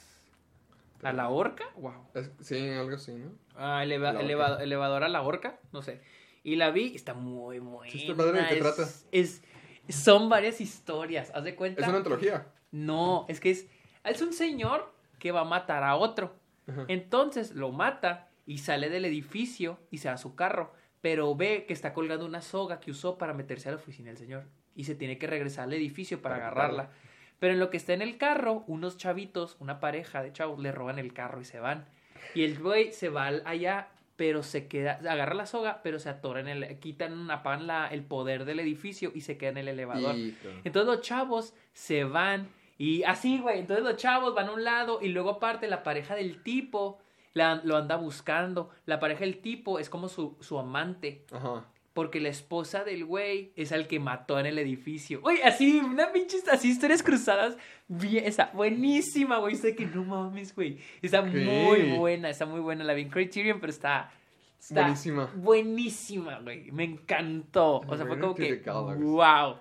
¿A 1.04 1.14
la 1.14 1.30
horca? 1.30 1.66
Wow. 1.76 2.08
Es- 2.16 2.32
sí, 2.42 2.70
algo 2.70 2.96
así, 2.96 3.14
¿no? 3.14 3.32
Ah, 3.56 3.84
eleva- 3.84 4.20
eleva- 4.20 4.62
elevador 4.62 5.04
a 5.04 5.10
la 5.10 5.22
horca, 5.22 5.60
no 5.72 5.82
sé. 5.82 6.02
Y 6.44 6.56
la 6.56 6.72
vi, 6.72 6.96
está 6.96 7.14
muy 7.14 7.60
buena. 7.60 7.92
Sí, 7.92 8.02
está 8.04 8.16
padre, 8.16 8.42
¿de 8.42 8.48
qué 8.50 8.56
trata? 8.62 8.88
Es, 9.12 9.44
son 9.90 10.30
varias 10.30 10.62
historias, 10.62 11.32
haz 11.36 11.44
de 11.44 11.56
cuenta. 11.56 11.82
Es 11.82 11.88
una 11.88 11.98
antología. 11.98 12.48
No, 12.72 13.26
es 13.30 13.40
que 13.40 13.52
es, 13.52 13.68
es 14.04 14.22
un 14.22 14.34
señor 14.34 14.92
que 15.20 15.32
va 15.32 15.42
a 15.42 15.46
matar 15.46 15.84
a 15.84 15.96
otro. 15.96 16.36
Ajá. 16.68 16.86
Entonces 16.88 17.54
lo 17.56 17.72
mata 17.72 18.30
y 18.46 18.60
sale 18.60 18.90
del 18.90 19.06
edificio 19.06 19.80
y 19.92 20.00
se 20.00 20.08
va 20.08 20.16
a 20.16 20.18
su 20.18 20.36
carro. 20.36 20.74
Pero 21.06 21.36
ve 21.36 21.66
que 21.68 21.74
está 21.74 21.94
colgando 21.94 22.26
una 22.26 22.42
soga 22.42 22.80
que 22.80 22.90
usó 22.90 23.20
para 23.20 23.36
meterse 23.36 23.70
a 23.70 23.74
la 23.74 23.78
oficina 23.78 24.08
del 24.10 24.18
señor. 24.18 24.46
Y 24.76 24.86
se 24.86 24.96
tiene 24.96 25.20
que 25.20 25.28
regresar 25.28 25.66
al 25.66 25.74
edificio 25.74 26.20
para, 26.20 26.38
Para 26.38 26.48
agarrarla. 26.48 26.90
Pero 27.38 27.54
en 27.54 27.60
lo 27.60 27.70
que 27.70 27.78
está 27.78 27.94
en 27.94 28.02
el 28.02 28.18
carro, 28.18 28.64
unos 28.66 28.98
chavitos, 28.98 29.56
una 29.60 29.80
pareja 29.80 30.24
de 30.24 30.34
chavos, 30.34 30.58
le 30.58 30.72
roban 30.72 30.98
el 30.98 31.14
carro 31.14 31.42
y 31.42 31.46
se 31.46 31.60
van. 31.60 31.86
Y 32.34 32.44
el 32.44 32.58
güey 32.58 32.92
se 32.92 33.10
va 33.10 33.28
al- 33.28 33.44
allá, 33.46 33.90
pero 34.16 34.42
se 34.42 34.68
queda, 34.68 34.94
agarra 35.08 35.36
la 35.36 35.46
soga, 35.46 35.82
pero 35.84 36.00
se 36.00 36.10
atora 36.10 36.40
en 36.40 36.48
el, 36.48 36.80
quitan, 36.80 37.30
apagan 37.30 37.68
la, 37.68 37.88
el 37.88 38.02
poder 38.04 38.44
del 38.46 38.60
edificio 38.62 39.12
y 39.14 39.22
se 39.22 39.38
queda 39.38 39.52
en 39.52 39.58
el 39.60 39.68
elevador. 39.68 40.16
Hijo. 40.16 40.48
Entonces 40.64 40.88
los 40.96 41.02
chavos 41.06 41.54
se 41.74 42.04
van 42.04 42.48
y 42.80 43.04
así, 43.04 43.38
güey. 43.38 43.60
Entonces 43.60 43.86
los 43.86 43.98
chavos 43.98 44.34
van 44.34 44.48
a 44.48 44.54
un 44.54 44.64
lado 44.64 45.00
y 45.04 45.10
luego 45.10 45.30
aparte 45.30 45.68
la 45.68 45.84
pareja 45.84 46.16
del 46.16 46.42
tipo 46.42 47.00
la- 47.36 47.62
lo 47.64 47.78
anda 47.78 47.96
buscando. 47.98 48.72
La 48.88 49.00
pareja 49.00 49.20
del 49.20 49.38
tipo 49.38 49.78
es 49.78 49.90
como 49.90 50.10
su, 50.10 50.36
su 50.40 50.58
amante. 50.58 51.24
Ajá. 51.32 51.66
Porque 51.94 52.20
la 52.20 52.28
esposa 52.28 52.84
del 52.84 53.06
güey 53.06 53.54
es 53.56 53.72
al 53.72 53.88
que 53.88 54.00
mató 54.02 54.38
en 54.40 54.46
el 54.48 54.58
edificio. 54.60 55.22
Oye, 55.24 55.42
así, 55.44 55.80
una 55.80 56.12
pinche, 56.12 56.38
así 56.52 56.70
historias 56.70 57.02
cruzadas. 57.04 57.56
Bien, 57.88 58.26
está 58.26 58.52
buenísima, 58.54 59.38
güey. 59.38 59.56
Sé 59.56 59.76
que 59.78 59.86
no 59.86 60.04
mames, 60.04 60.54
güey. 60.54 60.80
Está 61.02 61.22
muy 61.22 61.94
buena, 61.98 62.30
está 62.30 62.46
muy 62.46 62.60
buena. 62.60 62.84
La 62.84 62.94
vi 62.94 63.04
en 63.04 63.10
Criterion, 63.10 63.60
pero 63.62 63.72
está... 63.72 64.12
está 64.60 64.82
Buenísima. 64.82 65.32
Buenísima, 65.36 66.40
güey. 66.40 66.70
Me 66.72 66.84
encantó. 66.84 67.78
O 67.88 67.96
sea, 67.96 68.06
fue 68.06 68.20
como 68.20 68.36
que, 68.36 68.62
wow. 68.66 69.56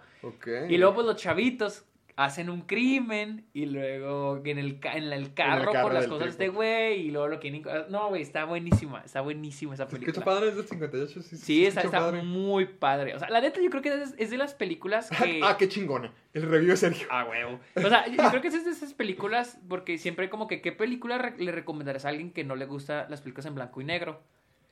Y 0.69 0.77
luego 0.79 0.95
pues 0.95 1.07
los 1.07 1.17
chavitos 1.17 1.85
hacen 2.17 2.49
un 2.49 2.61
crimen 2.61 3.45
y 3.53 3.67
luego 3.67 4.41
en 4.45 4.59
el, 4.59 4.79
ca- 4.79 4.93
en 4.97 5.13
el 5.13 5.35
carro, 5.35 5.73
carro 5.73 5.83
por 5.89 5.95
las 5.95 6.07
cosas 6.07 6.29
tipo. 6.37 6.43
de 6.45 6.49
güey 6.49 7.01
y 7.07 7.11
luego 7.11 7.27
lo 7.27 7.41
quieren... 7.41 7.65
No, 7.91 8.09
güey, 8.09 8.23
está 8.23 8.45
buenísima, 8.45 9.01
está 9.05 9.21
buenísima 9.21 9.75
esa 9.75 9.89
Se 9.89 9.97
escucha 9.97 10.13
película. 10.13 10.25
padre, 10.25 10.49
es 10.51 10.57
del 10.57 10.67
58. 10.69 11.23
Sí, 11.23 11.37
Sí, 11.37 11.67
está, 11.67 11.81
está 11.81 11.99
padre. 11.99 12.23
muy 12.23 12.67
padre. 12.67 13.15
O 13.17 13.19
sea, 13.19 13.29
la 13.31 13.41
neta 13.41 13.61
yo 13.61 13.69
creo 13.69 13.83
que 13.83 13.89
es, 14.03 14.15
es 14.17 14.31
de 14.31 14.37
las 14.39 14.55
películas 14.55 15.11
que... 15.11 15.41
Ah, 15.43 15.57
qué 15.59 15.69
chingona. 15.69 16.13
El 16.33 16.43
review 16.43 16.71
de 16.71 16.77
Sergio. 16.77 17.07
Ah, 17.11 17.27
huevo. 17.29 17.59
O 17.77 17.89
sea, 17.89 18.07
yo 18.07 18.23
yo 18.23 18.31
creo 18.31 18.41
que 18.43 18.49
es 18.49 18.65
de 18.65 18.71
esas 18.71 18.95
películas 18.95 19.59
porque 19.69 19.99
siempre 19.99 20.31
como 20.31 20.47
que, 20.47 20.61
¿qué 20.61 20.71
película 20.73 21.19
re- 21.19 21.35
le 21.39 21.51
recomendarás 21.51 22.05
a 22.05 22.11
alguien 22.11 22.31
que 22.31 22.45
no 22.45 22.55
le 22.55 22.67
gusta 22.67 23.07
las 23.11 23.23
películas 23.23 23.47
en 23.47 23.55
blanco 23.57 23.81
y 23.81 23.85
negro? 23.85 24.23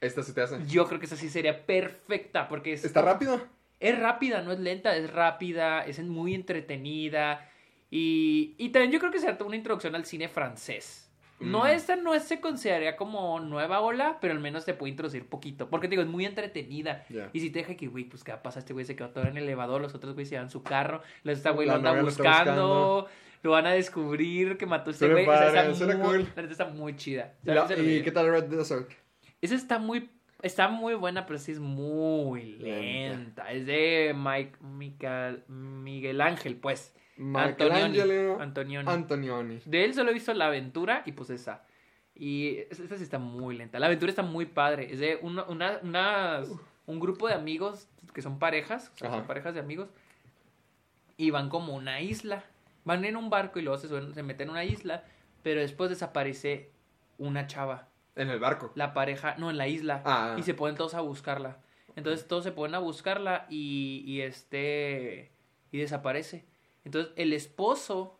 Esta 0.00 0.22
se 0.22 0.32
te 0.32 0.42
hace. 0.42 0.58
Yo 0.68 0.86
creo 0.86 1.00
que 1.00 1.06
esa 1.06 1.16
sí 1.16 1.28
sería 1.28 1.66
perfecta 1.66 2.48
porque 2.48 2.72
es... 2.72 2.84
¿Está 2.84 3.02
rápido? 3.02 3.40
Es 3.82 3.98
rápida, 3.98 4.42
no 4.42 4.52
es 4.52 4.60
lenta, 4.60 4.96
es 4.96 5.12
rápida, 5.12 5.84
es 5.84 5.98
muy 6.00 6.34
entretenida. 6.34 7.48
Y, 7.90 8.54
y 8.58 8.70
también 8.70 8.92
yo 8.92 8.98
creo 8.98 9.10
que 9.10 9.18
se 9.18 9.26
trata 9.26 9.44
una 9.44 9.56
introducción 9.56 9.94
al 9.94 10.04
cine 10.04 10.28
francés. 10.28 11.02
No, 11.42 11.64
Mm. 11.64 11.66
esta 11.68 11.96
no 11.96 12.18
se 12.20 12.40
consideraría 12.40 12.96
como 12.96 13.40
nueva 13.40 13.80
ola, 13.80 14.18
pero 14.20 14.32
al 14.32 14.40
menos 14.40 14.64
te 14.64 14.74
puede 14.74 14.90
introducir 14.90 15.26
poquito. 15.26 15.68
Porque 15.68 15.88
te 15.88 15.92
digo, 15.92 16.02
es 16.02 16.08
muy 16.08 16.24
entretenida. 16.24 17.04
Y 17.32 17.40
si 17.40 17.50
te 17.50 17.60
deja 17.60 17.74
que, 17.74 17.88
güey, 17.88 18.04
pues 18.04 18.22
qué 18.22 18.32
pasa, 18.32 18.60
este 18.60 18.72
güey 18.72 18.84
se 18.84 18.94
quedó 18.94 19.10
todo 19.10 19.24
en 19.24 19.36
el 19.36 19.44
elevador, 19.44 19.80
los 19.80 19.94
otros 19.94 20.14
güey 20.14 20.24
se 20.24 20.36
llevan 20.36 20.50
su 20.50 20.62
carro, 20.62 21.02
los 21.24 21.38
esta 21.38 21.50
güey 21.50 21.66
lo 21.66 21.74
anda 21.74 22.00
buscando, 22.00 22.02
buscando. 22.04 23.08
lo 23.42 23.50
van 23.50 23.66
a 23.66 23.72
descubrir 23.72 24.56
que 24.56 24.66
mató 24.66 24.90
a 24.90 24.92
este 24.92 25.08
güey. 25.08 25.26
O 25.26 25.32
sea, 25.36 25.68
está 25.68 25.86
muy, 25.86 25.96
cool. 25.96 26.28
está 26.48 26.64
muy 26.66 26.96
chida. 26.96 27.34
¿Y, 27.44 28.02
qué 28.02 28.12
tal 28.12 28.30
Red 28.30 28.44
Desert? 28.44 28.90
Esa 29.40 29.56
está 29.56 29.78
muy, 29.80 30.08
está 30.42 30.68
muy 30.68 30.94
buena, 30.94 31.24
pero 31.26 31.38
sí 31.38 31.52
es 31.52 31.60
muy 31.60 32.56
Lenta. 32.58 33.16
lenta. 33.16 33.52
Es 33.52 33.66
de 33.66 34.14
Mike, 34.16 34.58
Miguel 35.48 36.20
Ángel, 36.20 36.56
pues. 36.56 36.94
Michelangelo 37.16 38.40
Antonioni. 38.40 38.88
Antonioni. 38.90 39.60
De 39.64 39.84
él 39.84 39.94
solo 39.94 40.10
he 40.10 40.14
visto 40.14 40.32
La 40.34 40.46
Aventura 40.46 41.02
y 41.06 41.12
pues 41.12 41.30
esa. 41.30 41.64
Y 42.14 42.56
esta 42.70 42.96
sí 42.96 43.02
está 43.04 43.18
muy 43.18 43.56
lenta. 43.56 43.78
La 43.78 43.86
Aventura 43.86 44.10
está 44.10 44.22
muy 44.22 44.46
padre. 44.46 44.92
Es 44.92 44.98
de 44.98 45.18
uno- 45.22 45.44
una, 45.48 45.78
unas- 45.82 46.48
un 46.86 47.00
grupo 47.00 47.28
de 47.28 47.34
amigos 47.34 47.88
que 48.12 48.22
son 48.22 48.38
parejas, 48.38 48.90
o 48.94 48.98
sea, 48.98 49.10
son 49.10 49.26
parejas 49.26 49.54
de 49.54 49.60
amigos. 49.60 49.88
Y 51.16 51.30
van 51.30 51.48
como 51.48 51.72
a 51.74 51.76
una 51.76 52.00
isla. 52.00 52.44
Van 52.84 53.04
en 53.04 53.16
un 53.16 53.30
barco 53.30 53.58
y 53.58 53.62
luego 53.62 53.78
se, 53.78 53.88
suben- 53.88 54.12
se 54.12 54.22
meten 54.22 54.48
en 54.48 54.50
una 54.52 54.64
isla, 54.64 55.04
pero 55.42 55.60
después 55.60 55.88
desaparece 55.90 56.70
una 57.18 57.46
chava. 57.46 57.88
En 58.16 58.28
el 58.30 58.38
barco. 58.38 58.72
la 58.74 58.92
pareja, 58.94 59.34
no, 59.38 59.50
en 59.50 59.56
la 59.56 59.68
isla, 59.68 60.02
Ah. 60.04 60.36
y 60.38 60.42
se 60.42 60.54
ponen 60.54 60.76
todos 60.76 60.94
a 60.94 61.00
buscarla. 61.00 61.58
Entonces 61.96 62.26
todos 62.26 62.44
se 62.44 62.52
ponen 62.52 62.74
a 62.74 62.78
buscarla 62.78 63.46
y, 63.50 64.02
y 64.06 64.20
este, 64.22 65.30
y 65.70 65.78
desaparece. 65.78 66.44
Entonces 66.84 67.12
el 67.16 67.32
esposo 67.32 68.18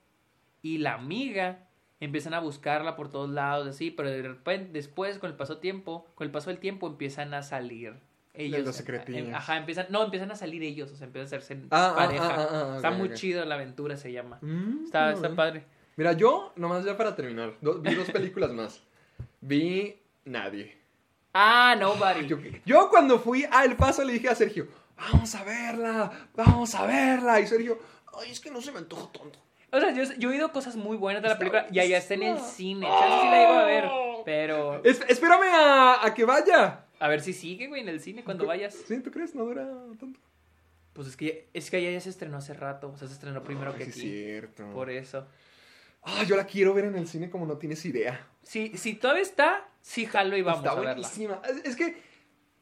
y 0.63 0.79
la 0.79 0.95
amiga 0.95 1.69
empiezan 2.01 2.35
a 2.35 2.41
buscarla 2.41 2.97
por 2.97 3.11
todos 3.11 3.31
lados, 3.31 3.67
así, 3.69 3.91
pero 3.91 4.11
de 4.11 4.23
repente, 4.23 4.73
después, 4.73 5.19
con 5.19 5.31
el 5.31 5.37
paso 5.37 5.59
tiempo, 5.59 6.07
con 6.15 6.27
el 6.27 6.31
paso 6.33 6.51
del 6.51 6.59
tiempo, 6.59 6.87
empiezan 6.87 7.33
a 7.35 7.43
salir 7.43 7.95
ellos. 8.35 8.65
los 8.65 8.77
secretillos. 8.77 9.33
Ajá, 9.35 9.57
empiezan, 9.57 9.87
no, 9.91 10.03
empiezan 10.05 10.31
a 10.31 10.35
salir 10.37 10.63
ellos, 10.63 10.91
o 10.91 10.97
sea, 10.97 11.07
empiezan 11.07 11.27
a 11.27 11.29
hacerse 11.29 11.63
Ah, 11.71 11.91
ah, 11.93 11.97
pareja. 11.97 12.27
ah, 12.29 12.49
ah, 12.51 12.71
ah, 12.73 12.77
está 12.77 12.91
muy 12.91 13.13
chido 13.15 13.45
la 13.45 13.55
aventura, 13.57 13.97
se 13.97 14.11
llama. 14.13 14.39
Mm, 14.43 14.85
Está, 14.85 15.13
está 15.13 15.35
padre. 15.35 15.65
Mira, 15.97 16.13
yo, 16.13 16.53
nomás 16.57 16.85
ya 16.85 16.97
para 16.97 17.15
terminar, 17.15 17.55
do- 17.61 17.81
vi 17.81 17.95
dos 17.95 18.11
películas 18.11 18.51
más. 18.53 18.83
Vi 19.43 19.95
Nadie. 20.25 20.79
Ah, 21.35 21.75
Nobody. 21.79 22.27
Yo, 22.27 22.39
yo 22.65 22.89
cuando 22.89 23.19
fui 23.19 23.45
a 23.51 23.65
El 23.65 23.77
Paso 23.77 24.05
le 24.05 24.13
dije 24.15 24.29
a 24.29 24.35
Sergio, 24.35 24.69
vamos 24.97 25.35
a 25.35 25.43
verla, 25.45 26.29
vamos 26.35 26.75
a 26.75 26.87
verla. 26.87 27.41
Y 27.41 27.47
Sergio, 27.47 27.79
ay, 28.19 28.31
es 28.31 28.41
que 28.41 28.51
no 28.51 28.61
se 28.61 28.71
me 28.73 28.79
antoja 28.79 29.11
tonto. 29.13 29.39
O 29.73 29.81
sea, 29.81 29.91
yo, 29.93 30.05
yo 30.19 30.29
he 30.31 30.35
oído 30.35 30.53
cosas 30.53 30.77
muy 30.77 30.97
buenas 30.97 31.23
de 31.23 31.29
la 31.31 31.39
película 31.39 31.67
y 31.71 31.79
allá 31.81 31.97
está 31.99 32.15
en 32.15 32.23
el 32.25 32.39
cine. 32.39 32.87
Chance 32.87 33.21
sí 33.23 33.27
la 33.31 33.39
llego 33.39 33.53
a 33.59 33.65
ver, 33.65 33.85
pero... 34.25 34.85
Es- 34.85 35.01
espérame 35.09 35.45
a, 35.51 36.05
a 36.07 36.13
que 36.15 36.25
vaya. 36.27 36.85
A 37.01 37.09
ver 37.09 37.23
si 37.23 37.33
sigue, 37.33 37.67
güey, 37.69 37.81
en 37.81 37.89
el 37.89 38.01
cine 38.01 38.23
cuando 38.23 38.47
vayas. 38.47 38.75
¿Sí? 38.87 39.01
¿Tú 39.01 39.11
crees? 39.11 39.35
No 39.35 39.45
dura 39.45 39.67
tanto. 39.99 40.21
Pues 40.93 41.09
es 41.09 41.17
que, 41.17 41.49
es 41.55 41.71
que 41.71 41.79
allá 41.79 41.91
ya 41.91 42.01
se 42.03 42.11
estrenó 42.11 42.37
hace 42.37 42.53
rato. 42.53 42.93
O 42.95 42.99
sea, 42.99 43.09
se 43.09 43.15
estrenó 43.15 43.43
primero 43.43 43.75
que 43.75 43.85
Ay, 43.85 43.93
sí, 43.93 44.01
aquí. 44.01 44.09
es 44.11 44.15
cierto. 44.27 44.71
Por 44.75 44.91
eso. 44.91 45.27
Ah, 46.03 46.25
yo 46.25 46.37
la 46.37 46.47
quiero 46.47 46.75
ver 46.75 46.87
en 46.87 46.97
el 46.97 47.07
cine 47.07 47.31
como 47.31 47.47
no 47.47 47.57
tienes 47.59 47.85
idea. 47.85 48.27
Si, 48.43 48.77
si 48.77 48.95
todavía 48.95 49.23
está, 49.23 49.69
sí 49.81 50.05
jalo 50.07 50.37
y 50.37 50.43
vamos 50.43 50.61
Está 50.61 50.73
a 50.73 50.75
verla. 50.75 50.93
buenísima. 50.95 51.41
Es, 51.49 51.65
es 51.65 51.77
que 51.77 52.03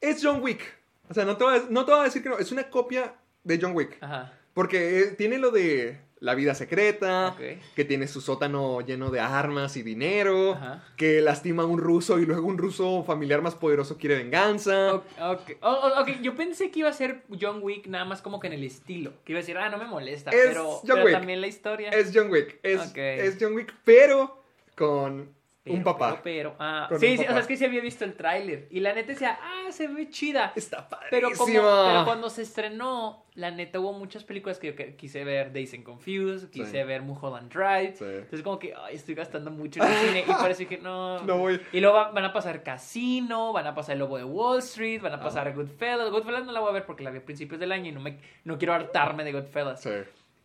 es 0.00 0.20
John 0.22 0.42
Wick. 0.42 0.60
O 1.08 1.14
sea, 1.14 1.24
no 1.24 1.36
te, 1.36 1.44
voy 1.44 1.56
a, 1.58 1.62
no 1.70 1.84
te 1.84 1.90
voy 1.90 2.00
a 2.00 2.04
decir 2.04 2.22
que 2.22 2.28
no. 2.28 2.38
Es 2.38 2.52
una 2.52 2.68
copia 2.68 3.14
de 3.42 3.58
John 3.60 3.74
Wick. 3.74 3.96
Ajá. 4.02 4.32
Porque 4.52 5.00
eh, 5.00 5.06
tiene 5.12 5.38
lo 5.38 5.50
de 5.50 5.98
la 6.20 6.34
vida 6.34 6.54
secreta, 6.54 7.28
Ok. 7.28 7.40
que 7.74 7.84
tiene 7.86 8.06
su 8.06 8.20
sótano 8.20 8.82
lleno 8.82 9.10
de 9.10 9.20
armas 9.20 9.76
y 9.78 9.82
dinero, 9.82 10.52
Ajá. 10.52 10.84
que 10.96 11.20
lastima 11.22 11.62
a 11.62 11.66
un 11.66 11.78
ruso 11.78 12.18
y 12.18 12.26
luego 12.26 12.46
un 12.46 12.58
ruso 12.58 13.02
familiar 13.04 13.40
más 13.40 13.54
poderoso 13.54 13.96
quiere 13.96 14.16
venganza. 14.16 14.94
Ok, 14.94 15.04
ok. 15.18 15.50
Oh, 15.62 15.80
oh, 15.96 16.02
ok, 16.02 16.20
yo 16.20 16.34
pensé 16.36 16.70
que 16.70 16.80
iba 16.80 16.90
a 16.90 16.92
ser 16.92 17.22
John 17.40 17.60
Wick 17.62 17.86
nada 17.86 18.04
más 18.04 18.20
como 18.20 18.38
que 18.38 18.48
en 18.48 18.52
el 18.52 18.64
estilo. 18.64 19.12
Que 19.24 19.32
iba 19.32 19.38
a 19.38 19.42
decir, 19.42 19.56
ah, 19.56 19.70
no 19.70 19.78
me 19.78 19.86
molesta. 19.86 20.30
Es 20.30 20.48
pero 20.48 20.64
John 20.64 20.82
pero 20.86 21.04
Wick. 21.04 21.14
también 21.14 21.40
la 21.40 21.46
historia. 21.46 21.88
Es 21.90 22.10
John 22.14 22.30
Wick. 22.30 22.60
Es 22.62 23.38
John 23.40 23.54
Wick, 23.54 23.74
pero 23.84 24.42
con 24.76 25.34
Pero, 25.70 25.78
un 25.78 25.84
papá. 25.84 26.20
Pero, 26.22 26.50
pero, 26.50 26.56
ah, 26.58 26.88
sí, 26.98 27.16
sí, 27.16 27.24
o 27.24 27.30
sea, 27.30 27.38
es 27.40 27.46
que 27.46 27.56
sí 27.56 27.64
había 27.64 27.80
visto 27.80 28.04
el 28.04 28.14
tráiler. 28.14 28.68
Y 28.70 28.80
la 28.80 28.92
neta 28.92 29.08
decía, 29.12 29.38
ah, 29.42 29.70
se 29.72 29.88
ve 29.88 30.08
chida. 30.10 30.52
Está 30.54 30.88
Pero, 31.10 31.28
padrísima. 31.30 31.60
como, 31.62 31.84
pero 31.88 32.04
cuando 32.04 32.30
se 32.30 32.42
estrenó, 32.42 33.24
la 33.34 33.50
neta 33.50 33.78
hubo 33.80 33.92
muchas 33.92 34.24
películas 34.24 34.58
que 34.58 34.68
yo 34.68 34.76
que- 34.76 34.96
quise 34.96 35.24
ver. 35.24 35.52
Days 35.52 35.72
and 35.74 35.84
Confused, 35.84 36.50
quise 36.50 36.70
Sí. 36.80 36.82
ver 36.86 37.02
Mulholland 37.02 37.52
Drive. 37.52 37.96
Sí. 37.96 38.04
Entonces 38.04 38.42
como 38.42 38.58
que, 38.58 38.74
ay, 38.76 38.96
estoy 38.96 39.14
gastando 39.14 39.50
mucho 39.50 39.82
en 39.82 39.90
el 39.90 39.96
cine. 39.98 40.24
Y 40.28 40.32
por 40.32 40.50
eso 40.50 40.58
dije, 40.58 40.78
no. 40.78 41.18
No 41.24 41.38
voy. 41.38 41.60
Y 41.72 41.80
luego 41.80 41.96
va- 41.96 42.10
van 42.10 42.24
a 42.24 42.32
pasar 42.32 42.62
Casino, 42.62 43.52
van 43.52 43.66
a 43.66 43.74
pasar 43.74 43.94
El 43.94 44.00
Lobo 44.00 44.16
de 44.18 44.24
Wall 44.24 44.58
Street, 44.58 45.00
van 45.00 45.12
a 45.14 45.20
pasar 45.20 45.48
Ah. 45.48 45.52
Goodfellas. 45.52 46.10
Goodfellas 46.10 46.44
no 46.44 46.52
la 46.52 46.60
voy 46.60 46.70
a 46.70 46.72
ver 46.72 46.86
porque 46.86 47.04
la 47.04 47.10
vi 47.10 47.18
a 47.18 47.24
principios 47.24 47.60
del 47.60 47.72
año 47.72 47.88
y 47.88 47.92
no, 47.92 48.00
me, 48.00 48.18
no 48.44 48.58
quiero 48.58 48.74
hartarme 48.74 49.24
de 49.24 49.32
Goodfellas. 49.32 49.80
Sí. 49.82 49.90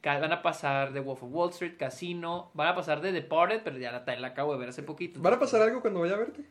Van 0.05 0.31
a 0.31 0.41
pasar 0.41 0.93
The 0.93 0.99
Wolf 0.99 1.23
of 1.23 1.29
Wall 1.31 1.49
Street, 1.49 1.77
Casino, 1.77 2.51
van 2.53 2.67
a 2.67 2.75
pasar 2.75 3.01
The 3.01 3.11
Departed, 3.11 3.61
pero 3.63 3.77
ya 3.77 3.91
la, 3.91 4.15
la 4.17 4.27
acabo 4.27 4.53
de 4.53 4.59
ver 4.59 4.69
hace 4.69 4.83
poquito. 4.83 5.19
¿Van 5.19 5.33
a 5.33 5.39
pasar 5.39 5.61
algo 5.61 5.81
cuando 5.81 5.99
vaya 6.01 6.13
a 6.13 6.17
verte? 6.17 6.45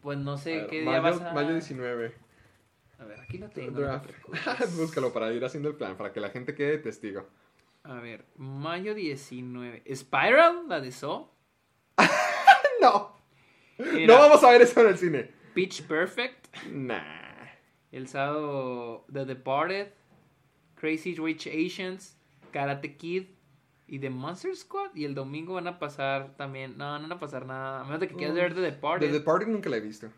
Pues 0.00 0.18
no 0.18 0.32
A 0.32 0.38
sé 0.38 0.56
ver, 0.56 0.66
qué 0.66 0.80
día 0.80 1.00
mayo, 1.00 1.18
vas 1.18 1.20
a... 1.20 1.32
mayo 1.32 1.52
19. 1.52 2.14
A 2.98 3.04
ver, 3.04 3.20
aquí 3.20 3.38
lo 3.38 3.48
tengo. 3.48 3.80
no 3.80 4.00
te. 4.02 4.66
Búscalo 4.76 5.12
para 5.12 5.32
ir 5.32 5.44
haciendo 5.44 5.68
el 5.68 5.76
plan, 5.76 5.96
para 5.96 6.12
que 6.12 6.20
la 6.20 6.30
gente 6.30 6.54
quede 6.54 6.72
de 6.72 6.78
testigo. 6.78 7.28
A 7.84 7.94
ver, 8.00 8.24
mayo 8.36 8.94
19. 8.94 9.84
¿Spiral? 9.94 10.64
¿La 10.68 10.80
de 10.80 10.92
Saw? 10.92 11.30
No, 12.80 13.16
no 13.78 14.14
vamos 14.18 14.44
a 14.44 14.50
ver 14.50 14.62
eso 14.62 14.80
en 14.82 14.86
el 14.88 14.98
cine. 14.98 15.30
Pitch 15.54 15.82
Perfect. 15.82 16.46
Nah. 16.70 17.46
El 17.90 18.06
sábado 18.06 19.04
The 19.12 19.24
Departed. 19.24 19.88
Crazy 20.76 21.16
Rich 21.16 21.48
Asians. 21.48 22.17
Karate 22.50 22.96
Kid. 22.96 23.24
Y 23.90 24.00
The 24.00 24.10
Monster 24.10 24.54
Squad. 24.54 24.94
Y 24.94 25.04
el 25.04 25.14
domingo 25.14 25.54
van 25.54 25.66
a 25.66 25.78
pasar 25.78 26.36
también. 26.36 26.76
No, 26.76 26.98
no 26.98 27.02
van 27.08 27.12
a 27.12 27.18
pasar 27.18 27.46
nada. 27.46 27.80
A 27.80 27.84
menos 27.84 28.00
de 28.00 28.08
que 28.08 28.14
quieras 28.16 28.34
ver 28.34 28.54
The 28.54 28.60
Departed. 28.60 29.06
The 29.06 29.12
Departed 29.12 29.46
nunca 29.48 29.70
la 29.70 29.78
he 29.78 29.80
visto. 29.80 30.08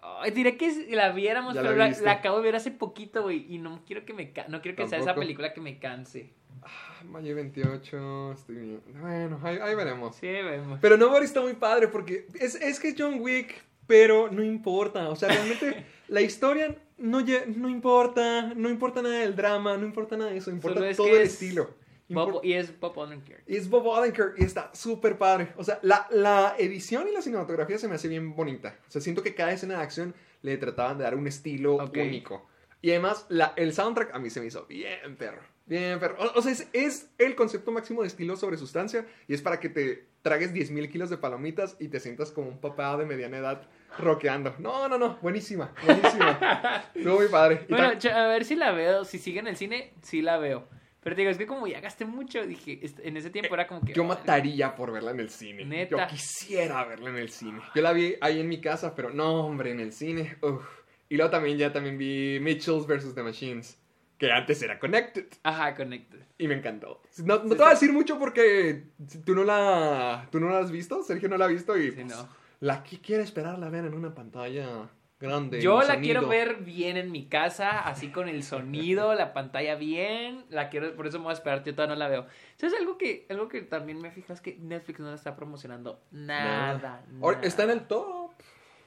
Ay, 0.00 0.30
diré 0.30 0.56
que 0.56 0.86
la 0.90 1.12
viéramos, 1.12 1.54
Ya 1.54 1.62
la 1.62 1.68
pero 1.68 1.78
la, 1.78 1.88
viste. 1.88 2.04
la 2.04 2.12
acabo 2.12 2.38
de 2.38 2.44
ver 2.44 2.56
hace 2.56 2.70
poquito, 2.70 3.22
güey. 3.22 3.52
Y 3.52 3.58
no 3.58 3.82
quiero 3.84 4.04
que 4.06 4.14
me 4.14 4.32
no 4.48 4.62
quiero 4.62 4.76
que 4.76 4.88
sea 4.88 4.98
esa 4.98 5.14
película 5.14 5.52
que 5.52 5.60
me 5.60 5.78
canse. 5.78 6.32
Ah, 6.62 7.02
Mayo 7.04 7.34
28. 7.34 8.32
Estoy 8.32 8.56
bien. 8.56 8.80
Bueno, 9.00 9.38
ahí, 9.42 9.58
ahí 9.60 9.74
veremos. 9.74 10.16
Sí, 10.16 10.26
vemos. 10.26 10.78
Pero 10.80 10.96
Nobody 10.96 11.24
está 11.24 11.40
muy 11.40 11.54
padre 11.54 11.88
porque 11.88 12.26
es, 12.34 12.54
es 12.54 12.80
que 12.80 12.88
es 12.88 12.94
John 12.96 13.20
Wick, 13.20 13.62
pero 13.86 14.30
no 14.30 14.42
importa. 14.42 15.08
O 15.10 15.16
sea, 15.16 15.28
realmente 15.28 15.84
la 16.08 16.20
historia 16.20 16.76
no, 16.96 17.20
no 17.56 17.68
importa. 17.68 18.54
No 18.54 18.68
importa 18.70 19.02
nada 19.02 19.18
del 19.18 19.36
drama, 19.36 19.76
no 19.76 19.84
importa 19.86 20.16
nada 20.16 20.30
de 20.30 20.38
eso. 20.38 20.50
Importa 20.50 20.78
Solo 20.78 20.90
es 20.90 20.96
todo 20.96 21.06
que 21.08 21.16
el 21.16 21.22
es 21.22 21.32
estilo. 21.34 21.70
Bob- 22.14 22.40
y 22.44 22.54
es 22.54 22.78
Bob 22.80 22.96
Odenkirk. 22.96 23.42
Y 23.46 23.56
es 23.56 23.68
Bob 23.68 23.86
Odenkirk 23.86 24.34
y 24.38 24.44
está 24.44 24.70
súper 24.74 25.18
padre. 25.18 25.48
O 25.56 25.64
sea, 25.64 25.78
la, 25.82 26.06
la 26.10 26.54
edición 26.58 27.06
y 27.08 27.12
la 27.12 27.22
cinematografía 27.22 27.78
se 27.78 27.88
me 27.88 27.94
hace 27.96 28.08
bien 28.08 28.34
bonita. 28.34 28.76
O 28.88 28.90
sea, 28.90 29.00
siento 29.00 29.22
que 29.22 29.34
cada 29.34 29.52
escena 29.52 29.76
de 29.76 29.82
acción 29.82 30.14
le 30.42 30.56
trataban 30.56 30.98
de 30.98 31.04
dar 31.04 31.14
un 31.14 31.26
estilo 31.26 31.74
Ok. 31.76 31.96
único. 31.98 32.46
Y 32.80 32.90
además, 32.90 33.26
la, 33.28 33.52
el 33.56 33.72
soundtrack 33.72 34.14
a 34.14 34.18
mí 34.18 34.30
se 34.30 34.40
me 34.40 34.46
hizo 34.46 34.64
bien 34.66 35.16
perro. 35.16 35.42
Bien 35.66 35.98
perro. 35.98 36.16
O, 36.18 36.38
o 36.38 36.42
sea, 36.42 36.52
es, 36.52 36.68
es 36.72 37.10
el 37.18 37.34
concepto 37.34 37.72
máximo 37.72 38.02
de 38.02 38.08
estilo 38.08 38.36
sobre 38.36 38.56
sustancia 38.56 39.04
y 39.26 39.34
es 39.34 39.42
para 39.42 39.58
que 39.60 39.68
te 39.68 40.06
tragues 40.22 40.54
10.000 40.54 40.90
kilos 40.90 41.10
de 41.10 41.18
palomitas 41.18 41.76
y 41.80 41.88
te 41.88 42.00
sientas 42.00 42.30
como 42.30 42.48
un 42.48 42.58
papá 42.60 42.96
de 42.96 43.04
mediana 43.04 43.38
edad 43.38 43.62
rockeando. 43.98 44.54
No, 44.58 44.88
no, 44.88 44.96
no. 44.96 45.18
Buenísima. 45.20 45.72
Buenísima. 45.84 46.84
Estuvo 46.94 47.16
muy 47.16 47.28
padre. 47.28 47.66
Y 47.68 47.72
Bueno, 47.72 47.88
a 48.14 48.26
ver 48.28 48.44
si 48.44 48.54
la 48.54 48.70
veo. 48.72 49.04
Si 49.04 49.18
sigue 49.18 49.40
en 49.40 49.48
el 49.48 49.56
cine, 49.56 49.92
sí 50.02 50.22
la 50.22 50.38
veo. 50.38 50.68
Pero 51.08 51.16
te 51.16 51.22
digo, 51.22 51.30
es 51.30 51.38
que 51.38 51.46
como 51.46 51.66
ya 51.66 51.80
gasté 51.80 52.04
mucho, 52.04 52.46
dije, 52.46 52.80
en 53.02 53.16
ese 53.16 53.30
tiempo 53.30 53.54
era 53.54 53.66
como 53.66 53.80
que. 53.80 53.94
Yo 53.94 54.04
mataría 54.04 54.74
por 54.76 54.92
verla 54.92 55.12
en 55.12 55.20
el 55.20 55.30
cine. 55.30 55.64
Neta. 55.64 55.96
Yo 55.96 56.06
quisiera 56.06 56.84
verla 56.84 57.08
en 57.08 57.16
el 57.16 57.30
cine. 57.30 57.62
Yo 57.74 57.80
la 57.80 57.94
vi 57.94 58.16
ahí 58.20 58.40
en 58.40 58.46
mi 58.48 58.60
casa, 58.60 58.94
pero 58.94 59.08
no, 59.08 59.46
hombre, 59.46 59.70
en 59.70 59.80
el 59.80 59.92
cine. 59.94 60.36
uf. 60.42 60.62
Y 61.08 61.16
luego 61.16 61.30
también 61.30 61.56
ya 61.56 61.72
también 61.72 61.96
vi 61.96 62.38
Mitchells 62.42 62.86
vs. 62.86 63.14
The 63.14 63.22
Machines, 63.22 63.78
que 64.18 64.30
antes 64.30 64.60
era 64.60 64.78
Connected. 64.78 65.24
Ajá, 65.44 65.74
Connected. 65.74 66.18
Y 66.36 66.46
me 66.46 66.56
encantó. 66.56 67.00
No, 67.24 67.36
no 67.42 67.48
te 67.48 67.54
voy 67.56 67.68
a 67.68 67.70
decir 67.70 67.90
mucho 67.90 68.18
porque 68.18 68.82
tú 69.24 69.34
no 69.34 69.44
la, 69.44 70.28
tú 70.30 70.38
no 70.40 70.50
la 70.50 70.58
has 70.58 70.70
visto, 70.70 71.02
Sergio 71.02 71.30
no 71.30 71.38
la 71.38 71.46
ha 71.46 71.48
visto 71.48 71.74
y 71.78 71.86
Sí, 71.86 71.92
pues, 71.92 72.06
no. 72.08 72.28
la 72.60 72.82
que 72.84 73.00
quiere 73.00 73.22
esperar 73.22 73.58
la 73.58 73.70
ver 73.70 73.86
en 73.86 73.94
una 73.94 74.14
pantalla 74.14 74.90
grande. 75.20 75.60
Yo 75.60 75.78
la 75.80 75.94
sonido. 75.94 76.02
quiero 76.02 76.28
ver 76.28 76.56
bien 76.56 76.96
en 76.96 77.10
mi 77.10 77.26
casa, 77.26 77.80
así 77.80 78.08
con 78.08 78.28
el 78.28 78.42
sonido, 78.42 79.14
la 79.14 79.32
pantalla 79.32 79.74
bien. 79.74 80.44
La 80.50 80.68
quiero, 80.68 80.94
por 80.94 81.06
eso 81.06 81.18
me 81.18 81.24
voy 81.24 81.30
a 81.30 81.34
esperar, 81.34 81.64
yo 81.64 81.74
todavía 81.74 81.94
no 81.94 81.98
la 81.98 82.08
veo. 82.08 82.26
¿Sabes 82.56 82.74
algo 82.78 82.98
que, 82.98 83.26
algo 83.30 83.48
que 83.48 83.62
también 83.62 84.00
me 84.00 84.10
fijas 84.10 84.38
es 84.38 84.40
que 84.40 84.56
Netflix 84.58 85.00
no 85.00 85.08
la 85.08 85.14
está 85.14 85.36
promocionando 85.36 86.02
nada. 86.10 87.04
Está 87.42 87.64
en 87.64 87.70
el 87.70 87.86
top. 87.86 88.32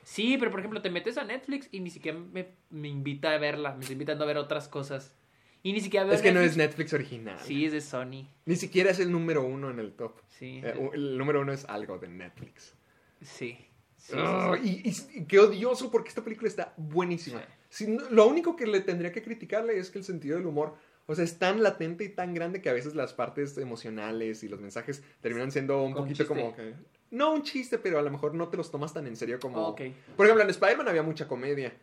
Sí, 0.04 0.38
pero 0.40 0.52
por 0.52 0.60
ejemplo, 0.60 0.82
te 0.82 0.90
metes 0.90 1.18
a 1.18 1.24
Netflix 1.24 1.70
y 1.72 1.80
ni 1.80 1.90
siquiera 1.90 2.18
me, 2.18 2.48
me 2.70 2.88
invita 2.88 3.32
a 3.34 3.38
verla, 3.38 3.74
me 3.74 3.82
está 3.82 3.94
invitando 3.94 4.24
a 4.24 4.28
ver 4.28 4.38
otras 4.38 4.68
cosas. 4.68 5.16
Y 5.64 5.74
ni 5.74 5.82
siquiera 5.82 6.06
veo 6.06 6.16
Es 6.16 6.22
que 6.22 6.32
no 6.32 6.40
es 6.40 6.58
Netflix. 6.58 6.92
Netflix 6.92 6.94
original. 6.94 7.40
Sí, 7.40 7.66
es 7.66 7.72
de 7.72 7.82
Sony. 7.82 8.28
Ni 8.46 8.56
siquiera 8.56 8.90
es 8.90 9.00
el 9.00 9.12
número 9.12 9.44
uno 9.44 9.70
en 9.70 9.80
el 9.80 9.94
top. 9.94 10.20
Sí. 10.28 10.60
Eh, 10.64 10.90
el 10.94 11.18
número 11.18 11.42
uno 11.42 11.54
es 11.54 11.66
algo 11.66 12.00
de 12.00 12.08
Netflix. 12.08 12.74
Sí. 13.22 13.58
Sí, 14.02 14.14
sí, 14.14 14.18
Ah, 14.20 14.56
sí. 14.62 14.82
y, 14.84 14.90
y- 14.90 15.20
y 15.22 15.26
qué 15.26 15.40
odioso 15.40 15.92
porque 15.92 16.10
esta 16.10 16.24
película 16.24 16.48
está 16.48 16.74
buenísima. 16.78 17.42
Si 17.70 17.86
lo 18.10 18.28
único 18.28 18.56
que 18.56 18.66
le 18.68 18.82
tendría 18.82 19.12
que 19.12 19.22
criticarle 19.22 19.78
es 19.78 19.90
que 19.92 20.00
el 20.00 20.04
sentido 20.04 20.38
del 20.38 20.48
humor, 20.48 20.74
o 21.06 21.14
sea, 21.16 21.24
es 21.24 21.38
tan 21.38 21.62
latente 21.64 22.04
y 22.04 22.10
tan 22.10 22.34
grande 22.34 22.62
que 22.62 22.70
a 22.70 22.74
veces 22.74 22.96
las 22.96 23.14
partes 23.14 23.58
emocionales 23.58 24.44
y 24.44 24.50
los 24.50 24.60
mensajes 24.60 25.04
terminan 25.22 25.52
siendo 25.52 25.82
un 25.84 25.94
Como 25.94 26.06
poquito 26.06 26.28
como 26.28 26.56
que... 26.56 26.74
No 27.12 27.32
un 27.34 27.44
chiste, 27.44 27.78
pero 27.78 28.00
a 28.00 28.02
lo 28.02 28.10
mejor 28.10 28.34
no 28.34 28.48
te 28.48 28.58
los 28.58 28.72
tomas 28.72 28.94
tan 28.94 29.06
en 29.08 29.16
serio 29.16 29.40
como... 29.40 29.76
Por 29.76 30.26
ejemplo, 30.26 30.44
en 30.44 30.50
Spider-Man 30.50 30.88
había 30.88 31.04
mucha 31.04 31.28
comedia. 31.28 31.74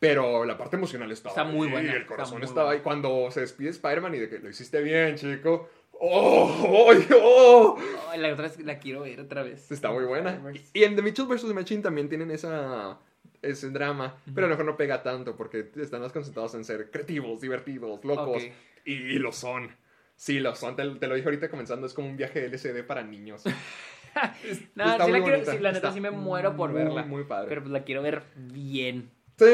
Pero 0.00 0.44
la 0.44 0.58
parte 0.58 0.74
emocional 0.76 1.12
estaba 1.12 1.30
Está 1.30 1.44
muy 1.44 1.68
buena, 1.68 1.92
El 1.92 1.98
está 2.02 2.08
corazón 2.08 2.38
muy 2.38 2.44
estaba 2.46 2.66
buena. 2.66 2.78
ahí. 2.78 2.82
Cuando 2.82 3.30
se 3.30 3.40
despide 3.40 3.70
Spider-Man 3.70 4.14
y 4.16 4.18
de 4.18 4.28
que 4.28 4.38
lo 4.40 4.50
hiciste 4.50 4.82
bien, 4.82 5.14
chico. 5.14 5.68
¡Oh! 6.04 6.90
¡Oh! 6.90 6.92
¡Oh! 7.22 7.78
La 8.16 8.32
otra 8.32 8.48
vez 8.48 8.58
la 8.64 8.80
quiero 8.80 9.02
ver 9.02 9.20
otra 9.20 9.44
vez. 9.44 9.70
Está 9.70 9.92
muy 9.92 10.04
buena. 10.04 10.42
Y 10.72 10.82
en 10.82 10.96
The 10.96 11.02
Mitchell 11.02 11.26
vs. 11.26 11.46
The 11.46 11.54
Machine 11.54 11.80
también 11.80 12.08
tienen 12.08 12.32
esa, 12.32 12.98
ese 13.40 13.70
drama, 13.70 14.16
pero 14.34 14.46
a 14.46 14.50
lo 14.50 14.54
mejor 14.54 14.66
no 14.66 14.76
pega 14.76 15.04
tanto 15.04 15.36
porque 15.36 15.70
están 15.76 16.00
más 16.00 16.12
concentrados 16.12 16.54
en 16.54 16.64
ser 16.64 16.90
creativos, 16.90 17.40
divertidos, 17.40 18.04
locos. 18.04 18.42
Y, 18.84 19.18
lo 19.20 19.30
son. 19.30 19.70
Sí, 20.16 20.40
lo 20.40 20.56
son, 20.56 20.74
te, 20.74 20.84
te 20.96 21.06
lo 21.06 21.14
dije 21.14 21.26
ahorita 21.28 21.48
comenzando, 21.48 21.86
es 21.86 21.94
como 21.94 22.08
un 22.08 22.16
viaje 22.16 22.46
LCD 22.46 22.84
para 22.84 23.04
niños. 23.04 23.44
Es- 24.44 24.60
No, 24.74 24.84
está 24.90 25.06
sí 25.06 25.10
muy 25.10 25.20
la 25.20 25.24
quiero, 25.24 25.52
sí, 25.52 25.58
la 25.58 25.72
neta 25.72 25.88
está 25.88 25.92
sí 25.92 26.00
me 26.00 26.10
muero 26.10 26.54
por 26.54 26.70
muy, 26.70 26.82
verla. 26.82 27.02
Muy 27.04 27.24
padre. 27.24 27.48
Pero 27.48 27.62
pues 27.62 27.72
la 27.72 27.84
quiero 27.84 28.02
ver 28.02 28.22
bien. 28.36 29.08
Sí, 29.38 29.46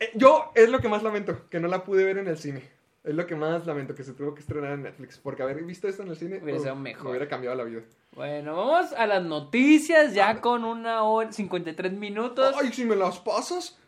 eh, 0.00 0.10
yo 0.14 0.50
es 0.54 0.70
lo 0.70 0.78
que 0.78 0.88
más 0.88 1.02
lamento, 1.02 1.46
que 1.50 1.60
no 1.60 1.68
la 1.68 1.84
pude 1.84 2.04
ver 2.04 2.18
en 2.18 2.28
el 2.28 2.38
cine. 2.38 2.77
Es 3.08 3.14
lo 3.14 3.26
que 3.26 3.34
más 3.34 3.64
lamento, 3.66 3.94
que 3.94 4.04
se 4.04 4.12
tuvo 4.12 4.34
que 4.34 4.40
estrenar 4.40 4.72
en 4.72 4.82
Netflix. 4.82 5.16
Porque 5.18 5.42
haber 5.42 5.62
visto 5.64 5.88
esto 5.88 6.02
en 6.02 6.08
el 6.08 6.16
cine 6.16 6.40
Hubiera 6.42 6.58
uf, 6.58 6.62
sido 6.64 6.76
mejor. 6.76 7.04
me 7.04 7.10
hubiera 7.10 7.26
cambiado 7.28 7.56
la 7.56 7.64
vida. 7.64 7.80
Bueno, 8.12 8.54
vamos 8.56 8.92
a 8.92 9.06
las 9.06 9.24
noticias 9.24 10.12
ya 10.12 10.40
con 10.42 10.64
una 10.64 11.02
hora 11.04 11.32
53 11.32 11.92
minutos. 11.94 12.54
Ay, 12.60 12.70
si 12.72 12.84
me 12.84 12.96
las 12.96 13.18
pasas. 13.18 13.78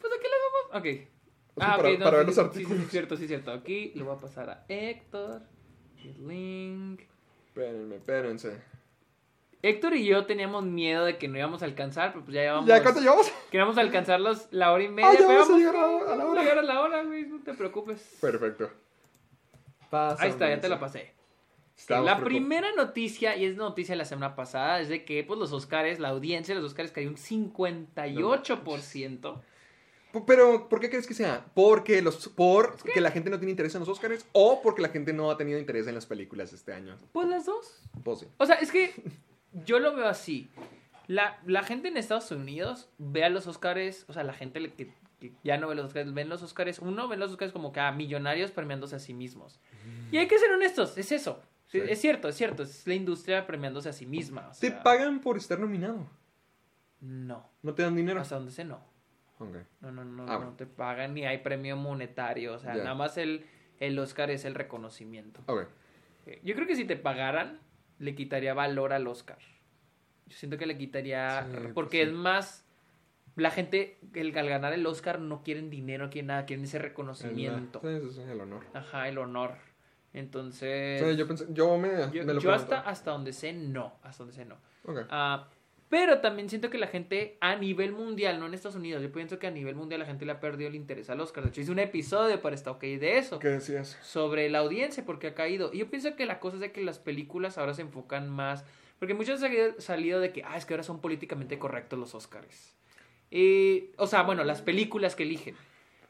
Pues 0.00 0.12
aquí 0.12 0.22
las 0.24 0.40
vamos. 0.70 0.80
Ok. 0.80 1.08
sea, 1.58 1.76
para- 1.76 1.98
para 2.04 2.16
ver 2.18 2.26
los 2.26 2.34
sí, 2.36 2.40
artículos. 2.40 2.82
Sí, 2.84 2.88
cierto, 2.90 3.16
sí, 3.16 3.26
cierto. 3.26 3.50
Aquí 3.52 3.92
lo 3.96 4.04
voy 4.04 4.14
a 4.16 4.18
pasar 4.18 4.48
a 4.50 4.64
Héctor. 4.68 5.42
El 6.04 6.28
link. 6.28 7.00
Espérenme, 7.48 7.96
espérense. 7.96 8.58
Héctor 9.62 9.94
y 9.94 10.04
yo 10.04 10.26
teníamos 10.26 10.64
miedo 10.64 11.04
de 11.04 11.18
que 11.18 11.28
no 11.28 11.38
íbamos 11.38 11.62
a 11.62 11.66
alcanzar, 11.66 12.12
pero 12.12 12.24
pues 12.24 12.34
ya 12.34 12.42
llevamos. 12.42 12.66
¿Ya 12.66 12.82
cuánto 12.82 13.00
llevamos? 13.00 13.30
Queríamos 13.50 13.78
alcanzar 13.78 14.18
los- 14.20 14.48
la 14.50 14.72
hora 14.72 14.82
y 14.82 14.88
media. 14.88 15.10
Ah, 15.10 15.12
ya 15.12 15.18
pero 15.26 15.38
vamos 15.38 15.50
a 15.50 15.56
llegar 15.58 15.76
a 15.76 15.80
la- 15.80 15.86
a 15.86 15.90
la 16.00 16.06
vamos 16.16 16.32
hora. 16.32 16.42
llegar 16.42 16.58
a 16.58 16.62
la 16.62 16.80
hora, 16.82 17.02
güey. 17.04 17.26
No 17.26 17.38
te 17.42 17.54
preocupes. 17.54 18.18
Perfecto. 18.20 18.70
Ahí 19.92 20.30
está, 20.30 20.48
ya 20.48 20.60
te 20.60 20.68
la 20.68 20.80
pasé. 20.80 21.12
Estamos 21.76 22.04
la 22.06 22.16
preocup- 22.18 22.24
primera 22.24 22.72
noticia, 22.74 23.36
y 23.36 23.44
es 23.44 23.56
noticia 23.56 23.92
de 23.92 23.98
la 23.98 24.04
semana 24.04 24.34
pasada, 24.36 24.80
es 24.80 24.88
de 24.88 25.04
que 25.04 25.22
pues, 25.24 25.38
los 25.38 25.52
Oscars, 25.52 25.98
la 26.00 26.08
audiencia 26.08 26.54
de 26.54 26.60
los 26.60 26.70
Oscars 26.72 26.90
cayó 26.92 27.08
un 27.08 27.16
58%. 27.16 29.42
P- 30.12 30.22
Pero, 30.26 30.68
¿por 30.68 30.80
qué 30.80 30.90
crees 30.90 31.06
que 31.06 31.14
sea? 31.14 31.46
Porque 31.54 32.02
los, 32.02 32.28
por 32.28 32.76
que 32.82 33.00
la 33.00 33.10
gente 33.10 33.30
no 33.30 33.38
tiene 33.38 33.50
interés 33.52 33.74
en 33.74 33.80
los 33.80 33.88
Oscars 33.88 34.26
o 34.32 34.60
porque 34.62 34.82
la 34.82 34.88
gente 34.90 35.12
no 35.12 35.30
ha 35.30 35.36
tenido 35.38 35.58
interés 35.58 35.86
en 35.86 35.94
las 35.94 36.04
películas 36.06 36.52
este 36.52 36.72
año. 36.74 36.96
Pues 37.12 37.28
las 37.28 37.46
dos. 37.46 37.80
Pues 38.04 38.20
sí. 38.20 38.26
O 38.38 38.44
sea, 38.46 38.56
es 38.56 38.70
que 38.70 38.92
yo 39.64 39.78
lo 39.78 39.94
veo 39.94 40.06
así. 40.08 40.50
La, 41.08 41.38
la 41.46 41.62
gente 41.62 41.88
en 41.88 41.96
Estados 41.96 42.30
Unidos 42.30 42.88
ve 42.98 43.24
a 43.24 43.28
los 43.30 43.46
Oscars, 43.46 44.04
o 44.08 44.12
sea, 44.12 44.22
la 44.24 44.32
gente 44.32 44.72
que, 44.72 44.94
que 45.20 45.32
ya 45.44 45.58
no 45.58 45.68
ve 45.68 45.74
los 45.74 45.86
Oscars, 45.86 46.12
ven 46.14 46.28
los 46.28 46.42
Oscars, 46.42 46.78
uno 46.78 47.08
ve 47.08 47.16
los 47.16 47.30
Oscars 47.32 47.52
como 47.52 47.72
que 47.72 47.80
a 47.80 47.92
millonarios 47.92 48.50
premiándose 48.50 48.96
a 48.96 48.98
sí 48.98 49.12
mismos. 49.14 49.60
Y 50.10 50.18
hay 50.18 50.28
que 50.28 50.38
ser 50.38 50.50
honestos, 50.52 50.96
es 50.98 51.12
eso. 51.12 51.42
Sí. 51.66 51.78
Es 51.88 52.00
cierto, 52.00 52.28
es 52.28 52.36
cierto, 52.36 52.62
es 52.64 52.86
la 52.86 52.94
industria 52.94 53.46
premiándose 53.46 53.88
a 53.88 53.92
sí 53.92 54.04
misma. 54.06 54.50
o 54.50 54.58
Te 54.58 54.70
pagan 54.70 55.20
por 55.20 55.36
estar 55.38 55.58
nominado. 55.58 56.06
No, 57.00 57.48
No 57.62 57.74
te 57.74 57.82
dan 57.82 57.96
dinero. 57.96 58.20
hasta 58.20 58.36
donde 58.36 58.52
sé 58.52 58.64
no. 58.64 58.80
No, 59.80 59.90
no, 59.90 60.04
no, 60.04 60.24
Ah, 60.28 60.38
no 60.38 60.52
te 60.52 60.66
pagan 60.66 61.14
ni 61.14 61.24
hay 61.26 61.38
premio 61.38 61.76
monetario, 61.76 62.54
o 62.54 62.58
sea, 62.60 62.76
nada 62.76 62.94
más 62.94 63.16
el, 63.18 63.44
el 63.80 63.98
Oscar 63.98 64.30
es 64.30 64.44
el 64.44 64.54
reconocimiento. 64.54 65.40
Ok. 65.46 65.66
Eh, 66.26 66.40
Yo 66.44 66.54
creo 66.54 66.66
que 66.68 66.76
si 66.76 66.84
te 66.84 66.94
pagaran, 66.94 67.58
le 68.02 68.14
quitaría 68.16 68.52
valor 68.52 68.92
al 68.92 69.06
Oscar. 69.06 69.38
Yo 70.26 70.36
siento 70.36 70.58
que 70.58 70.66
le 70.66 70.76
quitaría. 70.76 71.44
Sí, 71.44 71.56
pues 71.56 71.72
porque 71.72 72.02
sí. 72.02 72.08
es 72.08 72.12
más. 72.12 72.66
La 73.36 73.50
gente, 73.50 73.98
el, 74.12 74.36
al 74.36 74.48
ganar 74.48 74.74
el 74.74 74.84
Oscar, 74.86 75.18
no 75.18 75.42
quieren 75.42 75.70
dinero, 75.70 76.04
no 76.04 76.10
quieren 76.10 76.26
nada, 76.26 76.44
quieren 76.44 76.64
ese 76.64 76.78
reconocimiento. 76.78 77.80
El, 77.82 78.10
sí, 78.10 78.20
el 78.20 78.40
honor. 78.40 78.66
Ajá, 78.74 79.08
el 79.08 79.16
honor. 79.16 79.54
Entonces. 80.12 81.00
Sí, 81.00 81.16
yo 81.16 81.26
pensé, 81.26 81.46
yo 81.50 81.78
me, 81.78 81.88
yo, 82.12 82.24
me 82.24 82.34
lo 82.34 82.40
yo 82.40 82.52
hasta, 82.52 82.80
hasta 82.80 83.12
donde 83.12 83.32
sé, 83.32 83.52
no. 83.52 83.94
Hasta 84.02 84.24
donde 84.24 84.34
sé, 84.34 84.44
no. 84.44 84.56
Ok. 84.84 85.06
Ah, 85.08 85.48
pero 85.92 86.20
también 86.22 86.48
siento 86.48 86.70
que 86.70 86.78
la 86.78 86.86
gente 86.86 87.36
a 87.42 87.54
nivel 87.54 87.92
mundial, 87.92 88.40
no 88.40 88.46
en 88.46 88.54
Estados 88.54 88.76
Unidos, 88.76 89.02
yo 89.02 89.12
pienso 89.12 89.38
que 89.38 89.46
a 89.46 89.50
nivel 89.50 89.74
mundial 89.74 90.00
la 90.00 90.06
gente 90.06 90.24
le 90.24 90.32
ha 90.32 90.40
perdido 90.40 90.70
el 90.70 90.74
interés 90.74 91.10
al 91.10 91.20
Oscar. 91.20 91.44
De 91.44 91.50
hecho, 91.50 91.60
hice 91.60 91.70
un 91.70 91.80
episodio 91.80 92.40
para 92.40 92.54
esta 92.54 92.70
OK 92.70 92.80
de 92.80 93.18
eso 93.18 93.38
¿Qué 93.38 93.48
decías? 93.48 93.98
sobre 94.00 94.48
la 94.48 94.60
audiencia 94.60 95.04
porque 95.04 95.26
ha 95.26 95.34
caído. 95.34 95.68
Y 95.70 95.80
yo 95.80 95.90
pienso 95.90 96.16
que 96.16 96.24
la 96.24 96.40
cosa 96.40 96.56
es 96.56 96.60
de 96.62 96.72
que 96.72 96.80
las 96.80 96.98
películas 96.98 97.58
ahora 97.58 97.74
se 97.74 97.82
enfocan 97.82 98.30
más. 98.30 98.64
Porque 98.98 99.12
muchos 99.12 99.42
han 99.42 99.52
salido- 99.82 100.20
de 100.20 100.32
que, 100.32 100.42
ah, 100.44 100.56
es 100.56 100.64
que 100.64 100.72
ahora 100.72 100.82
son 100.82 101.02
políticamente 101.02 101.58
correctos 101.58 101.98
los 101.98 102.14
Oscars. 102.14 102.74
Y, 103.30 103.90
o 103.98 104.06
sea, 104.06 104.22
bueno, 104.22 104.44
las 104.44 104.62
películas 104.62 105.14
que 105.14 105.24
eligen. 105.24 105.56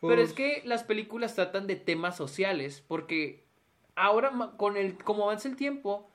Pero 0.00 0.14
Pues- 0.14 0.28
es 0.28 0.32
que 0.32 0.62
las 0.64 0.84
películas 0.84 1.34
tratan 1.34 1.66
de 1.66 1.74
temas 1.74 2.16
sociales 2.16 2.84
porque 2.86 3.42
ahora 3.96 4.30
con 4.56 4.76
el 4.76 4.96
como 5.02 5.24
avanza 5.24 5.48
el 5.48 5.56
tiempo, 5.56 6.08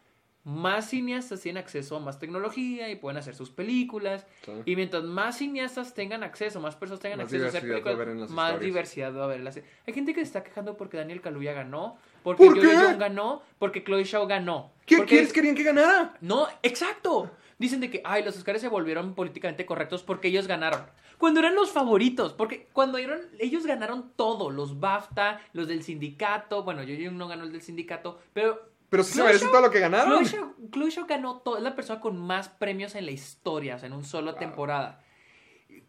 más 0.48 0.90
cineastas 0.92 1.42
tienen 1.42 1.62
acceso 1.62 1.98
a 1.98 2.00
más 2.00 2.20
tecnología 2.20 2.90
y 2.90 2.96
pueden 2.96 3.18
hacer 3.18 3.36
sus 3.36 3.50
películas. 3.52 4.26
Y 4.64 4.78
mientras 4.78 5.04
más 5.04 5.38
cineastas 5.38 5.94
tengan 5.94 6.24
acceso, 6.24 6.62
más 6.62 6.76
personas 6.78 7.02
tengan 7.02 7.20
Más 7.20 7.26
acceso 7.26 7.44
a 7.44 7.48
hacer 7.50 7.62
películas, 7.64 7.96
haber 7.96 8.08
en 8.10 8.22
las 8.22 8.30
más 8.30 8.52
historias. 8.52 8.66
diversidad 8.66 9.14
va 9.16 9.22
a 9.22 9.24
haber. 9.26 9.40
en 9.40 9.44
las- 9.44 9.58
Hay 9.58 9.94
gente 9.94 10.14
que 10.14 10.22
se 10.22 10.28
está 10.28 10.44
quejando 10.46 10.78
porque 10.78 10.96
Daniel 10.96 11.20
Kaluuya 11.20 11.52
ganó, 11.52 11.98
porque 12.24 12.46
¿Por? 12.46 12.62
Young 12.64 12.98
ganó, 12.98 13.42
porque 13.60 13.84
Chloe 13.84 14.06
Shaw 14.06 14.26
ganó. 14.26 14.72
¿Qué 14.86 14.96
Porque- 14.98 15.10
quieres 15.16 15.34
querían 15.34 15.54
que 15.56 15.64
ganara? 15.64 16.16
No, 16.22 16.48
exacto. 16.64 17.30
Dicen 17.60 17.82
de 17.82 17.90
que, 17.90 18.02
ay, 18.06 18.24
los 18.24 18.38
Oscars 18.38 18.62
se 18.62 18.70
volvieron 18.70 19.16
políticamente 19.16 19.66
correctos 19.66 20.02
porque 20.04 20.30
ellos 20.30 20.48
ganaron. 20.48 20.84
Cuando 21.18 21.42
eran 21.42 21.56
los 21.56 21.72
favoritos, 21.72 22.32
porque 22.34 22.68
cuando 22.72 23.00
eran, 23.00 23.20
ellos 23.40 23.66
ganaron 23.66 24.14
todo, 24.16 24.50
los 24.52 24.80
BAFTA, 24.80 25.42
los 25.52 25.68
del 25.68 25.84
sindicato, 25.84 26.64
bueno, 26.64 26.84
yo 26.84 27.12
no 27.12 27.28
ganó 27.28 27.44
el 27.44 27.52
del 27.52 27.64
sindicato, 27.64 28.20
pero 28.34 28.62
Pero 28.90 29.04
sí 29.04 29.14
se 29.14 29.24
merece 29.24 29.46
todo 29.48 29.62
lo 29.62 29.70
que 29.72 29.80
ganaron. 29.80 30.24
Shaw 30.24 31.06
ganó 31.08 31.38
todo, 31.40 31.58
es 31.58 31.64
la 31.64 31.76
persona 31.76 32.00
con 32.00 32.18
más 32.18 32.48
premios 32.50 32.96
en 32.96 33.06
la 33.06 33.12
historia, 33.12 33.76
o 33.76 33.80
sea, 33.80 33.88
en 33.88 33.94
una 33.94 34.06
sola 34.06 34.36
temporada. 34.36 35.02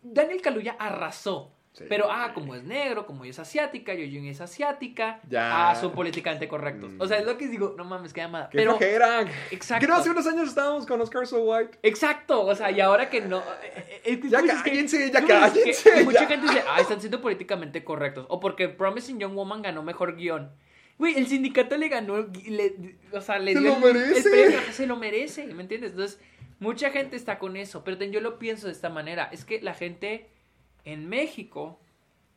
Daniel 0.03 0.41
Kaluuya 0.43 0.77
arrasó. 0.79 1.55
Sí. 1.73 1.85
Pero, 1.89 2.11
ah, 2.11 2.33
como 2.35 2.57
es 2.57 2.65
negro, 2.65 3.07
como 3.07 3.25
es 3.25 3.39
asiática, 3.39 3.95
Yo 3.95 4.03
Young 4.05 4.27
es 4.27 4.41
asiática, 4.41 5.21
Ya. 5.29 5.71
ah, 5.71 5.77
son 5.77 5.93
políticamente 5.93 6.49
correctos. 6.49 6.91
O 6.99 7.07
sea, 7.07 7.19
es 7.19 7.25
lo 7.27 7.39
que 7.39 7.47
digo, 7.47 7.75
no 7.79 7.85
mames, 7.85 8.13
qué 8.13 8.23
llamada. 8.23 8.49
¡Qué 8.51 8.59
Pero, 8.59 8.77
flojera! 8.77 9.21
Exacto. 9.53 9.87
Que 9.87 9.93
no 9.93 9.97
hace 9.97 10.11
unos 10.11 10.27
años 10.27 10.49
estábamos 10.49 10.87
con 10.87 11.01
Oscar 11.01 11.25
So 11.29 11.41
White. 11.45 11.79
Exacto, 11.85 12.45
o 12.45 12.55
sea, 12.57 12.73
y 12.73 12.81
ahora 12.81 13.09
que 13.09 13.21
no. 13.21 13.39
eh, 13.63 14.01
eh, 14.05 14.17
tú 14.17 14.27
Ya 14.27 14.43
dices 14.43 14.61
que- 14.65 14.71
cállense, 14.71 15.11
ya 15.13 15.21
que- 15.21 15.27
cállense, 15.29 15.93
que 15.93 16.03
mucha 16.05 16.27
gente 16.27 16.47
dice, 16.49 16.65
ah, 16.69 16.81
están 16.81 16.99
siendo 17.01 17.21
políticamente 17.21 17.85
correctos. 17.85 18.27
O 18.29 18.41
porque 18.41 18.69
Promising 18.69 19.21
Young 19.21 19.35
Woman 19.37 19.63
ganó 19.63 19.85
mejor 19.85 20.17
guion. 20.17 20.51
Güey, 20.99 21.17
el 21.17 21.27
sindicato 21.29 21.77
le 21.77 21.89
ganó, 21.89 22.27
le- 22.47 22.97
o 23.13 23.21
sea, 23.21 23.39
le 23.39 23.53
Se 23.55 23.61
dio 23.61 23.75
lo 23.75 23.81
merece. 23.81 24.19
el 24.19 24.23
premio, 24.25 24.59
se 24.73 24.87
lo 24.87 24.97
merece, 24.97 25.47
¿me 25.47 25.63
entiendes? 25.63 25.93
Entonces, 25.93 26.21
mucha 26.59 26.91
gente 26.91 27.17
está 27.17 27.39
con 27.39 27.57
eso, 27.57 27.85
pero 27.85 27.97
ten- 27.99 28.11
yo 28.13 28.21
lo 28.21 28.39
pienso 28.39 28.67
de 28.67 28.73
esta 28.73 28.89
manera, 28.91 29.25
es 29.33 29.45
que 29.45 29.61
la 29.63 29.75
gente 29.75 30.27
en 30.85 31.09
México 31.09 31.79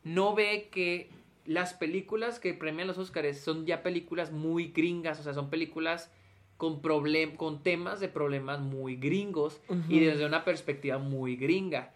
no 0.04 0.34
ve 0.34 0.68
que 0.70 1.10
las 1.44 1.74
películas 1.74 2.38
que 2.38 2.54
premian 2.54 2.86
los 2.86 2.98
Oscars 2.98 3.38
son 3.40 3.66
ya 3.66 3.82
películas 3.82 4.30
muy 4.30 4.68
gringas, 4.68 5.18
o 5.18 5.22
sea, 5.24 5.34
son 5.34 5.50
películas 5.50 6.10
con, 6.56 6.80
problem 6.82 7.34
con 7.34 7.64
temas 7.64 7.98
de 7.98 8.06
problemas 8.08 8.60
muy 8.60 8.94
gringos 8.94 9.60
y 9.88 9.98
desde 9.98 10.24
una 10.24 10.44
perspectiva 10.44 10.98
muy 10.98 11.34
gringa. 11.34 11.92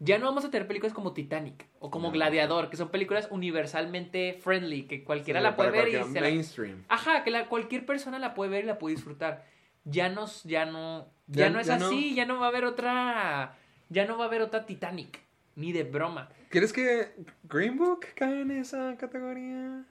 Ya 0.00 0.18
no 0.18 0.26
vamos 0.26 0.44
a 0.44 0.50
tener 0.50 0.68
películas 0.68 0.92
como 0.94 1.12
Titanic 1.12 1.66
o 1.80 1.90
como 1.90 2.08
No. 2.08 2.12
Gladiador, 2.12 2.70
que 2.70 2.76
son 2.76 2.90
películas 2.90 3.28
universalmente 3.32 4.38
friendly, 4.40 4.84
que 4.86 5.02
cualquiera 5.02 5.40
Sí, 5.40 5.44
la 5.44 5.56
puede 5.56 5.70
ver 5.72 5.88
y 5.88 5.92
se 5.92 5.98
la... 6.20 6.20
mainstream. 6.20 6.84
Ajá, 6.88 7.24
que 7.24 7.30
la, 7.30 7.46
cualquier 7.48 7.84
persona 7.84 8.18
la 8.18 8.34
puede 8.34 8.50
ver 8.50 8.64
y 8.64 8.66
la 8.68 8.78
puede 8.78 8.94
disfrutar. 8.94 9.44
Ya 9.84 10.08
no, 10.08 10.26
ya 10.44 10.66
no, 10.66 11.10
ya, 11.26 11.46
Ya- 11.46 11.50
no 11.50 11.58
es 11.60 11.66
ya 11.66 11.78
no. 11.78 11.86
así, 11.86 12.14
ya 12.14 12.26
no 12.26 12.38
va 12.38 12.46
a 12.46 12.48
haber 12.50 12.64
otra, 12.64 13.56
ya 13.88 14.04
no 14.06 14.16
va 14.18 14.24
a 14.24 14.28
haber 14.28 14.42
otra 14.42 14.66
Titanic, 14.66 15.18
ni 15.56 15.72
de 15.72 15.82
broma. 15.84 16.28
¿Crees 16.50 16.72
que 16.72 17.08
Green 17.44 17.76
Book 17.76 18.06
cae 18.14 18.42
en 18.42 18.52
esa 18.52 18.96
categoría? 18.96 19.84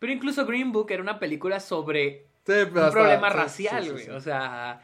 Pero 0.00 0.12
incluso 0.12 0.44
Green 0.46 0.72
Book 0.72 0.90
era 0.90 1.00
una 1.02 1.18
película 1.20 1.60
sobre 1.60 2.26
Sí, 2.44 2.52
un 2.52 2.76
hasta- 2.78 2.90
problema 2.90 3.30
sí, 3.30 3.36
racial, 3.36 3.92
güey. 3.92 4.08
O 4.10 4.20
sea, 4.20 4.80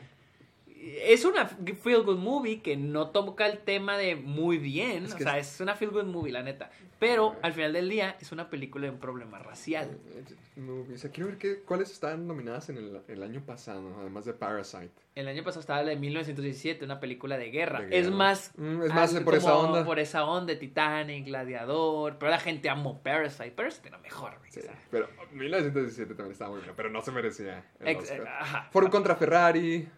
es 0.83 1.25
una 1.25 1.47
feel 1.47 2.03
good 2.03 2.19
movie 2.19 2.63
que 2.63 2.77
no 2.77 3.11
toca 3.11 3.47
el 3.47 3.59
tema 3.59 3.97
de 3.99 4.17
muy 4.17 4.59
bien. 4.59 5.05
Es 5.05 5.15
o 5.15 5.19
sea, 5.19 5.39
es 5.39 5.61
una 5.61 5.75
feel 5.75 5.91
good 5.91 6.05
movie, 6.05 6.33
la 6.33 6.43
neta. 6.43 6.71
Pero 6.99 7.35
al 7.43 7.55
final 7.55 7.73
del 7.73 7.89
día 7.89 8.17
es 8.21 8.31
una 8.31 8.51
película 8.51 8.85
de 8.85 8.91
un 8.91 8.99
problema 8.99 9.39
racial. 9.39 9.99
Movie. 10.57 10.95
O 10.95 10.99
sea, 10.99 11.11
quiero 11.11 11.29
ver 11.31 11.39
qué, 11.39 11.61
cuáles 11.61 11.91
están 11.91 12.27
nominadas 12.27 12.69
en 12.69 12.77
el, 12.77 13.01
el 13.09 13.23
año 13.23 13.41
pasado, 13.47 13.97
además 14.01 14.27
de 14.27 14.35
Parasite. 14.35 14.91
El 15.15 15.27
año 15.29 15.43
pasado 15.43 15.61
estaba 15.61 15.83
la 15.83 15.91
de 15.91 15.97
1917, 15.97 16.85
una 16.85 17.01
película 17.01 17.39
de 17.39 17.51
guerra. 17.51 17.81
De 17.81 17.99
Es 17.99 18.11
más, 18.11 18.53
Mm, 18.57 18.83
es 18.83 18.93
más 18.95 19.15
al- 19.15 19.25
por 19.25 19.35
esa 19.35 19.57
onda. 19.57 19.85
Por 19.85 19.99
esa 19.99 20.25
onda, 20.25 20.59
Titanic, 20.59 21.25
Gladiador. 21.27 22.17
Pero 22.19 22.31
la 22.31 22.39
gente 22.39 22.69
amó 22.69 23.03
Parasite. 23.03 23.51
Parasite 23.53 23.89
era 23.89 23.99
mejor. 23.99 24.35
Sí, 24.51 24.61
pero 24.91 25.09
1917 25.33 26.15
también 26.15 26.33
estaba 26.33 26.51
muy 26.51 26.61
bien, 26.61 26.75
pero 26.77 26.91
no 26.91 27.01
se 27.01 27.13
merecía 27.13 27.65
el 27.81 27.89
ex- 27.89 28.03
Oscar. 28.11 28.29
ajá. 28.29 28.69
Ford 28.73 28.91
contra 28.91 29.17
Ferrari. 29.17 29.89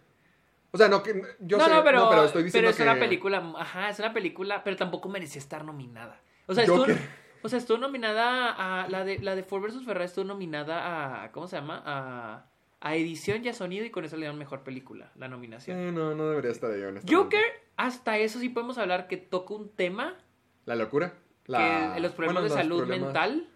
O 0.75 0.77
sea, 0.77 0.87
no 0.89 1.03
que 1.03 1.21
yo 1.39 1.57
no, 1.59 1.65
sé, 1.65 1.71
no, 1.71 1.83
pero, 1.83 2.09
pero 2.09 2.25
estoy 2.25 2.43
diciendo 2.43 2.65
pero 2.67 2.71
es 2.71 2.77
que 2.77 2.83
una 2.83 2.99
película, 2.99 3.53
ajá, 3.59 3.89
es 3.89 3.99
una 3.99 4.11
película, 4.11 4.63
pero 4.63 4.75
tampoco 4.75 5.07
merecía 5.07 5.39
estar 5.39 5.63
nominada. 5.63 6.19
O 6.47 6.53
sea, 6.55 6.63
estuvo, 6.63 6.85
que- 6.85 6.97
o 7.43 7.47
sea, 7.49 7.59
estuvo 7.59 7.77
nominada 7.77 8.49
a 8.83 8.89
la 8.89 9.05
de 9.05 9.19
la 9.19 9.35
de 9.35 9.43
Ford 9.43 9.61
vs 9.63 9.85
Ferrari 9.85 10.05
estuvo 10.05 10.25
nominada 10.25 11.23
a 11.23 11.31
¿cómo 11.31 11.47
se 11.47 11.57
llama? 11.57 11.83
A, 11.85 12.45
a 12.81 12.95
edición 12.95 13.45
y 13.45 13.49
a 13.49 13.53
sonido 13.53 13.85
y 13.85 13.91
con 13.91 14.03
eso 14.03 14.15
le 14.15 14.21
dieron 14.21 14.39
mejor 14.39 14.63
película, 14.63 15.11
la 15.15 15.27
nominación. 15.27 15.77
Sí, 15.77 15.95
no, 15.95 16.15
no 16.15 16.29
debería 16.29 16.49
estar 16.51 16.71
ahí, 16.71 16.81
honestamente. 16.81 17.15
Joker, 17.15 17.45
hasta 17.77 18.17
eso 18.17 18.39
sí 18.39 18.49
podemos 18.49 18.77
hablar 18.79 19.07
que 19.07 19.17
toca 19.17 19.53
un 19.53 19.69
tema 19.69 20.17
La 20.65 20.75
locura. 20.75 21.13
que 21.45 21.99
los 22.01 22.13
problemas 22.13 22.41
bueno, 22.43 22.55
de 22.55 22.61
salud 22.61 22.77
problemas- 22.83 22.99
mental 23.13 23.47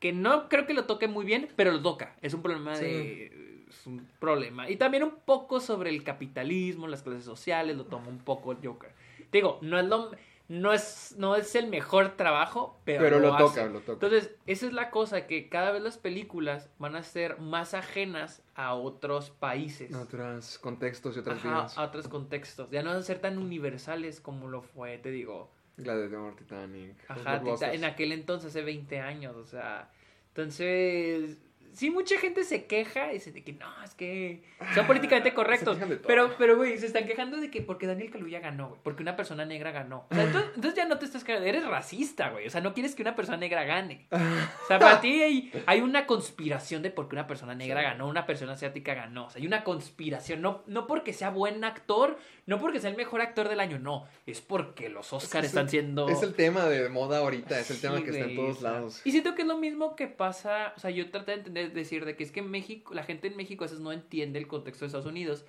que 0.00 0.12
no 0.12 0.48
creo 0.50 0.66
que 0.66 0.74
lo 0.74 0.84
toque 0.84 1.08
muy 1.08 1.24
bien, 1.24 1.48
pero 1.56 1.72
lo 1.72 1.80
toca. 1.82 2.14
Es 2.20 2.34
un 2.34 2.42
problema 2.42 2.76
Sí. 2.76 2.84
de... 2.84 3.47
Es 3.78 3.86
un 3.86 4.06
problema. 4.18 4.68
Y 4.68 4.76
también 4.76 5.02
un 5.04 5.16
poco 5.24 5.60
sobre 5.60 5.90
el 5.90 6.02
capitalismo, 6.02 6.88
las 6.88 7.02
clases 7.02 7.24
sociales, 7.24 7.76
lo 7.76 7.84
toma 7.84 8.08
un 8.08 8.18
poco 8.18 8.52
el 8.52 8.58
Joker. 8.66 8.90
Te 9.30 9.38
digo, 9.38 9.58
no 9.62 9.78
es 9.78 9.86
lo... 9.86 10.10
No 10.50 10.72
es, 10.72 11.14
no 11.18 11.36
es 11.36 11.54
el 11.56 11.66
mejor 11.66 12.16
trabajo, 12.16 12.80
pero, 12.86 13.02
Pero 13.04 13.18
lo 13.20 13.36
toca, 13.36 13.66
lo 13.66 13.80
toca. 13.80 13.92
Entonces, 13.92 14.34
esa 14.46 14.64
es 14.66 14.72
la 14.72 14.90
cosa, 14.90 15.26
que 15.26 15.50
cada 15.50 15.72
vez 15.72 15.82
las 15.82 15.98
películas 15.98 16.70
van 16.78 16.96
a 16.96 17.02
ser 17.02 17.38
más 17.38 17.74
ajenas 17.74 18.42
a 18.54 18.72
otros 18.72 19.28
países. 19.28 19.94
Otros 19.94 20.58
contextos 20.58 21.16
y 21.16 21.18
otras 21.18 21.36
Ajá, 21.36 21.48
vidas. 21.50 21.76
a 21.76 21.82
otros 21.82 22.08
contextos. 22.08 22.70
Ya 22.70 22.82
no 22.82 22.88
van 22.88 23.00
a 23.00 23.02
ser 23.02 23.18
tan 23.18 23.36
universales 23.36 24.22
como 24.22 24.48
lo 24.48 24.62
fue, 24.62 24.96
te 24.96 25.10
digo. 25.10 25.50
Gladiador, 25.76 26.34
Titanic. 26.34 26.96
Ajá, 27.08 27.42
tita- 27.42 27.74
en 27.74 27.84
aquel 27.84 28.12
entonces, 28.12 28.48
hace 28.48 28.62
20 28.62 29.00
años, 29.00 29.36
o 29.36 29.44
sea. 29.44 29.90
Entonces, 30.28 31.36
sí, 31.78 31.90
mucha 31.90 32.18
gente 32.18 32.42
se 32.42 32.66
queja 32.66 33.10
y 33.10 33.14
dice 33.14 33.30
de 33.30 33.44
que 33.44 33.52
no, 33.52 33.66
es 33.84 33.94
que 33.94 34.42
son 34.74 34.84
políticamente 34.86 35.32
correctos. 35.34 35.78
Pero, 36.04 36.34
pero, 36.36 36.56
güey, 36.56 36.76
se 36.76 36.86
están 36.86 37.06
quejando 37.06 37.36
de 37.36 37.52
que 37.52 37.62
porque 37.62 37.86
Daniel 37.86 38.10
Kaluuya 38.10 38.40
ganó, 38.40 38.70
güey, 38.70 38.80
porque 38.82 39.02
una 39.02 39.14
persona 39.14 39.44
negra 39.44 39.70
ganó. 39.70 40.06
O 40.10 40.14
sea, 40.14 40.24
entonces, 40.24 40.50
entonces 40.56 40.76
ya 40.76 40.86
no 40.86 40.98
te 40.98 41.04
estás 41.04 41.22
quejando, 41.22 41.46
eres 41.46 41.64
racista, 41.64 42.30
güey. 42.30 42.48
O 42.48 42.50
sea, 42.50 42.60
no 42.60 42.74
quieres 42.74 42.96
que 42.96 43.02
una 43.02 43.14
persona 43.14 43.38
negra 43.38 43.62
gane. 43.62 44.06
O 44.10 44.66
sea, 44.66 44.80
para 44.80 45.00
ti 45.00 45.22
hay, 45.22 45.52
hay 45.66 45.80
una 45.80 46.06
conspiración 46.06 46.82
de 46.82 46.90
por 46.90 47.08
qué 47.08 47.14
una 47.14 47.28
persona 47.28 47.54
negra 47.54 47.80
ganó, 47.80 48.08
una 48.08 48.26
persona 48.26 48.54
asiática 48.54 48.94
ganó. 48.94 49.26
O 49.26 49.30
sea, 49.30 49.40
hay 49.40 49.46
una 49.46 49.62
conspiración. 49.62 50.42
No, 50.42 50.64
no 50.66 50.88
porque 50.88 51.12
sea 51.12 51.30
buen 51.30 51.62
actor, 51.62 52.18
no 52.48 52.58
porque 52.58 52.80
sea 52.80 52.88
el 52.88 52.96
mejor 52.96 53.20
actor 53.20 53.46
del 53.46 53.60
año, 53.60 53.78
no. 53.78 54.06
Es 54.24 54.40
porque 54.40 54.88
los 54.88 55.12
Oscars 55.12 55.44
Es 55.44 55.50
están 55.50 55.68
siendo. 55.68 56.08
Es 56.08 56.22
el 56.22 56.32
tema 56.32 56.64
de 56.64 56.88
moda 56.88 57.18
ahorita, 57.18 57.60
es 57.60 57.70
el 57.70 57.78
tema 57.78 58.02
que 58.02 58.08
está 58.08 58.24
en 58.24 58.36
todos 58.36 58.62
lados. 58.62 59.02
Y 59.04 59.10
siento 59.10 59.34
que 59.34 59.42
es 59.42 59.48
lo 59.48 59.58
mismo 59.58 59.94
que 59.96 60.06
pasa, 60.06 60.72
o 60.74 60.80
sea, 60.80 60.88
yo 60.88 61.10
traté 61.10 61.32
de 61.32 61.36
entender, 61.38 61.72
decir 61.74 62.06
de 62.06 62.16
que 62.16 62.24
es 62.24 62.32
que 62.32 62.40
en 62.40 62.50
México, 62.50 62.94
la 62.94 63.02
gente 63.02 63.28
en 63.28 63.36
México 63.36 63.64
a 63.64 63.66
veces 63.66 63.80
no 63.80 63.92
entiende 63.92 64.38
el 64.38 64.46
contexto 64.46 64.86
de 64.86 64.86
Estados 64.86 65.04
Unidos. 65.04 65.44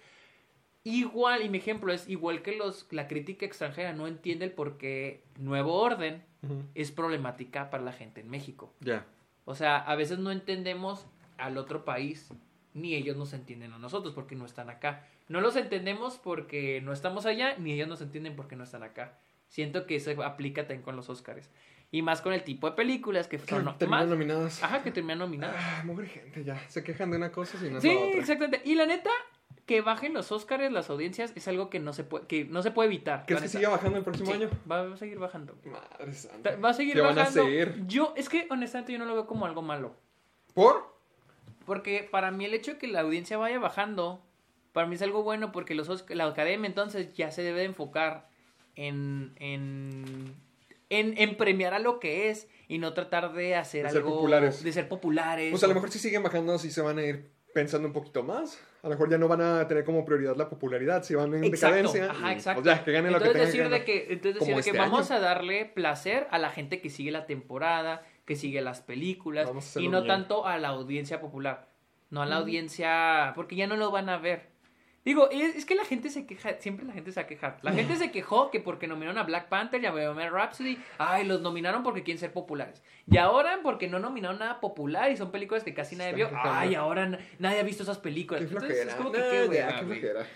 Igual, 0.83 1.41
y 1.41 1.47
mi 1.47 1.59
ejemplo 1.59 1.93
es 1.93 2.09
igual 2.09 2.41
que 2.41 2.57
los, 2.57 2.85
la 2.91 3.07
crítica 3.07 3.45
extranjera 3.45 3.93
no 3.93 4.05
entiende 4.05 4.43
el 4.43 4.51
por 4.51 4.77
qué 4.77 5.23
Nuevo 5.37 5.75
Orden 5.75 6.25
es 6.75 6.91
problemática 6.91 7.69
para 7.69 7.81
la 7.81 7.93
gente 7.93 8.19
en 8.19 8.29
México. 8.29 8.73
Ya. 8.81 9.05
O 9.45 9.55
sea, 9.55 9.77
a 9.77 9.95
veces 9.95 10.19
no 10.19 10.31
entendemos 10.31 11.05
al 11.37 11.57
otro 11.57 11.85
país, 11.85 12.29
ni 12.73 12.95
ellos 12.95 13.15
nos 13.15 13.31
entienden 13.31 13.71
a 13.71 13.79
nosotros 13.79 14.13
porque 14.13 14.35
no 14.35 14.45
están 14.45 14.69
acá. 14.69 15.07
No 15.29 15.39
los 15.41 15.55
entendemos 15.55 16.17
porque 16.17 16.81
no 16.81 16.91
estamos 16.91 17.25
allá, 17.25 17.55
ni 17.57 17.71
ellos 17.73 17.87
nos 17.87 18.01
entienden 18.01 18.35
porque 18.35 18.55
no 18.57 18.63
están 18.65 18.83
acá. 18.83 19.17
Siento 19.47 19.85
que 19.87 19.95
eso 19.95 20.11
aplica 20.23 20.63
también 20.63 20.81
con 20.81 20.95
los 20.95 21.09
Oscars. 21.09 21.49
Y 21.91 22.01
más 22.03 22.21
con 22.21 22.33
el 22.33 22.43
tipo 22.43 22.69
de 22.69 22.75
películas 22.75 23.27
que 23.27 23.37
no- 23.63 23.75
terminan 23.75 24.09
nominadas. 24.09 24.61
Ajá, 24.61 24.83
que 24.83 24.91
terminan 24.91 25.19
nominadas. 25.19 25.55
Ah, 25.57 25.81
mugre 25.85 26.07
gente, 26.07 26.43
ya. 26.43 26.59
Se 26.67 26.83
quejan 26.83 27.09
de 27.11 27.17
una 27.17 27.31
cosa 27.31 27.57
y 27.65 27.69
no 27.71 27.77
es 27.77 27.81
Sí, 27.83 27.93
la 27.93 27.99
otra. 27.99 28.19
exactamente. 28.19 28.61
Y 28.63 28.75
la 28.75 28.85
neta, 28.85 29.09
que 29.65 29.81
bajen 29.81 30.13
los 30.13 30.31
Oscars, 30.31 30.71
las 30.71 30.89
audiencias, 30.91 31.31
es 31.35 31.47
algo 31.47 31.69
que 31.71 31.79
no 31.79 31.93
se 31.93 32.03
puede, 32.03 32.27
que 32.27 32.45
no 32.45 32.61
se 32.61 32.69
puede 32.71 32.87
evitar. 32.87 33.25
¿Crees 33.25 33.41
que 33.41 33.47
siga 33.47 33.69
bajando 33.69 33.97
el 33.99 34.03
próximo 34.03 34.27
Sí, 34.29 34.33
año? 34.35 34.49
Va 34.71 34.93
a 34.93 34.97
seguir 34.97 35.17
bajando. 35.17 35.55
Madre 35.65 36.13
santa. 36.13 36.55
Va 36.57 36.69
a 36.69 36.73
seguir 36.73 36.93
¿Qué 36.95 37.01
van 37.01 37.13
a 37.17 37.21
bajando. 37.23 37.43
hacer? 37.43 37.87
Yo, 37.87 38.13
es 38.17 38.29
que 38.29 38.47
honestamente 38.51 38.91
yo 38.93 38.99
no 38.99 39.05
lo 39.05 39.13
veo 39.15 39.25
como 39.27 39.45
algo 39.47 39.61
malo. 39.63 39.95
¿Por? 40.53 40.95
Porque 41.65 42.07
para 42.09 42.29
mí 42.31 42.45
el 42.45 42.53
hecho 42.53 42.73
de 42.73 42.77
que 42.79 42.87
la 42.87 43.01
audiencia 43.01 43.37
vaya 43.37 43.57
bajando, 43.59 44.23
para 44.73 44.87
mí 44.87 44.95
es 44.95 45.01
algo 45.01 45.23
bueno 45.23 45.51
porque 45.51 45.75
los 45.75 46.05
la 46.09 46.25
academia 46.25 46.67
entonces 46.67 47.13
ya 47.13 47.31
se 47.31 47.41
debe 47.43 47.59
de 47.59 47.65
enfocar 47.65 48.27
en, 48.75 49.33
en, 49.37 50.35
en, 50.89 51.17
en 51.17 51.37
premiar 51.37 51.73
a 51.73 51.79
lo 51.79 51.99
que 51.99 52.29
es 52.29 52.47
y 52.67 52.77
no 52.77 52.93
tratar 52.93 53.33
de 53.33 53.55
hacer 53.55 53.83
De 53.85 53.89
ser 53.89 53.97
algo... 53.99 54.15
populares. 54.15 54.63
De 54.63 54.71
ser 54.71 54.87
populares. 54.87 55.51
Pues 55.51 55.63
a 55.63 55.67
lo 55.67 55.71
o- 55.71 55.75
mejor 55.75 55.91
si 55.91 55.99
siguen 55.99 56.23
bajando, 56.23 56.57
sí 56.59 56.71
se 56.71 56.81
van 56.81 56.97
a 56.99 57.03
ir 57.03 57.29
pensando 57.53 57.87
un 57.87 57.93
poquito 57.93 58.23
más. 58.23 58.63
A 58.83 58.87
lo 58.87 58.91
mejor 58.91 59.09
ya 59.09 59.17
no 59.17 59.27
van 59.27 59.41
a 59.41 59.67
tener 59.67 59.83
como 59.83 60.05
prioridad 60.05 60.37
la 60.37 60.47
popularidad, 60.47 61.03
si 61.03 61.15
van 61.15 61.33
en 61.33 61.43
Exacto, 61.43 61.75
decadencia. 61.75 62.11
ajá, 62.11 62.29
y, 62.31 62.35
exacto. 62.35 62.61
Pues 62.63 62.77
ya, 62.77 62.83
que 62.85 62.91
ganen 62.93 63.11
lo 63.11 63.19
que 63.19 63.25
entonces 63.25 63.51
tengan 63.51 63.71
decir 63.71 63.85
que 63.85 63.93
de 63.93 64.05
que, 64.07 64.13
entonces 64.13 64.39
Como 64.39 64.55
decir 64.57 64.71
de 64.73 64.77
que 64.77 64.77
este 64.77 64.89
vamos 64.91 65.11
año. 65.11 65.19
a 65.19 65.21
darle 65.23 65.65
placer 65.65 66.27
a 66.31 66.37
la 66.37 66.49
gente 66.51 66.79
que 66.79 66.89
sigue 66.89 67.11
la 67.11 67.25
temporada, 67.25 68.05
que 68.25 68.35
sigue 68.37 68.61
las 68.61 68.81
películas 68.81 69.47
Vamos 69.47 69.65
a 69.65 69.67
hacerlo 69.67 69.87
y 69.87 69.91
no 69.91 70.01
bien. 70.03 70.07
tanto 70.07 70.45
a 70.45 70.57
la 70.59 70.69
audiencia 70.69 71.19
popular, 71.19 71.67
no 72.11 72.21
a 72.21 72.25
la 72.27 72.37
audiencia 72.37 73.33
porque 73.35 73.55
ya 73.57 73.67
no 73.67 73.75
lo 73.75 73.91
van 73.91 74.07
a 74.09 74.17
ver. 74.17 74.47
Digo, 75.09 75.27
es, 75.31 75.55
es 75.55 75.65
que 75.65 75.73
la 75.73 75.85
gente 75.85 76.09
se 76.11 76.27
queja, 76.27 76.53
siempre 76.59 76.85
la 76.85 76.93
gente 76.93 77.11
se 77.11 77.19
va 77.19 77.23
a 77.23 77.27
quejar. 77.27 77.57
La 77.63 77.71
gente 77.73 77.95
se 77.95 78.11
quejó 78.11 78.51
que 78.51 78.59
porque 78.59 78.85
nominaron 78.85 79.17
a 79.17 79.23
Black 79.23 79.49
Panther 79.49 79.81
y 79.81 79.87
a 79.87 79.91
Bohemian 79.91 80.31
Rhapsody, 80.31 80.77
ay, 80.99 81.25
los 81.25 81.41
nominaron 81.41 81.81
porque 81.81 82.03
quieren 82.03 82.19
ser 82.19 82.31
populares. 82.31 82.83
Y 83.09 83.17
ahora 83.17 83.59
porque 83.63 83.87
no 83.87 83.97
nominaron 83.97 84.37
nada 84.37 84.59
popular 84.59 85.11
y 85.11 85.17
son 85.17 85.31
películas 85.31 85.63
que 85.63 85.73
casi 85.73 85.95
nadie 85.95 86.13
vio, 86.13 86.29
ay, 86.43 86.75
ahora 86.75 87.07
na- 87.07 87.19
nadie 87.39 87.59
ha 87.59 87.63
visto 87.63 87.81
esas 87.81 87.97
películas. 87.97 88.43
Qué 88.43 88.47
Entonces, 88.49 88.69
flojera. 88.83 88.91
es 88.91 88.95
como 88.97 89.11
que 89.11 89.17
Nah, 89.19 89.29
qué 89.29 89.35
ya, 89.35 89.49
hueva, 89.49 89.79
qué. 89.79 90.27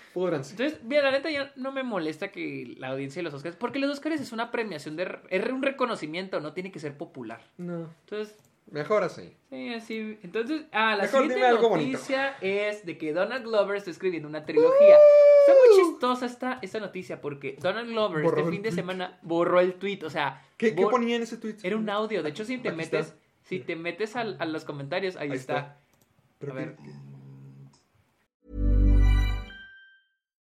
Entonces, 0.51 0.84
mira, 0.84 1.03
la 1.03 1.11
neta 1.11 1.30
ya 1.30 1.51
no 1.55 1.71
me 1.71 1.84
molesta 1.84 2.32
que 2.32 2.74
la 2.80 2.88
audiencia 2.88 3.19
de 3.19 3.24
los 3.26 3.34
Oscars, 3.36 3.55
porque 3.55 3.78
los 3.78 3.91
Oscars 3.91 4.19
es 4.19 4.32
una 4.32 4.49
premiación 4.49 4.95
de, 4.95 5.19
es 5.30 5.45
un 5.51 5.61
reconocimiento, 5.61 6.39
no 6.39 6.53
tiene 6.53 6.71
que 6.71 6.80
ser 6.80 6.97
popular. 6.97 7.41
No, 7.57 7.89
Entonces, 8.05 8.36
mejor 8.72 9.03
así. 9.03 9.36
sí, 9.49 9.74
así. 9.74 10.18
Entonces, 10.24 10.64
ah, 10.72 10.95
la 10.95 11.03
Mejor 11.03 11.22
siguiente 11.30 11.51
noticia 11.61 12.36
es 12.41 12.86
de 12.86 12.97
que 12.97 13.14
Donald 13.14 13.43
Glover 13.45 13.78
está 13.78 13.91
escribiendo 13.91 14.28
una 14.28 14.45
trilogía. 14.45 14.95
Está 15.45 15.53
muy 15.59 15.84
chistosa 15.91 16.26
esta, 16.26 16.59
esta 16.61 16.80
noticia 16.80 17.20
porque 17.20 17.57
Donald 17.61 17.89
Glover 17.89 18.24
Borró 18.24 18.38
este 18.39 18.51
fin 18.51 18.61
de 18.61 18.70
tweet. 18.70 18.76
semana 18.82 19.20
borró 19.22 19.59
el 19.59 19.74
tweet, 19.76 19.99
o 20.05 20.09
sea, 20.09 20.41
¿Qué, 20.57 20.74
¿qué 20.74 20.82
ponía 20.88 21.18
en 21.18 21.24
ese 21.24 21.36
tweet? 21.38 21.57
era 21.64 21.76
un 21.76 21.89
audio. 21.89 22.24
De 22.24 22.30
hecho, 22.30 22.45
si 22.45 22.57
te 22.57 22.70
Aquí 22.70 22.78
metes, 22.78 23.07
está. 23.07 23.20
si 23.43 23.59
te 23.59 23.76
metes 23.76 24.16
al- 24.16 24.38
a, 24.39 24.45
los 24.45 24.64
comentarios, 24.64 25.18
ahí, 25.18 25.32
Ahí 25.32 25.38
está. 25.38 25.57
está. 25.57 25.78
Pero 26.39 26.53
A 26.53 26.55
ver. 26.55 26.76
que- 26.78 26.91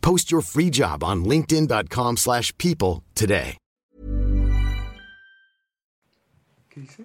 Post 0.00 0.30
your 0.30 0.42
free 0.42 0.70
job 0.70 1.02
on 1.04 1.24
linkedin.com/people 1.24 2.16
slash 2.16 2.52
people 2.58 3.02
today. 3.14 3.56
¿Qué 6.70 6.80
dice? 6.80 7.04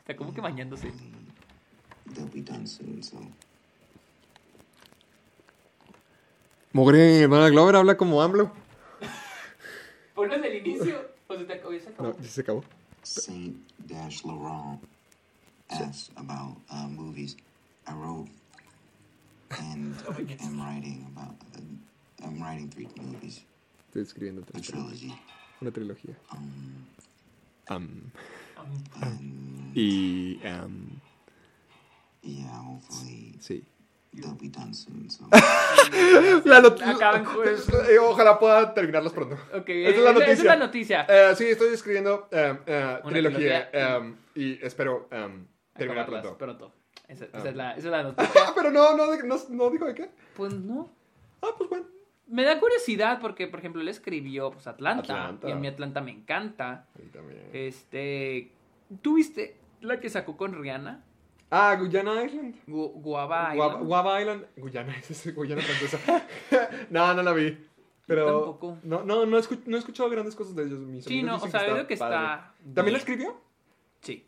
Está 0.00 0.16
como 0.16 0.32
que 0.32 0.40
bañándose. 0.40 0.92
They'll 2.14 2.26
be 2.28 2.40
done 2.40 2.66
soon, 2.66 3.02
so 3.02 3.16
Mogre, 6.72 7.28
Donald 7.28 7.52
Glover 7.52 7.76
habla 7.76 7.96
como 7.96 8.20
AMLO. 8.20 8.50
Ponlo 10.14 10.34
desde 10.34 10.58
el 10.58 10.66
inicio. 10.66 11.10
O 11.28 11.36
se 11.36 11.44
te 11.44 11.52
acabó, 11.54 11.72
se 11.78 11.88
acabó. 11.88 12.08
No, 12.08 12.18
ya 12.20 12.28
se 12.28 12.40
acabó. 12.40 12.64
Saint 13.02 13.56
Dash 13.86 14.24
Laurent 14.24 14.80
asked 15.70 16.10
about 16.16 16.56
uh, 16.70 16.88
movies. 16.88 17.36
I 17.86 17.92
wrote 17.92 18.28
and 19.58 19.94
am 20.42 20.60
writing 20.60 21.06
about. 21.14 21.36
Uh, 21.54 21.60
I'm 22.24 22.40
writing 22.42 22.68
three 22.70 22.88
movies, 23.00 23.44
Estoy 23.88 24.02
escribiendo 24.02 24.42
a 24.42 24.44
tres 24.46 24.70
películas. 24.70 24.98
trilogy. 24.98 25.20
Una 25.60 25.70
trilogía. 25.70 26.16
Um, 26.32 26.84
Am, 27.66 28.12
and 29.02 29.76
y. 29.76 30.40
am, 30.44 31.00
yeah, 32.22 32.60
hopefully 32.62 33.36
sí. 33.40 33.64
they'll 34.14 34.34
be 34.34 34.48
done 34.48 34.72
soon. 34.74 35.08
So 35.10 35.26
La 36.44 36.58
Acaban 36.58 37.24
jueves. 37.34 37.68
Eh, 37.88 37.98
Ojalá 37.98 38.38
pueda 38.38 38.74
terminarlos 38.74 39.12
pronto. 39.12 39.36
Ok, 39.54 39.68
Esa 39.68 39.96
es 39.98 40.04
la 40.04 40.12
noticia. 40.12 40.32
esa 40.32 40.42
es 40.42 40.44
la 40.46 40.56
noticia. 40.56 41.06
Eh, 41.08 41.34
sí, 41.36 41.44
estoy 41.46 41.72
escribiendo 41.74 42.28
eh, 42.30 42.58
eh, 42.66 43.00
Una 43.02 43.12
trilogía 43.12 43.70
trilogía. 43.70 43.96
em, 43.96 44.16
y 44.34 44.64
espero 44.64 45.08
em, 45.10 45.46
terminar 45.74 46.06
pronto. 46.06 46.72
Esa, 47.08 47.26
esa 47.26 47.48
es 47.48 47.56
la, 47.56 47.70
esa 47.72 47.78
es 47.78 47.84
la 47.92 48.02
noticia. 48.04 48.42
Ah, 48.46 48.52
pero 48.54 48.70
no, 48.70 48.96
no, 48.96 49.06
no, 49.16 49.36
no 49.50 49.70
dijo 49.70 49.84
de 49.86 49.94
qué. 49.94 50.10
Pues 50.36 50.52
no. 50.54 50.90
Ah, 51.42 51.48
pues 51.56 51.68
bueno. 51.70 51.86
Me 52.26 52.42
da 52.44 52.58
curiosidad 52.58 53.20
porque, 53.20 53.46
por 53.46 53.58
ejemplo, 53.60 53.82
él 53.82 53.88
escribió 53.88 54.50
pues, 54.50 54.66
Atlanta, 54.66 55.02
Atlanta. 55.02 55.48
Y 55.48 55.52
a 55.52 55.56
mí 55.56 55.66
Atlanta 55.66 56.00
me 56.00 56.10
encanta. 56.10 56.86
Ahí 56.98 57.06
también. 57.12 57.42
Este. 57.52 58.50
¿Tú 59.02 59.14
viste 59.16 59.56
la 59.80 60.00
que 60.00 60.08
sacó 60.08 60.36
con 60.36 60.54
Rihanna? 60.54 61.04
Ah, 61.50 61.76
Guyana 61.78 62.24
Island. 62.24 62.56
Gu- 62.66 62.92
Guava 62.94 63.54
Island. 63.54 63.84
Guava 63.86 64.20
Island. 64.20 64.46
Guyana, 64.56 64.96
es 65.08 65.34
Guyana 65.34 65.62
francesa. 65.62 66.26
no, 66.90 67.14
no 67.14 67.22
la 67.22 67.32
vi. 67.32 67.58
Pero. 68.06 68.26
tampoco. 68.26 68.78
No, 68.82 69.02
no, 69.04 69.24
no, 69.26 69.38
escu- 69.38 69.62
no 69.66 69.76
he 69.76 69.78
escuchado 69.78 70.08
grandes 70.10 70.34
cosas 70.34 70.54
de 70.56 70.64
ellos. 70.64 70.80
Mis 70.80 71.04
Sí, 71.04 71.22
no, 71.22 71.36
o 71.36 71.48
sea, 71.48 71.62
veo 71.62 71.86
que 71.86 71.94
está. 71.94 72.54
¿También 72.74 72.92
la 72.92 72.98
escribió? 72.98 73.40
Sí. 74.00 74.26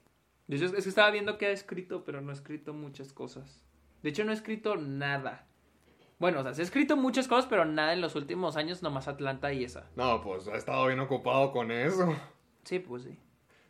Hecho, 0.49 0.67
es 0.67 0.73
que 0.73 0.89
estaba 0.89 1.11
viendo 1.11 1.39
que 1.39 1.47
ha 1.47 1.51
escrito, 1.51 2.05
pero 2.05 2.21
no 2.21 2.31
ha 2.31 2.35
escrito 2.35 2.73
muchas 2.73 3.13
cosas. 3.13 3.63
De 4.03 4.11
hecho, 4.11 4.25
no 4.25 4.31
he 4.31 4.35
escrito 4.35 4.77
nada. 4.77 5.47
Bueno, 6.19 6.41
o 6.41 6.43
sea, 6.43 6.55
se 6.55 6.63
ha 6.63 6.65
escrito 6.65 6.97
muchas 6.97 7.29
cosas, 7.29 7.47
pero 7.47 7.65
nada 7.65 7.93
en 7.93 8.01
los 8.01 8.15
últimos 8.15 8.57
años, 8.57 8.83
nomás 8.83 9.07
Atlanta 9.07 9.53
y 9.53 9.65
esa. 9.65 9.85
No, 9.97 10.23
pues 10.23 10.49
ha 10.49 10.57
estado 10.57 10.87
bien 10.87 11.01
ocupado 11.01 11.53
con 11.53 11.71
eso. 11.71 12.15
Sí, 12.65 12.79
pues 12.79 13.03
sí. 13.03 13.19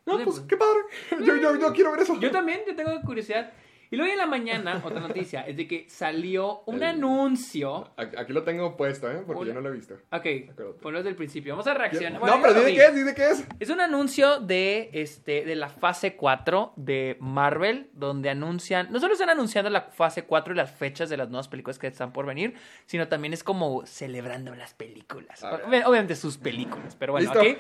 No, 0.07 0.15
pues 0.15 0.25
pues. 0.25 0.41
qué 0.43 0.57
padre. 0.57 0.79
Yo, 1.27 1.35
yo, 1.35 1.57
yo 1.57 1.73
quiero 1.73 1.91
ver 1.91 2.01
eso. 2.03 2.19
Yo 2.21 2.31
también, 2.31 2.61
yo 2.65 2.77
tengo 2.77 2.93
curiosidad. 3.03 3.53
Y 3.91 3.97
luego 3.97 4.11
en 4.13 4.19
la 4.19 4.27
mañana, 4.27 4.81
otra 4.85 5.01
noticia, 5.01 5.43
es 5.43 5.57
de 5.57 5.67
que 5.69 5.87
salió 5.89 6.63
un 6.67 6.77
El- 6.77 6.83
anuncio. 6.85 7.91
Aquí 7.97 8.33
lo 8.33 8.43
tengo 8.43 8.77
puesto, 8.77 9.11
¿eh? 9.11 9.23
Porque 9.27 9.47
yo 9.47 9.55
no 9.55 9.61
lo 9.61 9.69
he 9.69 9.73
visto. 9.73 9.95
Ok, 9.95 10.27
acuérdate. 10.51 10.65
ponlo 10.81 10.99
desde 10.99 11.11
el 11.11 11.17
principio. 11.17 11.53
Vamos 11.55 11.67
a 11.67 11.75
reaccionar. 11.75 12.15
no, 12.15 12.21
Bueno, 12.21 12.39
pero 12.43 12.55
dime 12.55 12.75
qué 12.75 12.87
es, 12.87 12.95
dime 12.95 13.15
qué 13.15 13.31
es. 13.31 13.47
Es 13.61 13.71
un 13.71 13.81
anuncio 13.81 14.41
de, 14.41 14.91
este, 14.93 15.45
de 15.45 15.55
la 15.57 15.69
fase 15.69 16.17
4 16.17 16.73
de 16.77 17.17
Marvel, 17.21 17.91
donde 17.93 18.31
anuncian, 18.31 18.91
no 18.91 18.99
solo 19.01 19.13
están 19.15 19.31
anunciando 19.31 19.71
la 19.71 19.83
fase 19.83 20.25
4 20.25 20.55
y 20.55 20.57
las 20.57 20.71
fechas 20.71 21.09
de 21.09 21.17
las 21.17 21.29
nuevas 21.29 21.49
películas 21.49 21.79
que 21.79 21.87
están 21.87 22.13
por 22.13 22.27
venir, 22.27 22.55
sino 22.87 23.09
también 23.09 23.33
es 23.33 23.45
como 23.45 23.87
celebrando 23.87 24.55
las 24.55 24.75
películas. 24.75 25.43
Obviamente 25.45 26.17
sus 26.17 26.39
películas, 26.39 26.97
pero 26.97 27.13
bueno, 27.13 27.33
Listo. 27.33 27.41
aquí 27.41 27.57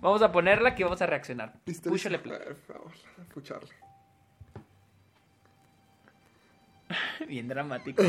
vamos 0.00 0.22
a 0.22 0.32
ponerla 0.32 0.74
que 0.74 0.84
vamos 0.84 1.02
a 1.02 1.06
reaccionar. 1.06 1.54
Listo, 1.66 1.90
Púchale 1.90 2.18
play. 2.18 2.36
A 2.36 2.38
ver, 2.38 2.56
escucharle. 3.20 3.68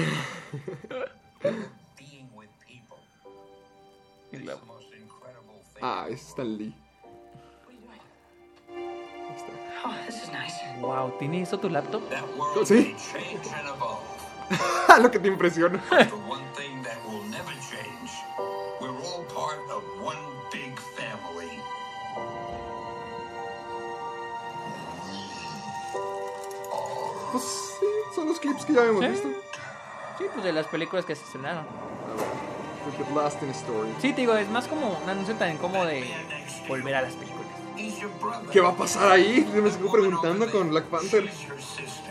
incredible 4.97 5.61
thing. 5.73 5.81
Ah, 5.81 6.07
es 6.09 6.21
Stan 6.29 6.57
Lee. 6.57 6.73
Oh, 9.85 9.93
this 10.05 10.23
is 10.23 10.31
nice. 10.31 10.55
Wow, 10.81 11.13
¿tiene 11.17 11.41
eso 11.41 11.59
tu 11.59 11.69
laptop? 11.69 12.01
Sí. 12.65 12.95
evolve. 13.67 13.99
Lo 15.01 15.11
que 15.11 15.19
te 15.19 15.27
impresiona. 15.27 15.81
Los 28.27 28.39
clips 28.39 28.65
que 28.65 28.73
ya 28.73 28.83
hemos 28.83 29.01
Sí. 29.03 29.07
visto. 29.09 29.27
Sí, 30.17 30.25
pues 30.33 30.43
de 30.43 30.51
las 30.53 30.67
películas 30.67 31.05
que 31.05 31.15
se 31.15 31.23
estrenaron. 31.23 31.65
In 33.41 33.49
a 33.49 33.51
story. 33.51 33.93
Sí, 34.01 34.13
te 34.13 34.21
digo, 34.21 34.33
es 34.35 34.49
más 34.49 34.67
como 34.67 34.97
un 35.03 35.09
anuncio 35.09 35.35
también 35.35 35.57
como 35.57 35.85
de 35.85 36.09
volver 36.67 36.95
a 36.95 37.01
las 37.01 37.13
películas. 37.13 37.47
¿Qué 38.51 38.61
va 38.61 38.69
a 38.69 38.75
pasar 38.75 39.11
ahí? 39.11 39.47
Yo 39.53 39.61
me 39.61 39.69
sigo 39.69 39.91
preguntando 39.91 40.49
con 40.51 40.69
Black 40.69 40.85
Panther. 40.85 41.25
She's 41.25 41.47
your 41.47 41.61
sister. 41.61 42.07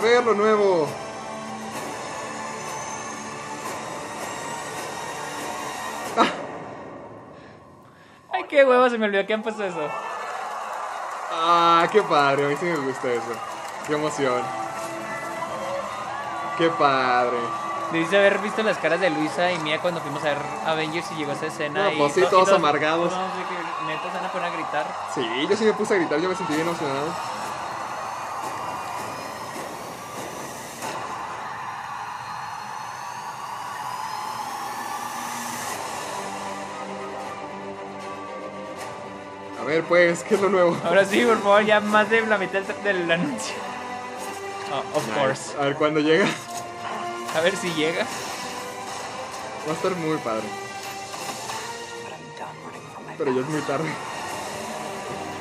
Ver, 0.00 0.24
lo 0.24 0.34
nuevo. 0.34 0.88
Ay, 8.32 8.44
qué 8.48 8.64
huevo, 8.64 8.88
se 8.88 8.98
me 8.98 9.06
olvidó 9.06 9.26
que 9.26 9.34
han 9.34 9.42
puesto 9.42 9.64
eso. 9.64 9.88
Ah, 11.32 11.86
qué 11.90 12.02
padre, 12.02 12.46
a 12.46 12.48
mí 12.48 12.56
sí 12.58 12.66
me 12.66 12.76
gusta 12.76 13.08
eso. 13.08 13.32
Qué 13.86 13.94
emoción. 13.94 14.42
Qué 16.58 16.68
padre. 16.70 17.38
Debiste 17.92 18.16
haber 18.16 18.38
visto 18.38 18.62
las 18.62 18.78
caras 18.78 19.00
de 19.00 19.10
Luisa 19.10 19.50
y 19.50 19.58
Mía 19.60 19.80
cuando 19.80 20.00
fuimos 20.00 20.22
a 20.22 20.26
ver 20.26 20.38
Avengers 20.64 21.10
y 21.10 21.14
llegó 21.16 21.32
esa 21.32 21.46
escena. 21.46 21.84
No, 21.84 21.92
y 21.92 21.96
pues 21.96 22.12
sí, 22.14 22.20
y 22.20 22.30
todos 22.30 22.52
amargados. 22.52 23.10
No, 23.10 23.26
neta 23.86 24.02
se 24.12 24.16
van 24.16 24.26
a 24.26 24.32
poner 24.32 24.52
a 24.52 24.54
gritar. 24.54 24.86
Sí, 25.14 25.26
yo 25.48 25.56
sí 25.56 25.64
me 25.64 25.72
puse 25.72 25.94
a 25.94 25.96
gritar, 25.96 26.20
yo 26.20 26.28
me 26.28 26.36
sentí 26.36 26.54
bien 26.54 26.68
emocionado. 26.68 27.08
Ver, 39.70 39.84
pues, 39.84 40.22
¿qué 40.24 40.34
es 40.34 40.40
lo 40.40 40.48
nuevo? 40.48 40.76
Ahora 40.84 41.04
sí, 41.04 41.24
por 41.24 41.38
favor, 41.42 41.64
ya 41.64 41.80
más 41.80 42.08
de 42.10 42.20
la 42.26 42.38
mitad 42.38 42.60
del- 42.60 43.10
anuncio. 43.10 43.54
Oh, 44.72 44.98
of 44.98 45.04
course. 45.18 45.56
A 45.58 45.64
ver 45.64 45.74
cuándo 45.76 46.00
llega. 46.00 46.26
A 47.36 47.40
ver 47.40 47.56
si 47.56 47.70
llega. 47.74 48.04
Va 49.66 49.72
a 49.72 49.74
estar 49.74 49.94
muy 49.96 50.16
padre. 50.18 50.44
Pero 53.18 53.32
ya 53.34 53.40
es 53.40 53.46
muy 53.48 53.60
tarde. 53.62 53.88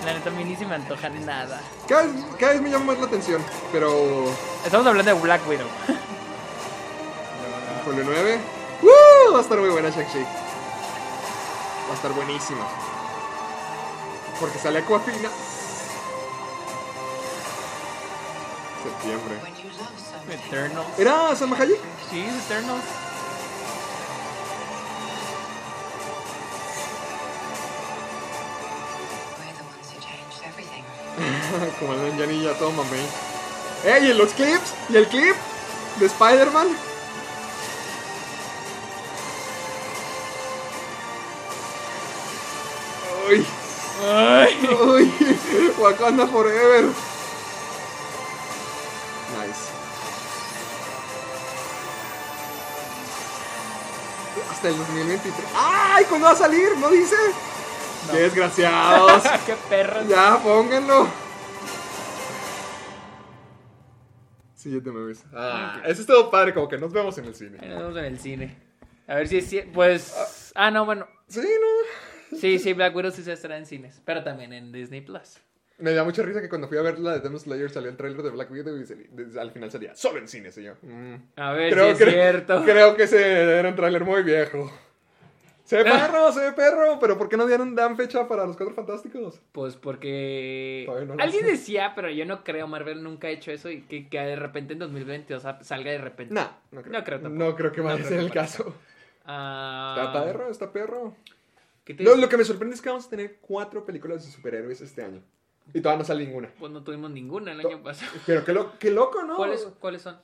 La 0.05 0.13
neta, 0.13 0.29
a 0.29 0.33
mí 0.33 0.43
ni 0.43 0.55
se 0.55 0.65
me 0.65 0.75
antoja 0.75 1.09
nada. 1.09 1.61
Cada 1.87 2.03
vez, 2.03 2.11
cada 2.39 2.53
vez 2.53 2.61
me 2.61 2.69
llama 2.69 2.85
más 2.85 2.99
la 2.99 3.05
atención. 3.07 3.43
Pero. 3.71 4.25
Estamos 4.65 4.85
hablando 4.87 5.13
de 5.13 5.19
Black 5.21 5.47
Widow. 5.47 5.67
Julio 7.85 8.03
9. 8.05 8.39
¡Woo! 8.81 9.33
Va 9.33 9.39
a 9.39 9.41
estar 9.41 9.57
muy 9.59 9.69
buena 9.69 9.89
Shang-Chi. 9.89 10.19
Va 10.19 11.91
a 11.91 11.95
estar 11.95 12.11
buenísima. 12.13 12.65
Porque 14.39 14.59
sale 14.59 14.79
Aquafina. 14.79 15.29
Septiembre. 18.83 19.35
Eternals. 20.31 20.99
¿Era 20.99 21.35
Salma 21.35 21.57
Hayek? 21.57 21.79
Sí, 22.09 22.25
Eternals. 22.45 22.83
Como 31.79 31.93
el 31.93 32.27
ni 32.29 32.43
ya 32.43 32.53
todo 32.53 32.71
mamey. 32.71 33.05
¡Ey! 33.85 34.11
¿Y 34.11 34.13
los 34.13 34.31
clips? 34.33 34.73
¿Y 34.89 34.97
el 34.97 35.07
clip? 35.07 35.35
¿De 35.99 36.05
Spider-Man? 36.05 36.67
¡Uy! 43.29 43.45
Ay. 44.01 44.69
¡Uy! 44.87 45.13
Wakanda 45.77 46.25
Forever. 46.27 46.85
Nice. 49.37 49.69
Hasta 54.51 54.69
el 54.69 54.77
2023. 54.77 55.49
¡Ay! 55.55 56.05
¿Cuándo 56.05 56.27
va 56.27 56.33
a 56.33 56.35
salir? 56.35 56.77
¿No 56.77 56.89
dice? 56.89 57.15
¡Qué 58.11 58.17
desgraciados! 58.17 59.23
Qué 59.45 59.55
perros. 59.69 60.07
ya, 60.07 60.39
pónganlo. 60.41 61.07
Siguiente 64.55 64.91
me 64.91 65.05
ves. 65.05 65.23
Ah, 65.33 65.81
eso 65.85 66.01
es 66.01 66.07
todo 66.07 66.29
padre, 66.29 66.53
como 66.53 66.67
que 66.67 66.77
nos 66.77 66.91
vemos 66.91 67.17
en 67.17 67.25
el 67.25 67.35
cine. 67.35 67.59
Ahí 67.61 67.69
Nos 67.69 67.79
vemos 67.79 67.97
en 67.97 68.05
el 68.05 68.19
cine. 68.19 68.57
A 69.07 69.15
ver 69.15 69.27
si 69.27 69.37
es 69.37 69.65
Pues. 69.73 70.51
Ah, 70.55 70.69
no, 70.69 70.85
bueno. 70.85 71.07
Sí, 71.27 71.39
no. 71.39 72.18
Sí, 72.35 72.59
sí, 72.59 72.73
Black 72.73 72.95
Widow 72.95 73.11
sí 73.11 73.23
se 73.23 73.33
estará 73.33 73.57
en 73.57 73.65
cines. 73.65 74.01
Pero 74.05 74.23
también 74.23 74.53
en 74.53 74.71
Disney 74.71 75.01
Plus. 75.01 75.37
Me 75.77 75.93
da 75.93 76.03
mucha 76.03 76.21
risa 76.23 76.41
que 76.41 76.49
cuando 76.49 76.67
fui 76.67 76.77
a 76.77 76.81
ver 76.81 76.99
la 76.99 77.13
de 77.13 77.19
Demon 77.21 77.39
Slayer 77.39 77.69
salió 77.69 77.89
el 77.89 77.95
trailer 77.95 78.21
de 78.21 78.29
Black 78.31 78.51
Widow 78.51 78.75
y 78.75 78.83
desde- 78.83 79.39
al 79.39 79.51
final 79.51 79.71
salía 79.71 79.95
solo 79.95 80.19
en 80.19 80.27
cine, 80.27 80.51
señor. 80.51 80.75
Mm. 80.81 81.15
A 81.37 81.53
ver 81.53 81.71
Creo, 81.73 81.95
si 81.95 82.03
es 82.03 82.09
cierto. 82.11 82.63
creo 82.65 82.95
que 82.97 83.03
ese 83.03 83.43
era 83.59 83.69
un 83.69 83.75
tráiler 83.75 84.03
muy 84.03 84.21
viejo. 84.23 84.69
Se 85.63 85.77
ve 85.77 85.83
perro, 86.17 86.31
se 86.33 86.41
ve 86.41 86.51
perro, 86.51 86.97
pero 86.99 87.17
¿por 87.17 87.29
qué 87.29 87.37
no 87.37 87.47
dieron 87.47 87.75
dan 87.75 87.95
fecha 87.95 88.27
para 88.27 88.45
los 88.45 88.57
Cuatro 88.57 88.75
Fantásticos? 88.75 89.39
Pues 89.53 89.75
porque 89.77 90.85
no 91.07 91.13
alguien 91.17 91.45
sé. 91.45 91.51
decía, 91.51 91.93
pero 91.95 92.09
yo 92.09 92.25
no 92.25 92.43
creo, 92.43 92.67
Marvel 92.67 93.01
nunca 93.01 93.27
ha 93.27 93.31
hecho 93.31 93.51
eso 93.51 93.69
y 93.69 93.81
que, 93.83 94.09
que 94.09 94.19
de 94.19 94.35
repente 94.35 94.73
en 94.73 94.79
2022 94.79 95.41
sa- 95.43 95.63
salga 95.63 95.91
de 95.91 95.99
repente. 95.99 96.33
Nah, 96.33 96.47
no 96.71 96.81
creo. 96.81 96.91
No 96.99 97.03
creo 97.05 97.19
tampoco. 97.21 97.43
No 97.45 97.55
creo 97.55 97.71
que 97.71 97.81
vaya 97.81 97.99
No 97.99 98.05
a 98.05 98.07
ser 98.09 98.19
el 98.19 98.31
caso. 98.31 98.75
Ah, 99.25 99.95
Está 100.07 100.25
perro, 100.25 100.49
está 100.51 100.71
perro. 100.73 101.15
¿Qué 101.89 101.95
te 101.95 102.03
Lo, 102.03 102.29
que 102.29 102.37
me 102.37 102.43
sorprende 102.45 102.75
es 102.75 102.81
que 102.81 102.89
vamos 102.89 103.07
a 103.07 103.09
tener 103.09 103.37
cuatro 103.41 103.83
películas 103.83 104.23
de 104.23 104.31
superhéroes 104.31 104.79
este 104.81 105.01
año. 105.03 105.23
Y 105.73 105.81
todavía 105.81 105.99
no 105.99 106.05
sale 106.05 106.23
ninguna. 106.25 106.51
Pues 106.59 106.71
no 106.71 106.83
tuvimos 106.83 107.09
ninguna 107.11 107.51
el 107.51 107.59
año 107.59 107.81
pasado. 107.81 108.11
Pero 108.27 108.45
qué, 108.45 108.53
lo- 108.53 108.77
qué 108.77 108.91
loco, 108.91 109.23
¿no? 109.23 109.35
¿Cuáles, 109.37 109.61
¿Cuáles 109.79 110.01
son? 110.03 110.19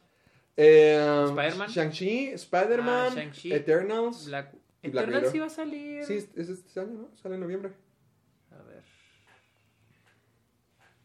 Eh, 0.58 1.24
Spider-Man. 1.28 1.70
Shang-Chi, 1.70 2.28
Spider-Man, 2.30 3.14
Ah. 3.18 3.32
Eternals. 3.46 4.28
Black... 4.28 4.54
Y 4.84 4.90
Black 4.90 5.08
Eternals 5.08 5.32
sí 5.32 5.40
va 5.40 5.46
a 5.48 5.50
salir. 5.50 6.06
Sí, 6.06 6.14
es 6.14 6.30
es 6.36 6.50
este 6.50 6.80
año, 6.80 6.94
¿no? 6.94 7.10
Sale 7.18 7.36
en 7.36 7.42
noviembre. 7.42 7.74
A 8.52 8.62
ver. 8.64 8.84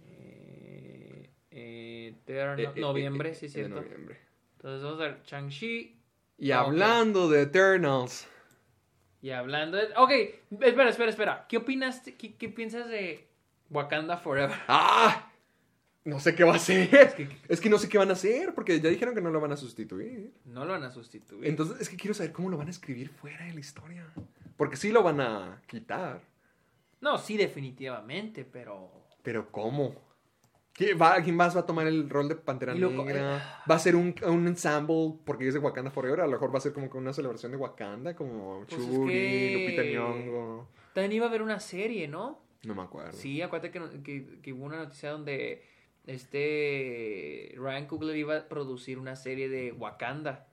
Eh, 0.05 1.31
eh, 1.51 2.15
Eternal- 2.15 2.61
Eh, 2.61 2.71
eh, 2.77 2.81
noviembre, 2.81 3.31
eh, 3.31 3.35
sí, 3.35 3.47
eh, 3.47 3.49
cierto. 3.49 3.77
noviembre. 3.81 4.19
Entonces 4.57 4.83
vamos 4.83 5.01
a 5.01 5.05
ver 5.05 5.23
Shang-Chi. 5.25 5.97
Y 6.39 6.51
hablando 6.53 7.29
de 7.29 7.43
Eternals. 7.43 8.27
Y 9.23 9.31
hablando 9.31 9.77
de... 9.77 9.89
Ok, 9.97 10.11
espera, 10.63 10.89
espera, 10.89 11.11
espera. 11.11 11.47
¿Qué 11.49 11.59
opinas? 11.59 12.01
¿Qué, 12.01 12.35
qué 12.35 12.49
piensas 12.49 12.89
de 12.89 13.29
Wakanda 13.71 14.17
Forever? 14.17 14.57
¡Ah! 14.69 15.31
No 16.05 16.19
sé 16.19 16.35
qué 16.35 16.45
va 16.45 16.55
a 16.55 16.57
hacer. 16.57 16.89
Es 17.49 17.61
que, 17.61 17.69
no 17.69 17.79
sé 17.79 17.89
qué 17.89 17.99
van 17.99 18.09
a 18.09 18.15
hacer, 18.15 18.55
porque 18.55 18.81
ya 18.81 18.89
dijeron 18.89 19.15
que 19.15 19.21
no 19.21 19.31
lo 19.31 19.41
van 19.41 19.53
a 19.53 19.57
sustituir. 19.57 20.33
No 20.47 20.65
lo 20.65 20.73
van 20.73 20.83
a 20.85 20.91
sustituir. 20.91 21.47
Entonces, 21.47 21.79
es 21.81 21.91
que 21.91 21.97
quiero 21.97 22.15
saber 22.15 22.33
cómo 22.33 22.49
lo 22.49 22.57
van 22.57 22.69
a 22.69 22.71
escribir 22.71 23.11
fuera 23.11 23.45
de 23.45 23.53
la 23.53 23.61
historia. 23.61 24.07
Porque 24.57 24.77
sí 24.77 24.93
lo 24.93 25.03
van 25.03 25.21
a 25.21 25.63
quitar. 25.67 26.23
No, 27.03 27.19
sí, 27.19 27.37
definitivamente, 27.37 28.45
pero. 28.45 28.91
Pero 29.23 29.53
¿cómo? 29.53 29.95
¿Quién, 30.81 30.99
va, 30.99 31.23
¿Quién 31.23 31.37
más 31.37 31.55
va 31.55 31.61
a 31.61 31.67
tomar 31.67 31.87
el 31.87 32.09
rol 32.09 32.27
de 32.29 32.37
Pantera 32.37 32.73
Negra? 32.75 33.63
¿Va 33.71 33.75
a 33.75 33.79
ser 33.79 33.97
un, 33.97 34.15
un 34.27 34.47
ensemble 34.47 35.17
porque 35.27 35.47
es 35.47 35.53
de 35.53 35.61
Wakanda 35.61 35.91
Forever? 35.91 36.21
A 36.21 36.25
lo 36.27 36.33
mejor 36.33 36.55
va 36.55 36.57
a 36.57 36.63
ser 36.63 36.73
como 36.73 36.89
que 36.89 36.97
una 36.97 37.13
celebración 37.13 37.53
de 37.53 37.59
Wakanda, 37.59 38.17
como 38.17 38.65
Pues 38.67 38.81
es 38.81 38.87
Churi, 38.89 39.13
que- 39.13 39.59
Lupita 39.77 39.83
Nyong'o. 39.85 40.69
También 40.95 41.13
iba 41.13 41.27
a 41.27 41.29
haber 41.29 41.43
una 41.43 41.61
serie, 41.61 42.09
¿no? 42.09 42.41
No 42.63 42.75
me 42.75 42.81
acuerdo. 42.83 43.13
Sí, 43.13 43.43
acuérdate 43.43 43.71
que, 43.71 43.79
no- 43.81 44.03
que, 44.03 44.39
que 44.41 44.53
hubo 44.55 44.65
una 44.65 44.79
noticia 44.79 45.11
donde 45.11 45.63
este 46.07 47.55
Ryan 47.57 47.87
Coogler 47.87 48.17
iba 48.17 48.37
a 48.39 48.49
producir 48.49 48.99
una 48.99 49.17
serie 49.17 49.49
de 49.51 49.73
Wakanda. 49.73 50.47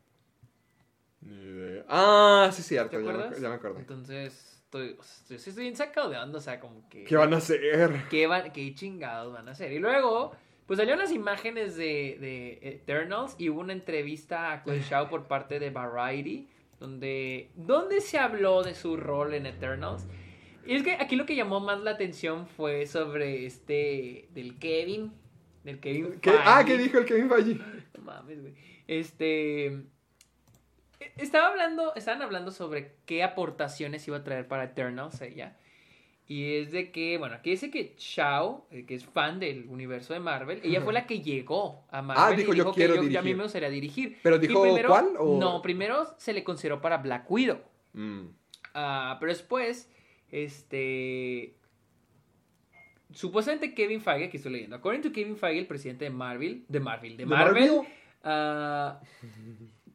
Ni 1.21 1.35
idea. 1.35 1.85
Ah, 1.87 2.49
sí, 2.53 2.61
cierto. 2.63 2.91
¿Te 2.91 2.97
ya 2.97 3.03
me- 3.03 3.09
acuerdas? 3.11 3.41
Ya 3.41 3.49
me 3.49 3.55
acordé. 3.55 3.79
Entonces, 3.79 4.56
estoy, 4.67 4.95
o 4.99 5.03
sea, 5.03 5.15
estoy, 5.21 5.37
estoy 5.37 5.63
bien 5.63 5.75
sacado 5.75 6.09
de 6.09 6.17
onda, 6.17 6.37
o 6.37 6.41
sea, 6.41 6.59
como 6.59 6.87
que... 6.89 7.05
¿Qué 7.05 7.15
van 7.15 7.33
a 7.33 7.37
hacer? 7.37 7.61
¿Qué, 8.09 8.27
van, 8.27 8.51
qué 8.51 8.75
chingados 8.75 9.33
van 9.33 9.47
a 9.47 9.51
hacer? 9.51 9.71
Y 9.71 9.79
luego, 9.79 10.35
pues 10.65 10.77
salieron 10.77 10.99
las 10.99 11.11
imágenes 11.11 11.77
de, 11.77 12.17
de 12.19 12.59
Eternals 12.61 13.35
y 13.37 13.49
hubo 13.49 13.61
una 13.61 13.73
entrevista 13.73 14.51
a 14.51 14.63
Chloe 14.63 14.81
Zhao 14.81 15.09
por 15.09 15.27
parte 15.27 15.59
de 15.59 15.69
Variety, 15.69 16.49
donde, 16.79 17.49
donde 17.55 18.01
se 18.01 18.19
habló 18.19 18.61
de 18.61 18.75
su 18.75 18.97
rol 18.97 19.33
en 19.33 19.45
Eternals. 19.45 20.05
Y 20.65 20.75
es 20.75 20.83
que 20.83 20.95
aquí 20.95 21.15
lo 21.15 21.25
que 21.25 21.35
llamó 21.35 21.61
más 21.61 21.79
la 21.79 21.91
atención 21.91 22.45
fue 22.45 22.85
sobre 22.87 23.45
este, 23.45 24.27
del 24.33 24.59
Kevin, 24.59 25.13
del 25.63 25.79
Kevin 25.79 26.19
¿Qué? 26.21 26.31
Ah. 26.43 26.63
¿qué 26.65 26.77
dijo 26.77 26.97
el 26.97 27.05
Kevin 27.05 27.29
Feige? 27.29 27.53
No 27.97 28.03
mames, 28.03 28.41
güey. 28.41 28.53
Este. 28.85 29.81
Estaba 31.17 31.47
hablando, 31.47 31.93
estaban 31.95 32.21
hablando 32.21 32.51
sobre 32.51 32.93
qué 33.05 33.23
aportaciones 33.23 34.07
iba 34.07 34.17
a 34.17 34.23
traer 34.23 34.47
para 34.47 34.65
Eternals 34.65 35.21
ella. 35.21 35.57
Y 36.29 36.55
es 36.55 36.71
de 36.71 36.91
que, 36.91 37.17
bueno, 37.17 37.35
aquí 37.35 37.51
dice 37.51 37.71
que 37.71 37.95
Shao, 37.97 38.67
eh, 38.69 38.85
que 38.85 38.95
es 38.95 39.05
fan 39.05 39.39
del 39.39 39.65
universo 39.69 40.13
de 40.13 40.19
Marvel, 40.19 40.59
ella 40.61 40.81
fue 40.81 40.91
la 40.91 41.07
que 41.07 41.21
llegó 41.21 41.85
a 41.89 42.01
Marvel. 42.01 42.23
Ah, 42.25 42.35
dijo, 42.35 42.53
y 42.53 42.57
"Yo 42.57 42.73
quiero 42.73 42.95
que 42.95 43.09
yo, 43.09 43.19
a 43.19 43.21
mí 43.21 43.29
dirigir". 43.29 43.37
me 43.37 43.43
gustaría 43.43 43.69
dirigir. 43.69 44.17
¿Pero 44.21 44.37
dijo 44.37 44.61
primero- 44.61 44.89
cuál, 44.89 45.07
o- 45.17 45.39
No, 45.39 45.61
primero 45.61 46.05
se 46.17 46.33
le 46.33 46.43
consideró 46.43 46.81
para 46.81 46.97
Black 46.97 47.31
Widow. 47.31 47.61
Mm. 47.93 48.25
Ah, 48.73 49.15
pero 49.21 49.31
después, 49.31 49.89
este. 50.29 51.55
Supuestamente 53.13 53.73
Kevin 53.73 54.01
Feige, 54.01 54.25
aquí 54.25 54.35
estoy 54.37 54.51
leyendo. 54.51 54.75
According 54.75 55.01
to 55.03 55.11
Kevin 55.13 55.37
Feige, 55.37 55.59
el 55.61 55.65
presidente 55.67 56.03
de 56.03 56.11
Marvel, 56.11 56.65
de 56.67 56.79
Marvel, 56.81 57.11
de 57.15 57.23
¿De 57.23 57.25
Marvel, 57.25 57.69
Marvel? 57.71 57.87
ah, 58.25 58.99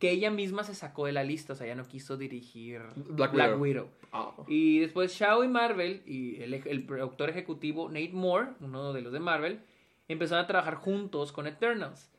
que 0.03 0.11
ella 0.11 0.33
misma 0.33 0.65
se 0.65 0.75
sacó 0.75 1.07
de 1.07 1.13
la 1.13 1.23
lista, 1.23 1.53
o 1.53 1.57
sea, 1.57 1.65
ya 1.65 1.77
no 1.77 1.87
quiso 1.87 2.17
dirigir 2.17 2.83
Black 2.97 3.33
Black, 3.33 3.51
Widow. 3.53 3.61
Widow. 3.61 3.89
Ah. 4.11 4.35
Y 4.49 4.81
después 4.81 5.15
Shao 5.17 5.45
y 5.45 5.49
Marvel 5.49 6.03
y 6.05 6.43
el, 6.43 6.55
el 6.55 6.85
productor 6.85 7.31
ejecutivo 7.31 7.89
Nate 7.89 8.11
Moore, 8.13 8.49
uno 8.59 8.93
de 8.93 9.01
los 9.01 9.13
de 9.13 9.21
Marvel, 9.21 9.61
empezaron 10.09 10.43
a 10.43 10.49
trabajar 10.49 10.75
juntos 10.75 11.31
con 11.31 11.47
Eternals. 11.47 12.11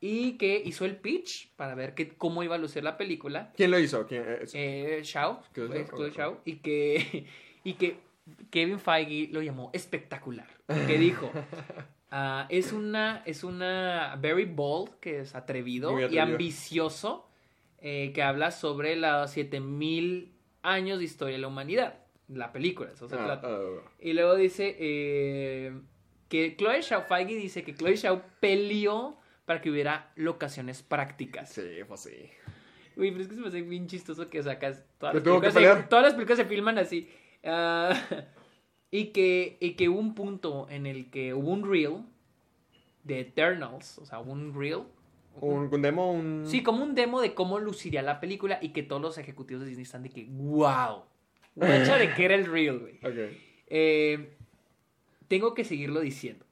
Y 0.00 0.34
que 0.38 0.62
hizo 0.64 0.84
el 0.84 0.94
pitch 0.94 1.50
para 1.56 1.74
ver 1.74 1.96
que, 1.96 2.10
cómo 2.10 2.44
iba 2.44 2.54
a 2.54 2.58
lucir 2.58 2.84
la 2.84 2.96
película. 2.96 3.52
¿Quién 3.56 3.72
lo 3.72 3.80
hizo? 3.80 4.06
¿Quién? 4.06 4.22
eh, 4.22 5.02
Eh, 5.58 5.86
ok. 5.92 6.12
Zhao, 6.14 6.40
y 6.44 6.58
que, 6.58 7.26
y 7.64 7.72
que 7.72 7.96
Kevin 8.50 8.78
Feige 8.78 9.32
lo 9.32 9.42
llamó 9.42 9.70
espectacular. 9.72 10.46
Que 10.86 10.98
dijo, 10.98 11.32
ah, 12.16 12.46
es 12.48 12.72
una, 12.72 13.22
es 13.26 13.42
una 13.44 14.16
very 14.20 14.44
bold, 14.44 14.98
que 15.00 15.20
es 15.20 15.34
atrevido, 15.34 15.92
Muy 15.92 16.02
y 16.02 16.04
atrevido. 16.04 16.22
ambicioso, 16.34 17.28
eh, 17.78 18.12
que 18.14 18.22
habla 18.22 18.50
sobre 18.52 18.94
los 18.96 19.30
7000 19.32 20.32
años 20.62 20.98
de 20.98 21.04
historia 21.04 21.34
de 21.34 21.40
la 21.42 21.48
humanidad. 21.48 21.94
La 22.28 22.52
película, 22.52 22.90
eso 22.92 23.08
se 23.08 23.16
Ah, 23.16 23.24
trata. 23.24 23.48
ah, 23.48 23.80
Y 23.98 24.12
luego 24.14 24.34
dice 24.36 24.74
eh, 24.78 25.72
que 26.28 26.56
Chloe 26.56 26.82
Zhao, 26.82 27.02
Feige 27.02 27.34
dice 27.36 27.62
que 27.62 27.74
Chloe 27.74 27.96
Zhao 27.96 28.22
peleó 28.40 29.18
para 29.44 29.60
que 29.60 29.70
hubiera 29.70 30.10
locaciones 30.16 30.82
prácticas. 30.82 31.50
sí, 31.52 31.80
pues 31.86 32.00
sí. 32.00 32.30
Uy, 32.96 33.10
pero 33.10 33.22
es 33.22 33.28
que 33.28 33.34
se 33.34 33.40
me 33.40 33.48
hace 33.48 33.60
bien 33.62 33.88
chistoso 33.88 34.30
que 34.30 34.40
sacas 34.42 34.82
todas 34.98 35.14
las, 35.16 35.22
películas 35.24 35.52
se, 35.52 35.82
todas 35.88 36.04
las 36.04 36.14
películas 36.14 36.38
se 36.38 36.44
filman 36.44 36.78
así. 36.78 37.10
Ah, 37.44 37.92
y, 38.94 39.06
que, 39.06 39.56
y 39.58 39.72
que 39.72 39.88
hubo 39.88 39.98
un 39.98 40.14
punto 40.14 40.68
en 40.70 40.86
el 40.86 41.10
que 41.10 41.34
hubo 41.34 41.50
un 41.50 41.68
reel 41.68 42.04
de 43.02 43.18
Eternals, 43.18 43.98
o 43.98 44.06
sea, 44.06 44.20
hubo 44.20 44.30
un 44.30 44.54
reel. 44.54 44.84
Un, 45.40 45.68
un 45.74 45.82
demo, 45.82 46.12
un... 46.12 46.44
Sí, 46.46 46.62
como 46.62 46.84
un 46.84 46.94
demo 46.94 47.20
de 47.20 47.34
cómo 47.34 47.58
luciría 47.58 48.02
la 48.02 48.20
película 48.20 48.60
y 48.62 48.68
que 48.68 48.84
todos 48.84 49.02
los 49.02 49.18
ejecutivos 49.18 49.64
de 49.64 49.70
Disney 49.70 49.82
están 49.82 50.04
de 50.04 50.10
que, 50.10 50.26
wow. 50.30 51.02
Guacha 51.56 51.98
de 51.98 52.14
que 52.14 52.24
era 52.24 52.36
el 52.36 52.46
reel, 52.46 52.78
güey. 52.78 53.00
Eh, 53.66 54.36
tengo 55.26 55.54
que 55.54 55.64
seguirlo 55.64 55.98
diciendo. 55.98 56.46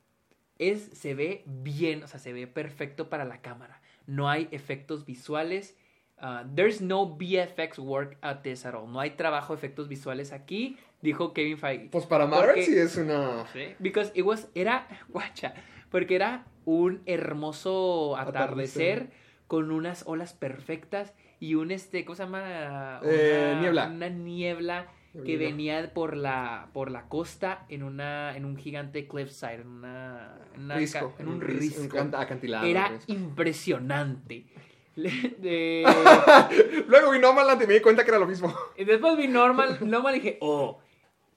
Es, 0.59 0.91
se 0.95 1.15
ve 1.15 1.45
bien, 1.47 2.03
o 2.03 2.09
sea, 2.09 2.19
se 2.19 2.33
ve 2.33 2.49
perfecto 2.49 3.09
para 3.09 3.25
la 3.25 3.41
cámara. 3.41 3.81
No 4.09 4.29
hay 4.29 4.49
efectos 4.51 5.07
visuales. 5.07 5.77
Uh, 6.21 6.45
there's 6.57 6.81
no 6.81 7.07
VFX 7.07 7.79
work 7.79 8.19
at 8.21 8.43
this 8.43 8.67
at 8.67 8.75
all. 8.75 8.91
No 8.91 8.99
hay 8.99 9.11
trabajo 9.11 9.53
de 9.53 9.59
efectos 9.59 9.87
visuales 9.87 10.33
aquí, 10.33 10.77
dijo 11.03 11.33
Kevin 11.35 11.59
Feige. 11.59 11.89
Pues 11.91 12.07
para 12.07 12.27
Marvel 12.27 12.47
Porque- 12.47 12.63
sí 12.65 12.77
es 12.79 12.97
una... 12.97 13.47
Sí, 13.53 13.75
Because 13.79 14.11
it 14.15 14.25
was, 14.25 14.49
era, 14.55 14.87
guacha, 15.09 15.53
porque 15.91 16.15
era 16.15 16.47
un 16.65 17.03
hermoso 17.07 18.17
atardecer, 18.17 18.93
Atardecer. 18.99 19.11
con 19.49 19.71
unas 19.73 20.05
olas 20.07 20.33
perfectas 20.33 21.13
y 21.41 21.57
un, 21.57 21.71
este, 21.73 22.05
¿cómo 22.05 22.15
se 22.17 22.23
llama? 22.23 23.01
Eh, 23.03 23.49
Una- 23.53 23.61
niebla. 23.61 23.87
Una 23.89 24.09
niebla 24.09 24.87
que 25.27 25.37
venía 25.37 25.93
por 25.93 26.17
la, 26.17 26.69
por 26.73 26.91
la 26.91 27.03
costa 27.09 27.67
en 27.69 27.83
una, 27.83 28.35
en 28.35 28.47
un 28.47 28.57
gigante 28.57 29.07
cliffside, 29.07 29.61
en 29.61 29.67
una, 29.69 30.39
en 30.55 30.63
una 30.65 30.77
risco. 30.77 31.13
en 31.19 31.29
un 31.29 31.41
ris- 31.43 31.59
risco. 31.77 31.83
Un 31.83 31.89
can- 31.89 32.15
acantilado. 32.15 32.65
Era 32.65 32.89
risco. 32.89 33.13
impresionante. 33.13 34.47
De- 34.97 35.85
Luego 36.89 37.11
vi 37.11 37.19
Nomadland 37.19 37.63
y 37.63 37.67
me 37.67 37.75
di 37.75 37.81
cuenta 37.81 38.05
que 38.05 38.11
era 38.11 38.19
lo 38.19 38.27
mismo. 38.27 38.55
y 38.77 38.85
después 38.85 39.17
vi 39.17 39.29
Normal, 39.29 39.79
Normal 39.83 40.17
y 40.17 40.21
dije, 40.21 40.39
oh, 40.41 40.81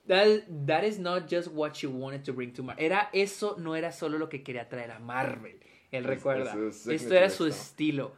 that, 0.07 0.43
that 0.67 0.83
is 0.83 0.99
not 0.99 1.29
just 1.31 1.49
what 1.53 1.73
you 1.81 1.89
wanted 1.91 2.23
to 2.23 2.33
bring 2.33 2.51
to 2.53 2.63
Marvel. 2.63 2.83
Era 2.85 3.09
eso, 3.13 3.55
no 3.59 3.75
era 3.75 3.91
solo 3.91 4.17
lo 4.17 4.29
que 4.29 4.43
quería 4.43 4.67
traer 4.69 4.91
a 4.91 4.99
Marvel. 4.99 5.57
Él 5.91 6.03
Es- 6.03 6.05
recuerda. 6.05 6.53
es- 6.67 6.87
es 6.87 7.01
Esto 7.03 7.13
era 7.15 7.29
su 7.29 7.45
estilo. 7.47 8.13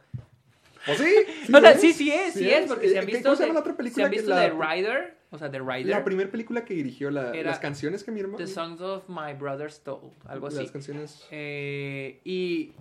¿O 0.86 0.94
sí? 0.94 1.12
o 1.54 1.60
sea, 1.60 1.70
es. 1.72 1.80
sí, 1.80 1.92
sí 1.92 2.10
es, 2.10 2.34
sí, 2.34 2.48
es, 2.48 2.66
porque 2.66 2.86
Eh, 2.86 2.90
se 2.90 2.98
han 2.98 3.06
¿qué- 3.06 3.12
visto. 3.12 3.28
¿Cómo 3.28 3.36
se 3.36 3.52
la 3.52 3.58
otra 3.60 3.72
se 3.72 3.76
película? 3.76 4.04
han 4.06 4.10
que 4.10 4.16
visto 4.18 4.30
la- 4.30 4.40
de 4.40 4.50
Rider, 4.50 5.16
o 5.30 5.38
sea, 5.38 5.48
de 5.48 5.58
Rider. 5.58 5.86
La 5.86 6.04
primera 6.04 6.30
película 6.30 6.64
que 6.64 6.74
dirigió, 6.74 7.10
la- 7.10 7.32
Era 7.32 7.50
las 7.50 7.58
canciones 7.58 8.02
que 8.04 8.10
mi 8.10 8.20
hermano... 8.20 8.38
The 8.38 8.46
Songs 8.46 8.80
of 8.80 9.08
My 9.08 9.34
Brother 9.38 9.70
Stole, 9.70 10.10
algo 10.26 10.46
así. 10.46 10.56
Las 10.58 10.70
canciones... 10.70 11.26
Eh, 11.30 12.20
y. 12.24 12.72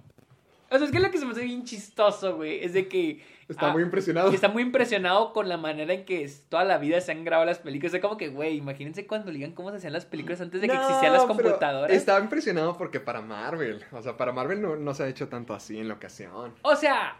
O 0.70 0.78
sea, 0.78 0.86
es 0.86 0.92
que 0.92 1.00
lo 1.00 1.10
que 1.12 1.18
se 1.18 1.26
me 1.26 1.32
hace 1.32 1.44
bien 1.44 1.64
chistoso, 1.64 2.36
güey, 2.38 2.64
es 2.64 2.74
de 2.74 2.88
que. 2.88 3.22
Está 3.50 3.70
ah, 3.70 3.74
muy 3.74 3.82
impresionado. 3.82 4.32
está 4.32 4.50
muy 4.50 4.62
impresionado 4.62 5.32
con 5.32 5.48
la 5.48 5.58
manera 5.58 5.94
en 5.94 6.04
que 6.04 6.30
toda 6.50 6.66
la 6.66 6.78
vida 6.78 7.00
se 7.00 7.14
han 7.14 7.24
grabado 7.24 7.46
las 7.46 7.60
películas. 7.60 7.94
Es 7.94 8.02
como 8.02 8.18
que, 8.18 8.28
güey, 8.28 8.58
imagínense 8.58 9.08
cuando 9.08 9.32
digan 9.32 9.54
cómo 9.54 9.72
se 9.72 9.78
hacían 9.78 9.94
las 9.94 10.06
películas 10.06 10.42
antes 10.42 10.60
de 10.60 10.68
que 10.68 10.76
existían 10.76 11.14
las 11.14 11.24
computadoras. 11.24 11.96
Estaba 11.96 12.20
impresionado 12.20 12.78
porque 12.78 13.00
para 13.00 13.22
Marvel, 13.22 13.86
o 13.92 14.02
sea, 14.02 14.18
para 14.18 14.34
Marvel 14.34 14.62
no, 14.62 14.76
no 14.76 14.94
se 14.94 15.04
ha 15.04 15.08
hecho 15.08 15.30
tanto 15.30 15.54
así 15.54 15.78
en 15.78 15.88
la 15.88 15.94
ocasión. 15.94 16.54
O 16.62 16.76
sea, 16.76 17.18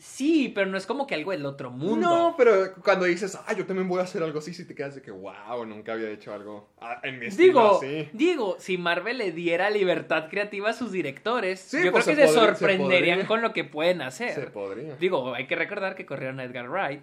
sí, 0.00 0.50
pero 0.54 0.66
no 0.66 0.76
es 0.78 0.86
como 0.86 1.06
que 1.06 1.14
algo 1.14 1.30
del 1.32 1.44
otro 1.46 1.70
mundo. 1.70 2.08
No, 2.08 2.34
pero 2.36 2.74
cuando 2.82 3.04
dices, 3.06 3.36
ah, 3.46 3.52
yo 3.54 3.66
también 3.66 3.88
voy 3.88 4.00
a 4.00 4.04
hacer 4.04 4.22
algo 4.22 4.38
así, 4.38 4.54
si 4.54 4.64
te 4.66 4.74
quedas 4.74 4.94
de 4.94 5.02
que, 5.02 5.10
wow, 5.10 5.64
nunca 5.66 5.92
había 5.92 6.10
hecho 6.10 6.32
algo 6.32 6.68
ah, 6.80 7.00
en 7.02 7.18
mi 7.18 7.26
estilo 7.26 7.46
Digo, 7.48 7.76
así. 7.78 8.08
digo, 8.12 8.56
si 8.58 8.78
Marvel 8.78 9.18
le 9.18 9.32
diera 9.32 9.70
libertad 9.70 10.28
creativa 10.30 10.70
a 10.70 10.72
sus 10.72 10.92
directores, 10.92 11.60
Sí, 11.60 11.84
yo 11.84 11.92
pues 11.92 12.04
creo 12.04 12.16
se 12.16 12.22
que 12.22 12.28
se 12.28 12.34
podría- 12.34 12.54
sorprenderían 12.54 13.26
con 13.26 13.42
lo 13.42 13.52
que 13.52 13.64
pueden 13.64 14.02
hacer. 14.02 14.34
Se 14.34 14.42
podría. 14.48 14.96
Digo, 14.96 15.34
hay 15.34 15.46
que 15.46 15.56
recordar 15.56 15.94
que 15.94 16.06
corrieron 16.06 16.40
a 16.40 16.44
Edgar 16.44 16.68
Wright 16.70 17.02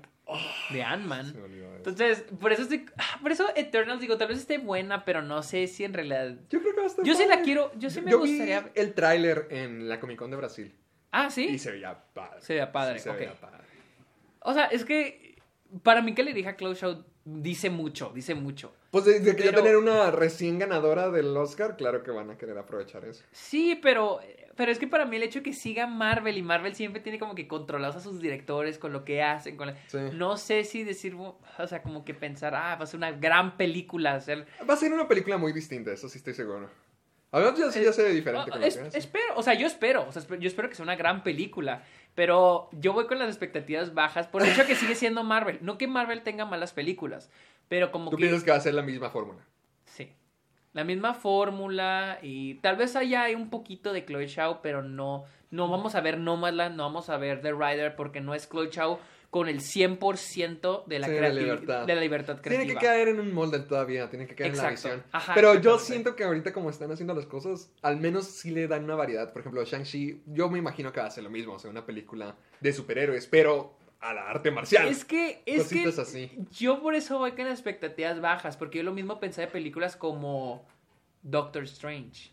de 0.72 0.82
Ant-Man. 0.84 1.36
Entonces, 1.78 2.26
por 2.42 2.52
eso 2.52 2.64
estoy, 2.64 2.86
ah, 2.98 3.20
por 3.22 3.32
eso 3.32 3.46
Eternals 3.56 4.02
digo, 4.02 4.18
tal 4.18 4.30
vez 4.30 4.40
esté 4.40 4.58
buena, 4.58 5.06
pero 5.06 5.22
no 5.22 5.44
sé 5.44 5.68
si 5.68 5.84
en 5.84 5.94
realidad. 5.94 6.36
Yo 6.50 6.60
creo 6.62 6.74
que 6.74 6.80
va 6.80 6.86
a 6.86 6.90
estar 6.90 7.06
Yo 7.06 7.14
sí 7.14 7.26
la 7.28 7.42
quiero, 7.42 7.72
yo 7.78 7.92
sí 7.92 8.02
me 8.02 8.08
vi 8.12 8.18
gustaría. 8.18 8.72
el 8.74 8.94
tráiler 8.96 9.48
en 9.52 9.88
la 9.88 10.00
Comic 10.00 10.18
Con 10.18 10.32
de 10.32 10.38
Brasil 10.38 10.74
Ah, 11.18 11.28
y 11.28 11.32
sí. 11.32 11.58
se 11.60 11.72
veía 11.72 11.98
padre. 12.14 12.42
Se 12.42 12.54
veía 12.54 12.72
padre, 12.72 12.98
Sí, 13.00 13.04
se 13.06 13.12
veía 13.12 13.34
padre. 13.34 13.64
O 14.42 14.54
sea, 14.54 14.66
es 14.66 14.86
que 14.86 15.36
para 15.84 16.02
mí 16.02 16.14
que 16.14 16.24
le 16.24 16.34
dije 16.34 16.50
a 16.50 16.56
Close 16.56 16.82
Show 16.82 17.04
dice 17.24 17.70
mucho, 17.70 18.12
dice 18.14 18.36
mucho. 18.36 18.74
Pues 18.92 19.06
de, 19.06 19.20
de 19.20 19.36
que 19.36 19.44
Pero- 19.44 19.58
tener 19.62 19.78
una 19.78 20.12
recién 20.12 20.60
ganadora 20.60 21.10
del 21.10 21.36
Oscar, 21.36 21.76
claro 21.76 22.04
que 22.04 22.12
van 22.12 22.30
a 22.32 22.38
querer 22.38 22.58
aprovechar 22.58 23.04
eso. 23.06 23.24
Sí, 23.32 23.80
pero 23.82 24.20
pero 24.58 24.72
es 24.72 24.80
que 24.80 24.88
para 24.88 25.06
mí 25.06 25.18
el 25.18 25.24
hecho 25.24 25.40
de 25.40 25.44
que 25.44 25.52
siga 25.52 25.86
Marvel 25.86 26.38
y 26.38 26.42
Marvel 26.42 26.74
siempre 26.76 27.02
tiene 27.02 27.20
como 27.20 27.36
que 27.36 27.46
controlados 27.46 27.98
a 27.98 28.00
sus 28.00 28.22
directores 28.22 28.78
con 28.78 28.94
lo 28.94 29.04
que 29.04 29.22
hacen, 29.22 29.58
con 29.58 29.68
la- 29.68 29.76
Sí. 29.88 29.98
no 30.14 30.38
sé 30.38 30.64
si 30.64 30.86
decir, 30.86 31.14
o 31.16 31.38
sea, 31.68 31.82
como 31.82 32.06
que 32.06 32.14
pensar, 32.14 32.56
ah, 32.56 32.76
va 32.78 32.84
a 32.86 32.88
ser 32.88 32.98
una 33.00 33.12
gran 33.12 33.58
película, 33.58 34.14
hacer 34.14 34.48
Va 34.70 34.76
a 34.76 34.78
ser 34.78 34.94
una 34.94 35.10
película 35.10 35.38
muy 35.38 35.52
distinta, 35.52 35.92
eso 35.92 36.08
sí 36.08 36.20
estoy 36.20 36.36
seguro. 36.36 36.70
A 37.32 37.40
ver, 37.40 37.54
ya, 37.56 37.70
ya 37.70 37.92
se 37.92 38.04
ve 38.04 38.12
diferente. 38.14 38.50
con 38.52 38.60
lo 38.60 38.66
Ah, 38.66 38.68
Es- 38.68 38.78
que 38.78 38.84
hace. 38.88 38.98
espero, 38.98 39.34
o 39.36 39.44
sea, 39.44 39.54
yo 39.56 39.68
espero, 39.68 40.06
o 40.08 40.12
sea, 40.12 40.24
yo 40.40 40.48
espero 40.48 40.70
que 40.70 40.76
sea 40.76 40.84
una 40.84 40.96
gran 40.96 41.22
película, 41.24 41.84
pero 42.14 42.70
yo 42.72 42.94
voy 42.94 43.08
con 43.08 43.20
las 43.20 43.28
expectativas 43.28 43.94
bajas 43.94 44.28
por 44.28 44.42
el 44.42 44.50
hecho 44.50 44.62
de 44.62 44.68
que 44.68 44.76
sigue 44.76 44.96
siendo 44.96 45.24
Marvel. 45.24 45.60
No 45.62 45.78
que 45.78 45.88
Marvel 45.88 46.22
tenga 46.24 46.46
malas 46.46 46.72
películas, 46.72 47.30
pero 47.68 47.92
como 47.92 48.10
Tú 48.10 48.18
que 48.18 48.22
piensas 48.22 48.44
que 48.44 48.52
va 48.52 48.58
a 48.58 48.62
ser 48.62 48.74
la 48.74 48.84
misma 48.84 49.10
fórmula. 49.10 49.42
sí, 49.86 50.14
la 50.74 50.84
misma 50.84 51.14
fórmula 51.14 52.20
y 52.22 52.56
tal 52.56 52.76
vez 52.78 52.96
allá 52.96 53.24
hay 53.24 53.36
un 53.36 53.50
poquito 53.50 53.92
de 53.94 54.06
Chloe 54.06 54.28
Shaw, 54.28 54.62
pero 54.62 54.82
no, 54.82 55.26
no 55.52 55.68
vamos 55.70 55.96
a 55.96 56.02
ver 56.02 56.18
Nomadland, 56.18 56.76
no 56.76 56.84
vamos 56.84 57.10
a 57.10 57.18
ver 57.18 57.42
The 57.42 57.52
Rider 57.54 57.96
porque 57.96 58.20
no 58.22 58.34
es 58.34 58.50
Chloe 58.50 58.70
Shaw 58.72 59.00
con 59.36 59.50
el 59.50 59.60
100% 59.60 60.86
de 60.86 60.98
la, 61.00 61.08
Sí, 61.08 61.12
de 61.14 61.20
creativi- 61.20 61.40
libertad. 61.40 61.86
de 61.86 61.94
la 61.96 62.00
libertad 62.00 62.40
creativa. 62.42 62.64
Tiene 62.64 62.80
que 62.80 62.86
caer 62.86 63.10
en 63.10 63.20
un 63.20 63.34
molde 63.34 63.60
todavía, 63.60 64.10
tiene 64.10 64.28
que 64.28 64.34
caer 64.34 64.52
en 64.52 64.58
la 64.58 64.70
visión. 64.70 65.04
Ajá, 65.12 65.34
Pero 65.36 65.60
yo 65.60 65.78
siento 65.78 66.16
que 66.16 66.24
ahorita 66.24 66.54
como 66.54 66.70
están 66.70 66.90
haciendo 66.94 67.14
las 67.14 67.26
cosas, 67.26 67.70
al 67.82 67.98
menos 68.00 68.28
sí 68.28 68.52
le 68.52 68.66
dan 68.70 68.86
una 68.86 68.96
variedad. 68.96 69.34
Por 69.34 69.42
ejemplo, 69.42 69.62
Shang-Chi, 69.66 70.22
yo 70.28 70.50
me 70.50 70.58
imagino 70.58 70.94
que 70.94 71.02
va 71.02 71.08
a 71.08 71.12
ser 71.12 71.26
lo 71.26 71.30
mismo, 71.30 71.52
o 71.56 71.60
sea, 71.60 71.70
una 71.70 71.86
película 71.86 72.38
de 72.62 72.72
superhéroes, 72.72 73.28
pero 73.28 73.76
a 74.00 74.14
la 74.14 74.30
arte 74.30 74.52
marcial. 74.52 74.88
Es 74.88 75.04
que, 75.04 75.42
es 75.46 75.68
que 75.68 75.84
así. 75.86 76.32
yo 76.58 76.82
por 76.82 76.96
eso 76.96 77.20
voy 77.20 77.34
con 77.34 77.48
expectativas 77.48 78.22
bajas, 78.22 78.56
porque 78.56 78.78
yo 78.78 78.84
lo 78.86 78.94
mismo 78.94 79.20
pensé 79.20 79.42
de 79.42 79.48
películas 79.48 79.98
como 79.98 80.66
Doctor 81.24 81.64
Strange. 81.64 82.32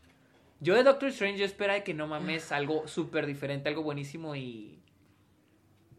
Yo 0.61 0.77
de 0.77 0.85
Doctor 0.85 1.09
Strange 1.09 1.39
yo 1.41 1.45
esperaba 1.47 1.81
que 1.81 1.95
no 1.95 2.07
mames 2.07 2.53
algo 2.53 2.87
súper 2.87 3.27
diferente, 3.27 3.69
algo 3.69 3.83
buenísimo 3.83 4.37
y... 4.37 4.79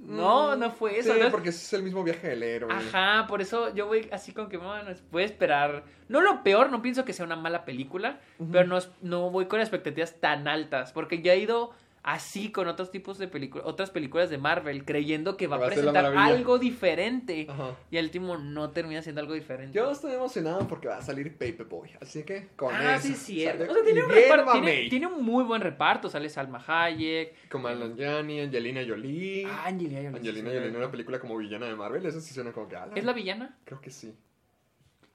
No, 0.05 0.55
no 0.55 0.71
fue 0.71 0.99
eso. 0.99 1.13
Mm, 1.13 1.17
Sí, 1.17 1.23
porque 1.31 1.49
es 1.49 1.73
el 1.73 1.83
mismo 1.83 2.03
viaje 2.03 2.29
del 2.29 2.43
héroe. 2.43 2.73
Ajá, 2.73 3.25
por 3.27 3.41
eso 3.41 3.73
yo 3.73 3.87
voy 3.87 4.09
así 4.11 4.33
con 4.33 4.49
que, 4.49 4.57
bueno, 4.57 4.91
puede 5.11 5.25
esperar. 5.25 5.83
No 6.09 6.21
lo 6.21 6.43
peor, 6.43 6.69
no 6.71 6.81
pienso 6.81 7.05
que 7.05 7.13
sea 7.13 7.25
una 7.25 7.35
mala 7.35 7.65
película, 7.65 8.19
pero 8.51 8.67
no, 8.67 8.79
no 9.01 9.29
voy 9.29 9.45
con 9.45 9.59
expectativas 9.61 10.19
tan 10.19 10.47
altas, 10.47 10.91
porque 10.91 11.21
ya 11.21 11.33
he 11.33 11.39
ido 11.39 11.71
así 12.03 12.51
con 12.51 12.67
otros 12.67 12.91
tipos 12.91 13.17
de 13.17 13.27
películas, 13.27 13.65
otras 13.65 13.89
películas 13.89 14.29
de 14.29 14.37
Marvel, 14.37 14.85
creyendo 14.85 15.37
que 15.37 15.47
va, 15.47 15.55
a 15.55 15.65
presentar 15.65 16.05
algo 16.05 16.59
diferente. 16.59 17.47
Ajá. 17.49 17.75
Y 17.89 17.97
al 17.97 18.05
último 18.05 18.37
no 18.37 18.69
termina 18.71 19.01
siendo 19.01 19.21
algo 19.21 19.33
diferente. 19.33 19.75
Yo 19.75 19.89
estoy 19.89 20.13
emocionado 20.13 20.67
porque 20.67 20.89
va 20.89 20.97
a 20.97 21.01
salir 21.01 21.31
Paperboy, 21.37 21.91
así 22.01 22.23
que 22.23 22.49
con 22.55 22.73
ah, 22.75 22.95
eso. 22.95 23.07
sí, 23.07 23.13
es 23.13 23.19
cierto. 23.19 23.71
O 23.71 23.73
sea, 23.73 23.83
tiene, 23.83 24.03
un 24.03 24.11
reparto- 24.11 24.89
tiene- 24.89 25.07
un 25.07 25.23
muy 25.23 25.43
buen 25.43 25.61
reparto. 25.61 26.09
Sale 26.09 26.29
Salma 26.29 26.63
Hayek. 26.67 27.49
Como 27.49 27.67
Alan 27.67 27.93
Angelina 27.93 28.81
Jolie. 28.87 29.45
Ah, 29.47 29.65
Angelina 29.67 30.01
Jolie, 30.01 30.17
Angelina 30.17 30.49
Jolie 30.49 30.67
en 30.67 30.75
una 30.75 30.91
película 30.91 31.19
como 31.19 31.37
villana 31.37 31.67
de 31.67 31.75
Marvel, 31.75 32.05
eso 32.05 32.19
sí 32.19 32.33
suena 32.33 32.51
como 32.51 32.67
que... 32.67 32.75
ala. 32.75 32.93
¿Es 32.95 33.03
la 33.03 33.13
villana? 33.13 33.57
Creo 33.63 33.79
que 33.79 33.89
sí. 33.89 34.13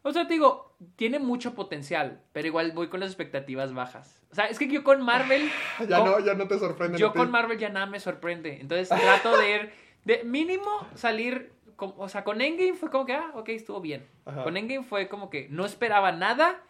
O 0.09 0.13
sea, 0.13 0.27
te 0.27 0.35
digo, 0.35 0.75
tiene 0.97 1.19
mucho 1.19 1.55
potencial, 1.55 2.23
pero 2.33 2.47
igual 2.49 2.73
voy 2.73 2.89
con 2.89 3.01
las 3.01 3.11
expectativas 3.11 3.75
bajas. 3.75 4.23
O 4.31 4.35
sea, 4.35 4.47
es 4.47 4.59
que 4.59 4.69
yo 4.69 4.83
con 4.85 5.03
Marvel... 5.03 5.49
Ya 5.89 5.99
con- 5.99 6.11
no, 6.11 6.21
ya 6.21 6.35
no 6.35 6.49
te 6.49 6.59
sorprende. 6.59 6.99
Yo 6.99 7.13
con 7.13 7.31
Marvel 7.31 7.59
ya 7.59 7.69
nada 7.69 7.87
me 7.87 8.01
sorprende. 8.01 8.59
Entonces 8.61 8.89
trato 8.89 9.37
de 9.37 9.51
ir, 9.55 9.73
de 10.05 10.25
mínimo 10.25 10.87
salir, 10.95 11.53
con- 11.77 11.95
o 11.97 12.09
sea, 12.09 12.25
con 12.25 12.41
Endgame 12.41 12.75
fue 12.75 12.91
como 12.91 13.05
que, 13.07 13.13
ah, 13.15 13.31
ok, 13.35 13.49
estuvo 13.51 13.81
bien. 13.81 14.07
Ajá. 14.25 14.45
Con 14.45 14.57
Endgame 14.57 14.85
fue 14.85 15.09
como 15.09 15.31
que 15.31 15.49
no 15.51 15.65
esperaba 15.67 16.13
nada 16.13 16.61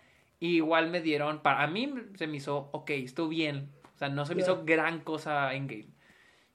y 0.41 0.57
igual 0.57 0.91
me 0.91 1.01
dieron, 1.01 1.41
para 1.41 1.63
a 1.63 1.67
mí 1.67 1.93
se 2.17 2.27
me 2.27 2.37
hizo, 2.39 2.69
ok, 2.73 2.91
estuvo 2.91 3.29
bien. 3.29 3.71
O 3.95 3.99
sea, 3.99 4.09
no 4.09 4.25
se 4.27 4.35
me 4.35 4.43
hizo 4.43 4.65
gran 4.65 5.01
cosa 5.01 5.53
Endgame. 5.55 5.89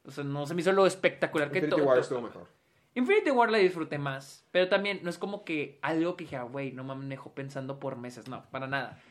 O 0.06 0.12
sea, 0.12 0.24
no 0.24 0.46
se 0.46 0.54
me 0.54 0.62
hizo 0.62 0.72
lo 0.72 0.86
espectacular 0.86 1.50
que 1.52 1.60
Infinity 1.60 1.78
todo. 1.82 1.90
War 1.90 2.00
estuvo 2.00 2.22
mejor. 2.22 2.48
Infinity 2.96 3.32
War 3.32 3.50
la 3.50 3.58
disfruté 3.58 3.98
más, 3.98 4.46
pero 4.52 4.70
también 4.70 5.00
no 5.02 5.10
es 5.10 5.18
como 5.18 5.44
que 5.44 5.80
algo 5.82 6.16
que 6.16 6.26
dije, 6.26 6.36
ah, 6.36 6.44
güey, 6.44 6.72
no 6.74 6.84
me 6.84 7.06
dejó 7.08 7.34
pensando 7.34 7.80
por 7.80 7.96
meses, 7.98 8.28
no, 8.28 8.46
para 8.52 8.68
nada. 8.68 9.02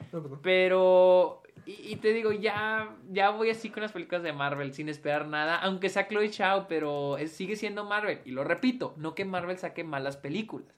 Pero, 0.43 1.43
y, 1.67 1.73
y 1.93 1.97
te 1.97 2.13
digo, 2.13 2.31
ya, 2.33 2.95
ya 3.11 3.31
voy 3.31 3.51
así 3.51 3.71
con 3.71 3.83
las 3.83 3.93
películas 3.93 4.23
de 4.23 4.33
Marvel 4.33 4.73
sin 4.73 4.89
esperar 4.89 5.27
nada, 5.27 5.59
aunque 5.59 5.89
sea 5.89 6.07
Chloe 6.07 6.31
Chao, 6.31 6.67
pero 6.69 7.19
es- 7.19 7.33
sigue 7.33 7.57
siendo 7.57 7.85
Marvel. 7.85 8.21
Y 8.25 8.31
lo 8.31 8.45
repito, 8.45 8.95
no 8.97 9.15
que 9.15 9.25
Marvel 9.25 9.59
saque 9.59 9.83
malas 9.83 10.17
películas, 10.17 10.69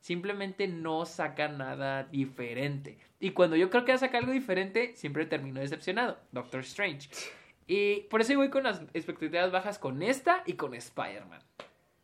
simplemente 0.00 0.68
no 0.68 1.06
saca 1.06 1.48
nada 1.48 2.04
diferente. 2.04 2.98
Y 3.20 3.30
cuando 3.30 3.56
yo 3.56 3.70
creo 3.70 3.84
que 3.84 3.92
va 3.92 3.96
a 3.96 4.00
sacar 4.00 4.20
algo 4.20 4.32
diferente, 4.32 4.92
siempre 4.96 5.24
termino 5.26 5.60
decepcionado. 5.60 6.18
Doctor 6.32 6.60
Strange. 6.60 7.08
Y 7.66 8.00
por 8.10 8.20
eso 8.20 8.34
voy 8.36 8.50
con 8.50 8.64
las 8.64 8.82
expectativas 8.94 9.52
bajas 9.52 9.78
con 9.78 10.02
esta 10.02 10.42
y 10.46 10.54
con 10.54 10.74
Spider-Man. 10.74 11.40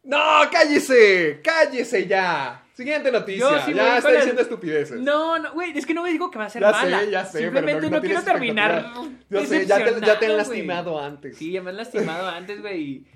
¡No! 0.07 0.19
¡Cállese! 0.51 1.41
¡Cállese 1.43 2.07
ya! 2.07 2.63
Siguiente 2.75 3.11
noticia. 3.11 3.63
Sí 3.65 3.73
ya 3.75 3.97
está 3.99 4.11
el- 4.11 4.17
diciendo 4.17 4.43
estupideces. 4.43 5.01
No, 5.01 5.39
no, 5.39 5.53
güey, 5.55 5.77
es 5.77 5.85
que 5.87 5.95
no 5.95 6.03
me 6.03 6.11
digo 6.11 6.31
que 6.31 6.39
va 6.39 6.45
a 6.47 6.51
ser 6.51 6.63
ya 6.63 6.71
mala. 6.73 7.01
sé, 7.01 7.11
ya 7.11 7.25
sé. 7.25 7.39
pero 7.39 7.45
Simplemente 7.53 7.91
no, 7.91 8.01
quiero 8.01 8.23
terminar. 8.23 8.93
Yo 9.31 9.45
sé, 9.47 9.67
ya 9.67 9.83
te, 9.85 10.01
ya 10.05 10.19
te 10.19 10.27
han 10.27 10.37
lastimado 10.37 11.01
antes. 11.03 11.37
Sí, 11.37 11.53
ya 11.53 11.63
me 11.63 11.71
han 11.71 11.77
lastimado 11.79 12.29
antes, 12.29 12.61
güey. 12.61 12.81
Y, 12.83 13.07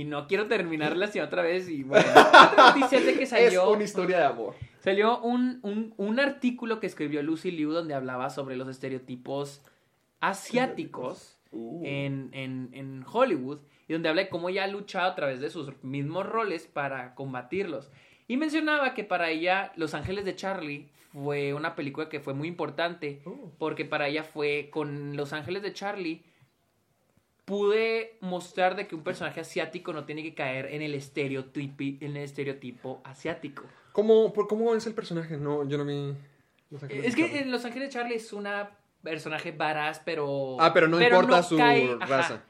y 0.00 0.04
no 0.04 0.26
quiero 0.28 0.46
terminar 0.46 0.96
lastimado 0.96 1.26
otra 1.28 1.42
vez. 1.42 1.68
Y 1.68 1.82
bueno, 1.82 2.06
otra 2.10 2.54
noticia 2.74 2.98
es 2.98 3.06
de 3.06 3.14
que 3.14 3.24
Es 3.24 3.30
salió, 3.30 3.70
una 3.70 3.82
historia 3.84 4.18
de 4.18 4.24
amor. 4.26 4.54
salió 4.84 5.20
un, 5.20 5.58
un, 5.62 5.92
un 5.96 6.20
artículo 6.20 6.78
que 6.78 6.86
escribió 6.86 7.20
Lucy 7.22 7.50
Liu 7.50 7.72
donde 7.72 7.94
hablaba 7.94 8.30
sobre 8.30 8.54
los 8.56 8.68
estereotipos 8.68 9.62
asiáticos 10.20 11.34
Uh. 11.50 11.80
en, 11.86 12.28
en, 12.34 12.68
en 12.74 13.04
Hollywood 13.10 13.60
y 13.88 13.92
donde 13.94 14.08
habla 14.10 14.22
de 14.22 14.28
cómo 14.28 14.48
ella 14.50 14.64
ha 14.64 14.68
luchado 14.68 15.10
a 15.10 15.14
través 15.14 15.40
de 15.40 15.50
sus 15.50 15.72
mismos 15.82 16.26
roles 16.26 16.66
para 16.66 17.14
combatirlos. 17.14 17.90
Y 18.28 18.36
mencionaba 18.36 18.92
que 18.94 19.02
para 19.04 19.30
ella 19.30 19.72
Los 19.76 19.94
Ángeles 19.94 20.24
de 20.26 20.36
Charlie 20.36 20.88
fue 21.12 21.54
una 21.54 21.74
película 21.74 22.08
que 22.10 22.20
fue 22.20 22.34
muy 22.34 22.46
importante 22.48 23.22
Oh. 23.24 23.50
porque 23.58 23.84
para 23.86 24.06
ella 24.08 24.22
fue 24.24 24.68
con 24.70 25.16
Los 25.16 25.32
Ángeles 25.32 25.62
de 25.62 25.72
Charlie 25.72 26.22
pude 27.44 28.18
mostrar 28.20 28.76
de 28.76 28.86
que 28.86 28.94
un 28.94 29.02
personaje 29.02 29.40
asiático 29.40 29.92
no 29.94 30.04
tiene 30.04 30.22
que 30.22 30.34
caer 30.34 30.66
en 30.66 30.82
el 30.82 30.94
estereotipo, 30.94 31.82
en 32.04 32.16
el 32.16 32.22
estereotipo 32.24 33.00
asiático. 33.04 33.62
¿Cómo, 33.92 34.32
por- 34.34 34.46
¿Cómo 34.48 34.74
es 34.74 34.86
el 34.86 34.92
personaje? 34.94 35.38
No, 35.38 35.66
yo 35.66 35.78
no 35.78 35.84
Ángeles 36.82 37.06
Es 37.06 37.16
que 37.16 37.22
Charlie. 37.22 37.38
en 37.38 37.50
Los 37.50 37.64
Ángeles 37.64 37.88
de 37.88 37.92
Charlie 37.94 38.16
es 38.16 38.32
una 38.34 38.70
personaje 39.02 39.52
varaz, 39.52 40.02
pero... 40.04 40.58
Ah, 40.60 40.74
pero 40.74 40.88
no 40.88 41.00
importa 41.00 41.42
su 41.42 41.56
cae- 41.56 41.96
ajá. 41.98 42.42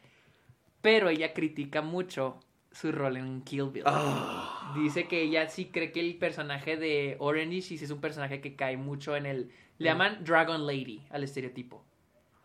Pero 0.81 1.09
ella 1.09 1.33
critica 1.35 1.83
mucho 1.83 2.41
su 2.73 2.93
rol 2.93 3.17
en 3.17 3.43
Kill 3.43 3.71
Bill. 3.71 3.85
Ah. 3.87 4.75
Dice 4.77 5.09
que 5.09 5.23
ella 5.23 5.49
sí 5.49 5.67
cree 5.67 5.91
que 5.93 6.01
el 6.01 6.17
personaje 6.17 6.77
de 6.77 7.17
Orange 7.19 7.75
is 7.75 7.83
es 7.83 7.91
un 7.91 8.01
personaje 8.01 8.41
que 8.41 8.55
cae 8.57 8.77
mucho 8.77 9.17
en 9.17 9.27
el... 9.27 9.45
Mm. 9.47 9.83
Le 9.83 9.85
llaman 9.89 10.25
Dragon 10.25 10.67
Lady 10.67 11.03
al 11.11 11.25
estereotipo. 11.25 11.85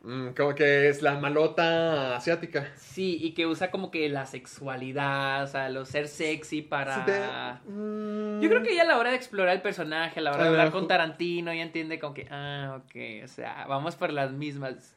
Mm, 0.04 0.30
como 0.36 0.54
que 0.54 0.90
es 0.90 1.02
la 1.02 1.18
malota 1.18 2.18
asiática. 2.18 2.68
Sí, 2.76 3.18
y 3.22 3.34
que 3.34 3.48
usa 3.48 3.72
como 3.72 3.90
que 3.90 4.10
la 4.10 4.26
sexualidad, 4.26 5.44
o 5.44 5.48
sea, 5.48 5.70
lo 5.70 5.86
ser 5.86 6.10
sexy 6.10 6.62
para... 6.62 7.06
Sí, 7.06 7.72
mm, 7.72 8.42
Yo 8.42 8.50
creo 8.50 8.64
que 8.64 8.74
ella 8.74 8.82
a 8.82 8.86
la 8.86 8.98
hora 8.98 9.12
de 9.12 9.16
explorar 9.16 9.56
el 9.56 9.62
personaje, 9.62 10.20
a 10.20 10.24
la 10.24 10.32
hora 10.32 10.44
de 10.44 10.50
hablar 10.50 10.66
ver, 10.66 10.74
con 10.74 10.88
Tarantino, 10.90 11.52
ella 11.52 11.64
entiende 11.64 12.00
como 12.00 12.14
que, 12.14 12.28
ah, 12.30 12.82
ok, 12.84 13.24
o 13.24 13.28
sea, 13.30 13.66
vamos 13.68 13.96
por 13.96 14.12
las 14.12 14.34
mismas. 14.34 14.94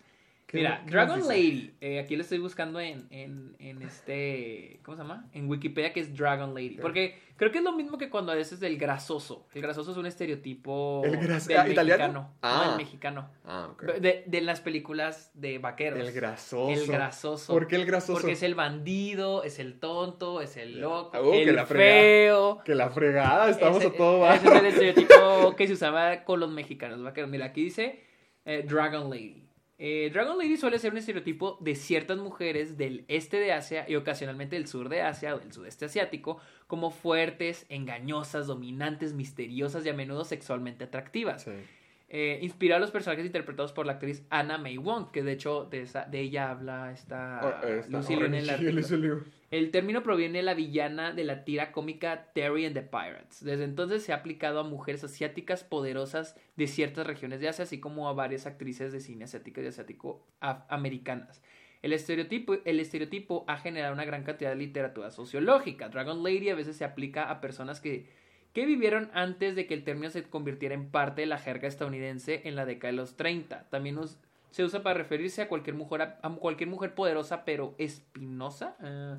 ¿Qué- 0.46 0.58
Mira, 0.58 0.80
Dragon? 0.86 1.26
Lady, 1.26 1.74
eh, 1.80 1.98
aquí 1.98 2.14
lo 2.14 2.22
estoy 2.22 2.38
buscando 2.38 2.78
en, 2.78 3.08
en, 3.10 3.56
en 3.58 3.82
este, 3.82 4.78
¿cómo 4.84 4.96
se 4.96 5.02
llama? 5.02 5.28
En 5.32 5.48
Wikipedia 5.48 5.92
que 5.92 5.98
es 5.98 6.16
Dragon 6.16 6.54
Lady. 6.54 6.78
Porque 6.80 7.18
creo 7.36 7.50
que 7.50 7.58
es 7.58 7.64
lo 7.64 7.72
mismo 7.72 7.98
que 7.98 8.08
cuando 8.10 8.32
dices 8.32 8.62
el 8.62 8.78
grasoso. 8.78 9.48
El 9.54 9.62
grasoso 9.62 9.90
es 9.90 9.96
un 9.96 10.06
estereotipo 10.06 11.02
¿El 11.04 11.16
gras- 11.18 11.48
del 11.48 11.56
ah, 11.58 11.68
italiano? 11.68 11.98
mexicano. 11.98 12.34
Ah. 12.42 12.62
No, 12.64 12.70
el 12.72 12.76
mexicano. 12.76 13.30
Ah, 13.44 13.68
ok. 13.72 13.82
De, 13.94 14.22
de 14.24 14.40
las 14.40 14.60
películas 14.60 15.32
de 15.34 15.58
vaqueros. 15.58 15.98
El 15.98 16.12
grasoso. 16.12 16.70
El 16.70 16.86
grasoso. 16.86 17.52
¿Por 17.52 17.66
qué 17.66 17.74
el 17.74 17.84
grasoso? 17.84 18.12
Porque 18.12 18.32
es 18.32 18.42
el 18.44 18.54
bandido, 18.54 19.42
es 19.42 19.58
el 19.58 19.80
tonto, 19.80 20.40
es 20.42 20.56
el 20.56 20.80
loco, 20.80 21.18
Uh, 21.20 21.32
que 21.32 21.42
el 21.42 21.56
la 21.56 21.66
fregada. 21.66 22.00
feo. 22.00 22.58
Que 22.64 22.74
la 22.76 22.90
fregada, 22.90 23.50
estamos 23.50 23.78
Ese- 23.78 23.88
a 23.88 23.96
todo 23.96 24.20
bar. 24.20 24.36
Ese 24.36 24.46
es 24.46 24.54
el 24.54 24.66
estereotipo 24.66 25.56
que 25.56 25.66
se 25.66 25.72
usaba 25.72 26.22
con 26.22 26.38
los 26.38 26.52
mexicanos 26.52 27.02
vaqueros. 27.02 27.28
Mira, 27.30 27.46
aquí 27.46 27.64
dice 27.64 28.04
eh, 28.44 28.64
Dragon 28.64 29.10
Lady. 29.10 29.42
Eh, 29.78 30.10
Dragon 30.12 30.38
Lady 30.38 30.56
suele 30.56 30.78
ser 30.78 30.92
un 30.92 30.98
estereotipo 30.98 31.58
de 31.60 31.74
ciertas 31.74 32.16
mujeres 32.16 32.78
del 32.78 33.04
este 33.08 33.38
de 33.38 33.52
Asia 33.52 33.84
y 33.88 33.96
ocasionalmente 33.96 34.56
del 34.56 34.66
sur 34.66 34.88
de 34.88 35.02
Asia 35.02 35.34
o 35.34 35.38
del 35.38 35.52
sudeste 35.52 35.84
asiático 35.84 36.38
como 36.66 36.90
fuertes, 36.90 37.66
engañosas, 37.68 38.46
dominantes, 38.46 39.12
misteriosas 39.12 39.84
y 39.84 39.90
a 39.90 39.94
menudo 39.94 40.24
sexualmente 40.24 40.84
atractivas. 40.84 41.42
Sí. 41.42 41.50
Eh, 42.08 42.38
inspiró 42.40 42.76
a 42.76 42.78
los 42.78 42.92
personajes 42.92 43.26
interpretados 43.26 43.72
por 43.72 43.84
la 43.84 43.94
actriz 43.94 44.24
Anna 44.30 44.58
May 44.58 44.76
Wong, 44.76 45.10
que 45.10 45.24
de 45.24 45.32
hecho 45.32 45.64
de, 45.64 45.82
esa- 45.82 46.04
de 46.04 46.20
ella 46.20 46.50
habla 46.50 46.92
esta, 46.92 47.40
Oh, 47.62 47.66
esta 47.66 47.90
Lucy 47.90 48.14
Liu 48.14 48.26
en 48.26 48.34
el 48.34 48.48
artículo. 48.48 49.24
El 49.50 49.70
término 49.72 50.02
proviene 50.04 50.38
de 50.38 50.44
la 50.44 50.54
villana 50.54 51.12
de 51.12 51.24
la 51.24 51.44
tira 51.44 51.72
cómica 51.72 52.30
Terry 52.32 52.64
and 52.66 52.74
the 52.74 52.82
Pirates. 52.82 53.42
Desde 53.44 53.64
entonces 53.64 54.04
se 54.04 54.12
ha 54.12 54.16
aplicado 54.16 54.60
a 54.60 54.62
mujeres 54.64 55.02
asiáticas 55.02 55.64
poderosas 55.64 56.36
de 56.56 56.66
ciertas 56.68 57.06
regiones 57.08 57.40
de 57.40 57.48
Asia, 57.48 57.64
así 57.64 57.80
como 57.80 58.08
a 58.08 58.12
varias 58.12 58.46
actrices 58.46 58.92
de 58.92 59.00
cine 59.00 59.24
asiáticas 59.24 59.64
y 59.64 59.68
asiático-americanas. 59.68 61.42
El 61.82 61.92
estereotipo, 61.92 62.54
el 62.64 62.80
estereotipo 62.80 63.44
ha 63.48 63.58
generado 63.58 63.92
una 63.94 64.04
gran 64.04 64.24
cantidad 64.24 64.50
de 64.50 64.56
literatura 64.56 65.10
sociológica. 65.10 65.88
Dragon 65.88 66.22
Lady 66.22 66.48
a 66.50 66.54
veces 66.54 66.76
se 66.76 66.84
aplica 66.84 67.30
a 67.30 67.40
personas 67.40 67.80
que, 67.80 68.08
que 68.56 68.64
vivieron 68.64 69.10
antes 69.12 69.54
de 69.54 69.66
que 69.66 69.74
el 69.74 69.84
término 69.84 70.08
se 70.08 70.22
convirtiera 70.22 70.74
en 70.74 70.88
parte 70.88 71.20
de 71.20 71.26
la 71.26 71.36
jerga 71.36 71.68
estadounidense 71.68 72.40
en 72.48 72.56
la 72.56 72.64
década 72.64 72.90
de 72.90 72.96
los 72.96 73.14
30. 73.14 73.66
También 73.68 73.98
us- 73.98 74.16
se 74.50 74.64
usa 74.64 74.82
para 74.82 74.96
referirse 74.96 75.42
a 75.42 75.48
cualquier 75.48 75.76
mujer, 75.76 76.00
a 76.22 76.30
cualquier 76.40 76.70
mujer 76.70 76.94
poderosa 76.94 77.44
pero 77.44 77.74
espinosa. 77.76 78.74
eh, 78.82 79.16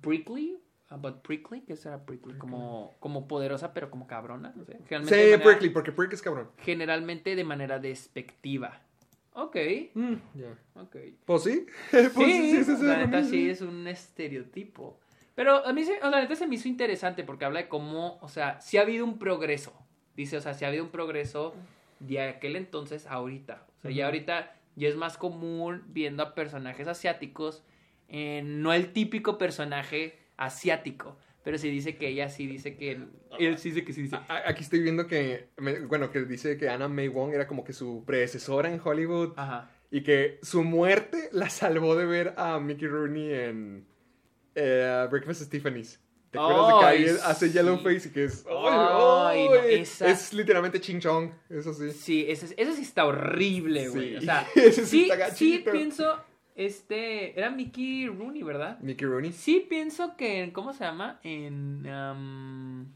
prickly, 0.00 0.56
about 0.88 1.20
prickly, 1.22 1.62
¿qué 1.62 1.74
será 1.74 2.06
prickly? 2.06 2.34
Como, 2.38 2.94
como 3.00 3.26
poderosa 3.26 3.74
pero 3.74 3.90
como 3.90 4.06
cabrona, 4.06 4.52
no 4.54 4.64
sé. 4.64 4.78
Sí, 4.88 4.94
manera- 4.94 5.42
Prickly, 5.42 5.70
porque 5.70 5.90
Prick 5.90 6.12
es 6.12 6.22
cabrón. 6.22 6.48
Generalmente 6.58 7.34
de 7.34 7.42
manera 7.42 7.80
despectiva. 7.80 8.80
Ok, 9.32 9.56
Mm. 9.94 10.14
Pues 11.24 11.42
sí. 11.42 11.66
Pues 11.90 12.12
Sí, 12.14 12.50
sí, 12.52 12.64
sí, 12.64 12.76
sí, 12.76 12.84
la 12.84 12.98
neta 12.98 13.24
sí 13.24 13.50
es 13.50 13.62
un 13.62 13.88
estereotipo. 13.88 15.00
Pero 15.34 15.66
a 15.66 15.72
mí, 15.72 15.84
o 16.02 16.10
la 16.10 16.20
neta 16.20 16.36
se 16.36 16.46
me 16.46 16.54
hizo 16.54 16.68
interesante 16.68 17.24
porque 17.24 17.44
habla 17.44 17.62
de 17.62 17.68
cómo, 17.68 18.18
o 18.20 18.28
sea, 18.28 18.60
sí 18.60 18.76
ha 18.76 18.82
habido 18.82 19.04
un 19.04 19.18
progreso. 19.18 19.72
Dice, 20.16 20.36
o 20.36 20.40
sea, 20.40 20.54
sí 20.54 20.64
ha 20.64 20.68
habido 20.68 20.84
un 20.84 20.90
progreso 20.90 21.54
de 21.98 22.20
aquel 22.20 22.56
entonces 22.56 23.06
a 23.06 23.14
ahorita. 23.14 23.66
O 23.78 23.82
sea, 23.82 23.90
ya 23.90 24.06
ahorita 24.06 24.54
ya 24.76 24.88
es 24.88 24.96
más 24.96 25.16
común 25.16 25.82
viendo 25.88 26.22
a 26.22 26.34
personajes 26.34 26.86
asiáticos, 26.86 27.64
eh, 28.08 28.42
no 28.44 28.72
el 28.72 28.92
típico 28.92 29.38
personaje 29.38 30.18
asiático. 30.36 31.16
Pero 31.42 31.58
sí 31.58 31.68
dice 31.68 31.96
que 31.96 32.08
ella 32.08 32.30
sí 32.30 32.46
dice 32.46 32.74
que 32.74 32.92
él, 32.92 33.10
él 33.38 33.58
sí 33.58 33.68
dice 33.70 33.84
que 33.84 33.92
sí 33.92 34.02
dice. 34.02 34.16
Aquí 34.46 34.62
estoy 34.62 34.80
viendo 34.80 35.06
que, 35.06 35.48
bueno, 35.88 36.10
que 36.10 36.24
dice 36.24 36.56
que 36.56 36.70
Anna 36.70 36.88
May 36.88 37.08
Wong 37.08 37.34
era 37.34 37.46
como 37.46 37.64
que 37.64 37.74
su 37.74 38.02
predecesora 38.06 38.72
en 38.72 38.80
Hollywood 38.82 39.34
Ajá. 39.36 39.70
y 39.90 40.02
que 40.02 40.38
su 40.42 40.64
muerte 40.64 41.28
la 41.32 41.50
salvó 41.50 41.96
de 41.96 42.06
ver 42.06 42.34
a 42.38 42.58
Mickey 42.60 42.88
Rooney 42.88 43.34
en 43.34 43.86
eh, 44.54 45.06
Breakfast 45.10 45.42
at 45.42 45.48
Tiffany's. 45.48 46.00
¿Te 46.30 46.38
acuerdas 46.40 46.66
de 46.68 46.80
que 46.80 46.84
ahí 46.86 47.16
hace 47.24 47.46
sí. 47.48 47.52
Yellowface 47.54 48.08
y 48.08 48.10
que 48.10 48.24
es... 48.24 48.44
Esa- 49.68 50.08
Es 50.08 50.32
literalmente 50.32 50.80
ching 50.80 50.98
chong, 50.98 51.30
eso 51.48 51.72
sí. 51.72 51.90
Sí, 51.92 52.26
ese 52.28 52.48
sí 52.48 52.82
está 52.82 53.06
horrible, 53.06 53.88
güey. 53.88 54.10
Sí. 54.14 54.16
O 54.18 54.20
sea, 54.22 54.46
sí 54.84 55.08
sí, 55.36 55.64
pienso, 55.70 56.18
este, 56.56 57.38
era 57.38 57.50
Mickey 57.50 58.08
Rooney, 58.08 58.42
¿verdad? 58.42 58.80
Mickey 58.80 59.06
Rooney. 59.06 59.32
Sí 59.32 59.64
pienso 59.68 60.16
que, 60.16 60.50
¿cómo 60.52 60.72
se 60.72 60.82
llama? 60.82 61.20
En, 61.22 61.86
am, 61.86 62.92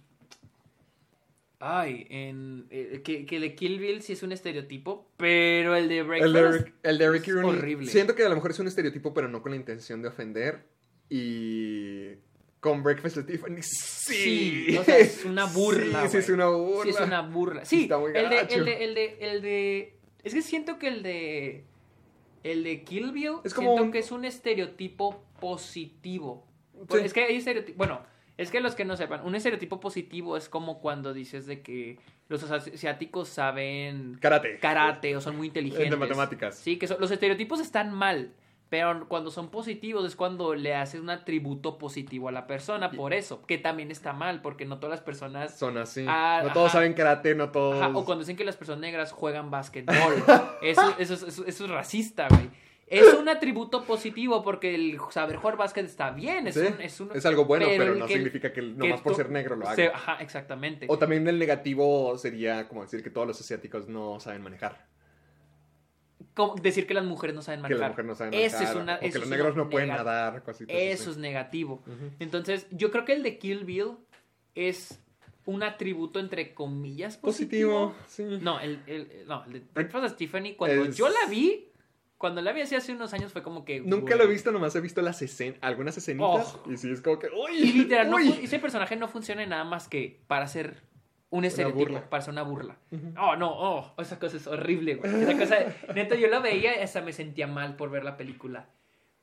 ay, 1.60 2.06
en, 2.10 2.66
eh, 2.70 3.02
que, 3.05 3.24
que 3.26 3.36
el 3.36 3.43
de 3.43 3.55
Kill 3.55 3.78
Bill 3.78 4.02
sí 4.02 4.12
es 4.14 4.22
un 4.22 4.32
estereotipo, 4.32 5.09
pero 5.16 5.74
el 5.76 5.89
de 5.89 5.98
El 5.98 6.06
Breakfast 6.06 6.35
de, 6.66 6.72
el 6.82 6.98
de 6.98 7.10
Ricky 7.10 7.30
es 7.30 7.36
Rooney. 7.36 7.51
horrible. 7.59 7.86
Siento 7.90 8.14
que 8.14 8.24
a 8.24 8.28
lo 8.28 8.35
mejor 8.35 8.51
es 8.51 8.59
un 8.59 8.66
estereotipo, 8.66 9.12
pero 9.14 9.28
no 9.28 9.43
con 9.43 9.52
la 9.52 9.56
intención 9.56 10.02
de 10.02 10.09
ofender. 10.09 10.64
Y 11.10 12.10
con 12.60 12.82
Breakfast 12.82 13.18
at 13.18 13.24
Tiffany's, 13.26 13.66
sí. 13.68 14.64
Sí, 14.68 14.76
o 14.76 14.85
sea, 14.85 14.98
es 14.98 15.24
una 15.24 15.44
burla, 15.47 16.02
Sí, 16.02 16.09
sí, 16.12 16.16
es 16.18 16.28
una 16.28 16.48
burla. 16.48 16.82
Sí, 16.85 16.90
es 16.90 17.01
una 17.01 17.20
burla. 17.22 17.64
Sí, 17.64 17.82
Está 17.82 17.98
muy 17.98 18.10
el 18.14 18.28
de, 18.28 18.40
el 18.40 18.64
de, 18.64 18.85
el 18.85 18.94
de, 18.94 19.16
el 19.20 19.43
de, 19.43 19.94
es 20.24 20.35
que 20.35 20.43
siento 20.43 20.78
que 20.78 20.89
el 20.89 21.02
de, 21.02 21.64
el 22.43 22.64
de 22.64 22.82
Kill 22.82 23.12
Bill, 23.12 23.36
Es 23.44 23.55
como 23.55 23.68
siento 23.68 23.85
un- 23.85 23.93
que 23.93 23.98
es 24.01 24.10
un 24.10 24.24
estereotipo 24.24 25.22
positivo. 25.40 26.44
Sí. 26.90 26.98
Es 27.05 27.12
que 27.12 27.24
hay 27.24 27.36
estereotipos, 27.36 27.76
bueno, 27.76 28.01
es 28.36 28.51
que 28.51 28.60
los 28.60 28.74
que 28.74 28.85
no 28.85 28.97
sepan, 28.97 29.24
un 29.24 29.35
estereotipo 29.35 29.80
positivo 29.80 30.36
es 30.36 30.48
como 30.48 30.80
cuando 30.80 31.12
dices 31.14 31.47
de 31.47 31.62
que 31.62 31.98
los 32.28 32.43
asiáticos 32.51 33.28
saben 33.28 34.18
Karate. 34.20 34.59
karate 34.59 35.16
o 35.16 35.20
son 35.20 35.36
muy 35.36 35.47
inteligentes. 35.48 35.90
De 35.90 35.97
matemáticas. 35.97 36.56
Sí, 36.59 36.76
que 36.76 36.86
son- 36.89 37.01
los 37.01 37.10
estereotipos 37.10 37.60
están 37.60 37.93
mal. 37.94 38.32
Pero 38.70 39.09
cuando 39.09 39.31
son 39.31 39.51
positivos 39.51 40.05
es 40.07 40.15
cuando 40.15 40.55
le 40.55 40.74
haces 40.74 41.01
un 41.01 41.09
atributo 41.09 41.78
positivo 41.78 42.28
a 42.28 42.32
la 42.32 42.47
persona, 42.47 42.90
por 42.90 43.15
eso, 43.15 43.40
que 43.47 43.57
también 43.57 43.90
está 43.90 44.12
mal, 44.12 44.43
porque 44.43 44.66
no 44.66 44.78
todas 44.78 44.90
las 44.99 45.01
personas 45.01 45.59
Son 45.59 45.78
así. 45.78 46.05
Ah, 46.07 46.43
no 46.45 46.53
todos 46.53 46.66
ajá. 46.66 46.78
saben 46.78 46.93
karate, 46.93 47.35
no 47.35 47.51
todos. 47.51 47.81
Ajá, 47.82 47.97
o 47.97 48.05
cuando 48.05 48.24
dicen 48.24 48.36
que 48.36 48.45
las 48.45 48.57
personas 48.57 48.81
negras 48.82 49.12
juegan 49.12 49.51
básquetbol. 49.51 49.95
Eso, 50.62 50.82
eso, 50.99 51.15
es- 51.15 51.23
eso- 51.23 51.47
eso 51.47 51.65
es 51.65 51.70
racista, 51.70 52.28
güey. 52.28 52.51
Es 52.90 53.12
un 53.15 53.28
atributo 53.28 53.85
positivo 53.85 54.43
porque 54.43 54.74
el 54.74 54.99
saber 55.11 55.36
jugar 55.36 55.57
básquet 55.59 55.85
está 55.85 56.11
bien. 56.11 56.47
Es, 56.47 56.55
Sí, 56.55 56.61
un, 56.61 56.81
es, 56.81 57.01
un- 57.01 57.11
es 57.15 57.24
algo 57.27 57.45
bueno, 57.47 57.66
pero, 57.77 57.95
no 57.95 58.07
que- 58.07 58.15
significa 58.15 58.53
que 58.53 58.61
nomás 58.62 59.01
por 59.03 59.15
ser 59.15 59.31
negro 59.31 59.57
lo 59.57 59.66
haga. 59.66 59.77
se- 59.77 59.89
ajá, 59.89 60.16
exactamente. 60.20 60.86
O 60.90 60.99
también 60.99 61.27
el 61.28 61.39
negativo 61.39 62.16
sería 62.19 62.66
como 62.69 62.82
decir 62.82 63.03
que 63.03 63.11
todos 63.11 63.27
los 63.27 63.40
asiáticos 63.40 63.89
no 63.89 64.20
saben 64.20 64.43
manejar. 64.43 64.86
Como 66.35 66.55
decir 66.57 66.86
que 66.86 66.95
las 66.95 67.05
mujeres 67.05 67.35
no 67.35 67.43
saben 67.43 67.59
Que 67.61 67.62
manejar. 67.74 67.81
las 67.81 67.90
mujeres 67.90 68.09
no 68.09 68.15
saben 68.15 68.35
Eso 68.35 68.57
manejar. 68.57 68.77
es 68.77 68.82
una- 68.82 68.95
o 68.97 69.01
que 69.01 69.07
eso 69.07 69.19
los 69.19 69.24
es 69.27 69.31
negros 69.31 69.57
no 69.57 69.70
pueden 69.70 69.89
nadar, 69.89 70.43
cositas 70.43 70.77
Eso 70.78 71.03
así. 71.03 71.11
es 71.12 71.16
negativo. 71.19 71.82
Entonces, 72.19 72.66
yo 72.70 72.90
creo 72.90 73.05
que 73.05 73.12
el 73.15 73.23
de 73.23 73.39
Kill 73.39 73.65
Bill 73.65 73.93
es 74.55 75.01
un 75.47 75.62
atributo 75.62 76.20
entre 76.20 76.53
comillas 76.55 77.16
positivo. 77.16 77.95
Positivo, 78.09 78.36
sí. 78.39 78.39
No, 78.45 78.61
el, 78.61 78.82
el- 78.86 79.24
no, 79.27 79.45
el 79.47 79.53
de 79.55 79.62
Breakfast 79.74 80.12
at 80.12 80.16
Tiffany, 80.16 80.55
cuando 80.57 80.85
Es- 80.85 80.97
yo 80.97 81.09
la 81.09 81.28
vi, 81.31 81.65
cuando 82.19 82.43
la 82.43 82.53
vi 82.53 82.61
así 82.62 82.74
hace 82.74 82.93
unos 82.93 83.12
años 83.15 83.32
fue 83.32 83.43
como 83.43 83.65
que... 83.65 83.81
Nunca 83.81 84.15
güey. 84.15 84.19
lo 84.19 84.24
he 84.24 84.27
visto, 84.27 84.51
nomás 84.51 84.74
he 84.77 84.81
visto 84.81 85.01
las 85.03 85.23
escen 85.23 85.57
algunas 85.61 85.97
escenitas. 85.97 86.57
Oh. 86.66 86.70
Y 86.70 86.77
sí, 86.77 86.90
es 86.90 87.01
como 87.01 87.19
que. 87.19 87.28
¡Uy! 87.28 87.57
Y 87.59 87.73
literal, 87.74 88.12
uy! 88.12 88.40
ese 88.43 88.59
personaje 88.59 88.97
no 88.97 89.07
funciona 89.09 89.47
nada 89.47 89.62
más 89.65 89.86
que 89.89 90.20
para 90.27 90.49
ser 90.49 90.82
un 91.30 91.44
estereotipo, 91.44 92.00
para 92.09 92.22
ser 92.22 92.32
una 92.32 92.42
burla. 92.42 92.78
Oh, 93.18 93.36
no, 93.36 93.50
oh, 93.50 93.94
esa 93.98 94.18
cosa 94.18 94.36
es 94.36 94.46
horrible, 94.46 94.94
güey. 94.96 95.22
Esa 95.22 95.36
cosa, 95.36 95.56
neta, 95.94 96.14
yo 96.14 96.28
la 96.28 96.40
veía 96.40 96.78
y 96.78 96.82
hasta 96.82 97.02
me 97.02 97.12
sentía 97.12 97.46
mal 97.46 97.76
por 97.76 97.90
ver 97.90 98.05
la 98.05 98.16
película. 98.16 98.68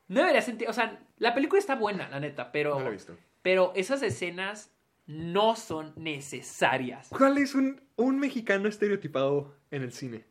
No 0.08 0.20
debería 0.20 0.42
sentir, 0.42 0.68
o 0.68 0.72
sea, 0.72 1.00
la 1.18 1.34
película 1.34 1.58
está 1.58 1.74
buena, 1.74 2.08
la 2.08 2.20
neta, 2.20 2.52
pero... 2.52 2.76
No 2.76 2.84
la 2.84 2.88
he 2.90 2.92
visto. 2.92 3.16
Pero 3.42 3.72
esas 3.74 4.02
escenas 4.02 4.72
no 5.06 5.56
son 5.56 5.92
necesarias. 5.96 7.08
¿Cuál 7.10 7.38
es 7.38 7.54
un, 7.54 7.80
un 7.96 8.18
mexicano 8.18 8.68
estereotipado 8.68 9.54
en 9.70 9.82
el 9.82 9.92
cine? 9.92 10.24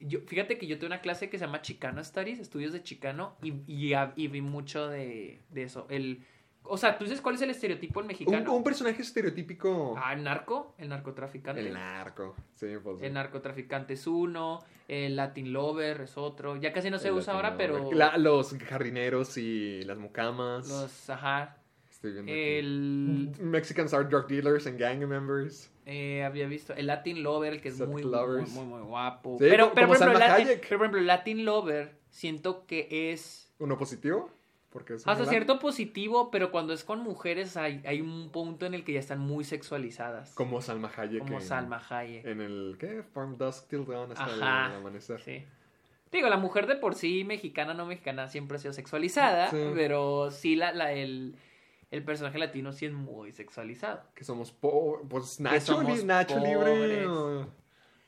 Yo, 0.00 0.20
fíjate 0.20 0.58
que 0.58 0.66
yo 0.66 0.78
tuve 0.78 0.86
una 0.86 1.00
clase 1.00 1.28
que 1.28 1.38
se 1.38 1.44
llama 1.44 1.60
Chicano 1.60 2.02
Studies, 2.04 2.38
estudios 2.38 2.72
de 2.72 2.82
Chicano, 2.82 3.36
y, 3.42 3.52
y, 3.66 3.92
y 4.16 4.28
vi 4.28 4.40
mucho 4.40 4.88
de, 4.88 5.42
de 5.50 5.62
eso. 5.64 5.86
El, 5.90 6.24
o 6.68 6.76
sea, 6.76 6.96
¿tú 6.98 7.04
dices 7.04 7.20
cuál 7.20 7.34
es 7.36 7.42
el 7.42 7.50
estereotipo 7.50 8.00
del 8.00 8.04
Un, 8.04 8.08
mexicano? 8.08 8.52
un 8.54 8.62
personaje 8.64 9.02
estereotípico. 9.02 9.94
Ah, 9.96 10.12
el 10.12 10.22
narco, 10.22 10.74
el 10.78 10.88
narcotraficante. 10.88 11.60
el 11.66 11.72
narco. 11.72 12.34
Sí, 12.54 12.66
pues. 12.82 13.02
El 13.02 13.12
narcotraficante 13.14 13.94
es 13.94 14.06
uno, 14.06 14.62
el 14.88 15.16
Latin 15.16 15.52
Lover 15.52 16.02
es 16.02 16.16
otro. 16.16 16.56
Ya 16.56 16.72
casi 16.72 16.90
no 16.90 16.98
se 16.98 17.08
el 17.08 17.14
usa 17.14 17.34
ahora, 17.34 17.56
pero 17.56 17.90
La- 17.92 18.16
los 18.18 18.56
jardineros 18.58 19.36
y 19.38 19.82
las 19.84 19.98
mucamas. 19.98 20.68
los, 20.68 21.10
ajá. 21.10 21.56
Estoy 21.90 22.12
viendo 22.12 22.30
aquí. 22.30 22.40
El, 22.40 23.30
Mexicans 23.40 23.92
are 23.92 24.04
drug 24.04 24.28
dealers 24.28 24.66
and 24.66 24.78
gang 24.78 24.98
members. 25.06 25.70
eh, 25.84 26.22
había 26.22 26.46
visto, 26.46 26.74
el 26.74 26.86
Latin 26.86 27.22
Lover, 27.22 27.60
que 27.62 27.70
es 27.70 27.80
muy, 27.80 28.04
muy, 28.04 28.42
muy, 28.50 28.64
muy 28.66 28.82
guapo. 28.82 29.36
Sí, 29.40 29.46
pero, 29.48 29.72
pero, 29.74 29.88
por 29.88 29.96
ejemplo, 29.96 30.18
Latin- 30.18 30.46
pero, 30.46 30.78
por 30.78 30.86
ejemplo, 30.86 31.00
Latin 31.00 31.44
Lover, 31.44 31.98
siento 32.10 32.66
que 32.66 33.10
es 33.12 33.52
¿Uno 33.58 33.76
positivo? 33.78 34.30
Porque 34.78 34.94
es 34.94 35.04
un 35.04 35.10
hasta 35.10 35.26
cierto 35.26 35.58
positivo, 35.58 36.30
pero 36.30 36.50
cuando 36.50 36.72
es 36.72 36.84
con 36.84 37.00
mujeres 37.00 37.56
hay, 37.56 37.82
hay 37.84 38.00
un 38.00 38.30
punto 38.30 38.64
en 38.66 38.74
el 38.74 38.84
que 38.84 38.92
ya 38.92 39.00
están 39.00 39.18
muy 39.18 39.44
sexualizadas. 39.44 40.32
Como 40.34 40.60
Salma 40.62 40.90
Hayek. 40.96 41.18
como 41.20 41.38
en- 41.38 41.42
Salma 41.44 41.82
Hayek. 41.90 42.24
En 42.24 42.40
el, 42.40 42.76
¿qué? 42.78 43.02
Farm 43.02 43.36
Dusk 43.36 43.68
Till 43.68 43.84
Dawn 43.84 44.12
hasta 44.12 44.24
Ajá. 44.24 44.70
el 44.70 44.76
amanecer. 44.80 45.20
Sí. 45.20 45.44
Digo, 46.12 46.28
la 46.28 46.36
mujer 46.38 46.66
de 46.66 46.76
por 46.76 46.94
sí, 46.94 47.24
mexicana 47.24 47.74
no 47.74 47.84
mexicana, 47.86 48.28
siempre 48.28 48.56
ha 48.56 48.60
sido 48.60 48.72
sexualizada, 48.72 49.50
Sí. 49.50 49.56
pero 49.74 50.30
sí 50.30 50.56
la, 50.56 50.72
la- 50.72 50.92
el, 50.92 51.34
el 51.90 52.02
personaje 52.04 52.38
latino 52.38 52.72
sí 52.72 52.86
es 52.86 52.92
muy 52.92 53.32
sexualizado. 53.32 54.02
Que 54.14 54.24
somos 54.24 54.52
po 54.52 55.02
pues 55.08 55.40
Nacho, 55.40 55.82
li- 55.82 56.04
Nacho 56.04 56.38
libre. 56.38 56.56
pobres. 56.56 57.06
o- 57.08 57.46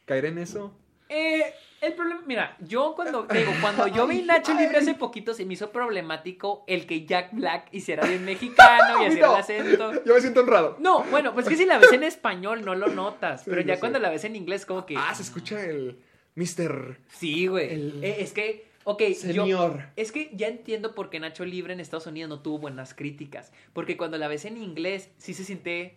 ¿Caer 0.07 0.25
en 0.27 0.39
eso? 0.39 0.73
Eh, 1.09 1.43
el 1.81 1.95
problema, 1.95 2.23
mira, 2.27 2.57
yo 2.61 2.95
cuando, 2.95 3.23
digo, 3.27 3.53
cuando 3.61 3.87
yo 3.87 4.07
vi 4.07 4.23
Nacho. 4.23 4.53
Libre 4.55 4.79
hace 4.79 4.95
poquito 4.95 5.33
se 5.35 5.45
me 5.47 5.55
hizo 5.55 5.71
problemático 5.71 6.65
el 6.67 6.87
que 6.87 7.07
Jack 7.07 7.31
Black 7.33 7.69
hiciera 7.73 8.07
bien 8.07 8.25
mexicano 8.25 9.03
y 9.03 9.07
hiciera 9.09 9.27
no. 9.29 9.35
el 9.35 9.41
acento. 9.41 10.05
Yo 10.05 10.15
me 10.15 10.21
siento 10.21 10.41
honrado. 10.41 10.77
No, 10.79 11.05
bueno, 11.05 11.33
pues 11.35 11.49
que 11.49 11.57
si 11.57 11.65
la 11.67 11.79
ves 11.79 11.93
en 11.93 12.03
español 12.03 12.65
no 12.65 12.75
lo 12.75 12.89
notas, 12.89 13.43
pero 13.47 13.61
yo 13.63 13.67
ya 13.69 13.75
sé. 13.75 13.81
cuando 13.81 13.99
la 13.99 14.11
ves 14.11 14.25
en 14.25 14.37
inglés 14.37 14.67
como 14.67 14.85
que... 14.87 14.97
Ah, 14.97 15.15
se 15.15 15.23
escucha 15.23 15.65
el 15.65 15.99
Mr. 16.37 16.99
Sí, 17.09 17.47
güey. 17.47 17.73
El- 17.73 18.05
Eh, 18.05 18.17
es 18.21 18.33
que, 18.33 18.67
ok, 18.85 19.03
yo... 19.03 19.15
Señor. 19.15 19.83
Es 19.97 20.13
que 20.13 20.31
ya 20.35 20.49
entiendo 20.49 20.95
por 20.95 21.09
qué 21.11 21.19
Nacho 21.21 21.45
Libre 21.45 21.73
en 21.73 21.81
Estados 21.81 22.07
Unidos 22.07 22.29
no 22.29 22.41
tuvo 22.41 22.59
buenas 22.59 22.93
críticas. 22.95 23.53
Porque 23.73 23.97
cuando 23.97 24.19
la 24.19 24.29
ves 24.29 24.45
en 24.45 24.57
inglés, 24.59 25.11
sí 25.19 25.33
se 25.35 25.45
siente 25.45 25.97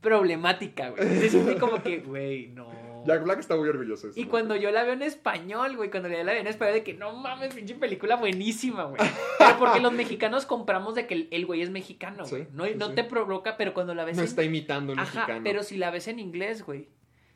problemática, 0.00 0.90
güey. 0.90 1.08
Se 1.20 1.30
siente 1.30 1.56
como 1.56 1.82
que, 1.82 1.98
güey, 1.98 2.48
no. 2.48 2.85
Jack 3.06 3.22
Black 3.24 3.38
está 3.40 3.56
muy 3.56 3.68
orgulloso 3.68 4.06
de 4.06 4.10
eso. 4.12 4.20
Y 4.20 4.24
cuando 4.24 4.56
yo 4.56 4.70
la 4.70 4.82
veo 4.84 4.92
en 4.94 5.02
español, 5.02 5.76
güey, 5.76 5.90
cuando 5.90 6.08
la 6.08 6.22
veo 6.22 6.40
en 6.40 6.46
español, 6.46 6.74
de 6.74 6.82
que 6.84 6.94
no 6.94 7.14
mames, 7.14 7.54
pinche 7.54 7.74
película 7.74 8.16
buenísima, 8.16 8.84
güey. 8.84 9.00
Pero 9.38 9.58
porque 9.58 9.80
los 9.80 9.92
mexicanos 9.92 10.46
compramos 10.46 10.94
de 10.94 11.06
que 11.06 11.14
el- 11.14 11.28
el 11.30 11.46
güey 11.46 11.62
es 11.62 11.70
mexicano, 11.70 12.24
güey. 12.28 12.42
Sí, 12.44 12.48
no 12.52 12.64
sí, 12.66 12.72
no 12.76 12.88
sí. 12.88 12.94
te 12.94 13.04
provoca, 13.04 13.56
pero 13.56 13.72
cuando 13.74 13.94
la 13.94 14.04
ves 14.04 14.16
No 14.16 14.22
en... 14.22 14.28
está 14.28 14.42
imitando 14.42 14.92
un 14.92 14.98
Ajá, 14.98 15.14
mexicano. 15.20 15.40
pero 15.44 15.62
si 15.62 15.76
la 15.76 15.90
ves 15.90 16.08
en 16.08 16.18
inglés, 16.18 16.64
güey, 16.64 16.88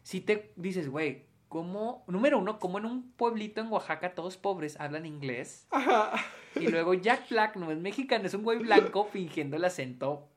si 0.02 0.20
te 0.20 0.52
dices, 0.56 0.88
güey, 0.88 1.26
¿cómo? 1.48 2.04
Número 2.06 2.38
uno, 2.38 2.58
¿cómo 2.58 2.78
en 2.78 2.86
un 2.86 3.12
pueblito 3.12 3.60
en 3.60 3.68
Oaxaca 3.68 4.14
todos 4.14 4.36
pobres 4.36 4.78
hablan 4.80 5.04
inglés? 5.06 5.66
Ajá. 5.70 6.12
Y 6.56 6.68
luego 6.68 6.94
Jack 6.94 7.28
Black 7.30 7.56
no 7.56 7.70
es 7.70 7.78
mexicano, 7.78 8.26
es 8.26 8.34
un 8.34 8.42
güey 8.42 8.58
blanco 8.58 9.04
fingiendo 9.12 9.56
el 9.56 9.64
acento 9.64 10.28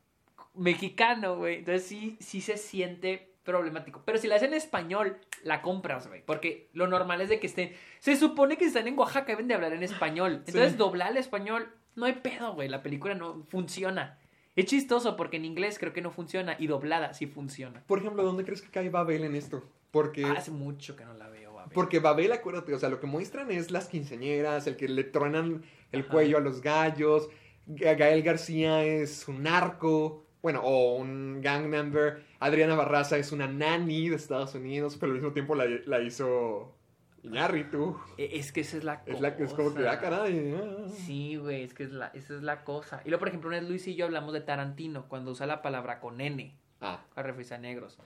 mexicano, 0.55 1.37
güey. 1.37 1.59
Entonces 1.59 1.85
sí, 1.87 2.17
sí 2.19 2.41
se 2.41 2.57
siente 2.57 3.32
problemático. 3.43 4.01
Pero 4.05 4.17
si 4.17 4.27
la 4.27 4.35
hacen 4.35 4.49
en 4.49 4.57
español, 4.57 5.17
la 5.43 5.61
compras, 5.61 6.07
güey. 6.07 6.23
Porque 6.25 6.69
lo 6.73 6.87
normal 6.87 7.21
es 7.21 7.29
de 7.29 7.39
que 7.39 7.47
estén. 7.47 7.73
Se 7.99 8.15
supone 8.15 8.57
que 8.57 8.65
están 8.65 8.87
en 8.87 8.97
Oaxaca, 8.97 9.27
deben 9.33 9.47
de 9.47 9.53
hablar 9.55 9.73
en 9.73 9.83
español. 9.83 10.43
Entonces, 10.45 10.71
Sí. 10.73 10.77
doblar 10.77 11.09
al 11.09 11.17
español, 11.17 11.67
no 11.95 12.05
hay 12.05 12.13
pedo, 12.13 12.53
güey. 12.53 12.69
La 12.69 12.81
película 12.83 13.13
no 13.15 13.43
funciona. 13.49 14.17
Es 14.55 14.65
chistoso 14.65 15.15
porque 15.17 15.37
en 15.37 15.45
inglés 15.45 15.79
creo 15.79 15.93
que 15.93 16.01
no 16.01 16.11
funciona 16.11 16.55
y 16.59 16.67
doblada 16.67 17.13
sí 17.13 17.25
funciona. 17.27 17.83
Por 17.87 17.99
ejemplo, 17.99 18.23
¿dónde 18.23 18.43
crees 18.45 18.61
que 18.61 18.69
cae 18.69 18.89
Babel 18.89 19.23
en 19.23 19.35
esto? 19.35 19.63
Porque, 19.91 20.25
Hace 20.25 20.51
mucho 20.51 20.95
que 20.95 21.05
no 21.05 21.13
la 21.13 21.27
veo, 21.29 21.55
ver. 21.55 21.65
porque 21.73 21.99
Babel, 21.99 22.31
acuérdate, 22.31 22.73
o 22.73 22.79
sea, 22.79 22.89
lo 22.89 22.99
que 22.99 23.07
muestran 23.07 23.51
es 23.51 23.69
las 23.71 23.87
quinceañeras, 23.87 24.65
el 24.67 24.75
que 24.75 24.87
le 24.87 25.03
truenan 25.03 25.63
el 25.91 26.01
Ajá. 26.01 26.09
cuello 26.09 26.37
a 26.37 26.41
los 26.41 26.61
gallos, 26.61 27.29
Ga- 27.67 27.95
Gael 27.97 28.23
García 28.23 28.83
es 28.83 29.27
un 29.27 29.43
narco, 29.43 30.25
bueno, 30.41 30.61
o 30.63 30.95
un 30.97 31.41
gang 31.41 31.65
member, 31.67 32.23
Adriana 32.45 32.75
Barraza 32.75 33.17
es 33.17 33.31
una 33.31 33.47
nanny 33.47 34.09
de 34.09 34.15
Estados 34.15 34.53
Unidos, 34.55 34.97
pero 34.99 35.11
al 35.11 35.17
mismo 35.19 35.31
tiempo 35.33 35.55
la, 35.55 35.65
la 35.85 36.01
hizo 36.01 36.75
Iñárritu. 37.23 37.97
E- 38.17 38.31
Es 38.33 38.51
que 38.51 38.61
esa 38.61 38.77
es 38.77 38.83
la 38.83 38.99
cosa. 38.99 39.11
Es, 39.13 39.21
la, 39.21 39.27
es 39.29 39.53
como 39.53 39.73
que, 39.73 39.87
ah, 39.87 39.99
caray. 39.99 40.53
ah. 40.55 40.87
Sí, 41.05 41.37
güey, 41.37 41.63
es 41.63 41.73
que 41.73 41.83
es 41.83 41.91
la, 41.91 42.07
esa 42.07 42.35
es 42.35 42.43
la 42.43 42.63
cosa. 42.65 43.01
Y 43.05 43.09
luego, 43.09 43.19
por 43.19 43.27
ejemplo, 43.29 43.47
una 43.49 43.59
vez 43.59 43.69
Luis 43.69 43.87
y 43.87 43.95
yo 43.95 44.05
hablamos 44.05 44.33
de 44.33 44.41
Tarantino 44.41 45.07
cuando 45.07 45.31
usa 45.31 45.45
la 45.45 45.61
palabra 45.61 45.99
con 45.99 46.19
N. 46.19 46.53
Ah, 46.81 47.01
a 47.15 47.21
referirse 47.23 47.55
a 47.55 47.59
negros. 47.59 47.97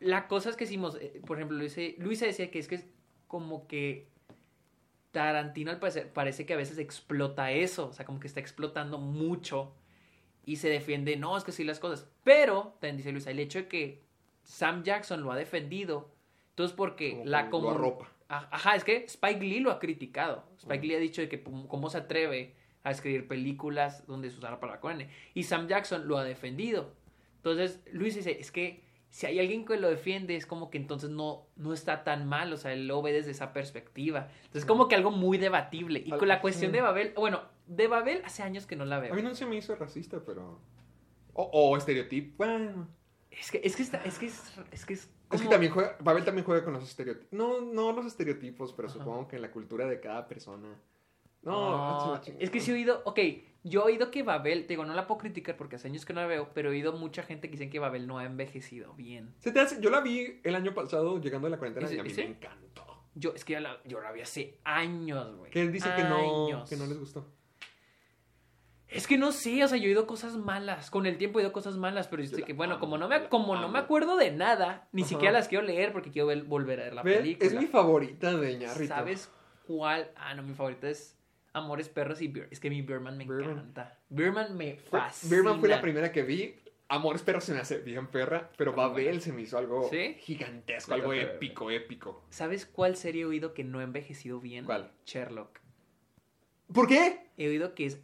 La 0.00 0.28
cosa 0.28 0.50
es 0.50 0.56
que 0.56 0.62
hicimos, 0.64 0.96
eh, 1.00 1.20
por 1.26 1.38
ejemplo, 1.38 1.58
Luisa, 1.58 1.80
Luisa 1.98 2.24
decía 2.26 2.52
que 2.52 2.60
es 2.60 2.68
que 2.68 2.76
es 2.76 2.86
como 3.26 3.66
que 3.66 4.06
Tarantino 5.10 5.72
al 5.72 5.80
parecer 5.80 6.12
parece 6.12 6.46
que 6.46 6.52
a 6.54 6.56
veces 6.56 6.78
explota 6.78 7.50
eso, 7.50 7.88
o 7.88 7.92
sea, 7.92 8.06
como 8.06 8.20
que 8.20 8.28
está 8.28 8.38
explotando 8.38 8.98
mucho 8.98 9.74
y 10.48 10.56
se 10.56 10.70
defiende, 10.70 11.14
no, 11.16 11.36
es 11.36 11.44
que 11.44 11.52
sí 11.52 11.62
las 11.62 11.78
cosas. 11.78 12.08
Pero, 12.24 12.78
también 12.80 12.96
dice 12.96 13.12
Luisa, 13.12 13.30
el 13.30 13.38
hecho 13.38 13.58
de 13.58 13.68
que 13.68 14.02
Sam 14.44 14.82
Jackson 14.82 15.22
lo 15.22 15.30
ha 15.30 15.36
defendido, 15.36 16.10
entonces 16.52 16.74
porque 16.74 17.10
Como 17.10 17.24
la 17.26 17.50
como 17.50 17.70
arropa. 17.72 18.10
Ajá, 18.28 18.74
es 18.74 18.82
que 18.82 19.04
Spike 19.04 19.44
Lee 19.44 19.60
lo 19.60 19.70
ha 19.70 19.78
criticado. 19.78 20.44
Spike 20.56 20.86
Lee 20.86 20.94
ha 20.94 21.00
dicho 21.00 21.20
de 21.20 21.28
que 21.28 21.42
cómo 21.42 21.90
se 21.90 21.98
atreve 21.98 22.54
a 22.82 22.90
escribir 22.90 23.28
películas 23.28 24.06
donde 24.06 24.30
se 24.30 24.38
usa 24.38 24.50
la 24.50 24.58
palabra 24.58 24.80
con 24.80 24.92
N. 24.92 25.10
Y 25.34 25.42
Sam 25.42 25.68
Jackson 25.68 26.08
lo 26.08 26.16
ha 26.16 26.24
defendido. 26.24 26.94
Entonces, 27.36 27.82
Luis 27.92 28.14
dice, 28.14 28.40
es 28.40 28.50
que 28.50 28.82
si 29.10 29.26
hay 29.26 29.40
alguien 29.40 29.66
que 29.66 29.76
lo 29.76 29.90
defiende, 29.90 30.34
es 30.34 30.46
como 30.46 30.70
que 30.70 30.78
entonces 30.78 31.10
no, 31.10 31.46
no 31.56 31.74
está 31.74 32.04
tan 32.04 32.26
mal, 32.26 32.50
o 32.54 32.56
sea, 32.56 32.72
él 32.72 32.88
lo 32.88 33.02
ve 33.02 33.12
desde 33.12 33.32
esa 33.32 33.52
perspectiva. 33.52 34.28
Entonces, 34.44 34.64
como 34.64 34.88
que 34.88 34.94
algo 34.94 35.10
muy 35.10 35.36
debatible. 35.36 36.02
Y 36.06 36.10
con 36.12 36.28
la 36.28 36.40
cuestión 36.40 36.72
de 36.72 36.80
Babel, 36.80 37.12
bueno, 37.16 37.42
de 37.68 37.86
Babel 37.86 38.22
hace 38.24 38.42
años 38.42 38.66
que 38.66 38.76
no 38.76 38.84
la 38.84 38.96
a 38.96 39.00
mí 39.00 39.08
veo. 39.10 39.22
no 39.22 39.34
se 39.34 39.46
me 39.46 39.56
hizo 39.56 39.74
racista, 39.76 40.20
pero... 40.24 40.60
O, 41.34 41.42
o 41.52 41.76
estereotipo, 41.76 42.36
bueno... 42.38 42.88
Es 43.30 43.50
que 43.52 43.60
es 43.62 43.76
que 43.76 43.82
está, 43.82 43.98
es 44.04 44.18
que 44.18 44.26
es, 44.26 44.42
es 44.72 44.84
que 44.86 44.94
es, 44.94 45.08
Es 45.30 45.42
que 45.42 45.48
también 45.48 45.72
juega, 45.72 45.96
Babel 46.00 46.24
también 46.24 46.44
juega 46.44 46.64
con 46.64 46.72
los 46.72 46.82
estereotipos. 46.82 47.32
No, 47.32 47.60
no 47.60 47.92
los 47.92 48.06
estereotipos, 48.06 48.72
pero 48.72 48.88
Ajá. 48.88 48.98
supongo 48.98 49.28
que 49.28 49.36
en 49.36 49.42
la 49.42 49.50
cultura 49.52 49.86
de 49.86 50.00
cada 50.00 50.26
persona. 50.26 50.68
No, 51.42 52.16
No, 52.16 52.20
es 52.40 52.50
que 52.50 52.58
sí 52.60 52.72
he 52.72 52.74
oído, 52.74 53.02
ok, 53.04 53.20
yo 53.62 53.82
he 53.82 53.84
oído 53.92 54.10
que 54.10 54.22
Babel, 54.24 54.62
te 54.62 54.68
digo, 54.70 54.84
no 54.84 54.94
la 54.94 55.06
puedo 55.06 55.18
criticar 55.18 55.56
porque 55.56 55.76
hace 55.76 55.86
años 55.88 56.04
que 56.04 56.12
no 56.14 56.20
la 56.22 56.26
veo, 56.26 56.50
pero 56.52 56.70
he 56.70 56.72
oído 56.72 56.94
mucha 56.94 57.22
gente 57.22 57.48
que 57.48 57.52
dicen 57.52 57.70
que 57.70 57.78
Babel 57.78 58.06
no 58.08 58.18
ha 58.18 58.24
envejecido 58.24 58.94
bien. 58.94 59.34
Se 59.38 59.52
te 59.52 59.60
hace- 59.60 59.80
yo 59.80 59.90
la 59.90 60.00
vi 60.00 60.40
el 60.42 60.54
año 60.56 60.74
pasado 60.74 61.20
llegando 61.20 61.46
a 61.46 61.50
la 61.50 61.58
cuarentena 61.58 61.86
¿Y 61.90 61.94
y 61.94 61.98
a 62.00 62.02
mí 62.02 62.12
me 62.12 62.22
encantó. 62.24 63.04
Yo, 63.14 63.34
es 63.34 63.44
que 63.44 63.52
ya 63.52 63.60
la, 63.60 63.80
yo 63.84 64.00
la 64.00 64.10
vi 64.10 64.22
hace 64.22 64.58
años, 64.64 65.36
güey. 65.36 65.50
Que 65.50 65.60
él 65.60 65.70
dice 65.70 65.90
que 65.94 66.02
no, 66.04 66.64
que 66.68 66.76
no 66.76 66.86
les 66.86 66.98
gustó. 66.98 67.26
Es 68.90 69.06
que 69.06 69.18
no 69.18 69.32
sé, 69.32 69.62
o 69.64 69.68
sea, 69.68 69.76
yo 69.76 69.84
he 69.84 69.88
oído 69.88 70.06
cosas 70.06 70.36
malas. 70.36 70.90
Con 70.90 71.04
el 71.06 71.18
tiempo 71.18 71.38
he 71.38 71.42
oído 71.42 71.52
cosas 71.52 71.76
malas, 71.76 72.08
pero 72.08 72.22
yo 72.22 72.34
sé 72.34 72.42
que, 72.42 72.54
bueno, 72.54 72.74
amo, 72.74 72.80
como 72.80 72.96
no 72.98 73.06
me, 73.08 73.28
como 73.28 73.54
no 73.56 73.68
me 73.68 73.78
acuerdo 73.78 74.16
de 74.16 74.30
nada, 74.30 74.88
ni 74.92 75.02
Ajá. 75.02 75.08
siquiera 75.10 75.32
las 75.32 75.48
quiero 75.48 75.64
leer 75.64 75.92
porque 75.92 76.10
quiero 76.10 76.28
ver- 76.28 76.44
volver 76.44 76.80
a 76.80 76.84
ver 76.84 76.94
la 76.94 77.02
película. 77.02 77.46
es 77.46 77.54
mi 77.54 77.66
favorita 77.66 78.34
de 78.34 78.56
Ñarrito. 78.56 78.94
¿Sabes 78.94 79.30
cuál? 79.66 80.10
Ah, 80.16 80.34
no, 80.34 80.42
mi 80.42 80.54
favorita 80.54 80.88
es 80.88 81.18
Amores 81.52 81.88
Perros 81.90 82.22
y 82.22 82.28
Beer. 82.28 82.48
Es 82.50 82.60
que 82.60 82.70
mi 82.70 82.80
Beerman 82.80 83.18
me 83.18 83.24
encanta. 83.24 83.98
Beerman 84.08 84.56
me 84.56 84.76
fascina. 84.76 85.34
Birdman 85.36 85.60
fue 85.60 85.68
la 85.68 85.80
primera 85.82 86.10
que 86.10 86.22
vi. 86.22 86.54
Amores 86.90 87.20
Perros 87.20 87.44
se 87.44 87.52
me 87.52 87.60
hace 87.60 87.80
bien 87.80 88.06
perra, 88.06 88.50
pero 88.56 88.72
Babel 88.72 89.20
se 89.20 89.30
me 89.34 89.42
hizo 89.42 89.58
algo 89.58 89.90
¿Sí? 89.90 90.14
gigantesco, 90.20 90.94
algo 90.94 91.12
épico, 91.12 91.70
épico. 91.70 92.24
¿Sabes 92.30 92.64
cuál 92.64 92.96
serie 92.96 93.22
he 93.22 93.26
oído 93.26 93.52
que 93.52 93.62
no 93.64 93.80
ha 93.80 93.82
envejecido 93.82 94.40
bien? 94.40 94.64
¿Cuál? 94.64 94.90
Sherlock. 95.04 95.60
¿Por 96.72 96.88
qué? 96.88 97.26
He 97.36 97.48
oído 97.48 97.74
que 97.74 97.84
es... 97.86 98.00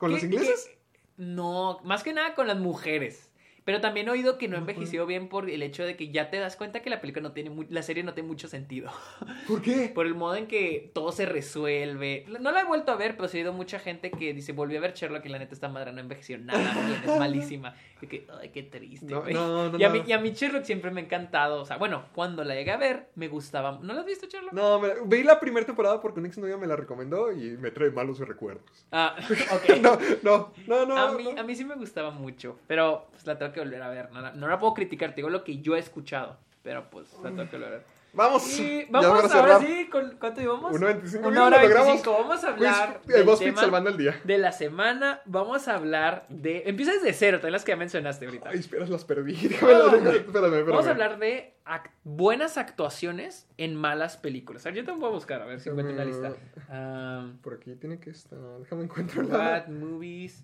¿Con 0.00 0.12
los 0.12 0.24
ingleses? 0.24 0.70
no, 1.18 1.78
más 1.84 2.02
que 2.02 2.14
nada 2.14 2.34
con 2.34 2.46
las 2.46 2.58
mujeres. 2.58 3.29
Pero 3.70 3.80
también 3.80 4.08
he 4.08 4.10
oído 4.10 4.36
que 4.36 4.48
no 4.48 4.56
envejecido 4.56 5.06
bien 5.06 5.28
por 5.28 5.48
el 5.48 5.62
hecho 5.62 5.84
de 5.84 5.94
que 5.94 6.10
ya 6.10 6.28
te 6.28 6.40
das 6.40 6.56
cuenta 6.56 6.80
que 6.80 6.90
la 6.90 7.00
película 7.00 7.22
no 7.28 7.32
tiene 7.32 7.52
la 7.68 7.84
serie 7.84 8.02
no 8.02 8.14
tiene 8.14 8.26
mucho 8.26 8.48
sentido. 8.48 8.90
¿Por 9.46 9.62
qué? 9.62 9.92
Por 9.94 10.06
el 10.06 10.16
modo 10.16 10.34
en 10.34 10.48
que 10.48 10.90
todo 10.92 11.12
se 11.12 11.24
resuelve. 11.24 12.24
No 12.40 12.50
la 12.50 12.62
he 12.62 12.64
vuelto 12.64 12.90
a 12.90 12.96
ver, 12.96 13.14
pero 13.16 13.28
sí 13.28 13.38
he 13.38 13.42
oído 13.42 13.52
mucha 13.52 13.78
gente 13.78 14.10
que 14.10 14.34
dice, 14.34 14.50
volví 14.50 14.76
a 14.76 14.80
ver 14.80 14.94
Sherlock 14.94 15.24
y 15.24 15.28
la 15.28 15.38
neta 15.38 15.54
esta 15.54 15.68
madre 15.68 15.92
no 15.92 16.00
envejeció 16.00 16.36
nada 16.38 16.60
es 17.04 17.16
malísima. 17.16 17.76
Y 18.02 18.08
que, 18.08 18.26
ay, 18.40 18.48
qué 18.48 18.64
triste. 18.64 19.06
No, 19.06 19.20
güey". 19.22 19.34
no, 19.34 19.70
no, 19.70 19.78
y, 19.78 19.84
a 19.84 19.88
mí, 19.90 20.02
y 20.04 20.10
a 20.10 20.18
mí 20.18 20.32
Sherlock 20.32 20.64
siempre 20.64 20.90
me 20.90 21.02
ha 21.02 21.04
encantado. 21.04 21.62
O 21.62 21.64
sea, 21.64 21.76
bueno, 21.76 22.06
cuando 22.12 22.42
la 22.42 22.56
llegué 22.56 22.72
a 22.72 22.76
ver, 22.76 23.10
me 23.14 23.28
gustaba. 23.28 23.78
¿No 23.80 23.92
la 23.94 24.00
has 24.00 24.06
visto, 24.06 24.26
Sherlock? 24.26 24.52
No, 24.52 24.80
me- 24.80 24.94
vi 25.04 25.22
la 25.22 25.38
primera 25.38 25.64
temporada 25.64 26.00
porque 26.00 26.18
un 26.18 26.26
exnovio 26.26 26.58
me 26.58 26.66
la 26.66 26.74
recomendó 26.74 27.30
y 27.30 27.56
me 27.56 27.70
trae 27.70 27.92
malos 27.92 28.18
recuerdos. 28.18 28.64
Ah, 28.90 29.14
ok. 29.52 29.78
No, 29.80 29.96
no, 30.24 30.52
no, 30.66 30.86
no. 30.86 30.96
a, 30.98 31.12
mí, 31.12 31.22
no. 31.22 31.40
a 31.40 31.44
mí 31.44 31.54
sí 31.54 31.64
me 31.64 31.76
gustaba 31.76 32.10
mucho, 32.10 32.58
pero 32.66 33.06
pues 33.12 33.26
la 33.26 33.38
tengo 33.38 33.52
que 33.52 33.59
volver 33.60 33.82
a 33.82 33.88
ver. 33.88 34.10
No 34.12 34.20
la, 34.20 34.32
no 34.32 34.48
la 34.48 34.58
puedo 34.58 34.74
criticar, 34.74 35.10
te 35.10 35.16
digo 35.16 35.30
lo 35.30 35.44
que 35.44 35.58
yo 35.58 35.76
he 35.76 35.78
escuchado, 35.78 36.36
pero 36.62 36.90
pues 36.90 37.12
la 37.22 37.30
tengo 37.30 37.48
que 37.48 37.56
volver 37.56 37.68
a 37.68 37.76
ver. 37.76 38.00
Vamos, 38.12 38.58
Y 38.58 38.86
vamos 38.90 39.06
ahora 39.06 39.28
cerrar. 39.28 39.60
sí, 39.60 39.88
¿con, 39.88 40.16
¿cuánto 40.18 40.40
llevamos? 40.40 40.72
1.25 40.72 41.26
Una 41.28 41.44
hora 41.44 41.58
lo 41.58 41.62
logramos. 41.62 41.86
25. 42.02 42.12
Vamos 42.12 42.42
a 42.42 42.48
hablar 42.48 43.00
el 43.06 43.24
del 43.24 43.38
tema 43.38 43.60
salvando 43.60 43.90
el 43.90 43.96
día. 43.98 44.20
de 44.24 44.36
la 44.38 44.50
semana. 44.50 45.20
Vamos 45.26 45.68
a 45.68 45.76
hablar 45.76 46.26
de... 46.28 46.64
Empieza 46.66 46.90
desde 46.90 47.12
cero, 47.12 47.36
también 47.38 47.52
las 47.52 47.64
que 47.64 47.70
ya 47.70 47.76
mencionaste 47.76 48.26
ahorita. 48.26 48.48
Ay, 48.48 48.58
esperas, 48.58 48.90
las 48.90 49.04
perdí. 49.04 49.34
Déjame 49.48 49.72
las- 49.74 49.92
espérame, 49.94 50.24
espérame. 50.26 50.66
Vamos 50.70 50.86
a 50.88 50.90
hablar 50.90 51.20
de 51.20 51.54
buenas 52.02 52.58
actuaciones 52.58 53.46
en 53.58 53.76
malas 53.76 54.16
películas. 54.16 54.66
A 54.66 54.70
ver, 54.70 54.78
yo 54.78 54.84
te 54.84 54.90
voy 54.90 55.08
a 55.08 55.12
buscar, 55.12 55.40
a 55.42 55.44
ver 55.44 55.60
si 55.60 55.68
encuentro 55.68 55.94
una 55.94 56.04
lista. 56.04 56.32
Um, 56.68 57.38
Por 57.38 57.54
aquí 57.54 57.76
tiene 57.76 58.00
que 58.00 58.10
estar. 58.10 58.36
Déjame 58.58 58.82
encontrarla. 58.84 59.38
bad 59.38 59.68
movies. 59.68 60.42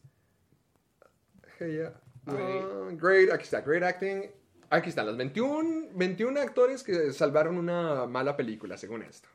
Hey, 1.59 1.73
yeah. 1.79 1.93
Great. 2.27 2.65
Ah, 2.65 2.89
great, 2.93 3.31
aquí 3.33 3.45
está, 3.45 3.61
great 3.61 3.83
acting. 3.83 4.23
Aquí 4.69 4.89
están 4.89 5.07
los 5.07 5.17
21, 5.17 5.91
21 5.95 6.41
actores 6.41 6.83
que 6.83 7.13
salvaron 7.13 7.57
una 7.57 8.07
mala 8.07 8.37
película, 8.37 8.77
según 8.77 9.03
esto. 9.03 9.29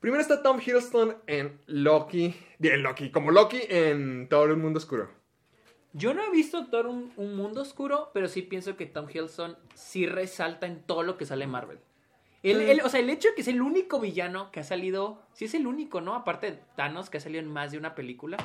Primero 0.00 0.20
está 0.22 0.42
Tom 0.42 0.60
Hiddleston 0.64 1.16
en 1.26 1.60
Loki, 1.66 2.32
en 2.60 2.82
Loki, 2.84 3.10
como 3.10 3.32
Loki 3.32 3.60
en 3.68 4.28
Todo 4.28 4.44
el 4.44 4.56
Mundo 4.56 4.78
Oscuro. 4.78 5.10
Yo 5.92 6.14
no 6.14 6.22
he 6.22 6.30
visto 6.30 6.66
todo 6.68 6.88
un, 6.90 7.12
un 7.16 7.34
mundo 7.34 7.62
oscuro, 7.62 8.10
pero 8.14 8.28
sí 8.28 8.42
pienso 8.42 8.76
que 8.76 8.86
Tom 8.86 9.08
Hiddleston 9.12 9.56
sí 9.74 10.06
resalta 10.06 10.66
en 10.66 10.82
todo 10.82 11.02
lo 11.02 11.16
que 11.16 11.26
sale 11.26 11.44
en 11.44 11.50
Marvel. 11.50 11.80
El, 12.44 12.60
el- 12.60 12.82
o 12.82 12.88
sea, 12.88 13.00
el 13.00 13.10
hecho 13.10 13.30
de 13.30 13.34
que 13.34 13.40
es 13.40 13.48
el 13.48 13.60
único 13.60 13.98
villano 13.98 14.52
que 14.52 14.60
ha 14.60 14.64
salido, 14.64 15.20
sí 15.32 15.46
es 15.46 15.54
el 15.54 15.66
único, 15.66 16.00
¿no? 16.00 16.14
Aparte 16.14 16.52
de 16.52 16.58
Thanos, 16.76 17.10
que 17.10 17.16
ha 17.16 17.20
salido 17.20 17.40
en 17.42 17.50
más 17.50 17.72
de 17.72 17.78
una 17.78 17.96
película. 17.96 18.36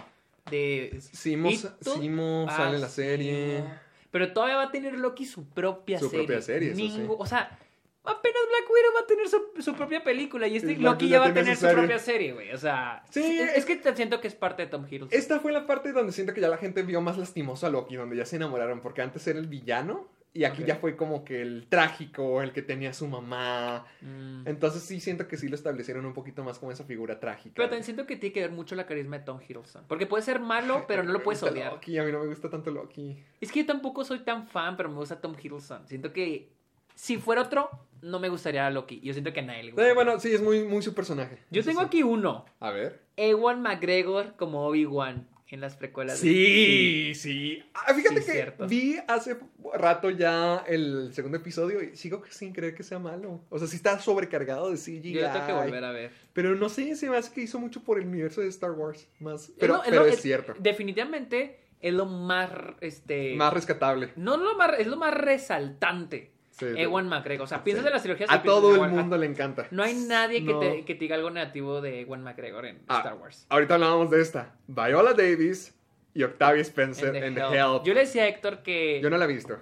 De 0.49 0.99
Simo, 1.13 1.49
Simo 1.81 2.45
Ah, 2.49 2.57
sale 2.57 2.75
en 2.75 2.81
la 2.81 2.89
serie. 2.89 3.57
Simo. 3.57 3.73
Pero 4.11 4.31
todavía 4.33 4.57
va 4.57 4.63
a 4.63 4.71
tener 4.71 4.97
Loki 4.99 5.25
su 5.25 5.45
propia 5.49 5.97
Su 5.99 6.09
serie. 6.09 6.25
propia 6.25 6.41
serie, 6.41 6.69
eso 6.71 6.77
sí. 6.79 7.05
O 7.09 7.25
sea, 7.25 7.57
apenas 8.03 8.41
Black 8.49 8.69
Widow 8.69 8.93
va 8.95 8.99
a 9.01 9.07
tener 9.07 9.27
su, 9.29 9.41
su 9.61 9.73
propia 9.75 10.03
película 10.03 10.45
y 10.47 10.57
este 10.57 10.75
Loki 10.75 11.07
ya 11.09 11.19
va 11.19 11.27
a 11.27 11.33
tener 11.33 11.55
su 11.55 11.67
su 11.67 11.73
propia 11.73 11.97
serie, 11.97 12.33
güey. 12.33 12.51
O 12.51 12.57
sea, 12.57 13.03
Sí, 13.09 13.39
es- 13.39 13.57
es 13.57 13.65
que 13.65 13.77
te 13.77 13.95
siento 13.95 14.21
que 14.21 14.27
es 14.27 14.35
parte 14.35 14.63
de 14.63 14.67
Tom 14.69 14.85
Hiddleston. 14.85 15.09
Esta 15.17 15.39
fue 15.39 15.51
la 15.51 15.65
parte 15.65 15.91
donde 15.93 16.11
siento 16.11 16.33
que 16.33 16.41
ya 16.41 16.49
la 16.49 16.57
gente 16.57 16.83
vio 16.83 17.01
más 17.01 17.17
lastimoso 17.17 17.65
a 17.65 17.69
Loki, 17.69 17.95
donde 17.95 18.15
ya 18.15 18.25
se 18.25 18.35
enamoraron, 18.35 18.81
porque 18.81 19.01
antes 19.01 19.25
era 19.25 19.39
el 19.39 19.47
villano 19.47 20.07
y 20.35 20.45
aquí 20.45 20.63
ya 20.65 20.77
fue 20.77 20.95
como 20.95 21.23
que 21.23 21.41
el 21.41 21.67
trágico, 21.69 22.41
el 22.41 22.51
que 22.51 22.63
tenía 22.63 22.89
a 22.89 22.93
su 22.93 23.07
mamá. 23.07 23.85
Mm. 24.01 24.47
Entonces 24.47 24.81
sí 24.81 24.99
siento 24.99 25.27
que 25.27 25.37
sí 25.37 25.47
lo 25.47 25.55
establecieron 25.55 26.05
un 26.07 26.13
poquito 26.13 26.43
más 26.43 26.57
como 26.57 26.71
esa 26.71 26.83
figura 26.83 27.19
trágica. 27.19 27.53
Pero 27.55 27.69
también 27.69 27.83
siento 27.83 28.07
que 28.07 28.15
tiene 28.15 28.33
que 28.33 28.41
ver 28.41 28.51
mucho 28.51 28.75
la 28.75 28.87
carisma 28.87 29.19
de 29.19 29.25
Tom 29.25 29.39
Hiddleston. 29.47 29.83
Porque 29.87 30.07
puede 30.07 30.23
ser 30.23 30.39
malo, 30.39 30.85
pero 30.87 31.03
no 31.03 31.13
lo 31.13 31.21
puedes 31.21 31.43
odiar. 31.43 31.73
Loki, 31.73 31.99
a 31.99 32.03
mí 32.03 32.11
no 32.11 32.19
me 32.19 32.27
gusta 32.27 32.49
tanto 32.49 32.71
Loki. 32.71 33.15
Es 33.39 33.51
que 33.51 33.59
yo 33.59 33.65
tampoco 33.67 34.03
soy 34.03 34.19
tan 34.19 34.47
fan, 34.47 34.75
pero 34.75 34.89
me 34.89 34.95
gusta 34.95 35.21
Tom 35.21 35.35
Hiddleston. 35.39 35.87
Siento 35.87 36.11
que 36.11 36.49
si 36.95 37.17
fuera 37.17 37.43
otro, 37.43 37.69
no 38.01 38.19
me 38.19 38.29
gustaría 38.29 38.65
a 38.65 38.71
Loki. 38.71 39.01
Yo 39.01 39.13
siento 39.13 39.33
que 39.33 39.41
a 39.41 39.43
nadie 39.43 39.63
le 39.63 39.71
gusta. 39.71 39.87
Eh, 39.87 39.93
bueno, 39.93 40.19
sí, 40.19 40.33
es 40.33 40.41
muy, 40.41 40.63
muy 40.63 40.81
su 40.81 40.95
personaje. 40.95 41.37
Yo 41.51 41.63
tengo 41.63 41.81
sí. 41.81 41.85
aquí 41.85 42.01
uno. 42.01 42.45
A 42.59 42.71
ver. 42.71 43.03
Ewan 43.17 43.61
McGregor 43.61 44.35
como 44.35 44.65
Obi-Wan 44.65 45.27
en 45.53 45.61
las 45.61 45.75
precuelas. 45.75 46.19
de- 46.21 46.27
Sí, 46.27 47.15
sí. 47.15 47.63
Ah, 47.73 47.93
fíjate 47.93 48.19
Sí, 48.21 48.25
que 48.25 48.31
cierto. 48.31 48.67
vi 48.67 48.97
hace 49.07 49.37
rato 49.75 50.09
ya 50.09 50.63
el 50.67 51.13
segundo 51.13 51.37
episodio 51.37 51.81
y 51.83 51.95
sigo 51.95 52.23
sin 52.29 52.53
creer 52.53 52.73
que 52.75 52.83
sea 52.83 52.99
malo. 52.99 53.41
O 53.49 53.59
sea, 53.59 53.67
sí 53.67 53.75
está 53.75 53.99
sobrecargado 53.99 54.71
de 54.71 54.77
CGI. 54.77 55.13
Yo 55.13 55.21
lo 55.21 55.31
tengo 55.31 55.45
que 55.47 55.53
volver 55.53 55.83
a 55.83 55.91
ver. 55.91 56.11
Pero 56.33 56.55
no 56.55 56.69
sé, 56.69 56.95
se 56.95 57.09
me 57.09 57.17
hace 57.17 57.31
que 57.33 57.41
hizo 57.41 57.59
mucho 57.59 57.83
por 57.83 57.99
el 57.99 58.07
universo 58.07 58.41
de 58.41 58.47
Star 58.47 58.71
Wars. 58.71 59.07
Más. 59.19 59.51
Pero, 59.59 59.83
es- 59.83 60.21
cierto. 60.21 60.53
Definitivamente 60.59 61.59
es 61.79 61.93
lo 61.93 62.05
más, 62.05 62.49
este... 62.81 63.35
Más 63.35 63.53
rescatable. 63.53 64.09
No 64.15 64.37
lo 64.37 64.55
más, 64.55 64.79
es 64.79 64.87
lo 64.87 64.97
más 64.97 65.13
resaltante. 65.13 66.31
Sí. 66.55 66.65
Ewan 66.77 67.09
McGregor. 67.09 67.43
O 67.45 67.47
sea, 67.47 67.63
piensas 67.63 67.83
Sí. 67.83 67.87
en 67.87 67.93
las 67.93 68.03
trilogías 68.03 68.29
A 68.31 68.41
todo 68.43 68.75
el 68.85 68.91
mundo 68.91 69.17
le 69.17 69.25
encanta. 69.25 69.67
No 69.71 69.81
hay 69.83 69.95
nadie 69.95 70.45
que, 70.45 70.53
No. 70.53 70.59
te, 70.59 70.85
que 70.85 70.93
te 70.93 70.99
diga 70.99 71.15
algo 71.15 71.29
negativo 71.31 71.81
de 71.81 72.01
Ewan 72.01 72.23
McGregor 72.23 72.65
en 72.67 72.81
Ah, 72.87 72.97
Star 72.97 73.15
Wars. 73.15 73.45
Ahorita 73.49 73.73
hablábamos 73.73 74.11
de 74.11 74.21
esta. 74.21 74.55
Viola 74.67 75.13
Davis 75.13 75.75
y 76.13 76.21
Octavia 76.23 76.61
Spencer 76.61 77.15
En 77.15 77.33
The 77.33 77.41
Help. 77.41 77.53
Help. 77.53 77.83
Yo 77.85 77.93
le 77.95 78.01
decía 78.01 78.23
a 78.23 78.27
Héctor 78.27 78.61
que... 78.61 78.99
Yo 79.01 79.09
no 79.09 79.17
la 79.17 79.25
he 79.25 79.27
visto. 79.27 79.59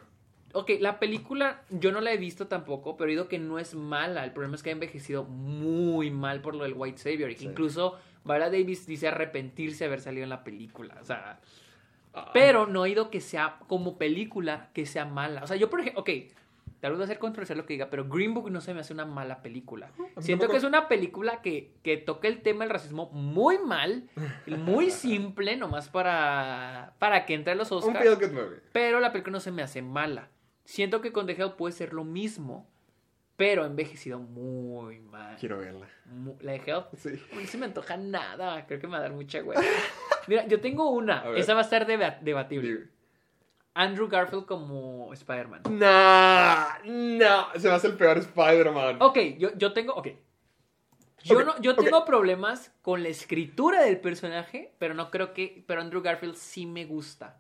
Ok, 0.54 0.72
la 0.82 1.00
película 1.00 1.62
yo 1.70 1.94
no 1.94 2.02
la 2.02 2.12
he 2.12 2.18
visto 2.18 2.48
tampoco, 2.48 2.98
pero 2.98 3.10
he 3.10 3.14
oído 3.14 3.30
que 3.30 3.40
no 3.40 3.58
es 3.58 3.74
mala. 3.74 4.26
El 4.26 4.32
problema 4.34 4.56
es 4.56 4.62
que 4.64 4.70
ha 4.70 4.74
envejecido 4.74 5.24
muy 5.24 6.12
mal 6.12 6.42
por 6.42 6.56
lo 6.56 6.66
del 6.66 6.74
White 6.76 6.98
Savior. 6.98 7.32
Incluso 7.40 7.98
Viola 8.26 8.50
Davis 8.50 8.86
dice 8.86 9.08
arrepentirse 9.08 9.86
de 9.86 9.88
haber 9.88 10.02
salido 10.02 10.24
en 10.26 10.30
la 10.30 10.44
película. 10.44 10.98
O 11.02 11.06
sea, 11.06 11.40
pero 12.34 12.68
no 12.68 12.82
he 12.86 12.90
oído 12.90 13.10
que 13.10 13.22
sea 13.22 13.60
como 13.70 13.98
película 13.98 14.70
que 14.74 14.86
sea 14.86 15.06
mala. 15.06 15.44
O 15.44 15.48
sea, 15.48 15.56
yo 15.56 15.70
por 15.70 15.80
ejemplo, 15.80 16.02
ok, 16.02 16.10
tal 16.82 16.92
vez 16.92 17.00
va 17.00 17.04
a 17.06 17.08
ser 17.08 17.20
controversial 17.20 17.58
lo 17.58 17.66
que 17.66 17.74
diga, 17.74 17.90
pero 17.90 18.08
Green 18.10 18.34
Book 18.34 18.50
no 18.52 18.60
se 18.60 18.74
me 18.74 18.82
hace 18.82 18.92
una 18.94 19.06
mala 19.06 19.42
película. 19.42 19.92
Siento 20.20 20.50
que 20.50 20.58
es 20.58 20.64
una 20.64 20.88
película 20.90 21.42
que, 21.42 21.74
que 21.84 21.96
toca 21.98 22.28
el 22.28 22.42
tema 22.42 22.66
del 22.66 22.72
racismo 22.74 23.10
muy 23.12 23.58
mal, 23.60 24.10
muy 24.48 24.90
simple, 24.92 25.56
nomás 25.58 25.88
para, 25.90 26.96
para 27.00 27.26
que 27.26 27.36
entre 27.36 27.54
a 27.54 27.56
los 27.56 27.72
Oscars. 27.72 28.04
Pero 28.74 29.00
la 29.00 29.12
película 29.12 29.34
no 29.34 29.40
se 29.40 29.52
me 29.52 29.62
hace 29.62 29.82
mala. 29.82 30.30
Siento 30.66 31.02
que 31.02 31.12
con 31.12 31.26
The 31.28 31.34
Help 31.34 31.56
puede 31.56 31.74
ser 31.74 31.94
lo 31.94 32.04
mismo, 32.04 32.68
pero 33.36 33.66
envejecido 33.66 34.20
muy 34.20 35.00
mal. 35.00 35.36
Quiero 35.40 35.58
verla. 35.60 35.88
La 36.42 36.52
de 36.54 36.62
Help, 36.66 36.94
Sí. 36.96 37.10
no 37.34 37.42
se 37.46 37.58
me 37.58 37.66
antoja 37.66 37.98
nada. 37.98 38.66
Creo 38.68 38.80
que 38.80 38.88
me 38.88 38.94
va 38.94 39.00
a 39.00 39.02
dar 39.02 39.14
mucha 39.14 39.44
hueva. 39.44 39.62
Mira, 40.28 40.46
yo 40.48 40.60
tengo 40.62 40.90
una. 40.92 41.24
Esa 41.36 41.54
va 41.54 41.62
a 41.62 41.64
estar 41.64 41.86
deba- 41.88 42.20
debatible. 42.22 42.88
Andrew 43.74 44.08
Garfield 44.08 44.46
como 44.46 45.14
Spider-Man. 45.14 45.64
Nah, 45.70 46.80
no. 46.86 47.48
Se 47.58 47.68
me 47.68 47.74
hace 47.74 47.88
el 47.88 47.96
peor 47.96 48.18
Spider-Man. 48.18 48.98
Ok, 49.02 49.18
yo, 49.38 49.56
yo 49.56 49.74
tengo. 49.74 49.94
Ok. 49.94 50.10
Yo, 51.24 51.38
Ok, 51.38 51.46
no, 51.46 51.62
yo 51.62 51.76
tengo 51.76 52.04
problemas 52.04 52.72
con 52.82 53.04
la 53.04 53.10
escritura 53.10 53.84
del 53.84 54.00
personaje, 54.00 54.74
pero 54.80 54.94
no 54.94 55.12
creo 55.12 55.34
que. 55.34 55.64
Pero 55.68 55.82
Andrew 55.82 56.02
Garfield 56.02 56.36
sí 56.36 56.66
me 56.66 56.86
gusta. 56.86 57.40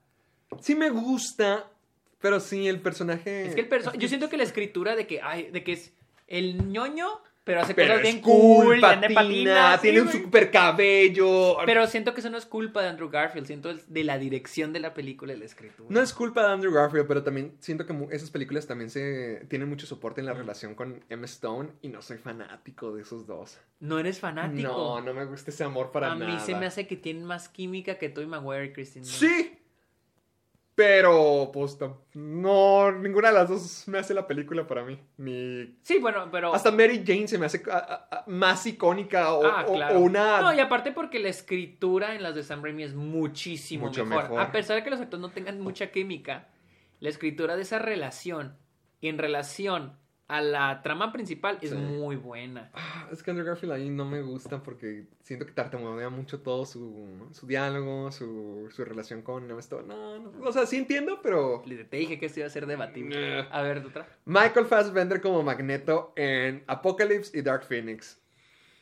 Sí 0.59 0.75
me 0.75 0.89
gusta, 0.89 1.71
pero 2.19 2.39
sí, 2.39 2.67
el 2.67 2.81
personaje... 2.81 3.47
Es 3.47 3.55
que 3.55 3.61
el 3.61 3.69
perso 3.69 3.93
yo 3.93 4.07
siento 4.07 4.29
que 4.29 4.37
la 4.37 4.43
escritura 4.43 4.95
de 4.95 5.07
que, 5.07 5.21
ay, 5.21 5.49
de 5.49 5.63
que 5.63 5.73
es 5.73 5.93
el 6.27 6.71
ñoño, 6.71 7.07
pero 7.43 7.61
hace 7.61 7.73
Pero 7.73 7.93
cosas 7.95 8.03
bien 8.03 8.21
cool, 8.21 8.75
en 8.75 8.81
patina, 8.81 9.13
patina, 9.15 9.75
sí, 9.77 9.81
tiene 9.81 10.01
un 10.01 10.07
güey. 10.07 10.21
super 10.21 10.51
cabello. 10.51 11.57
Pero 11.65 11.87
siento 11.87 12.13
que 12.13 12.19
eso 12.19 12.29
no 12.29 12.37
es 12.37 12.45
culpa 12.45 12.81
de 12.83 12.89
Andrew 12.89 13.09
Garfield, 13.09 13.47
siento 13.47 13.73
de 13.73 14.03
la 14.03 14.17
dirección 14.19 14.73
de 14.73 14.79
la 14.79 14.93
película 14.93 15.33
y 15.33 15.37
la 15.37 15.45
escritura. 15.45 15.87
No 15.89 16.01
es 16.01 16.13
culpa 16.13 16.45
de 16.45 16.53
Andrew 16.53 16.71
Garfield, 16.71 17.07
pero 17.07 17.23
también 17.23 17.55
siento 17.59 17.85
que 17.85 17.95
esas 18.11 18.29
películas 18.29 18.67
también 18.67 18.89
se 18.89 19.45
tienen 19.49 19.67
mucho 19.67 19.87
soporte 19.87 20.21
en 20.21 20.27
la 20.27 20.33
relación 20.33 20.75
con 20.75 21.03
Emma 21.09 21.25
Stone 21.25 21.69
y 21.81 21.87
no 21.87 22.01
soy 22.01 22.17
fanático 22.17 22.93
de 22.93 23.01
esos 23.01 23.25
dos. 23.25 23.57
No 23.79 23.97
eres 23.97 24.19
fanático. 24.19 24.67
No, 24.69 25.01
no 25.01 25.13
me 25.13 25.25
gusta 25.25 25.49
ese 25.49 25.63
amor 25.63 25.91
para 25.91 26.11
A 26.11 26.15
nada. 26.15 26.31
mí 26.31 26.39
se 26.39 26.53
me 26.55 26.67
hace 26.67 26.85
que 26.85 26.95
tienen 26.95 27.23
más 27.23 27.49
química 27.49 27.97
que 27.97 28.09
Tobey 28.09 28.27
Maguire 28.27 28.65
y 28.65 28.73
Christine. 28.73 29.05
Sí. 29.05 29.57
Pero, 30.83 31.51
pues, 31.53 31.77
no, 32.15 32.91
ninguna 32.91 33.27
de 33.27 33.33
las 33.35 33.49
dos 33.49 33.87
me 33.87 33.99
hace 33.99 34.15
la 34.15 34.25
película 34.25 34.65
para 34.65 34.83
mí. 34.83 34.97
Ni... 35.17 35.75
Sí, 35.83 35.99
bueno, 35.99 36.27
pero... 36.31 36.53
Hasta 36.55 36.71
Mary 36.71 37.03
Jane 37.05 37.27
se 37.27 37.37
me 37.37 37.45
hace 37.45 37.61
a- 37.71 37.77
a- 37.77 38.07
a- 38.17 38.23
más 38.27 38.65
icónica 38.65 39.31
o, 39.33 39.45
Ah, 39.45 39.65
o- 39.67 39.73
claro. 39.75 39.97
o 39.97 39.99
una... 40.01 40.41
No, 40.41 40.51
y 40.53 40.59
aparte 40.59 40.91
porque 40.91 41.19
la 41.19 41.29
escritura 41.29 42.15
en 42.15 42.23
las 42.23 42.33
de 42.33 42.41
Sam 42.41 42.63
Raimi 42.63 42.81
es 42.83 42.95
muchísimo 42.95 43.85
Mucho 43.87 44.05
mejor. 44.05 44.23
mejor. 44.23 44.39
A 44.41 44.51
pesar 44.51 44.75
de 44.75 44.83
que 44.83 44.89
los 44.89 44.99
actores 44.99 45.21
no 45.21 45.29
tengan 45.29 45.59
mucha 45.61 45.91
química, 45.91 46.47
la 46.99 47.09
escritura 47.09 47.55
de 47.55 47.61
esa 47.61 47.77
relación 47.79 48.55
en 49.03 49.17
relación 49.19 49.93
a 50.31 50.41
la 50.41 50.81
trama 50.81 51.11
principal 51.11 51.57
es 51.61 51.71
Sí. 51.71 51.75
muy 51.75 52.15
buena. 52.15 52.69
Ah, 52.73 53.07
Es 53.11 53.21
que 53.21 53.31
Andrew 53.31 53.45
Garfield 53.45 53.73
ahí 53.73 53.89
no 53.89 54.05
me 54.05 54.21
gusta 54.21 54.63
porque 54.63 55.05
siento 55.21 55.45
que 55.45 55.51
tartamudea 55.51 56.09
mucho 56.09 56.39
todo 56.41 56.65
su, 56.65 57.27
su 57.31 57.45
diálogo, 57.47 58.11
su, 58.11 58.69
su 58.73 58.85
relación 58.85 59.21
con 59.21 59.49
Emma 59.49 59.59
Stone. 59.59 59.87
No, 59.87 60.19
no, 60.19 60.31
o 60.47 60.51
sea, 60.51 60.65
sí 60.65 60.77
entiendo, 60.77 61.19
pero... 61.21 61.61
Le- 61.65 61.83
Te 61.85 61.97
dije 61.97 62.17
que 62.19 62.25
esto 62.27 62.39
iba 62.39 62.47
a 62.47 62.51
ser 62.51 62.65
debatible. 62.65 63.45
A 63.51 63.61
ver, 63.61 63.79
otra. 63.85 64.07
Michael 64.25 64.65
Fassbender 64.65 65.21
como 65.21 65.43
Magneto 65.43 66.13
en 66.15 66.63
Apocalypse 66.67 67.37
y 67.37 67.41
Dark 67.41 67.63
Phoenix. 67.65 68.19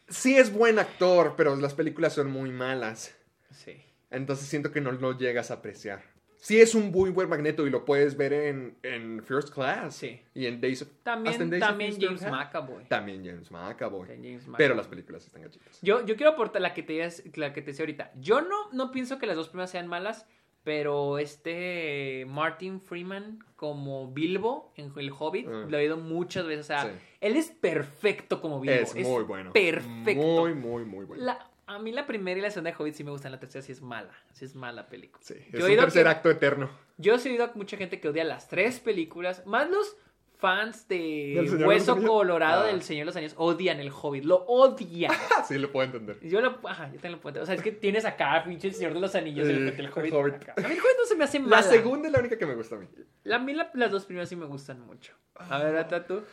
Sí 0.07 0.37
es 0.37 0.51
buen 0.53 0.79
actor, 0.79 1.33
pero 1.37 1.55
las 1.55 1.73
películas 1.73 2.13
son 2.13 2.31
muy 2.31 2.51
malas. 2.51 3.15
Sí. 3.51 3.83
Entonces 4.11 4.47
siento 4.47 4.71
que 4.71 4.81
no 4.81 4.91
lo 4.91 5.17
llegas 5.17 5.51
a 5.51 5.55
apreciar. 5.55 6.01
Sí 6.41 6.61
es 6.61 6.73
un 6.73 6.89
muy 6.91 7.09
buen 7.09 7.27
Magneto 7.27 7.67
y 7.67 7.69
lo 7.69 7.83
puedes 7.83 8.15
ver 8.15 8.31
en, 8.31 8.77
en 8.81 9.21
First 9.23 9.53
Class. 9.53 9.93
Sí. 9.95 10.21
Y 10.33 10.45
en 10.45 10.61
Days 10.61 10.81
of... 10.81 10.87
hasta 10.87 11.13
en 11.13 11.23
También, 11.23 11.49
Days 11.49 11.61
of 11.63 11.67
también 11.69 11.97
James. 11.99 12.21
McAvoy. 12.31 12.83
También 12.85 13.25
James 13.25 13.51
McAvoy. 13.51 14.07
También 14.07 14.39
James 14.41 14.55
Pero 14.57 14.73
las 14.73 14.87
películas 14.87 15.25
están 15.25 15.41
gachitas. 15.41 15.79
Yo, 15.81 16.05
yo 16.05 16.15
quiero 16.15 16.31
aportar 16.31 16.61
la 16.61 16.73
que 16.73 16.81
te 16.81 17.07
la 17.35 17.51
que 17.53 17.61
te 17.61 17.67
decía 17.71 17.83
ahorita. 17.83 18.11
Yo 18.19 18.41
no, 18.41 18.71
no 18.71 18.91
pienso 18.91 19.19
que 19.19 19.25
las 19.27 19.35
dos 19.35 19.49
primeras 19.49 19.69
sean 19.71 19.87
malas, 19.87 20.25
pero 20.63 21.17
este 21.19 22.25
Martin 22.29 22.79
Freeman 22.79 23.43
como 23.55 24.11
Bilbo 24.11 24.71
en 24.77 24.91
El 24.95 25.11
Hobbit 25.11 25.47
Ah. 25.47 25.65
lo 25.67 25.77
he 25.77 25.81
oído 25.81 25.97
muchas 25.97 26.45
veces. 26.45 26.65
O 26.65 26.67
sea, 26.67 26.83
Sí. 26.85 26.89
él 27.21 27.35
es 27.35 27.49
perfecto 27.51 28.39
como 28.41 28.61
Bilbo. 28.61 28.75
Es 28.75 28.95
muy 28.95 29.23
bueno. 29.23 29.51
Perfecto. 29.51 30.21
Muy, 30.23 30.53
muy, 30.53 30.85
muy 30.85 31.05
bueno. 31.05 31.23
La- 31.25 31.49
a 31.75 31.79
mí 31.79 31.91
la 31.91 32.05
primera 32.05 32.37
y 32.37 32.41
la 32.41 32.51
segunda 32.51 32.71
de 32.71 32.75
Hobbit 32.77 32.93
sí 32.95 33.03
me 33.03 33.11
gustan, 33.11 33.31
la 33.31 33.39
tercera 33.39 33.61
sí 33.61 33.71
es 33.71 33.81
mala. 33.81 34.11
Sí 34.33 34.45
es 34.45 34.55
mala 34.55 34.87
película. 34.87 35.23
Sí, 35.23 35.35
Yo 35.51 35.59
es 35.59 35.63
un 35.63 35.69
oído 35.69 35.81
tercer 35.83 36.03
que- 36.03 36.09
acto 36.09 36.29
eterno. 36.29 36.69
Yo 36.97 37.15
he 37.15 37.29
oído 37.29 37.45
a 37.45 37.51
mucha 37.55 37.77
gente 37.77 37.99
que 37.99 38.09
odia 38.09 38.23
las 38.23 38.47
tres 38.47 38.79
películas, 38.79 39.45
más 39.45 39.69
los 39.69 39.95
fans 40.37 40.87
¿Del 40.87 41.57
de 41.57 41.65
Hueso? 41.65 41.97
Colorado 42.01 42.63
Ah. 42.63 42.67
del 42.67 42.81
Señor 42.81 43.01
de 43.01 43.05
los 43.07 43.15
Años 43.17 43.33
odian 43.37 43.79
el 43.81 43.91
Hobbit, 43.91 44.23
lo 44.23 44.37
odian. 44.45 45.11
sí, 45.47 45.57
lo 45.57 45.69
puedo 45.71 45.85
entender. 45.85 46.17
Yo 46.21 46.39
lo, 46.41 46.59
ajá, 46.67 46.85
yo 46.87 46.93
también 46.93 47.11
lo 47.13 47.19
puedo. 47.21 47.41
O 47.41 47.45
sea, 47.45 47.55
es 47.55 47.61
que 47.61 47.71
tienes 47.73 48.05
acá, 48.05 48.41
pinche 48.45 48.69
el 48.69 48.73
Señor 48.73 48.93
de 48.93 49.01
los 49.01 49.13
Anillos, 49.15 49.45
y 49.47 49.51
Sí, 49.51 49.57
el, 49.57 49.67
el 49.67 49.79
el 49.79 49.91
Hobbit. 49.91 50.13
Hobbit. 50.13 50.33
acá. 50.35 50.53
A 50.57 50.61
mí 50.61 50.73
el 50.73 50.79
Hobbit 50.79 50.97
no 50.97 51.05
se 51.05 51.15
me 51.15 51.23
hace 51.25 51.39
La 51.39 51.45
mala. 51.47 51.63
segunda 51.63 52.07
es 52.07 52.13
la 52.13 52.19
única 52.19 52.37
que 52.37 52.45
me 52.45 52.55
gusta 52.55 52.75
a 52.75 52.79
mí. 52.79 52.87
La- 53.23 53.35
a 53.35 53.39
mí 53.39 53.53
la- 53.53 53.69
las 53.73 53.91
dos 53.91 54.05
primeras 54.05 54.29
sí 54.29 54.35
me 54.37 54.45
gustan 54.45 54.79
mucho. 54.79 55.13
A 55.35 55.59
ver, 55.61 55.75
ata 55.77 56.05
tú. 56.07 56.23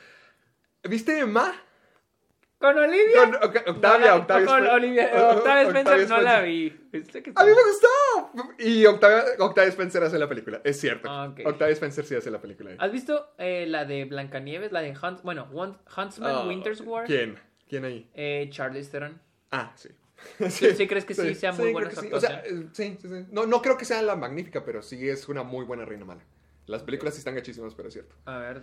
¿Viste 0.88 1.18
Emma? 1.18 1.52
¿Con 2.58 2.78
Olivia? 2.78 3.20
Con 3.20 3.32
Oc- 3.34 3.64
Octavia, 3.68 4.06
No, 4.12 4.16
Octavia 4.16 4.46
Con 4.46 4.66
Olivia, 4.66 5.30
Octavia 5.30 5.62
Spencer 5.68 6.08
no 6.08 6.20
la 6.22 6.40
vi. 6.40 6.70
¿Viste 6.90 7.22
que 7.22 7.32
A 7.34 7.44
mí 7.44 7.50
me 7.50 7.62
gustó. 7.70 8.58
Y 8.58 8.86
Octavia, 8.86 9.24
Octavia 9.40 9.68
Spencer 9.68 10.02
hace 10.02 10.18
la 10.18 10.26
película. 10.28 10.62
Es 10.64 10.80
cierto. 10.80 11.08
Ah. 11.10 11.34
Octavia 11.44 11.72
Spencer 11.74 12.04
sí 12.06 12.14
hace 12.14 12.30
la 12.30 12.40
película. 12.40 12.70
¿Has 12.78 12.90
visto 12.92 13.34
eh, 13.36 13.66
la 13.68 13.84
de 13.84 14.06
Blancanieves? 14.06 14.72
La 14.72 14.80
de 14.80 14.90
Hunt, 14.96 15.20
bueno, 15.22 15.48
Hunt- 15.52 15.78
Huntsman 15.96 16.34
Ah, 16.34 16.46
Winter's 16.48 16.80
War. 16.80 17.04
¿Quién? 17.06 17.38
¿Quién 17.68 17.84
ahí? 17.84 18.08
Eh, 18.14 18.48
Charlize 18.50 18.90
Theron. 18.90 19.20
Ah, 19.50 19.72
sí. 19.76 19.90
sí 20.48 20.86
crees 20.88 21.04
que 21.04 21.12
sí 21.14 21.34
sea 21.34 21.52
muy 21.52 21.66
sí, 21.66 21.72
buena 21.74 21.90
sí. 21.90 22.08
O 22.10 22.18
sea, 22.20 22.42
eh, 22.46 22.68
sí, 22.72 22.96
sí, 23.02 23.08
sí. 23.08 23.26
No, 23.32 23.44
no 23.44 23.60
creo 23.60 23.76
que 23.76 23.84
sea 23.84 24.00
la 24.00 24.16
magnífica, 24.16 24.64
pero 24.64 24.80
sí 24.80 25.06
es 25.08 25.28
una 25.28 25.42
muy 25.42 25.66
buena 25.66 25.84
reina 25.84 26.06
mala. 26.06 26.22
Las 26.64 26.82
películas 26.82 27.12
sí 27.14 27.18
están 27.18 27.34
gachísimas, 27.34 27.74
pero 27.74 27.88
es 27.88 27.94
cierto. 27.94 28.16
A 28.24 28.38
ver. 28.38 28.62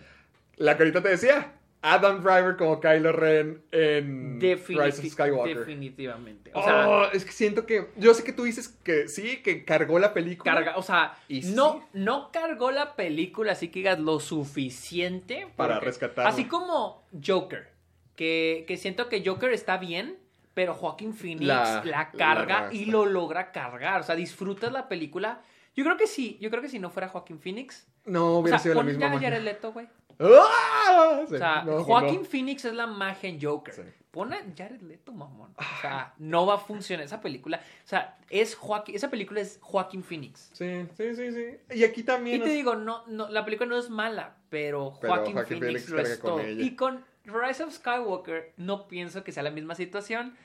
La 0.57 0.75
que 0.77 0.83
ahorita 0.83 1.03
te 1.03 1.09
decía. 1.09 1.59
Adam 1.85 2.23
Driver 2.23 2.55
como 2.57 2.79
Kylo 2.79 3.11
Ren 3.11 3.61
en 3.71 4.39
Rise 4.39 4.65
of 4.77 5.05
Skywalker. 5.05 5.59
Definitivamente. 5.59 6.49
O 6.53 6.63
sea, 6.63 6.89
oh, 6.89 7.05
es 7.11 7.25
que 7.25 7.31
siento 7.33 7.65
que. 7.65 7.89
Yo 7.97 8.13
sé 8.13 8.23
que 8.23 8.31
tú 8.31 8.43
dices 8.43 8.69
que 8.69 9.09
sí, 9.09 9.43
que 9.43 9.65
cargó 9.65 9.99
la 9.99 10.13
película. 10.13 10.53
carga, 10.53 10.77
o 10.77 10.81
sea, 10.81 11.17
Y 11.27 11.41
no, 11.41 11.73
sí. 11.73 11.79
no 11.99 12.31
cargó 12.31 12.71
la 12.71 12.95
película, 12.95 13.51
así 13.51 13.67
que 13.67 13.79
digas 13.79 13.99
lo 13.99 14.19
suficiente 14.21 15.47
Para 15.55 15.79
rescatarla. 15.79 16.29
Así 16.29 16.45
como 16.45 17.03
Joker, 17.25 17.69
que, 18.15 18.63
que 18.67 18.77
siento 18.77 19.09
que 19.09 19.21
Joker 19.25 19.51
está 19.51 19.77
bien, 19.77 20.17
pero 20.53 20.73
Joaquin 20.75 21.13
Phoenix 21.13 21.45
La- 21.45 22.11
carga 22.17 22.69
y 22.71 22.85
lo 22.85 23.05
logra 23.05 23.51
cargar. 23.51 24.01
O 24.01 24.03
sea, 24.03 24.15
disfrutas 24.15 24.71
la 24.71 24.87
película. 24.87 25.41
Yo 25.75 25.83
creo 25.83 25.97
que 25.97 26.07
sí, 26.07 26.37
yo 26.39 26.49
creo 26.49 26.61
que 26.61 26.69
si 26.69 26.79
no 26.79 26.91
fuera 26.91 27.07
Joaquin 27.09 27.39
Phoenix. 27.39 27.87
No 28.05 28.35
O 28.35 28.39
hubiera 28.39 28.59
sea, 28.59 28.63
sido 28.63 28.75
la 28.75 28.83
misma 28.83 29.13
ya. 29.15 29.19
Jared 29.19 29.41
Leto, 29.43 29.73
güey. 29.73 29.87
¡Ah! 30.19 31.23
Sí, 31.27 31.35
O 31.35 31.37
sea, 31.37 31.63
no, 31.63 31.83
Joaquin 31.83 32.21
no. 32.21 32.25
Phoenix 32.25 32.65
es 32.65 32.73
la 32.73 32.87
magia 32.87 33.29
en 33.29 33.41
Joker. 33.41 33.73
Sí. 33.73 33.81
Pon 34.11 34.31
a 34.31 34.37
Jared 34.55 34.81
Leto, 34.81 35.11
mamón. 35.11 35.55
O 35.57 35.81
sea, 35.81 36.13
no 36.19 36.45
va 36.45 36.55
a 36.55 36.57
funcionar 36.59 37.05
esa 37.05 37.19
película. 37.19 37.57
O 37.57 37.87
sea, 37.87 38.17
es 38.29 38.53
Joaquin, 38.55 38.95
esa 38.95 39.09
película 39.09 39.41
es 39.41 39.57
Joaquin 39.61 40.03
Phoenix. 40.03 40.51
Sí, 40.53 40.85
sí, 40.95 41.15
sí, 41.15 41.31
sí. 41.31 41.75
Y 41.75 41.83
aquí 41.83 42.03
también. 42.03 42.41
Y 42.41 42.43
te 42.43 42.49
digo, 42.49 42.75
no, 42.75 43.03
no, 43.07 43.27
la 43.29 43.43
película 43.43 43.67
no 43.67 43.77
es 43.77 43.89
mala, 43.89 44.35
pero 44.49 44.91
Joaquin 44.91 45.33
Phoenix, 45.33 45.85
Phoenix 45.87 45.89
lo 45.89 45.99
es 45.99 46.19
todo. 46.19 46.47
Y 46.47 46.75
con 46.75 47.03
Rise 47.25 47.63
of 47.63 47.73
Skywalker 47.73 48.53
no 48.57 48.87
pienso 48.87 49.23
que 49.23 49.31
sea 49.31 49.41
la 49.43 49.51
misma 49.51 49.75
situación, 49.75 50.35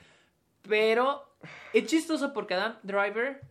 pero 0.62 1.28
es 1.72 1.86
chistoso 1.86 2.32
porque 2.32 2.54
Adam 2.54 2.76
Driver, 2.82 3.42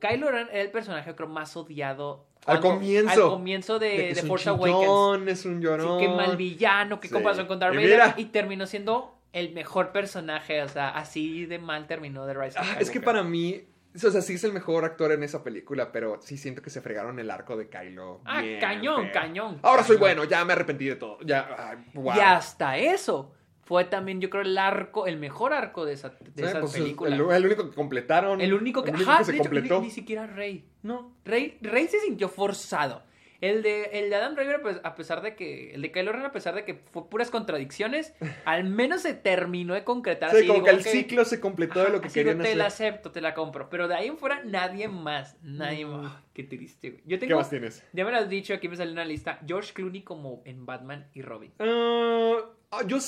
Kylo 0.00 0.30
Ren 0.30 0.48
era 0.50 0.60
el 0.60 0.70
personaje 0.70 1.14
creo 1.14 1.28
más 1.28 1.56
odiado 1.56 2.26
Al 2.46 2.60
comienzo. 2.60 3.24
al 3.24 3.30
comienzo 3.30 3.78
de, 3.78 3.88
de 3.88 3.96
que 3.96 4.02
de 4.02 4.10
es 4.10 4.22
un 4.22 4.28
Force 4.28 4.48
Awakens. 4.50 5.28
es 5.28 5.44
un 5.46 5.58
Sí, 5.58 5.64
llorón. 5.64 5.98
qué 6.00 6.08
mal 6.08 6.36
villano, 6.36 7.00
qué 7.00 7.08
Sí. 7.08 7.14
con 7.14 7.58
Darth 7.58 7.74
Y 7.74 7.76
Vader. 7.78 8.14
Y 8.18 8.26
terminó 8.26 8.66
siendo 8.66 9.14
el 9.32 9.52
mejor 9.52 9.92
personaje, 9.92 10.62
o 10.62 10.68
sea, 10.68 10.90
así 10.90 11.46
de 11.46 11.58
mal 11.58 11.86
terminó 11.86 12.24
de 12.26 12.34
Rise 12.34 12.58
of 12.58 12.66
Ah, 12.68 12.76
es 12.78 12.90
que 12.90 13.00
para 13.00 13.22
mí, 13.22 13.64
O 13.96 13.98
sea, 13.98 14.20
sí 14.22 14.34
es 14.34 14.42
el 14.42 14.52
mejor 14.52 14.84
actor 14.84 15.12
en 15.12 15.22
esa 15.22 15.44
película, 15.44 15.92
pero 15.92 16.18
sí 16.20 16.36
siento 16.36 16.62
que 16.62 16.68
se 16.70 16.80
fregaron 16.80 17.20
el 17.20 17.30
arco 17.30 17.56
de 17.56 17.68
Kylo. 17.68 18.20
Ah, 18.24 18.42
bien 18.42 18.58
cañón, 18.60 19.02
feo. 19.04 19.12
cañón, 19.12 19.58
Ahora 19.62 19.84
soy 19.84 19.96
bueno, 19.98 20.24
ya 20.24 20.44
me 20.44 20.52
arrepentí 20.52 20.86
de 20.86 20.96
todo. 20.96 21.18
Ya, 21.24 21.48
ay, 21.56 21.78
wow. 21.94 22.16
Y 22.16 22.18
hasta 22.20 22.76
eso 22.76 23.32
fue 23.64 23.84
también, 23.84 24.20
yo 24.20 24.30
creo, 24.30 24.42
el 24.42 24.56
arco, 24.58 25.06
el 25.06 25.16
mejor 25.18 25.52
arco 25.52 25.84
de 25.84 25.94
esa, 25.94 26.10
de 26.34 26.44
esa 26.44 26.60
pues, 26.60 26.72
película. 26.72 27.14
El, 27.14 27.20
el 27.22 27.46
único 27.46 27.68
que 27.70 27.74
completaron. 27.74 28.40
El 28.40 28.52
único 28.54 28.82
que, 28.84 28.90
el 28.90 28.96
único 28.96 29.10
ajá, 29.10 29.18
que 29.20 29.24
se 29.26 29.32
de 29.32 29.38
hecho, 29.38 29.44
completó. 29.44 29.80
Ni, 29.80 29.86
ni 29.86 29.90
siquiera 29.92 30.26
Rey. 30.26 30.64
No, 30.82 31.14
Rey, 31.24 31.58
Rey 31.62 31.86
se 31.88 32.00
sintió 32.00 32.28
forzado. 32.28 33.02
El 33.40 33.62
de, 33.62 33.84
el 33.92 34.08
de 34.08 34.16
Adam 34.16 34.34
Driver, 34.36 34.62
pues, 34.62 34.80
a 34.84 34.94
pesar 34.94 35.20
de 35.20 35.34
que. 35.34 35.74
El 35.74 35.82
de 35.82 35.92
Kylo 35.92 36.12
Ren, 36.12 36.24
a 36.24 36.32
pesar 36.32 36.54
de 36.54 36.64
que 36.64 36.74
fue 36.92 37.10
puras 37.10 37.30
contradicciones, 37.30 38.14
al 38.46 38.64
menos 38.64 39.02
se 39.02 39.12
terminó 39.12 39.74
de 39.74 39.84
concretar. 39.84 40.30
Sí, 40.30 40.36
así, 40.38 40.46
como 40.46 40.60
digo, 40.60 40.64
que 40.66 40.70
el 40.72 40.82
ciclo 40.82 41.24
se 41.26 41.40
completó 41.40 41.84
de 41.84 41.90
lo 41.90 42.00
que 42.00 42.06
así 42.06 42.20
digo, 42.20 42.30
querían 42.30 42.42
te 42.42 42.48
hacer. 42.48 42.56
la 42.56 42.66
acepto, 42.66 43.10
te 43.10 43.20
la 43.20 43.34
compro. 43.34 43.68
Pero 43.68 43.86
de 43.86 43.96
ahí 43.96 44.06
en 44.06 44.16
fuera, 44.16 44.42
nadie 44.44 44.88
más. 44.88 45.36
Nadie 45.42 45.84
más. 45.84 46.12
Ay, 46.16 46.22
Qué 46.32 46.44
triste, 46.44 46.90
güey. 46.90 47.02
Yo 47.06 47.18
tengo, 47.18 47.34
Mm. 47.34 47.38
más 47.38 47.50
tienes? 47.50 47.84
Ya 47.92 48.04
me 48.06 48.12
lo 48.12 48.16
has 48.18 48.28
dicho, 48.30 48.54
aquí 48.54 48.68
me 48.68 48.76
salió 48.76 48.92
una 48.92 49.04
lista. 49.04 49.38
George 49.46 49.74
Clooney 49.74 50.02
como 50.02 50.40
en 50.46 50.64
Batman 50.64 51.08
y 51.12 51.20
Robin. 51.20 51.52
Ah, 51.58 52.36
ah, 52.70 52.80
yo 52.86 52.98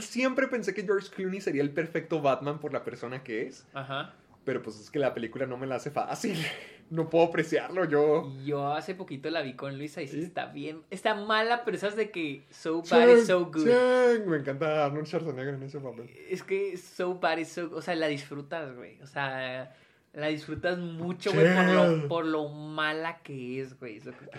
siempre 0.00 0.48
pensé 0.48 0.74
que 0.74 0.82
George 0.82 1.08
Clooney 1.14 1.40
sería 1.40 1.62
el 1.62 1.70
perfecto 1.70 2.20
Batman 2.20 2.58
por 2.58 2.72
la 2.72 2.84
persona 2.84 3.22
que 3.22 3.46
es. 3.46 3.66
Ajá. 3.74 4.14
Pero 4.44 4.62
pues 4.62 4.78
es 4.78 4.90
que 4.90 4.98
la 4.98 5.12
película 5.12 5.46
no 5.46 5.56
me 5.56 5.66
la 5.66 5.76
hace 5.76 5.90
fácil. 5.90 6.36
No 6.88 7.10
puedo 7.10 7.24
apreciarlo 7.24 7.84
yo. 7.84 8.32
Y 8.40 8.46
Yo 8.46 8.72
hace 8.72 8.94
poquito 8.94 9.28
la 9.28 9.42
vi 9.42 9.54
con 9.54 9.76
Luisa 9.76 10.02
y 10.02 10.04
está 10.04 10.46
bien. 10.46 10.82
Está 10.90 11.16
mala, 11.16 11.64
pero 11.64 11.76
esas 11.76 11.96
de 11.96 12.12
que 12.12 12.44
so 12.50 12.80
bad 12.88 13.08
is 13.08 13.26
so 13.26 13.46
good. 13.46 13.66
Chang, 13.66 14.28
Me 14.28 14.36
encanta 14.36 14.84
Arnold 14.84 15.08
Schwarzenegger 15.08 15.54
en 15.54 15.64
ese 15.64 15.80
papel. 15.80 16.08
Es 16.30 16.44
que 16.44 16.76
so 16.76 17.18
bad 17.18 17.38
is 17.38 17.48
so 17.48 17.70
O 17.74 17.82
sea, 17.82 17.96
la 17.96 18.06
disfrutas, 18.06 18.72
güey. 18.76 19.00
O 19.00 19.06
sea, 19.08 19.74
la 20.12 20.28
disfrutas 20.28 20.78
mucho, 20.78 21.32
güey, 21.32 21.52
por 21.52 21.66
lo, 21.66 22.08
por 22.08 22.24
lo 22.24 22.48
mala 22.50 23.18
que 23.24 23.60
es, 23.60 23.76
güey. 23.80 23.96
Es 23.96 24.04
lo 24.04 24.12
que. 24.12 24.30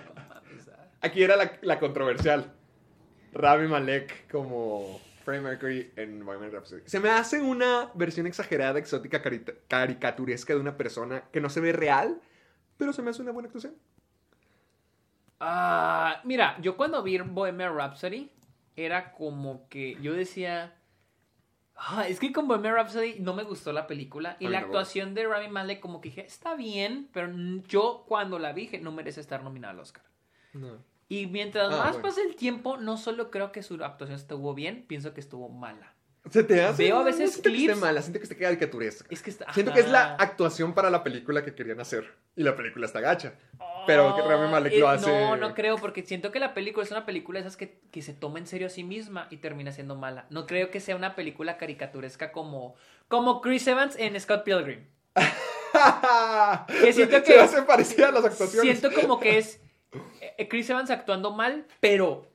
Aquí 1.02 1.24
era 1.24 1.36
la, 1.36 1.52
la 1.62 1.80
controversial. 1.80 2.54
Rami 3.34 3.68
Malek 3.68 4.32
como 4.32 5.02
Freddie 5.28 5.42
Mercury 5.44 5.92
en 5.98 6.26
Bohemian 6.26 6.54
Rhapsody. 6.54 6.84
Se 6.86 7.02
me 7.02 7.10
hace 7.10 7.42
una 7.42 7.92
versión 7.96 8.28
exagerada, 8.28 8.80
exótica, 8.80 9.22
caricaturesca 9.68 10.54
de 10.54 10.60
una 10.62 10.78
persona 10.78 11.26
que 11.34 11.42
no 11.42 11.50
se 11.50 11.60
ve 11.60 11.74
real, 11.74 12.22
pero 12.78 12.94
se 12.94 13.02
me 13.02 13.10
hace 13.10 13.24
una 13.24 13.34
buena 13.34 13.48
actuación. 13.48 13.76
Ah, 15.42 16.22
mira, 16.24 16.56
yo 16.62 16.78
cuando 16.78 17.04
vi 17.04 17.18
Bohemian 17.18 17.76
Rhapsody, 17.76 18.32
era 18.78 19.12
como 19.12 19.68
que 19.68 19.98
yo 20.02 20.14
decía. 20.14 20.78
"Ah, 21.76 22.08
es 22.08 22.22
que 22.22 22.32
con 22.32 22.48
Bohemian 22.48 22.76
Rhapsody 22.76 23.20
no 23.20 23.34
me 23.34 23.44
gustó 23.44 23.74
la 23.74 23.86
película. 23.86 24.38
Y 24.40 24.48
la 24.48 24.60
actuación 24.60 25.14
de 25.14 25.28
Rami 25.28 25.50
Malek, 25.50 25.82
como 25.82 26.00
que 26.00 26.08
dije, 26.08 26.26
está 26.26 26.56
bien, 26.56 27.10
pero 27.12 27.30
yo 27.68 28.06
cuando 28.08 28.40
la 28.40 28.54
vi 28.54 28.62
dije, 28.62 28.80
no 28.80 28.94
merece 28.94 29.20
estar 29.20 29.44
nominada 29.44 29.74
al 29.74 29.82
Oscar. 29.82 30.04
Y 31.10 31.28
mientras 31.28 31.68
Ah, 31.72 31.78
más 31.78 31.92
bueno. 31.94 32.02
pasa 32.10 32.22
el 32.22 32.36
tiempo, 32.36 32.78
no 32.78 32.98
solo 32.98 33.32
creo 33.32 33.52
que 33.52 33.64
su 33.64 33.76
actuación 33.84 34.18
estuvo 34.18 34.54
bien, 34.54 34.86
pienso 34.88 35.14
que 35.14 35.22
estuvo 35.22 35.48
mala. 35.50 35.94
Se 36.30 36.44
te 36.44 36.62
hace. 36.62 36.84
Veo 36.84 36.98
a 36.98 37.04
veces 37.04 37.32
siento 37.32 37.44
que 37.44 37.56
esté 37.56 37.66
clips. 37.68 37.80
mala, 37.80 38.02
siento 38.02 38.20
que 38.20 38.24
esté 38.24 38.36
caricaturesca. 38.38 39.08
Es 39.10 39.22
que 39.22 39.30
está. 39.30 39.54
Siento 39.54 39.72
que 39.74 39.80
es 39.80 39.90
la 39.90 40.16
actuación 40.16 40.74
para 40.74 40.90
la 40.90 41.02
película 41.02 41.46
que 41.46 41.56
querían 41.56 41.80
hacer. 41.80 42.14
Y 42.36 42.44
la 42.44 42.54
película 42.58 42.86
está 42.86 43.00
gacha. 43.00 43.36
Pero 43.88 44.14
que 44.14 44.22
Rami 44.22 44.52
Malek 44.52 44.74
Eh, 44.74 44.80
lo 44.80 44.90
hace. 44.90 45.08
No, 45.10 45.38
no 45.38 45.54
creo, 45.56 45.78
porque 45.78 46.04
siento 46.04 46.30
que 46.34 46.40
la 46.40 46.54
película 46.54 46.84
es 46.84 46.92
una 46.92 47.06
película 47.06 47.40
de 47.40 47.48
esas 47.48 47.56
que, 47.56 47.80
que 47.92 48.02
se 48.02 48.14
toma 48.14 48.40
en 48.40 48.48
serio 48.48 48.68
a 48.68 48.70
sí 48.70 48.84
misma 48.84 49.28
y 49.32 49.38
termina 49.38 49.72
siendo 49.72 49.96
mala. 49.96 50.26
No 50.30 50.46
creo 50.46 50.70
que 50.70 50.82
sea 50.82 50.98
una 50.98 51.16
película 51.16 51.58
caricaturesca 51.58 52.34
como, 52.34 52.76
como 53.08 53.40
Chris 53.40 53.66
Evans 53.68 53.96
en 53.98 54.20
Scott 54.20 54.44
Pilgrim. 54.44 54.86
Que 56.82 56.92
siento 56.94 57.18
que- 57.24 57.34
se 57.34 57.40
hace 57.40 57.62
parecida 57.64 58.10
a 58.10 58.12
las 58.12 58.26
actuaciones. 58.26 58.80
Siento 58.80 59.00
como 59.00 59.20
que 59.20 59.38
es 59.38 59.62
Chris 60.50 60.70
Evans 60.70 60.90
actuando 60.90 61.32
mal, 61.32 61.66
pero 61.80 62.28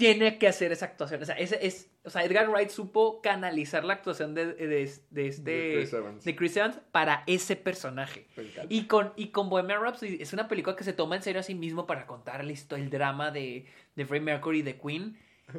tiene 0.00 0.38
que 0.38 0.48
hacer 0.48 0.72
esa 0.72 0.86
actuación. 0.86 1.20
O 1.22 1.26
sea, 1.26 1.34
ese 1.34 1.58
es, 1.66 1.90
o 2.04 2.10
sea 2.10 2.24
Edgar 2.24 2.48
Wright 2.48 2.70
supo 2.70 3.20
canalizar 3.20 3.84
la 3.84 3.94
actuación 3.94 4.34
de, 4.34 4.54
de, 4.54 4.66
de 5.10 5.26
este, 5.26 5.42
De 5.42 5.74
Chris 5.76 5.92
Evans. 5.92 6.24
de 6.24 6.36
Chris 6.36 6.56
Evans 6.56 6.80
para 6.90 7.22
ese 7.26 7.54
personaje. 7.54 8.26
Y 8.70 8.84
con, 8.84 9.12
y 9.16 9.28
con 9.28 9.50
Bohemian 9.50 9.82
Rhapsody 9.82 10.16
es 10.20 10.32
una 10.32 10.48
película 10.48 10.74
que 10.74 10.84
se 10.84 10.94
toma 10.94 11.16
en 11.16 11.22
serio 11.22 11.40
a 11.40 11.42
sí 11.42 11.54
mismo 11.54 11.86
para 11.86 12.06
contar 12.06 12.42
la 12.44 12.52
historia, 12.52 12.82
el 12.82 12.90
drama 12.90 13.30
de, 13.30 13.66
de 13.94 14.06
Freddie 14.06 14.24
Mercury 14.24 14.60
y 14.60 14.62
de 14.62 14.78
Queen. 14.78 15.18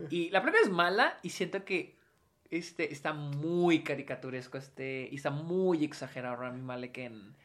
Y 0.09 0.29
la 0.29 0.41
película 0.41 0.63
es 0.63 0.71
mala 0.71 1.19
y 1.21 1.29
siento 1.29 1.63
que 1.63 1.95
este, 2.49 2.91
está 2.91 3.13
muy 3.13 3.83
caricaturesco 3.83 4.57
este, 4.57 5.07
y 5.11 5.17
está 5.17 5.29
muy 5.29 5.83
exagerado 5.83 6.37
Rami 6.37 6.61
Malek 6.61 6.97
en, 6.97 7.35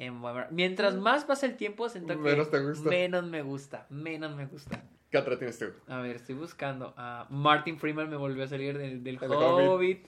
en. 0.00 0.20
Mientras 0.50 0.96
más 0.96 1.24
pasa 1.24 1.46
el 1.46 1.56
tiempo, 1.56 1.88
siento 1.88 2.14
que 2.14 2.20
Menos 2.20 2.50
te 2.50 2.60
gusta. 2.60 2.88
menos 2.88 3.24
me 3.26 3.42
gusta, 3.42 3.86
menos 3.90 4.34
me 4.34 4.46
gusta. 4.46 4.82
¿Qué 5.10 5.18
otra 5.18 5.38
tienes 5.38 5.58
tú? 5.58 5.66
A 5.88 5.98
ver, 5.98 6.16
estoy 6.16 6.34
buscando. 6.34 6.94
a 6.96 7.26
Martin 7.30 7.78
Freeman 7.78 8.08
me 8.08 8.16
volvió 8.16 8.44
a 8.44 8.48
salir 8.48 8.78
del, 8.78 9.02
del 9.02 9.18
El 9.20 9.30
Hobbit. 9.32 9.68
Hobbit. 9.68 10.06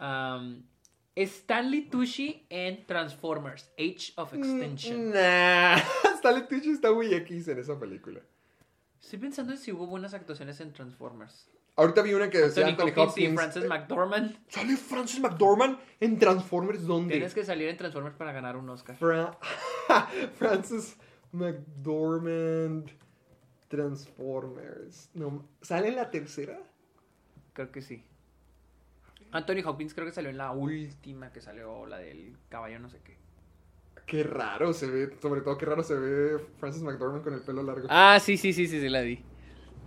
Um, 0.00 0.62
Stanley 1.14 1.82
Tucci 1.88 2.46
en 2.48 2.86
Transformers, 2.86 3.70
Age 3.78 4.12
of 4.16 4.32
Extinction. 4.34 5.10
Nah. 5.10 5.76
Stanley 6.16 6.46
Tucci 6.48 6.70
está 6.70 6.92
muy 6.92 7.12
X 7.12 7.48
en 7.48 7.58
esa 7.58 7.78
película. 7.78 8.20
Estoy 9.00 9.18
pensando 9.18 9.52
en 9.52 9.58
si 9.58 9.72
hubo 9.72 9.86
buenas 9.86 10.14
actuaciones 10.14 10.60
en 10.60 10.72
Transformers. 10.72 11.48
Ahorita 11.78 12.02
vi 12.02 12.12
una 12.12 12.28
que 12.28 12.38
decía 12.38 12.66
Anthony 12.66 12.88
Anthony 12.88 13.00
Hopkins 13.02 13.18
y 13.18 13.26
Hopkins. 13.26 13.34
Frances 13.40 13.68
McDormand. 13.68 14.36
¿Sale 14.48 14.76
Francis 14.76 15.20
McDormand 15.20 15.78
en 16.00 16.18
Transformers 16.18 16.84
dónde? 16.86 17.12
Tienes 17.14 17.32
que 17.34 17.44
salir 17.44 17.68
en 17.68 17.76
Transformers 17.76 18.16
para 18.16 18.32
ganar 18.32 18.56
un 18.56 18.68
Oscar. 18.68 18.96
Fra- 18.96 19.38
Francis 20.34 20.96
McDormand 21.32 22.90
Transformers. 23.68 25.10
No, 25.14 25.44
¿Sale 25.62 25.88
en 25.88 25.96
la 25.96 26.10
tercera? 26.10 26.58
Creo 27.52 27.70
que 27.70 27.80
sí. 27.82 28.02
Anthony 29.30 29.62
Hopkins 29.64 29.94
creo 29.94 30.06
que 30.06 30.12
salió 30.12 30.30
en 30.30 30.38
la 30.38 30.50
última 30.52 31.32
que 31.32 31.40
salió, 31.40 31.86
la 31.86 31.98
del 31.98 32.36
caballo 32.48 32.78
no 32.80 32.88
sé 32.88 32.98
qué. 33.04 33.16
Qué 34.06 34.22
raro 34.22 34.72
se 34.72 34.86
ve, 34.86 35.16
sobre 35.20 35.42
todo 35.42 35.58
qué 35.58 35.66
raro 35.66 35.82
se 35.82 35.94
ve 35.94 36.38
Francis 36.58 36.82
McDormand 36.82 37.22
con 37.22 37.34
el 37.34 37.40
pelo 37.40 37.62
largo. 37.62 37.86
Ah, 37.90 38.18
sí, 38.20 38.36
sí, 38.38 38.52
sí, 38.54 38.66
sí, 38.66 38.80
sí, 38.80 38.88
la 38.88 39.02
vi. 39.02 39.22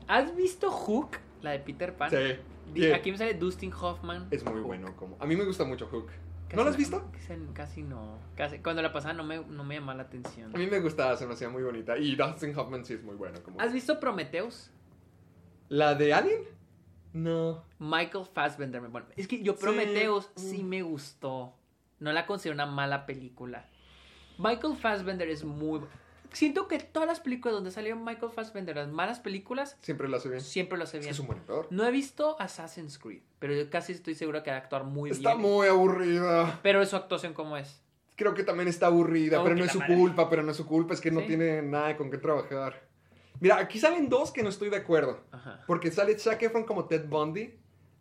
¿Has 0.07 0.35
visto 0.35 0.69
Hook, 0.69 1.17
la 1.41 1.51
de 1.51 1.59
Peter 1.59 1.95
Pan? 1.95 2.09
Sí. 2.09 2.91
Aquí 2.91 3.11
me 3.11 3.17
sale 3.17 3.33
Dustin 3.33 3.73
Hoffman. 3.73 4.27
Es 4.31 4.43
muy 4.45 4.55
Hook. 4.55 4.67
bueno. 4.67 4.95
Como... 4.95 5.17
A 5.19 5.25
mí 5.25 5.35
me 5.35 5.43
gusta 5.45 5.63
mucho 5.63 5.87
Hook. 5.87 6.07
Casi 6.47 6.55
¿No 6.57 6.63
lo 6.63 6.69
has 6.69 6.77
visto? 6.77 7.11
Casi, 7.53 7.81
no. 7.81 8.19
Casi, 8.35 8.59
cuando 8.59 8.81
la 8.81 8.91
pasaba 8.91 9.13
no 9.13 9.23
me, 9.23 9.37
no 9.39 9.63
me 9.63 9.75
llamaba 9.75 9.95
la 9.95 10.03
atención. 10.03 10.53
A 10.53 10.57
mí 10.57 10.67
me 10.67 10.79
gustaba, 10.79 11.15
se 11.15 11.25
me 11.25 11.33
hacía 11.33 11.49
muy 11.49 11.63
bonita. 11.63 11.97
Y 11.97 12.15
Dustin 12.15 12.57
Hoffman 12.57 12.83
sí 12.83 12.93
es 12.93 13.03
muy 13.03 13.15
bueno. 13.15 13.41
Como... 13.41 13.59
¿Has 13.59 13.71
visto 13.71 13.99
Prometheus? 13.99 14.69
¿La 15.69 15.95
de 15.95 16.13
Alien? 16.13 16.41
No. 17.13 17.63
Michael 17.79 18.25
Fassbender. 18.25 18.81
Bueno, 18.81 19.07
es 19.15 19.27
que 19.27 19.41
yo. 19.41 19.55
Prometheus 19.55 20.29
sí 20.35 20.63
me 20.63 20.81
gustó. 20.81 21.55
No 21.99 22.11
la 22.11 22.25
considero 22.25 22.55
una 22.55 22.65
mala 22.65 23.05
película. 23.05 23.69
Michael 24.37 24.75
Fassbender 24.75 25.29
es 25.29 25.43
muy... 25.43 25.81
Siento 26.33 26.67
que 26.67 26.79
todas 26.79 27.07
las 27.07 27.19
películas 27.19 27.53
donde 27.55 27.71
salió 27.71 27.95
Michael 27.95 28.31
Fassbender, 28.31 28.75
las 28.75 28.89
malas 28.89 29.19
películas, 29.19 29.77
Siempre 29.81 30.07
lo 30.07 30.17
hace 30.17 30.29
bien. 30.29 30.41
siempre 30.41 30.77
lo 30.77 30.85
hace 30.85 30.97
Es 30.97 31.01
que 31.01 31.11
bien. 31.11 31.13
es 31.13 31.19
un 31.19 31.27
buen. 31.27 31.67
No 31.69 31.85
he 31.85 31.91
visto 31.91 32.35
Assassin's 32.39 32.97
Creed, 32.97 33.21
pero 33.39 33.53
yo 33.53 33.69
casi 33.69 33.91
estoy 33.91 34.15
seguro 34.15 34.41
que 34.43 34.49
va 34.49 34.57
a 34.57 34.59
actuar 34.59 34.83
muy 34.85 35.09
Está 35.11 35.35
bien. 35.35 35.41
muy 35.41 35.67
aburrida. 35.67 36.59
Pero 36.63 36.85
su 36.85 36.95
actuación, 36.95 37.33
¿cómo 37.33 37.57
es? 37.57 37.81
Creo 38.15 38.33
que 38.33 38.43
también 38.43 38.67
está 38.69 38.87
aburrida, 38.87 39.41
Oh, 39.41 39.43
pero 39.43 39.55
no 39.55 39.65
es 39.65 39.71
su 39.71 39.79
madre. 39.79 39.95
culpa, 39.95 40.29
pero 40.29 40.43
no 40.43 40.51
es 40.51 40.57
su 40.57 40.65
culpa, 40.65 40.93
es 40.93 41.01
que 41.01 41.11
no 41.11 41.21
tiene 41.23 41.61
nada 41.61 41.97
con 41.97 42.09
qué 42.11 42.17
trabajar. 42.17 42.87
Mira, 43.39 43.57
aquí 43.57 43.79
salen 43.79 44.07
dos 44.09 44.31
que 44.31 44.43
no 44.43 44.49
estoy 44.49 44.69
de 44.69 44.77
acuerdo. 44.77 45.21
Ajá. 45.31 45.63
Porque 45.65 45.89
sale 45.91 46.17
Zac 46.19 46.41
Efron 46.43 46.63
como 46.63 46.85
Ted 46.85 47.07
Bundy 47.09 47.55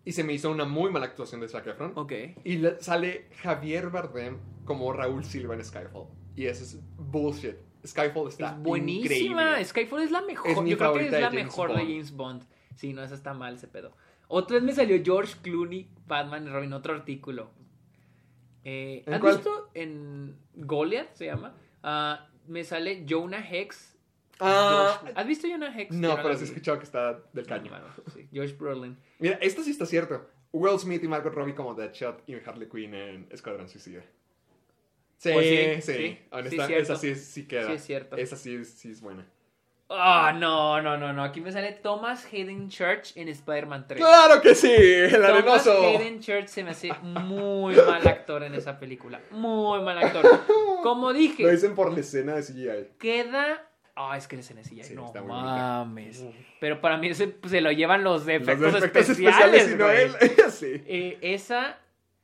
y 0.04 0.12
se 0.12 0.22
me 0.22 0.34
hizo 0.34 0.50
una 0.50 0.66
muy 0.66 0.90
mala 0.90 1.06
actuación 1.06 1.40
de 1.40 1.48
Zac 1.48 1.66
Efron. 1.66 1.92
Ok. 1.96 2.12
Y 2.44 2.56
le- 2.58 2.80
sale 2.82 3.28
Javier 3.42 3.88
Bardem 3.88 4.36
como 4.66 4.92
Raúl 4.92 5.24
Silva 5.24 5.54
en 5.54 5.64
Skyfall. 5.64 6.08
Y 6.36 6.44
eso 6.46 6.62
es 6.64 6.78
bullshit. 6.98 7.56
Skyfall 7.86 8.28
está 8.28 8.50
Es 8.50 8.62
buenísima. 8.62 9.42
increíble. 9.42 9.64
Skyfall 9.64 10.02
es 10.02 10.10
la 10.10 10.20
mejor. 10.22 10.50
Es 10.50 10.60
mi 10.62 10.70
Yo 10.70 10.78
creo 10.78 10.92
que 10.94 11.06
es 11.06 11.12
la 11.12 11.20
James 11.22 11.44
mejor 11.44 11.70
de. 11.74 11.82
James 11.82 12.12
Bond. 12.12 12.44
Sí, 12.76 12.92
no, 12.92 13.02
esa 13.02 13.14
está 13.14 13.34
mal 13.34 13.54
ese 13.54 13.68
pedo. 13.68 13.92
Otra 14.28 14.54
vez 14.56 14.62
me 14.64 14.72
salió 14.72 15.00
George 15.04 15.36
Clooney, 15.42 15.88
Batman 16.06 16.46
y 16.46 16.50
Robin, 16.50 16.72
otro 16.72 16.94
artículo. 16.94 17.50
Eh, 18.64 19.02
¿En 19.06 19.14
¿Has 19.14 19.20
cuál? 19.20 19.34
visto 19.36 19.70
en 19.74 20.36
Goliath 20.54 21.14
se 21.14 21.26
llama? 21.26 21.54
Ah, 21.82 22.28
me 22.46 22.62
sale 22.64 23.04
Jonah 23.08 23.44
Hex. 23.50 23.96
Ah, 24.38 24.98
George- 25.02 25.12
¿Has 25.20 25.26
visto 25.26 25.48
Jonah 25.48 25.78
Hex? 25.78 25.94
no, 25.94 26.16
pero 26.16 26.36
vi. 26.36 26.44
escuchado 26.44 26.78
que 26.78 26.84
está 26.84 27.20
del 27.32 27.46
caño. 27.46 27.70
Bueno, 27.70 27.86
sí, 28.14 28.28
George 28.32 28.54
Brolin. 28.54 28.96
Mira, 29.18 29.38
esto 29.40 29.62
sí 29.62 29.70
está 29.70 29.86
cierto. 29.86 30.26
Will 30.52 30.78
Smith 30.78 31.02
y 31.04 31.08
Margot 31.08 31.32
Robbie 31.32 31.54
como 31.54 31.74
Deadshot 31.74 32.22
y 32.28 32.34
Harley 32.34 32.68
Quinn 32.68 32.94
en 32.94 33.26
Escuadrón 33.30 33.68
Suicida. 33.68 34.02
Sí, 35.20 35.30
Pues 35.34 35.46
sí, 35.46 35.92
sí, 35.92 35.98
sí, 35.98 36.18
Honesta- 36.30 36.66
sí, 36.66 36.72
esa 36.72 36.96
sí, 36.96 37.14
sí 37.14 37.46
queda. 37.46 37.66
Sí, 37.66 37.72
es 37.74 37.84
cierto. 37.84 38.16
Esa 38.16 38.36
sí, 38.36 38.64
sí 38.64 38.90
es 38.90 39.02
buena. 39.02 39.26
Ah, 39.90 40.32
no, 40.34 40.80
no, 40.80 40.96
no, 40.96 41.12
no. 41.12 41.22
Aquí 41.22 41.42
me 41.42 41.52
sale 41.52 41.72
Thomas 41.72 42.26
Hayden 42.32 42.70
Church 42.70 43.12
en 43.16 43.28
Spider-Man 43.28 43.84
3. 43.86 44.00
¡Claro 44.00 44.40
que 44.40 44.54
sí! 44.54 44.72
¡El 44.72 45.10
Thomas 45.10 45.30
arenoso! 45.66 45.82
Hayden 45.84 46.20
Church 46.20 46.46
se 46.46 46.64
me 46.64 46.70
hace 46.70 46.90
muy 47.02 47.74
mal 47.76 48.06
actor 48.08 48.44
en 48.44 48.54
esa 48.54 48.78
película. 48.78 49.20
Muy 49.30 49.82
mal 49.82 49.98
actor. 49.98 50.24
Como 50.82 51.12
dije, 51.12 51.42
Lo 51.42 51.50
dicen 51.50 51.74
por 51.74 51.92
la 51.92 52.00
escena 52.00 52.34
de 52.36 52.42
CGI. 52.42 52.88
queda. 52.98 53.66
Ah, 53.96 54.16
es 54.16 54.26
que 54.26 54.36
la 54.36 54.40
escena 54.40 54.64
sí, 54.64 54.82
Sí, 54.82 54.94
no 54.94 55.02
bonita. 55.12 55.20
mames. 55.22 56.24
Pero 56.60 56.80
para 56.80 56.96
mí 56.96 57.12
se, 57.12 57.34
se 57.46 57.60
lo 57.60 57.70
llevan 57.72 58.02
los 58.04 58.24
de 58.24 58.38
Los 58.38 58.48
efectos, 58.48 58.82
especiales. 59.10 59.66
especiales, 59.66 59.72
y 59.72 59.74
no 59.76 59.90
él. 59.90 60.12
sí. 60.50 60.82
Eh, 60.86 61.18
esa. 61.20 61.78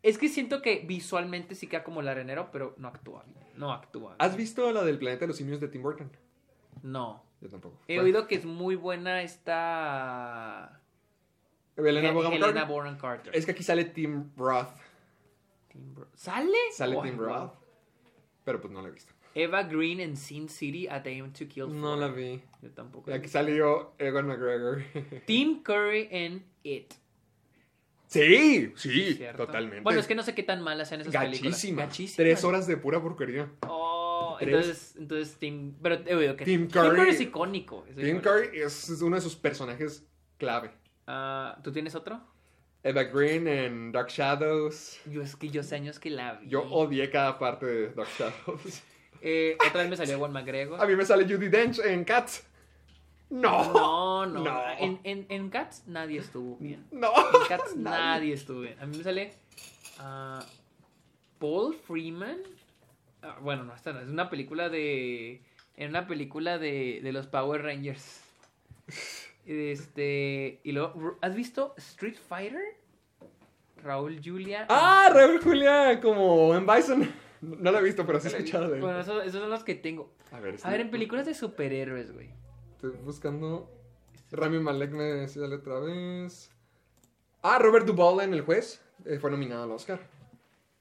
Es 0.07 0.19
que 0.19 0.28
siento 0.28 0.62
que 0.62 0.85
visualmente 0.87 1.55
sí 1.55 1.66
queda 1.66 1.83
como 1.83 2.01
el 2.01 2.09
arenero, 2.09 2.51
pero 2.53 2.74
no 2.78 2.89
actúa 2.89 3.24
bien. 3.24 3.45
No 3.57 3.73
actúa. 3.73 4.11
bien. 4.11 4.16
¿Has 4.19 4.37
visto 4.37 4.70
la 4.73 4.85
del 4.85 4.99
planeta 4.99 5.20
de 5.23 5.27
los 5.28 5.37
simios 5.37 5.61
de 5.61 5.69
Tim 5.69 5.83
Burton? 5.83 6.11
No. 6.83 7.24
Yo 7.41 7.49
tampoco. 7.49 7.77
He 7.89 7.95
Bueno, 7.97 8.05
oído 8.05 8.27
que 8.28 8.37
es 8.37 8.45
muy 8.45 8.77
buena 8.77 9.23
esta. 9.23 10.81
Helena 11.77 12.09
He- 12.09 12.65
Bonham 12.66 12.97
Carter. 12.99 13.35
Es 13.37 13.45
que 13.45 13.53
aquí 13.53 13.62
sale 13.62 13.85
Tim 13.87 14.31
Roth. 14.37 14.69
Tim 15.73 15.95
Bro- 15.95 16.09
¿Sale? 16.15 16.57
Sale 16.73 16.97
Oh, 16.97 17.03
Tim 17.03 17.16
wow. 17.16 17.27
Roth. 17.27 17.53
Pero 18.45 18.61
pues 18.61 18.73
no 18.73 18.81
la 18.83 18.89
he 18.89 18.93
visto. 18.93 19.12
Eva 19.35 19.65
Green 19.65 20.01
en 20.01 20.16
Sin 20.16 20.49
City 20.49 20.87
a 20.89 21.03
Aim 21.05 21.33
to 21.33 21.47
Kill. 21.47 21.66
No 21.69 21.91
For. 21.91 21.99
la 21.99 22.09
vi. 22.09 22.41
Yo 22.62 22.70
tampoco. 22.70 23.11
Y 23.11 23.15
aquí 23.15 23.28
salió 23.28 23.93
Ewan 23.99 24.27
McGregor. 24.28 24.83
Tim 25.27 25.62
Curry 25.62 26.09
en 26.11 26.47
It. 26.62 26.95
Sí, 28.07 28.73
sí, 28.77 29.15
¿cierto? 29.15 29.47
totalmente. 29.47 29.81
Bueno, 29.83 30.01
es 30.01 30.07
que 30.07 30.15
no 30.15 30.23
sé 30.23 30.35
qué 30.35 30.43
tan 30.43 30.62
malas 30.62 30.89
sean 30.89 31.01
esas 31.03 31.12
películas. 31.15 31.62
Gachísima. 31.62 31.89
Tres 32.16 32.45
horas 32.45 32.66
de 32.66 32.77
pura 32.77 33.01
porquería. 33.01 33.51
Oh, 33.69 34.37
Tres. 34.39 34.49
entonces, 34.55 34.95
entonces 34.99 35.37
Tim. 35.39 35.74
Pero 35.83 35.97
he 36.07 36.15
oído 36.15 36.37
que 36.37 36.45
Tim 36.45 36.69
Curry- 36.69 37.09
es 37.11 37.20
icónico. 37.20 37.85
es 37.89 37.97
Tim 37.97 38.16
icónico. 38.19 38.31
Curry 38.31 38.61
es 38.61 38.89
es 38.89 39.03
uno 39.03 39.16
de 39.16 39.23
sus 39.23 39.37
personajes 39.37 40.05
clave. 40.39 40.70
Ah, 41.07 41.59
¿Tú 41.62 41.73
tienes 41.73 41.95
otro? 41.95 42.20
Eva 42.83 43.03
Green 43.05 43.49
en 43.49 43.91
Dark 43.93 44.09
Shadows. 44.11 45.01
Yo 45.07 45.20
es 45.23 45.35
que 45.35 45.49
yo 45.49 45.62
sé 45.65 45.74
años 45.74 45.99
que 45.99 46.11
la 46.11 46.35
vi. 46.35 46.49
Yo 46.49 46.62
odié 46.62 47.11
cada 47.11 47.39
parte 47.39 47.66
de 47.66 47.89
Dark 47.91 48.09
Shadows. 48.16 48.83
Eh, 49.23 49.57
otra 49.66 49.81
vez 49.81 49.91
me 49.91 49.97
salió 49.97 50.19
Juan 50.19 50.31
McGregor. 50.33 50.81
A 50.81 50.87
mí 50.87 50.95
me 50.95 51.05
sale 51.05 51.24
Judy 51.24 51.49
Dench 51.49 51.81
en 51.81 52.05
Cats. 52.05 52.47
No. 53.31 53.73
No, 53.73 54.27
no. 54.27 54.44
No. 54.44 54.62
En, 54.78 55.01
en, 55.05 55.27
en 55.28 55.51
Cats 55.51 55.85
nadie 55.86 56.20
estuvo 56.20 56.57
bien. 56.59 56.86
No. 56.93 57.09
En 57.16 57.48
Cats 57.48 57.77
Nadie. 57.77 57.98
nadie 58.05 58.32
estuvo 58.35 58.61
bien. 58.61 58.77
A 58.81 58.86
mí 58.86 58.97
me 58.97 59.03
sale 59.05 59.32
ah, 59.98 60.44
Paul 61.39 61.74
Freeman. 61.74 62.39
Ah, 63.23 63.39
bueno, 63.40 63.65
no, 63.65 63.74
esta 63.74 63.93
no. 63.93 64.01
Es 64.01 64.09
una 64.09 64.31
película 64.31 64.69
de. 64.69 65.43
En 65.77 65.90
una 65.90 66.07
película 66.07 66.59
de, 66.59 67.01
de 67.03 67.12
los 67.12 67.27
Power 67.27 67.62
Rangers. 67.62 68.23
Este. 69.47 70.61
Y 70.65 70.73
luego. 70.73 71.19
¿Has 71.23 71.35
visto 71.35 71.74
Street 71.77 72.16
Fighter? 72.28 72.62
Raúl 73.82 74.20
Julia. 74.24 74.66
Ah, 74.69 75.09
Raúl 75.12 75.40
Julia, 75.40 76.01
como 76.01 76.55
en 76.57 76.66
Bison. 76.66 77.09
No 77.40 77.70
la 77.70 77.78
he 77.78 77.82
visto, 77.82 78.05
pero 78.07 78.19
sí 78.19 78.27
he 78.28 78.31
escuchado 78.31 78.69
de 78.69 78.77
él. 78.77 78.81
Bueno, 78.82 78.98
eso- 79.01 79.23
esos 79.23 79.40
son 79.40 79.51
los 79.51 79.62
que 79.62 79.74
tengo. 79.77 80.12
A 80.32 80.40
ver, 80.40 80.57
A 80.65 80.70
ver, 80.70 80.81
en 80.81 80.90
películas 80.90 81.27
de 81.27 81.35
superhéroes, 81.35 82.12
güey. 82.12 82.31
Estoy 82.77 82.90
buscando. 83.05 83.70
Rami 84.31 84.59
Malek 84.59 84.90
me 84.93 85.28
sale 85.28 85.57
otra 85.57 85.78
vez. 85.81 86.51
Ah, 87.43 87.59
Robert 87.59 87.86
Duvall 87.86 88.20
en 88.24 88.35
El 88.35 88.43
Juez. 88.43 88.82
eh, 89.05 89.19
fue 89.19 89.31
nominado 89.31 89.65
al 89.65 89.70
Oscar. 89.70 90.01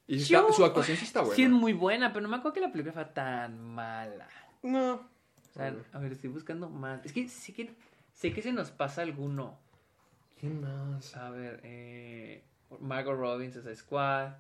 Y 0.08 0.20
sí 0.20 0.34
está- 0.34 0.48
Yo- 0.48 0.54
su 0.54 0.64
actuación 0.66 0.98
sí 0.98 1.04
está 1.06 1.20
buena. 1.22 1.36
Sí, 1.36 1.44
es 1.44 1.50
muy 1.50 1.74
buena, 1.74 2.14
pero 2.14 2.24
no 2.24 2.30
me 2.30 2.38
acuerdo 2.38 2.54
que 2.54 2.62
la 2.62 2.72
película 2.72 2.94
fue 2.94 3.06
tan 3.06 3.60
mala. 3.62 4.28
No. 4.64 4.94
O 4.96 5.54
sea, 5.54 5.76
a 5.94 6.00
ver, 6.00 6.12
estoy 6.14 6.30
buscando 6.30 6.70
más. 6.70 7.04
Es 7.06 7.12
que 7.14 7.28
sí 7.28 7.54
que 7.54 7.74
sé 8.14 8.34
que 8.34 8.42
se 8.42 8.52
nos 8.54 8.72
pasa 8.72 9.02
alguno. 9.02 9.58
¿Quién 10.40 10.62
más? 10.62 11.16
A 11.16 11.30
ver, 11.30 11.60
eh, 11.64 12.44
Margot 12.80 13.16
Robbins, 13.18 13.56
esa 13.56 13.74
Squad. 13.76 14.34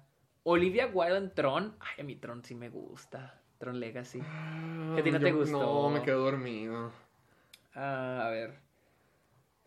Olivia 0.43 0.87
Wilde 0.93 1.17
en 1.17 1.33
Tron. 1.33 1.75
Ay, 1.79 2.01
a 2.01 2.03
mí 2.03 2.15
Tron 2.15 2.43
sí 2.43 2.53
me 2.55 2.69
gusta. 2.69 3.41
Tron 3.57 3.79
Legacy. 3.79 4.19
¿Que 4.19 5.01
a 5.01 5.03
ti 5.03 5.11
no 5.11 5.19
te 5.19 5.31
gustó? 5.31 5.59
No, 5.59 5.89
me 5.89 6.01
quedo 6.01 6.23
dormido. 6.23 6.91
Ah, 7.75 8.27
a 8.27 8.29
ver. 8.29 8.53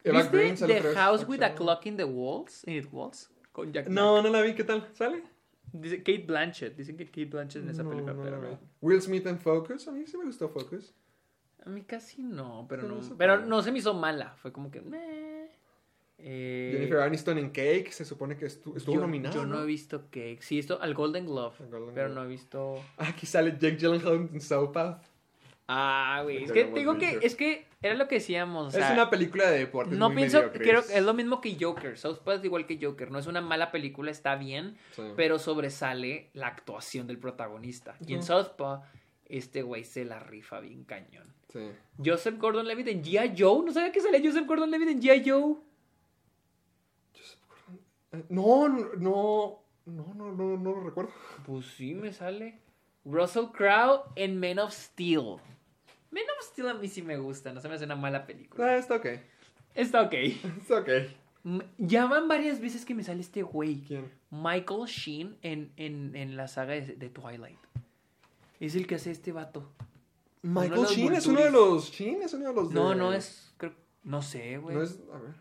Eva 0.05 0.19
¿Viste 0.21 0.37
Green 0.37 0.57
sale 0.57 0.81
The 0.81 0.95
House 0.95 1.27
with 1.29 1.43
a. 1.43 1.55
Clock 1.55 1.87
in 1.87 1.97
the 1.97 2.05
Walls? 2.05 2.63
In 2.67 2.75
it 2.77 2.89
Walls? 2.93 3.31
Con 3.53 3.73
Jack 3.73 3.89
No, 3.89 4.23
no 4.23 4.29
la 4.31 4.41
vi. 4.43 4.55
¿Qué 4.55 4.65
tal? 4.65 4.89
¿Sale? 4.95 5.23
Dice 5.73 5.99
Kate 5.99 6.25
Blanchett. 6.27 6.77
Dicen 6.77 6.97
que 6.97 7.05
Kate 7.07 7.27
Blanchett 7.27 7.63
en 7.65 7.71
esa 7.71 7.83
No, 7.83 7.91
película, 7.91 8.15
no 8.15 8.23
pero 8.23 8.41
no. 8.41 8.59
Will 8.81 9.03
Smith 9.03 9.27
en 9.27 9.39
Focus. 9.39 9.87
A 9.89 9.93
mí 9.93 10.07
sí 10.07 10.17
me 10.17 10.25
gustó 10.25 10.49
Focus. 10.49 10.95
A 11.65 11.69
mí 11.69 11.83
casi 11.83 12.23
no, 12.23 12.65
pero 12.69 12.85
no. 12.85 13.01
Pero 13.19 13.41
no 13.45 13.63
se 13.63 13.73
me 13.73 13.79
hizo 13.81 13.93
mala. 13.93 14.35
Fue 14.37 14.53
como 14.53 14.71
que. 14.71 14.81
meh. 14.81 15.49
Eh, 16.21 16.71
Jennifer 16.73 17.01
Aniston 17.01 17.39
en 17.39 17.51
Cake. 17.51 17.91
Se 17.93 18.05
supone 18.05 18.37
que 18.37 18.47
estu- 18.47 18.77
estuvo 18.77 18.95
yo, 18.95 19.01
nominada. 19.03 19.35
Yo 19.35 19.45
no 19.45 19.63
he 19.63 19.67
visto 19.67 20.05
Cake. 20.11 20.39
Sí, 20.41 20.59
esto 20.59 20.81
al 20.81 20.95
Golden 20.95 21.27
Glove. 21.27 21.55
Golden 21.71 21.95
pero 21.95 22.09
no 22.09 22.25
he 22.25 22.27
visto. 22.29 22.83
Aquí 22.97 23.27
sale 23.27 23.53
Jake 23.53 23.77
Gyllenhaal 23.77 24.31
en 24.33 24.41
Southpaw. 24.41 24.99
Ah, 25.71 26.21
güey. 26.25 26.45
Es 26.45 26.53
que 26.53 26.65
te 26.65 26.79
digo 26.79 26.97
que. 26.97 27.19
Es 27.23 27.37
que 27.37 27.67
era 27.83 27.95
lo 27.95 28.09
que 28.09 28.17
decíamos. 28.17 28.69
o 28.69 28.71
sea, 28.71 28.87
es 28.89 28.93
una 28.95 29.11
película 29.11 29.51
de 29.51 29.59
deportes. 29.59 29.99
No 29.99 30.09
muy 30.09 30.17
pienso. 30.17 30.39
mediocres. 30.39 30.67
Creo 30.67 30.87
que 30.87 30.97
es 30.97 31.03
lo 31.05 31.13
mismo 31.15 31.41
que 31.43 31.57
Joker. 31.61 31.99
Southpaw 31.99 32.37
es 32.37 32.45
igual 32.45 32.67
que 32.67 32.79
Joker. 32.83 33.11
No 33.11 33.19
es 33.19 33.27
una 33.27 33.43
mala 33.43 33.71
película, 33.71 34.11
está 34.11 34.35
bien. 34.37 34.79
Sí. 34.93 35.03
Pero 35.15 35.39
sobresale 35.39 36.31
la 36.33 36.47
actuación 36.47 37.07
del 37.07 37.19
protagonista. 37.19 37.95
Y 38.07 38.15
en 38.15 38.21
Ujú. 38.21 38.27
Southpaw, 38.29 38.83
este 39.27 39.61
güey 39.63 39.85
se 39.85 40.07
la 40.07 40.19
rifa 40.19 40.59
bien 40.61 40.85
cañón. 40.85 41.35
Sí. 41.53 41.61
Joseph 42.03 42.39
Gordon 42.39 42.67
Levitt 42.67 42.89
en 42.89 43.05
G.I. 43.05 43.35
Joe. 43.39 43.63
No 43.65 43.71
sabía 43.73 43.93
que 43.93 44.01
salía 44.01 44.21
Joseph 44.25 44.47
Gordon 44.47 44.71
Levitt 44.71 44.89
en 44.89 45.03
G.I. 45.03 45.29
Joe. 45.31 45.57
Eh, 48.13 48.25
No, 48.31 48.69
no, 48.69 48.89
no, 48.97 49.63
no, 49.87 50.15
no, 50.15 50.33
no, 50.33 50.57
no 50.57 50.71
lo 50.73 50.81
recuerdo. 50.81 51.11
Pues 51.47 51.67
sí, 51.67 51.95
me 51.95 52.13
sale. 52.13 52.59
Russell 53.05 53.47
Crowe 53.53 54.05
en 54.17 54.39
Men 54.41 54.59
of 54.59 54.73
Steel. 54.73 55.37
Men 56.11 56.25
of 56.39 56.47
Steel 56.47 56.69
a 56.69 56.75
mí 56.75 56.89
sí 56.89 57.03
me 57.03 57.17
gusta, 57.19 57.53
no 57.53 57.61
se 57.61 57.69
me 57.69 57.75
hace 57.75 57.85
una 57.85 57.97
mala 57.97 58.27
película. 58.27 58.67
Ah, 58.67 58.77
está 58.77 58.97
ok. 58.97 59.07
Está 59.75 60.03
ok. 60.03 60.13
Está 60.15 60.79
ok. 60.81 60.89
Ya 61.79 62.07
van 62.07 62.29
varias 62.29 62.61
veces 62.61 62.85
que 62.85 62.95
me 62.95 63.05
sale 63.05 63.21
este 63.21 63.43
güey. 63.43 63.83
¿Quién? 63.87 64.11
Michael 64.31 64.87
Sheen 64.87 65.39
en, 65.43 65.73
en, 65.77 66.15
en 66.17 66.37
la 66.37 66.49
saga 66.49 66.75
de, 66.75 66.97
de 66.97 67.09
Twilight. 67.11 67.59
Es 68.61 68.75
el 68.75 68.87
que 68.87 68.97
hace 68.97 69.11
este 69.11 69.33
vato. 69.33 69.71
Michael 70.43 70.87
Sheen 70.87 71.15
es 71.15 71.27
uno 71.27 71.41
de 71.41 71.51
los. 71.51 71.91
Sheen 71.91 72.23
es 72.23 72.33
uno 72.35 72.49
de 72.49 72.55
los. 72.55 72.71
No, 72.73 72.91
de- 72.91 72.97
no 72.97 73.13
es. 73.13 73.53
creo- 73.57 73.75
no 74.03 74.23
sé, 74.23 74.59
güey. 74.59 74.77
No 74.77 74.83
es. 74.83 74.99
A 75.13 75.19
ver. 75.19 75.35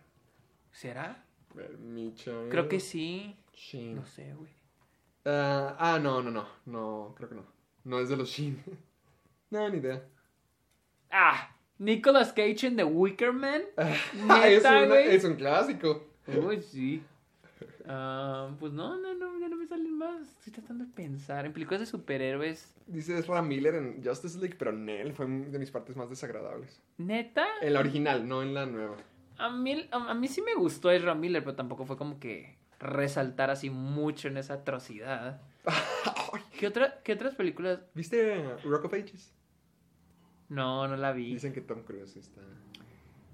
¿Será? 0.71 1.23
A 1.51 1.53
ver, 1.55 1.77
Michael 1.77 2.49
Creo 2.49 2.67
que 2.67 2.79
sí. 2.79 3.35
Sheen. 3.53 3.95
No 3.95 4.05
sé, 4.05 4.33
güey. 4.33 4.51
Ah, 5.25 5.75
ah, 5.79 5.99
no, 5.99 6.21
no, 6.21 6.29
no. 6.31 6.47
No, 6.65 7.13
creo 7.17 7.29
que 7.29 7.35
no. 7.35 7.45
No 7.83 7.99
es 7.99 8.09
de 8.09 8.17
los 8.17 8.29
Sheen. 8.29 8.61
no, 9.49 9.67
ni 9.69 9.77
idea. 9.77 10.03
Ah, 11.11 11.55
Nicolas 11.79 12.33
Cage 12.33 12.67
en 12.67 12.75
The 12.75 12.83
Wicker 12.83 13.33
Man. 13.33 13.61
Ah, 13.77 14.47
es, 14.47 14.63
una- 14.65 15.29
un 15.29 15.35
clásico. 15.35 16.07
Uy, 16.27 16.61
sí. 16.61 17.03
Ah, 17.87 18.49
pues 18.59 18.73
no, 18.73 18.97
no, 18.99 19.13
no, 19.13 19.39
ya 19.39 19.47
no 19.47 19.55
me 19.55 19.65
salen 19.67 19.97
más. 19.97 20.27
Estoy 20.39 20.53
tratando 20.53 20.85
de 20.85 20.91
pensar. 20.91 21.45
En 21.45 21.53
películas 21.53 21.79
de 21.79 21.85
superhéroes. 21.85 22.73
Dice 22.85 23.17
Ezra 23.17 23.41
Miller 23.41 23.75
en 23.75 24.03
Justice 24.03 24.37
League, 24.39 24.55
pero 24.57 24.71
Nell 24.71 25.13
fue 25.13 25.25
de 25.25 25.59
mis 25.59 25.71
partes 25.71 25.95
más 25.95 26.09
desagradables. 26.09 26.81
¿Neta? 26.97 27.45
En 27.61 27.73
la 27.73 27.79
original, 27.79 28.27
no 28.27 28.41
en 28.41 28.53
la 28.53 28.65
nueva. 28.65 28.97
A 29.37 29.49
mí, 29.49 29.87
a, 29.91 30.11
a 30.11 30.13
mí 30.13 30.27
sí 30.27 30.41
me 30.41 30.55
gustó 30.55 30.91
Ezra 30.91 31.15
Miller, 31.15 31.43
pero 31.43 31.55
tampoco 31.55 31.85
fue 31.85 31.97
como 31.97 32.19
que 32.19 32.57
resaltar 32.79 33.49
así 33.49 33.69
mucho 33.69 34.27
en 34.27 34.37
esa 34.37 34.55
atrocidad. 34.55 35.41
¿Qué, 36.59 36.67
otra, 36.67 37.01
¿Qué 37.03 37.13
otras 37.13 37.35
películas? 37.35 37.79
¿Viste 37.93 38.43
Rock 38.63 38.85
of 38.85 38.93
Ages? 38.93 39.33
No, 40.49 40.87
no 40.87 40.95
la 40.95 41.11
vi. 41.11 41.33
Dicen 41.33 41.53
que 41.53 41.61
Tom 41.61 41.83
Cruise 41.83 42.15
está. 42.17 42.41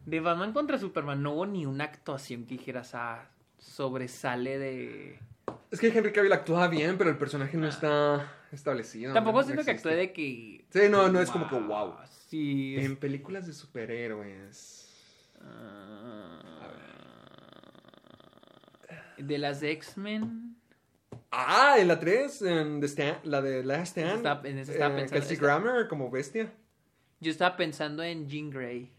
De 0.06 0.19
Batman 0.19 0.52
contra 0.53 0.77
Superman 0.77 1.22
no 1.23 1.34
hubo 1.34 1.45
ni 1.45 1.65
una 1.65 1.85
actuación 1.85 2.45
que 2.45 2.56
dijeras, 2.57 2.94
ah, 2.95 3.30
sobresale 3.57 4.57
de... 4.57 5.19
Es 5.72 5.80
que 5.80 5.88
Henry 5.88 6.11
Cavill 6.11 6.34
actúa 6.34 6.68
bien, 6.68 6.98
pero 6.98 7.10
el 7.10 7.18
personaje 7.18 7.56
no 7.57 7.68
está 7.68 8.31
establecido. 8.52 9.14
Tampoco 9.14 9.38
no- 9.40 9.44
siento 9.44 9.61
no 9.61 9.65
que 9.65 9.72
actúe 9.72 9.90
de 9.90 10.11
que... 10.14 10.65
Sí, 10.69 10.80
no, 10.90 11.10
no 11.10 11.19
es 11.19 11.30
como 11.31 11.48
que 11.49 11.56
wow. 11.60 11.94
Sí. 12.27 12.76
es- 12.77 12.85
En 12.85 12.98
películas 12.98 13.48
de 13.48 13.53
superhéroes. 13.53 14.80
De 19.18 19.38
las 19.38 19.61
X-Men. 19.64 20.56
Ah, 21.31 21.76
en 21.80 21.88
la 21.88 21.99
3, 21.99 22.41
en 22.44 22.80
The 22.81 22.88
Stand- 22.88 23.23
la 23.23 23.41
de 23.41 23.64
Last 23.64 23.98
Stand. 23.98 24.18
Estaba- 24.18 24.48
en 24.49 24.57
esa 24.60 24.72
eh, 24.73 24.77
pensando- 24.77 25.11
Kelsey 25.11 25.38
Grammer 25.38 25.88
como 25.88 26.10
bestia. 26.11 26.52
Yo 27.24 27.32
estaba 27.32 27.56
pensando 27.56 28.04
en 28.04 28.28
Jean 28.28 28.50
Grey. 28.50 28.91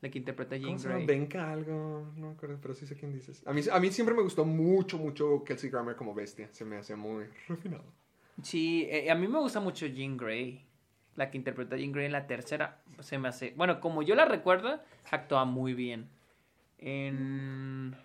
La 0.00 0.10
que 0.10 0.18
interpreta 0.18 0.54
a 0.54 0.58
Jean 0.58 0.68
¿Cómo 0.68 0.78
se? 0.78 0.88
Grey. 0.88 1.06
Benka 1.06 1.50
algo, 1.50 2.12
no 2.16 2.28
me 2.28 2.32
acuerdo, 2.34 2.58
pero 2.60 2.74
sí 2.74 2.86
sé 2.86 2.94
quién 2.94 3.12
dices. 3.12 3.42
A 3.46 3.52
mí, 3.52 3.62
a 3.70 3.80
mí 3.80 3.90
siempre 3.90 4.14
me 4.14 4.22
gustó 4.22 4.44
mucho, 4.44 4.98
mucho 4.98 5.42
Kelsey 5.44 5.70
Grammer 5.70 5.96
como 5.96 6.14
bestia. 6.14 6.48
Se 6.52 6.64
me 6.64 6.76
hacía 6.76 6.96
muy 6.96 7.24
refinado. 7.48 7.84
Sí, 8.42 8.86
eh, 8.90 9.10
a 9.10 9.14
mí 9.14 9.26
me 9.26 9.38
gusta 9.38 9.60
mucho 9.60 9.86
Jean 9.86 10.16
Grey. 10.16 10.64
la 11.16 11.30
que 11.30 11.38
interpreta 11.38 11.76
a 11.76 11.78
Jean 11.78 11.92
Grey 11.92 12.06
en 12.06 12.12
la 12.12 12.26
tercera, 12.26 12.82
se 13.00 13.18
me 13.18 13.28
hace... 13.28 13.54
Bueno, 13.56 13.80
como 13.80 14.02
yo 14.02 14.14
la 14.14 14.24
recuerdo, 14.24 14.80
actúa 15.10 15.44
muy 15.44 15.74
bien. 15.74 16.08
En... 16.78 17.96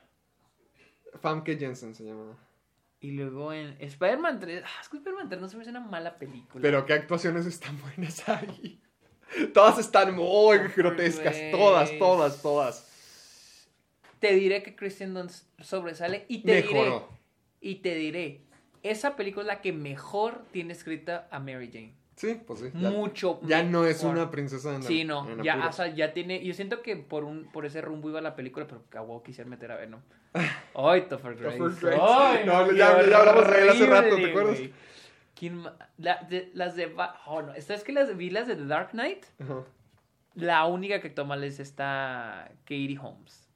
Famke 1.22 1.57
Jensen 1.57 1.95
se 1.95 2.06
llama. 2.06 2.38
Y 3.01 3.11
luego 3.11 3.53
en 3.53 3.77
Spider-Man 3.80 4.39
3... 4.39 4.63
Ah, 4.65 4.81
es 4.81 4.89
que 4.89 4.97
Spider-Man 4.97 5.30
3 5.30 5.41
no 5.41 5.47
se 5.47 5.55
me 5.55 5.61
hace 5.61 5.71
una 5.71 5.80
mala 5.80 6.17
película. 6.17 6.61
Pero 6.61 6.85
qué 6.85 6.93
actuaciones 6.93 7.45
están 7.45 7.80
buenas 7.81 8.27
ahí. 8.27 8.81
Todas 9.53 9.80
están 9.80 10.15
muy 10.15 10.57
grotescas. 10.76 11.38
Todas, 11.51 11.97
todas, 11.97 12.41
todas. 12.41 12.85
Te 14.19 14.34
diré 14.34 14.63
que 14.63 14.76
Kristen 14.76 15.13
Dunst 15.13 15.47
sobresale 15.59 16.26
y 16.27 16.43
te 16.43 16.55
diré... 16.55 16.73
Mejoró. 16.73 17.09
Y 17.61 17.76
te 17.76 17.95
diré, 17.95 18.45
esa 18.84 19.15
película 19.15 19.43
es 19.43 19.47
la 19.47 19.61
que 19.61 19.73
mejor 19.73 20.45
tiene 20.51 20.73
escrita 20.73 21.27
a 21.31 21.39
Mary 21.39 21.69
Jane. 21.71 21.98
Sí, 22.20 22.38
pues 22.46 22.60
sí. 22.60 22.70
ya- 22.74 22.90
Mucho 22.90 23.40
Ya 23.44 23.64
no 23.64 23.86
es 23.86 24.04
una 24.04 24.30
princesa 24.30 24.76
en 24.76 24.84
Sí, 24.84 25.06
no, 25.06 25.26
en 25.30 25.41
ya, 25.41 25.68
o 25.68 25.72
sea, 25.72 25.88
ya 25.88 26.12
tiene, 26.12 26.44
yo 26.44 26.54
siento 26.54 26.82
que 26.82 26.98
por 26.98 27.24
un, 27.24 27.50
por 27.50 27.66
ese 27.66 27.80
rumbo 27.80 28.10
iba 28.10 28.20
la 28.20 28.36
película, 28.36 28.68
pero 28.68 28.84
que 28.90 28.98
a 28.98 29.02
huevo 29.02 29.24
quisieran 29.24 29.50
meter 29.50 29.72
a 29.72 29.78
Venom. 29.78 30.02
Ay, 30.76 31.04
Topher 31.08 31.36
Grace. 31.38 31.58
Topher 31.58 31.91
Grace. 31.91 32.02
Ay, 32.06 32.46
No, 32.46 32.70
ya- 32.74 33.02
ya 33.10 33.20
hablamos 33.20 33.50
de 33.50 33.62
él 33.62 33.70
hace 33.70 33.86
rato, 33.86 34.16
¿te 34.18 34.26
acuerdas? 34.32 34.60
¿Quién 35.34 35.64
la- 35.98 36.28
de- 36.30 36.52
las 36.54 36.76
de, 36.76 36.94
oh 37.26 37.41
no, 37.41 37.54
¿sabes 37.62 37.86
que 37.86 37.94
las 37.94 38.18
vi 38.18 38.30
las 38.32 38.48
de 38.48 38.58
The 38.58 38.66
Dark 38.66 38.90
Knight? 38.91 39.24
Ajá. 39.40 39.64
La 40.36 40.66
única 40.66 41.00
que 41.00 41.24
mal 41.24 41.41
es 41.46 41.62
esta 41.62 42.52
Katie 42.66 43.00
Holmes. 43.02 43.48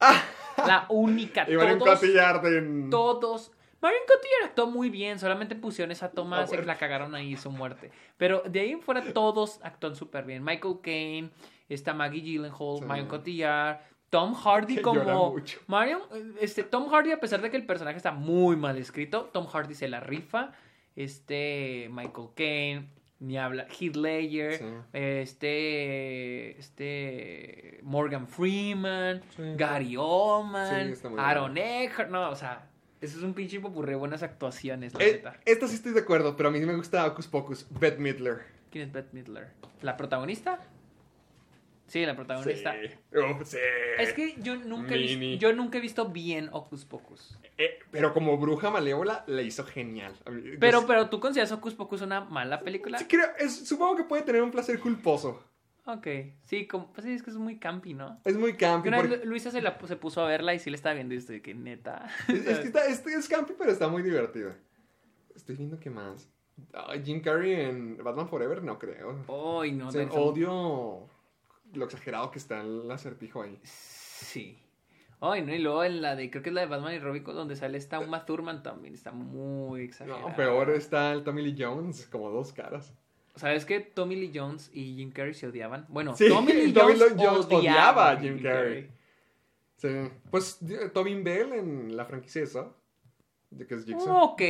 Ah. 0.00 0.20
La 0.66 0.86
única, 0.88 1.44
Y 1.48 1.54
Marion 1.56 1.78
todos, 1.78 2.00
Cotillard 2.00 2.44
en... 2.46 2.90
todos. 2.90 3.52
Marion 3.80 4.02
Cotillard 4.06 4.48
actuó 4.50 4.66
muy 4.66 4.90
bien, 4.90 5.18
solamente 5.18 5.54
pusieron 5.54 5.92
esa 5.92 6.10
toma, 6.10 6.40
La 6.40 6.46
se 6.46 6.62
la 6.62 6.76
cagaron 6.76 7.14
ahí 7.14 7.36
su 7.36 7.50
muerte. 7.50 7.90
Pero 8.16 8.42
de 8.44 8.60
ahí 8.60 8.70
en 8.72 8.80
fuera 8.82 9.02
todos 9.12 9.60
actúan 9.62 9.94
súper 9.94 10.24
bien. 10.24 10.42
Michael 10.44 10.78
Caine, 10.82 11.30
está 11.68 11.94
Maggie 11.94 12.20
Gyllenhaal, 12.22 12.78
Sí. 12.80 12.84
Marion 12.84 13.06
Cotillard, 13.08 13.78
Tom 14.10 14.34
Hardy 14.34 14.76
Que 14.76 14.82
como. 14.82 15.36
Marion, 15.66 16.00
este 16.40 16.62
Tom 16.64 16.88
Hardy 16.88 17.12
a 17.12 17.20
pesar 17.20 17.40
de 17.42 17.50
que 17.50 17.56
el 17.56 17.66
personaje 17.66 17.96
está 17.98 18.10
muy 18.12 18.56
mal 18.56 18.78
escrito, 18.78 19.26
Tom 19.32 19.46
Hardy 19.46 19.74
se 19.74 19.86
la 19.88 20.00
rifa. 20.00 20.52
Este 20.96 21.88
Michael 21.92 22.28
Caine, 22.34 22.88
ni 23.20 23.38
habla, 23.38 23.66
Heath 23.68 23.94
Ledger, 23.96 24.54
Sí. 24.58 24.64
este 24.92 26.58
este 26.58 27.80
Morgan 27.82 28.26
Freeman, 28.26 29.22
Sí. 29.36 29.42
Gary 29.56 29.96
Oldman, 29.96 30.94
Aaron. 31.18 31.56
Eckhart, 31.56 32.10
no, 32.10 32.30
o 32.30 32.34
sea, 32.34 32.67
eso 33.00 33.18
es 33.18 33.22
un 33.24 33.34
pinche 33.34 33.60
popurrí, 33.60 33.94
buenas 33.94 34.22
actuaciones, 34.22 34.94
la 34.94 35.04
Eh, 35.04 35.12
neta. 35.14 35.36
esta 35.44 35.68
sí 35.68 35.74
estoy 35.76 35.92
de 35.92 36.00
acuerdo, 36.00 36.36
pero 36.36 36.48
a 36.48 36.52
mí 36.52 36.60
me 36.60 36.74
gusta 36.76 37.06
Hocus 37.06 37.26
Pocus. 37.28 37.66
Bette 37.70 37.98
Midler. 37.98 38.38
¿Quién 38.70 38.88
es 38.88 38.92
Bette 38.92 39.12
Midler? 39.14 39.48
¿La 39.82 39.96
protagonista? 39.96 40.58
Sí, 41.86 42.04
la 42.04 42.14
protagonista. 42.14 42.74
Sí. 42.74 42.90
Oh, 43.16 43.42
sí. 43.44 43.56
Es 43.98 44.12
que 44.12 44.34
yo 44.42 44.56
nunca, 44.56 44.94
he 44.94 45.38
yo 45.38 45.54
nunca 45.54 45.78
he 45.78 45.80
visto 45.80 46.06
bien 46.10 46.50
Ocus 46.52 46.84
Pocus. 46.84 47.38
Eh, 47.56 47.78
pero 47.90 48.12
como 48.12 48.36
bruja 48.36 48.68
malévola, 48.70 49.24
la 49.26 49.40
hizo 49.40 49.64
genial. 49.64 50.12
Pero, 50.60 50.80
sí- 50.80 50.84
pero 50.86 51.08
tú 51.08 51.18
consideras 51.18 51.50
Ocus 51.52 51.72
Pocus 51.74 52.02
una 52.02 52.20
mala 52.20 52.60
película? 52.60 52.98
sí 52.98 53.06
creo- 53.06 53.30
es- 53.38 53.66
supongo 53.66 53.96
que 53.96 54.04
puede 54.04 54.22
tener 54.22 54.42
un 54.42 54.50
placer 54.50 54.78
culposo. 54.80 55.42
Ok, 55.90 56.06
sí, 56.44 56.66
como, 56.68 56.92
pues 56.92 57.06
sí, 57.06 57.12
es 57.14 57.22
que 57.22 57.30
es 57.30 57.36
muy 57.36 57.58
campi, 57.58 57.94
¿no? 57.94 58.20
Es 58.24 58.36
muy 58.36 58.54
campi. 58.58 58.88
Una 58.88 58.98
porque- 58.98 59.16
Lu- 59.16 59.24
Luisa 59.30 59.50
se, 59.50 59.62
la, 59.62 59.78
se 59.86 59.96
puso 59.96 60.20
a 60.22 60.28
verla 60.28 60.52
y 60.52 60.58
sí 60.58 60.68
le 60.68 60.76
estaba 60.76 60.94
viendo 60.94 61.14
y 61.14 61.16
estoy 61.16 61.40
que 61.40 61.54
neta. 61.54 62.06
Es, 62.28 62.46
es 62.46 62.58
que 62.58 62.66
está, 62.66 62.84
es, 62.86 63.06
es 63.06 63.26
campi, 63.26 63.54
pero 63.58 63.70
está 63.72 63.88
muy 63.88 64.02
divertida. 64.02 64.54
Estoy 65.34 65.56
viendo 65.56 65.80
qué 65.80 65.88
más. 65.88 66.28
Jim 67.04 67.22
Carrey 67.22 67.52
en 67.54 67.96
Batman 68.04 68.28
Forever, 68.28 68.62
no 68.62 68.78
creo. 68.78 69.24
Ay, 69.62 69.72
no, 69.72 69.88
O 69.88 69.92
sea, 69.92 70.06
odio 70.10 71.08
lo 71.72 71.84
exagerado 71.84 72.30
que 72.30 72.38
está 72.38 72.60
el 72.60 72.90
acertijo 72.90 73.42
ahí. 73.42 73.58
Sí. 73.62 74.58
Ay, 75.20 75.42
no, 75.42 75.54
y 75.54 75.58
luego 75.58 75.84
en 75.84 76.02
la 76.02 76.16
de, 76.16 76.30
creo 76.30 76.42
que 76.42 76.50
es 76.50 76.54
la 76.54 76.60
de 76.62 76.66
Batman 76.66 76.94
y 76.94 76.98
Robin, 76.98 77.24
donde 77.24 77.56
sale 77.56 77.78
esta 77.78 77.98
Uma 77.98 78.26
Thurman 78.26 78.62
también, 78.62 78.92
está 78.94 79.10
muy 79.10 79.82
exagerada. 79.82 80.28
No, 80.28 80.36
peor 80.36 80.70
está 80.70 81.12
el 81.12 81.24
Tommy 81.24 81.42
Lee 81.42 81.56
Jones, 81.58 82.06
como 82.08 82.30
dos 82.30 82.52
caras. 82.52 82.92
¿Sabes 83.38 83.64
que 83.64 83.80
Tommy 83.80 84.16
Lee 84.16 84.32
Jones 84.34 84.70
y 84.74 84.96
Jim 84.96 85.10
Carrey 85.10 85.34
se 85.34 85.46
odiaban? 85.46 85.86
Bueno, 85.88 86.14
Sí, 86.16 86.28
Tommy 86.28 86.52
Lee 86.52 86.72
Jones, 86.76 86.98
Jones 87.16 87.46
odiaba, 87.46 87.58
odiaba 87.58 88.10
a 88.10 88.16
Jim 88.18 88.42
Carrey. 88.42 88.90
Sí. 89.76 89.88
Pues 90.30 90.58
eh, 90.68 90.90
Tobin 90.92 91.22
Bell 91.22 91.52
en 91.52 91.96
la 91.96 92.04
franquicia 92.04 92.42
esa, 92.42 92.68
de 93.50 93.66
que 93.66 93.76
es 93.76 93.84
Jigsaw. 93.84 94.16
Ok, 94.24 94.42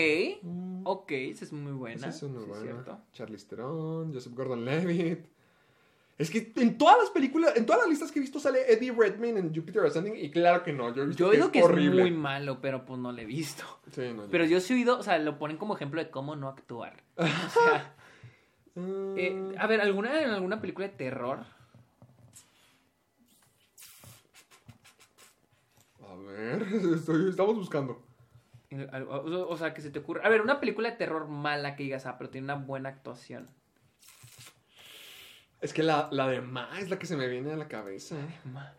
ok, 0.85 1.11
esa 1.13 1.45
es 1.45 1.53
muy 1.53 1.73
buena. 1.73 2.09
Esa 2.09 2.27
es 2.27 2.33
buena. 2.33 2.61
cierto. 2.63 2.99
Charlize 3.13 3.47
Theron, 3.47 4.13
Joseph 4.13 4.33
Gordon-Levitt. 4.35 5.27
Es 6.17 6.31
que 6.31 6.53
en 6.57 6.77
todas 6.77 6.97
las 6.99 7.11
películas, 7.11 7.53
en 7.57 7.65
todas 7.65 7.83
las 7.83 7.91
listas 7.91 8.11
que 8.11 8.19
he 8.19 8.23
visto 8.23 8.41
sale 8.41 8.73
Eddie 8.73 8.91
Redmayne 8.91 9.39
en 9.39 9.55
Jupiter 9.55 9.85
Ascending 9.87 10.17
y 10.17 10.31
claro 10.33 10.65
que 10.65 10.73
no, 10.73 10.93
yo 10.93 11.05
he 11.05 11.07
visto 11.07 11.25
Yo 11.27 11.31
que, 11.31 11.37
es 11.39 11.47
que 11.51 11.63
horrible. 11.63 12.03
es 12.03 12.11
muy 12.11 12.19
malo, 12.19 12.61
pero 12.61 12.85
pues 12.85 12.99
no 12.99 13.13
lo 13.13 13.21
he 13.21 13.25
visto. 13.25 13.63
Sí, 13.93 14.13
no, 14.17 14.25
Pero 14.29 14.45
yo 14.45 14.59
sí 14.61 14.73
he 14.73 14.77
oído, 14.79 14.99
o 14.99 15.03
sea, 15.05 15.17
lo 15.19 15.39
ponen 15.39 15.59
como 15.59 15.77
ejemplo 15.77 16.03
de 16.03 16.11
cómo 16.11 16.35
no 16.35 16.49
actuar. 16.49 17.05
O 17.17 17.25
sea, 17.25 17.95
Eh, 19.15 19.45
a 19.59 19.67
ver, 19.67 19.81
¿alguna, 19.81 20.23
en 20.23 20.31
alguna 20.31 20.61
película 20.61 20.87
de 20.89 20.95
terror? 20.95 21.45
a 26.07 26.15
ver, 26.17 26.63
estoy- 26.95 27.31
estamos 27.31 27.57
buscando. 27.57 28.03
Eh, 28.71 28.87
O 29.09 29.49
o 29.49 29.57
sea, 29.57 29.73
que 29.75 29.81
se 29.81 29.91
te 29.91 29.99
ocurra. 29.99 30.25
A 30.25 30.29
ver, 30.29 30.41
una 30.43 30.61
película 30.61 30.91
de 30.91 30.97
terror 30.97 31.27
mala 31.29 31.75
que 31.77 31.83
digas, 31.85 32.07
ah, 32.07 32.17
pero 32.19 32.31
tiene 32.31 32.45
una 32.47 32.55
buena 32.57 32.89
actuación. 32.91 33.49
Es 35.61 35.73
que 35.73 35.83
la, 35.83 36.09
la 36.13 36.29
de 36.29 36.41
Ma 36.41 36.79
es 36.79 36.89
la 36.91 36.99
que 36.99 37.07
se 37.07 37.17
me 37.17 37.27
viene 37.29 37.53
a 37.53 37.57
la 37.57 37.67
cabeza. 37.67 38.17
Ma- 38.45 38.75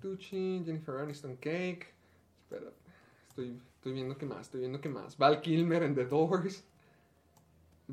Tucci, 0.00 0.62
Jennifer 0.64 0.96
Aniston 0.96 1.36
Cake. 1.36 1.94
Espera, 2.42 2.70
estoy, 3.28 3.60
estoy 3.76 3.92
viendo 3.92 4.16
qué 4.18 4.26
más, 4.26 4.40
estoy 4.42 4.60
viendo 4.60 4.80
qué 4.80 4.88
más. 4.88 5.16
Val 5.16 5.40
Kilmer 5.40 5.82
en 5.84 5.94
The 5.94 6.06
Doors. 6.06 6.64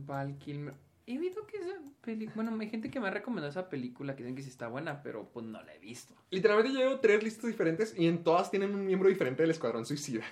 Val 0.05 0.37
Kilmer. 0.37 0.73
He 1.05 1.17
oído 1.17 1.47
que 1.47 1.57
esa 1.57 1.79
película. 2.01 2.35
Bueno, 2.35 2.57
hay 2.59 2.69
gente 2.69 2.91
que 2.91 2.99
me 2.99 3.07
ha 3.07 3.11
recomendado 3.11 3.49
esa 3.49 3.69
película 3.69 4.15
que 4.15 4.23
dicen 4.23 4.35
que 4.35 4.43
sí 4.43 4.49
está 4.49 4.67
buena, 4.67 5.01
pero 5.01 5.29
pues 5.31 5.45
no 5.45 5.61
la 5.63 5.73
he 5.73 5.79
visto. 5.79 6.13
Literalmente 6.31 6.77
llevo 6.77 6.99
tres 6.99 7.23
listas 7.23 7.47
diferentes 7.47 7.97
y 7.97 8.07
en 8.07 8.23
todas 8.23 8.51
tienen 8.51 8.75
un 8.75 8.85
miembro 8.85 9.07
diferente 9.07 9.41
del 9.41 9.51
Escuadrón 9.51 9.85
Suicida. 9.85 10.25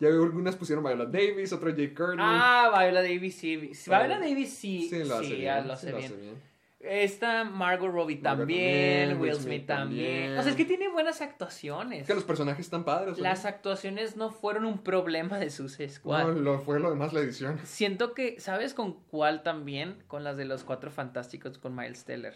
Ya 0.00 0.08
veo 0.08 0.24
algunas 0.24 0.56
pusieron 0.56 0.84
Viola 0.84 1.06
Davis, 1.06 1.52
otro 1.52 1.70
Jake 1.70 1.94
Curley. 1.94 2.18
Ah, 2.18 2.70
Viola 2.76 3.00
Davis 3.00 3.36
sí. 3.36 3.56
Viola 3.56 4.18
Davis 4.18 4.52
sí. 4.52 4.88
Sí, 4.90 5.04
lo 5.04 5.14
hace 5.14 5.24
sí, 5.24 5.30
bien. 5.36 5.44
ya 5.44 5.60
lo 5.60 5.76
sí 5.76 5.86
hace 5.86 5.90
lo 5.90 5.98
hace 5.98 6.16
bien. 6.16 6.53
Esta 6.86 7.44
Margot 7.44 7.90
Robbie 7.90 8.16
también, 8.16 9.10
también, 9.10 9.20
Will 9.20 9.34
Smith 9.34 9.66
también. 9.66 10.38
O 10.38 10.42
sea, 10.42 10.50
es 10.50 10.56
que 10.56 10.64
tiene 10.64 10.88
buenas 10.88 11.20
actuaciones. 11.20 12.02
Es 12.02 12.06
que 12.06 12.14
los 12.14 12.24
personajes 12.24 12.66
están 12.66 12.84
padres. 12.84 13.16
¿no? 13.16 13.22
Las 13.22 13.44
actuaciones 13.44 14.16
no 14.16 14.30
fueron 14.30 14.64
un 14.64 14.78
problema 14.78 15.38
de 15.38 15.50
sus 15.50 15.78
Squad. 15.88 16.24
No, 16.24 16.32
lo 16.32 16.60
fue 16.60 16.80
lo 16.80 16.90
demás 16.90 17.12
la 17.12 17.20
edición. 17.20 17.58
Siento 17.64 18.14
que, 18.14 18.38
¿sabes 18.40 18.74
con 18.74 19.00
cuál 19.04 19.42
también? 19.42 20.02
Con 20.06 20.24
las 20.24 20.36
de 20.36 20.44
los 20.44 20.64
Cuatro 20.64 20.90
Fantásticos 20.90 21.58
con 21.58 21.74
Miles 21.74 22.04
Teller. 22.04 22.34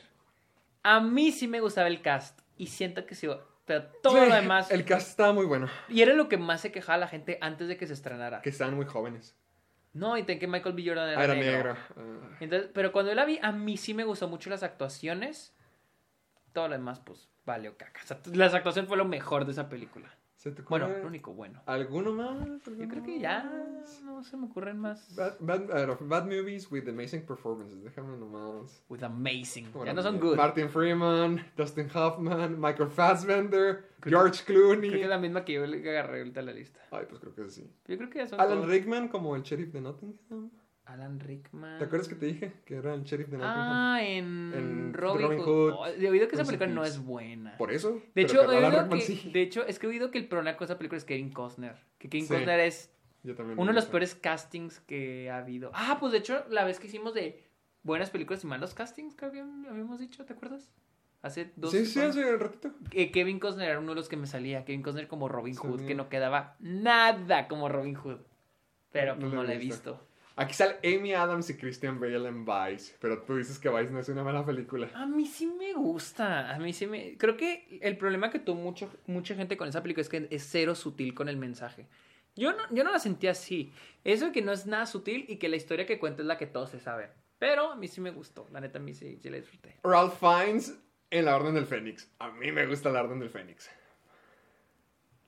A 0.82 1.00
mí 1.00 1.32
sí 1.32 1.48
me 1.48 1.60
gustaba 1.60 1.88
el 1.88 2.00
cast 2.02 2.40
y 2.56 2.68
siento 2.68 3.04
que 3.06 3.14
sí, 3.14 3.28
pero 3.64 3.84
todo 4.02 4.22
Sí, 4.22 4.28
lo 4.28 4.34
demás. 4.34 4.70
El 4.70 4.84
cast 4.84 5.10
estaba 5.10 5.32
muy 5.32 5.44
bueno. 5.44 5.68
Y 5.88 6.00
era 6.02 6.14
lo 6.14 6.28
que 6.28 6.38
más 6.38 6.62
se 6.62 6.72
quejaba 6.72 6.98
la 6.98 7.08
gente 7.08 7.38
antes 7.40 7.68
de 7.68 7.76
que 7.76 7.86
se 7.86 7.92
estrenara. 7.92 8.40
Que 8.40 8.48
estaban 8.50 8.74
muy 8.74 8.86
jóvenes. 8.86 9.36
No, 9.98 10.16
y 10.16 10.22
ten 10.22 10.38
que 10.38 10.46
Michael 10.46 10.74
B. 10.74 10.84
Jordan 10.86 11.08
era, 11.10 11.20
Ah, 11.20 11.24
era 11.24 11.34
negro. 11.34 11.52
negro. 11.52 11.76
Ah. 11.96 12.36
Entonces, 12.40 12.70
pero 12.72 12.92
cuando 12.92 13.10
yo 13.10 13.16
la 13.16 13.24
vi, 13.24 13.38
a 13.42 13.52
mí 13.52 13.76
sí 13.76 13.94
me 13.94 14.04
gustó 14.04 14.28
mucho 14.28 14.48
las 14.50 14.62
actuaciones. 14.62 15.54
Todo 16.52 16.68
lo 16.68 16.74
demás, 16.74 17.00
pues, 17.00 17.28
valió 17.44 17.76
caca. 17.76 18.00
O 18.02 18.06
sea, 18.06 18.18
las 18.32 18.54
actuaciones 18.54 18.88
fue 18.88 18.96
lo 18.96 19.04
mejor 19.04 19.44
de 19.44 19.52
esa 19.52 19.68
película. 19.68 20.14
¿Se 20.38 20.52
te 20.52 20.62
ocurre 20.62 20.84
Bueno, 20.84 20.98
lo 21.02 21.08
único 21.08 21.34
bueno. 21.34 21.60
¿Alguno 21.66 22.12
más? 22.12 22.38
Yo 22.64 22.72
¿Alguno 22.72 22.88
creo 22.88 23.02
que 23.02 23.18
ya 23.18 23.42
más? 23.42 24.02
no 24.04 24.22
se 24.22 24.36
me 24.36 24.46
ocurren 24.46 24.78
más. 24.78 25.12
Bad, 25.16 25.34
bad, 25.40 25.98
bad 26.00 26.24
movies 26.26 26.70
with 26.70 26.88
amazing 26.88 27.26
performances. 27.26 27.82
Déjame 27.82 28.16
nomás. 28.16 28.84
With 28.88 29.02
amazing. 29.02 29.64
ya 29.66 29.70
Bueno, 29.72 29.94
no 29.94 30.02
son 30.02 30.20
good. 30.20 30.36
Martin 30.36 30.68
Freeman, 30.70 31.44
Dustin 31.56 31.90
Hoffman, 31.92 32.60
Michael 32.60 32.88
Fassbender, 32.88 33.88
George 34.04 34.44
Clooney. 34.44 34.90
Creo 34.90 35.00
que 35.00 35.02
es 35.02 35.08
la 35.08 35.18
misma 35.18 35.44
que 35.44 35.54
yo 35.54 35.66
le 35.66 35.78
agarré 35.90 36.18
ahorita 36.20 36.38
a 36.38 36.44
la 36.44 36.52
lista. 36.52 36.78
Ay, 36.92 37.06
pues 37.08 37.20
creo 37.20 37.34
que 37.34 37.50
sí. 37.50 37.68
Yo 37.88 37.96
creo 37.96 38.08
que 38.08 38.18
ya 38.18 38.28
son 38.28 38.40
Alan 38.40 38.58
todos. 38.58 38.70
Rickman 38.70 39.08
como 39.08 39.34
el 39.34 39.42
sheriff 39.42 39.72
de 39.72 39.80
Nottingham. 39.80 40.50
Alan 40.88 41.20
Rickman. 41.20 41.78
¿Te 41.78 41.84
acuerdas 41.84 42.08
que 42.08 42.14
te 42.14 42.26
dije 42.26 42.52
que 42.64 42.76
era 42.76 42.94
el 42.94 43.04
sheriff 43.04 43.28
de 43.28 43.36
Nottingham? 43.38 43.70
Ah, 43.72 43.98
en, 44.02 44.52
En 44.54 44.94
Robin, 44.94 45.22
Robin 45.22 45.38
Hood. 45.40 45.44
Hood, 45.46 45.74
Oh, 45.78 45.86
he 45.86 46.08
oído 46.08 46.28
que 46.28 46.34
esa 46.36 46.44
película 46.44 46.68
no 46.68 46.82
es 46.84 46.98
buena. 47.04 47.56
Por 47.58 47.70
eso. 47.72 48.00
De 48.14 48.22
hecho, 48.22 48.42
he 48.50 48.56
oído 48.64 48.88
que, 48.88 49.00
sí. 49.02 49.30
de 49.32 49.42
hecho, 49.42 49.66
es 49.66 49.78
que 49.78 49.86
he 49.86 49.90
oído 49.90 50.10
que 50.10 50.18
el 50.18 50.26
problema 50.28 50.56
con 50.56 50.64
esa 50.64 50.78
película 50.78 50.96
es 50.98 51.04
Kevin 51.04 51.30
Costner. 51.30 51.76
Que 51.98 52.08
Kevin 52.08 52.26
Sí. 52.26 52.34
Costner 52.34 52.60
es 52.60 52.90
Yo 53.22 53.34
también 53.34 53.58
uno 53.58 53.66
lo 53.66 53.72
de 53.72 53.76
los 53.82 53.86
peores 53.86 54.14
castings 54.14 54.80
que 54.80 55.30
ha 55.30 55.38
habido. 55.38 55.70
Ah, 55.74 55.98
pues 56.00 56.12
de 56.12 56.18
hecho, 56.18 56.44
la 56.48 56.64
vez 56.64 56.80
que 56.80 56.86
hicimos 56.86 57.12
de 57.14 57.44
buenas 57.82 58.10
películas 58.10 58.42
y 58.44 58.46
malos 58.46 58.72
castings, 58.74 59.14
que 59.14 59.26
habíamos 59.26 59.98
dicho, 60.00 60.24
¿te 60.24 60.32
acuerdas? 60.32 60.70
Hace 61.20 61.50
dos 61.56 61.72
Sí, 61.72 61.84
sí, 61.84 62.00
hace 62.00 62.32
un 62.34 62.40
ratito. 62.40 62.70
Eh, 62.92 63.10
Kevin 63.10 63.40
Costner 63.40 63.68
era 63.70 63.78
uno 63.80 63.88
de 63.90 63.96
los 63.96 64.08
que 64.08 64.16
me 64.16 64.26
salía. 64.28 64.64
Kevin 64.64 64.82
Costner 64.82 65.08
como 65.08 65.28
Robin 65.28 65.54
Hood, 65.56 65.80
Sí. 65.80 65.86
que 65.86 65.94
no 65.96 66.08
quedaba 66.08 66.56
nada 66.60 67.48
como 67.48 67.68
Robin 67.68 67.94
Hood. 67.96 68.20
Pero 68.92 69.14
No 69.16 69.20
pues 69.22 69.32
lo 69.32 69.36
no 69.38 69.42
he 69.44 69.48
la 69.48 69.54
he 69.54 69.58
visto. 69.58 69.90
visto. 69.94 70.07
Aquí 70.40 70.54
sale 70.54 70.76
Amy 70.84 71.12
Adams 71.14 71.50
y 71.50 71.56
Christian 71.56 71.98
Bale 71.98 72.28
en 72.28 72.44
Vice, 72.44 72.94
pero 73.00 73.22
tú 73.22 73.36
dices 73.36 73.58
que 73.58 73.68
Vice 73.68 73.90
no 73.90 73.98
es 73.98 74.08
una 74.08 74.22
mala 74.22 74.46
película. 74.46 74.88
A 74.94 75.04
mí 75.04 75.26
sí 75.26 75.46
me 75.46 75.72
gusta, 75.74 76.54
a 76.54 76.58
mí 76.60 76.72
sí 76.72 76.86
me... 76.86 77.18
Creo 77.18 77.36
que 77.36 77.80
el 77.82 77.96
problema 77.98 78.30
que 78.30 78.38
tuvo 78.38 78.54
mucho, 78.60 78.88
mucha 79.06 79.34
gente 79.34 79.56
con 79.56 79.68
esa 79.68 79.82
película 79.82 80.02
es 80.02 80.08
que 80.08 80.28
es 80.30 80.46
cero 80.48 80.76
sutil 80.76 81.12
con 81.12 81.28
el 81.28 81.36
mensaje. 81.36 81.88
Yo 82.36 82.52
no, 82.52 82.62
yo 82.70 82.84
no 82.84 82.92
la 82.92 83.00
sentí 83.00 83.26
así. 83.26 83.72
Eso 84.04 84.30
que 84.30 84.40
no 84.42 84.52
es 84.52 84.64
nada 84.64 84.86
sutil 84.86 85.24
y 85.26 85.38
que 85.38 85.48
la 85.48 85.56
historia 85.56 85.86
que 85.86 85.98
cuenta 85.98 86.22
es 86.22 86.28
la 86.28 86.38
que 86.38 86.46
todos 86.46 86.70
se 86.70 86.78
saben. 86.78 87.10
Pero 87.40 87.72
a 87.72 87.76
mí 87.76 87.88
sí 87.88 88.00
me 88.00 88.12
gustó, 88.12 88.46
la 88.52 88.60
neta 88.60 88.78
a 88.78 88.82
mí 88.82 88.94
sí, 88.94 89.18
sí 89.20 89.28
la 89.30 89.38
disfruté. 89.38 89.76
Ralph 89.82 90.14
Fiennes 90.20 90.78
en 91.10 91.24
La 91.24 91.34
Orden 91.34 91.54
del 91.54 91.66
Fénix. 91.66 92.08
A 92.20 92.30
mí 92.30 92.52
me 92.52 92.64
gusta 92.66 92.90
La 92.90 93.02
Orden 93.02 93.18
del 93.18 93.30
Fénix. 93.30 93.68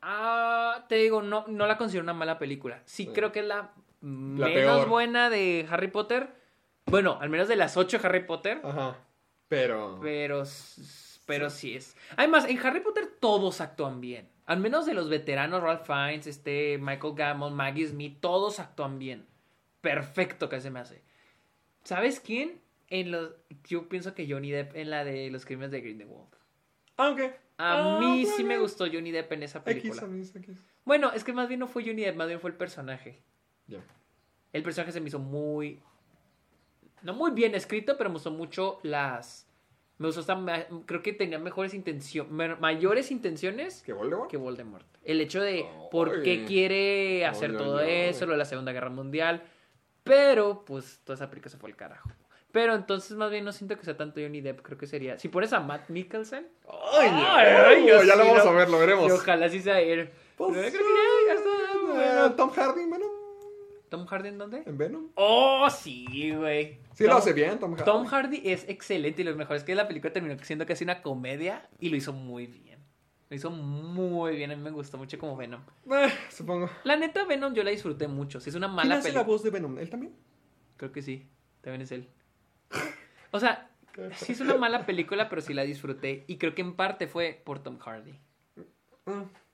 Ah, 0.03 0.87
te 0.89 0.95
digo, 0.97 1.21
no, 1.21 1.45
no 1.49 1.67
la 1.67 1.77
considero 1.77 2.03
una 2.05 2.15
mala 2.15 2.39
película. 2.39 2.81
Sí, 2.87 3.05
Sí. 3.07 3.11
creo 3.13 3.33
que 3.33 3.41
es 3.41 3.47
la, 3.47 3.73
menos 4.01 4.53
peor. 4.53 4.89
buena 4.89 5.31
de 5.31 5.67
Harry 5.71 5.89
Potter. 5.89 6.29
Bueno, 6.87 7.19
al 7.21 7.29
menos 7.31 7.49
de 7.49 7.57
las 7.57 7.77
ocho 7.77 7.99
de 7.99 8.07
Harry 8.07 8.25
Potter. 8.25 8.61
Ajá. 8.65 8.97
Pero... 9.49 9.99
Pero, 10.03 10.45
pero 11.27 11.51
sí. 11.51 11.77
es. 11.77 11.97
Además, 12.17 12.47
en 12.49 12.59
Harry 12.65 12.81
Potter 12.81 13.09
todos 13.21 13.61
actúan 13.61 14.01
bien. 14.01 14.29
Al 14.47 14.59
menos 14.59 14.87
de 14.87 14.95
los 14.95 15.09
veteranos, 15.09 15.63
Ralph 15.63 15.87
Fiennes, 15.87 16.27
este, 16.27 16.79
Michael 16.79 17.15
Gambon, 17.15 17.55
Maggie 17.55 17.87
Smith, 17.87 18.19
todos 18.21 18.59
actúan 18.59 18.99
bien. 18.99 19.27
Perfecto 19.81 20.49
que 20.49 20.61
se 20.61 20.71
me 20.71 20.81
hace. 20.81 21.03
¿Sabes 21.85 22.21
quién? 22.21 22.61
En 22.89 23.13
los, 23.13 23.31
yo 23.65 23.89
pienso 23.89 24.15
que 24.15 24.29
Johnny 24.29 24.51
Depp 24.51 24.75
en 24.77 24.91
la 24.91 25.05
de 25.05 25.31
los 25.31 25.45
crímenes 25.45 25.71
de 25.71 25.81
Grindelwald. 25.81 26.35
Aunque... 26.97 27.35
A 27.63 27.99
mí 28.01 28.25
sí 28.25 28.43
me 28.43 28.57
gustó 28.57 28.87
Johnny 28.91 29.11
Depp 29.11 29.33
en 29.33 29.43
esa 29.43 29.59
X, 29.59 29.65
película. 29.67 30.03
a 30.03 30.07
mí 30.07 30.21
es 30.23 30.35
X. 30.35 30.57
Bueno, 30.87 31.13
es 31.13 31.25
que 31.25 31.35
más 31.35 31.47
bien 31.47 31.61
no 31.61 31.69
fue 31.69 31.85
Johnny 31.85 32.03
Depp, 32.03 32.17
más 32.17 32.27
bien 32.27 32.41
fue 32.41 32.51
el 32.51 32.57
personaje. 32.57 33.23
Ya. 33.71 33.79
El 34.53 34.63
personaje 34.63 34.93
se 34.93 35.01
me 35.01 35.09
hizo 35.09 35.19
muy. 35.19 35.81
No 37.03 37.15
muy 37.15 37.31
bien 37.31 37.55
escrito, 37.55 37.97
pero 37.97 38.11
me 38.11 38.15
gustó 38.15 38.31
mucho 38.31 38.79
las. 38.83 39.47
Me 39.99 40.07
gustó 40.07 40.21
hasta 40.21 40.67
Creo 40.87 41.03
que 41.03 41.13
tenía 41.13 41.39
mejores 41.39 41.73
intenciones. 41.75 42.59
Mayores 42.59 43.11
intenciones 43.11 43.83
¿Que 43.83 43.93
Voldemort? 43.93 44.31
que 44.31 44.37
Voldemort. 44.37 44.87
El 45.05 45.21
hecho 45.21 45.41
de 45.41 45.67
por 45.91 46.23
qué 46.23 46.45
quiere 46.45 47.25
hacer 47.27 47.57
todo 47.57 47.81
eso, 47.81 48.27
lo 48.27 48.33
de 48.33 48.39
la 48.39 48.45
Segunda 48.45 48.73
Guerra 48.73 48.91
Mundial. 48.91 49.43
Pero, 50.03 50.65
pues, 50.65 51.01
toda 51.05 51.15
esa 51.15 51.29
película 51.29 51.51
se 51.51 51.59
fue 51.59 51.71
al 51.71 51.77
carajo. 51.77 52.11
Pero 52.53 52.75
entonces, 52.75 53.17
más 53.17 53.31
bien, 53.31 53.45
no 53.45 53.53
siento 53.53 53.77
que 53.77 53.85
sea 53.85 53.97
tanto 53.97 54.21
Johnny 54.21 54.41
Depp. 54.41 54.63
Creo 54.63 54.77
que 54.77 54.87
sería. 54.87 55.19
Si 55.19 55.29
pones 55.29 55.53
a 55.53 55.61
Matt 55.61 55.89
Mikkelsen. 55.89 56.49
¡Ay, 56.93 57.11
ay, 57.13 57.87
ya, 57.87 57.99
yo 57.99 58.03
ya 58.03 58.17
lo 58.17 58.25
vamos 58.25 58.45
no. 58.45 58.51
a 58.51 58.55
ver, 58.55 58.71
lo 58.71 58.79
veremos. 58.79 59.09
Y 59.09 59.13
ojalá 59.13 59.49
sí 59.49 59.61
sea 59.61 59.81
él. 59.81 60.11
Pues, 60.37 60.57
eh, 60.57 60.73
bueno. 61.87 62.33
Tom 62.35 62.51
Hardy 62.51 62.81
en 62.81 62.91
Venom. 62.91 63.10
¿Tom 63.91 64.07
Hardy 64.07 64.29
en 64.29 64.39
dónde? 64.39 64.63
En 64.65 64.79
Venom. 64.79 65.09
Oh, 65.17 65.69
sí, 65.69 66.33
güey. 66.33 66.79
Sí 66.95 67.05
lo 67.05 67.17
hace 67.17 67.33
bien, 67.33 67.59
Tom 67.59 67.73
Hardy. 67.73 67.85
Tom 67.85 68.07
Hardy 68.07 68.41
es 68.45 68.67
excelente 68.69 69.21
y 69.21 69.25
lo 69.25 69.35
mejor 69.35 69.57
es 69.57 69.65
que 69.65 69.75
la 69.75 69.89
película 69.89 70.13
terminó 70.13 70.39
siendo 70.43 70.65
casi 70.65 70.85
una 70.85 71.03
comedia 71.03 71.69
y 71.81 71.91
lo 71.91 71.97
hizo 71.97 72.13
muy 72.13 72.47
bien. 72.47 72.79
Lo 73.29 73.37
hizo 73.37 73.51
muy 73.51 74.37
bien, 74.37 74.53
a 74.53 74.57
mí 74.57 74.63
me 74.63 74.71
gustó 74.71 74.97
mucho 74.97 75.19
como 75.19 75.37
Venom. 75.37 75.61
Eh, 75.91 76.09
supongo. 76.31 76.71
La 76.85 76.97
neta, 76.97 77.25
Venom 77.25 77.53
yo 77.53 77.65
la 77.65 77.71
disfruté 77.71 78.07
mucho. 78.07 78.41
Si 78.41 78.51
es 78.51 78.57
una 78.57 78.69
¿Quién 78.69 78.77
mala 78.77 78.97
hace 78.97 79.13
la 79.13 79.25
voz 79.25 79.43
de 79.43 79.51
Venom? 79.51 79.79
¿Él 79.79 79.91
también? 79.91 80.15
Creo 80.77 80.93
que 80.93 81.03
sí, 81.03 81.29
también 81.61 81.83
es 81.83 81.93
él. 81.93 82.09
O 83.33 83.41
sea, 83.41 83.71
sí 84.15 84.33
es 84.33 84.41
una 84.41 84.57
mala 84.57 84.87
película, 84.87 85.29
pero 85.29 85.43
sí 85.43 85.53
la 85.53 85.63
disfruté. 85.63 86.25
Y 86.29 86.39
creo 86.39 86.55
que 86.55 86.63
en 86.63 86.75
parte 86.75 87.09
fue 87.09 87.43
por 87.45 87.61
Tom 87.61 87.79
Hardy. 87.79 88.19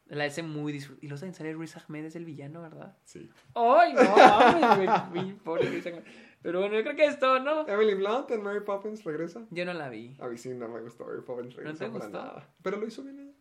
Mm, 0.08 0.14
La 0.14 0.26
hice 0.26 0.42
muy 0.42 0.72
disfrutada. 0.72 1.04
Y 1.04 1.08
luego 1.08 1.20
también 1.20 1.34
sale 1.34 1.54
Riz 1.54 1.76
Ahmed, 1.76 2.04
es 2.04 2.16
el 2.16 2.24
villano, 2.24 2.62
¿verdad? 2.62 2.96
sí. 3.04 3.30
¡Ay, 3.54 3.92
no! 3.94 4.02
mames, 4.16 5.10
güey, 5.10 5.32
pobre 5.34 5.68
Riz 5.70 5.86
Ahmed. 5.86 6.02
Pero 6.42 6.60
bueno, 6.60 6.76
yo 6.76 6.82
creo 6.84 6.94
que 6.94 7.06
es 7.06 7.18
todo, 7.18 7.40
¿no? 7.40 7.66
Emily 7.66 7.94
Blunt 7.94 8.30
en 8.30 8.42
Mary 8.42 8.60
Poppins 8.60 9.02
regresa. 9.02 9.42
Yo 9.50 9.64
no 9.64 9.72
la 9.72 9.88
vi. 9.88 10.16
A 10.20 10.28
mí 10.28 10.36
sí 10.38 10.50
no 10.50 10.68
me 10.68 10.80
gustó 10.80 11.04
Mary 11.06 11.22
Poppins 11.22 11.54
regresa 11.56 11.84
te 11.86 11.90
para 11.90 12.04
gustó? 12.04 12.18
nada. 12.22 12.48
Pero 12.62 12.76
lo 12.76 12.86
hizo 12.86 13.02
bien 13.02 13.18
ella. 13.18 13.32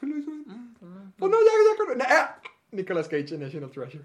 Lo 0.00 0.16
hizo 0.16 0.30
bien. 0.30 0.44
Mm, 0.80 1.12
Pues 1.18 1.30
no, 1.30 1.36
ya, 1.38 1.46
ya. 1.46 1.84
con- 1.84 2.02
¡Ah! 2.02 2.40
Nicolas 2.70 3.08
Cage 3.08 3.34
en 3.34 3.40
National 3.40 3.70
Treasure. 3.70 4.04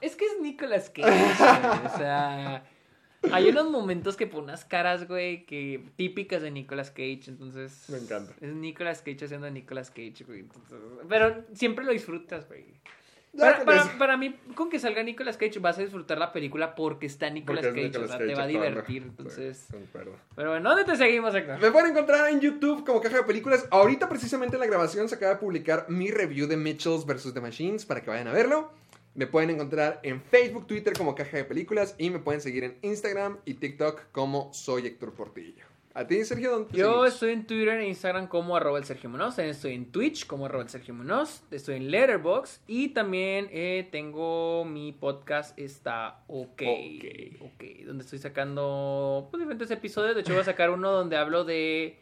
Es 0.00 0.16
que 0.16 0.24
es 0.26 0.40
Nicolas 0.40 0.90
Cage, 0.90 1.08
O 1.08 1.96
sea, 1.98 2.64
hay 3.32 3.48
unos 3.48 3.70
momentos 3.70 4.16
que 4.16 4.26
pone 4.26 4.44
unas 4.44 4.64
caras, 4.64 5.08
güey, 5.08 5.44
que 5.46 5.84
típicas 5.96 6.42
de 6.42 6.50
Nicolas 6.50 6.90
Cage. 6.90 7.22
Entonces. 7.28 7.84
Me 7.88 7.98
encanta. 7.98 8.32
Es 8.40 8.52
Nicolas 8.54 9.02
Cage 9.02 9.24
haciendo 9.24 9.46
a 9.46 9.50
Nicolas 9.50 9.90
Cage, 9.90 10.24
güey. 10.26 10.40
entonces- 10.40 10.78
pero 11.08 11.44
siempre 11.54 11.84
lo 11.84 11.92
disfrutas, 11.92 12.46
güey. 12.48 12.64
Ya 13.36 13.64
Para, 13.98 14.16
mí, 14.16 14.32
con 14.54 14.70
que 14.70 14.78
salga 14.78 15.02
Nicolas 15.02 15.36
Cage, 15.36 15.58
vas 15.58 15.76
a 15.78 15.80
disfrutar 15.80 16.18
la 16.18 16.32
película 16.32 16.76
porque 16.76 17.06
está 17.06 17.28
Nicolas 17.30 17.64
Porque 17.66 17.86
es 17.86 17.86
Cage. 17.92 17.98
Nicolas 17.98 18.04
o 18.04 18.12
sea, 18.12 18.18
Cage 18.18 18.30
te 18.30 18.36
va 18.38 18.44
a 18.44 18.46
divertir. 18.46 19.02
Sí, 19.02 19.08
Entonces. 19.08 19.66
concuerdo. 19.72 20.12
Pero 20.36 20.50
bueno, 20.50 20.70
¿dónde 20.70 20.84
te 20.84 20.96
seguimos, 20.96 21.34
Héctor? 21.34 21.60
Me 21.60 21.72
pueden 21.72 21.90
encontrar 21.90 22.30
en 22.30 22.40
YouTube 22.40 22.86
como 22.86 23.00
Caja 23.00 23.16
de 23.16 23.22
Películas. 23.24 23.66
Ahorita 23.72 24.08
precisamente 24.08 24.54
en 24.54 24.60
la 24.60 24.66
grabación 24.66 25.08
se 25.08 25.16
acaba 25.16 25.32
de 25.34 25.40
publicar 25.40 25.86
mi 25.88 26.12
review 26.12 26.46
de 26.46 26.56
Mitchells 26.56 27.04
vs. 27.04 27.34
The 27.34 27.40
Machines 27.40 27.84
para 27.84 28.02
que 28.02 28.10
vayan 28.10 28.28
a 28.28 28.32
verlo. 28.32 28.70
Me 29.14 29.28
pueden 29.28 29.50
encontrar 29.50 30.00
en 30.02 30.20
Facebook, 30.20 30.66
Twitter 30.66 30.92
como 30.92 31.14
Caja 31.14 31.36
de 31.36 31.44
Películas 31.44 31.94
y 31.98 32.10
me 32.10 32.18
pueden 32.18 32.40
seguir 32.40 32.64
en 32.64 32.78
Instagram 32.82 33.38
y 33.44 33.54
TikTok 33.54 34.10
como 34.10 34.52
Soy 34.52 34.86
Héctor 34.86 35.14
Portillo. 35.14 35.64
¿A 35.96 36.04
ti, 36.04 36.24
Sergio? 36.24 36.50
¿Dónde 36.50 36.70
te 36.72 36.78
Yo 36.78 36.86
seguimos? 36.86 37.12
estoy 37.12 37.30
en 37.30 37.46
Twitter 37.46 37.78
e 37.78 37.86
Instagram 37.86 38.26
como 38.26 38.56
arroba 38.56 38.78
el 38.78 38.84
Sergio 38.84 39.08
Munoz. 39.08 39.36
También 39.36 39.54
estoy 39.54 39.74
en 39.74 39.92
Twitch 39.92 40.26
como 40.26 40.46
arroba 40.46 40.64
el 40.64 40.68
Sergio 40.68 40.92
Munoz. 40.92 41.44
Estoy 41.52 41.76
en 41.76 41.92
Letterboxd. 41.92 42.62
Y 42.66 42.88
también 42.88 43.48
eh, 43.52 43.88
tengo 43.92 44.64
mi 44.64 44.90
podcast 44.90 45.56
Está 45.56 46.24
OK. 46.26 46.62
Ok. 46.62 47.42
Ok. 47.42 47.64
Donde 47.86 48.02
estoy 48.02 48.18
sacando 48.18 49.28
pues, 49.30 49.40
diferentes 49.40 49.70
episodios. 49.70 50.16
De 50.16 50.22
hecho 50.22 50.32
voy 50.32 50.42
a 50.42 50.44
sacar 50.44 50.70
uno 50.70 50.90
donde 50.90 51.16
hablo 51.16 51.44
de... 51.44 52.00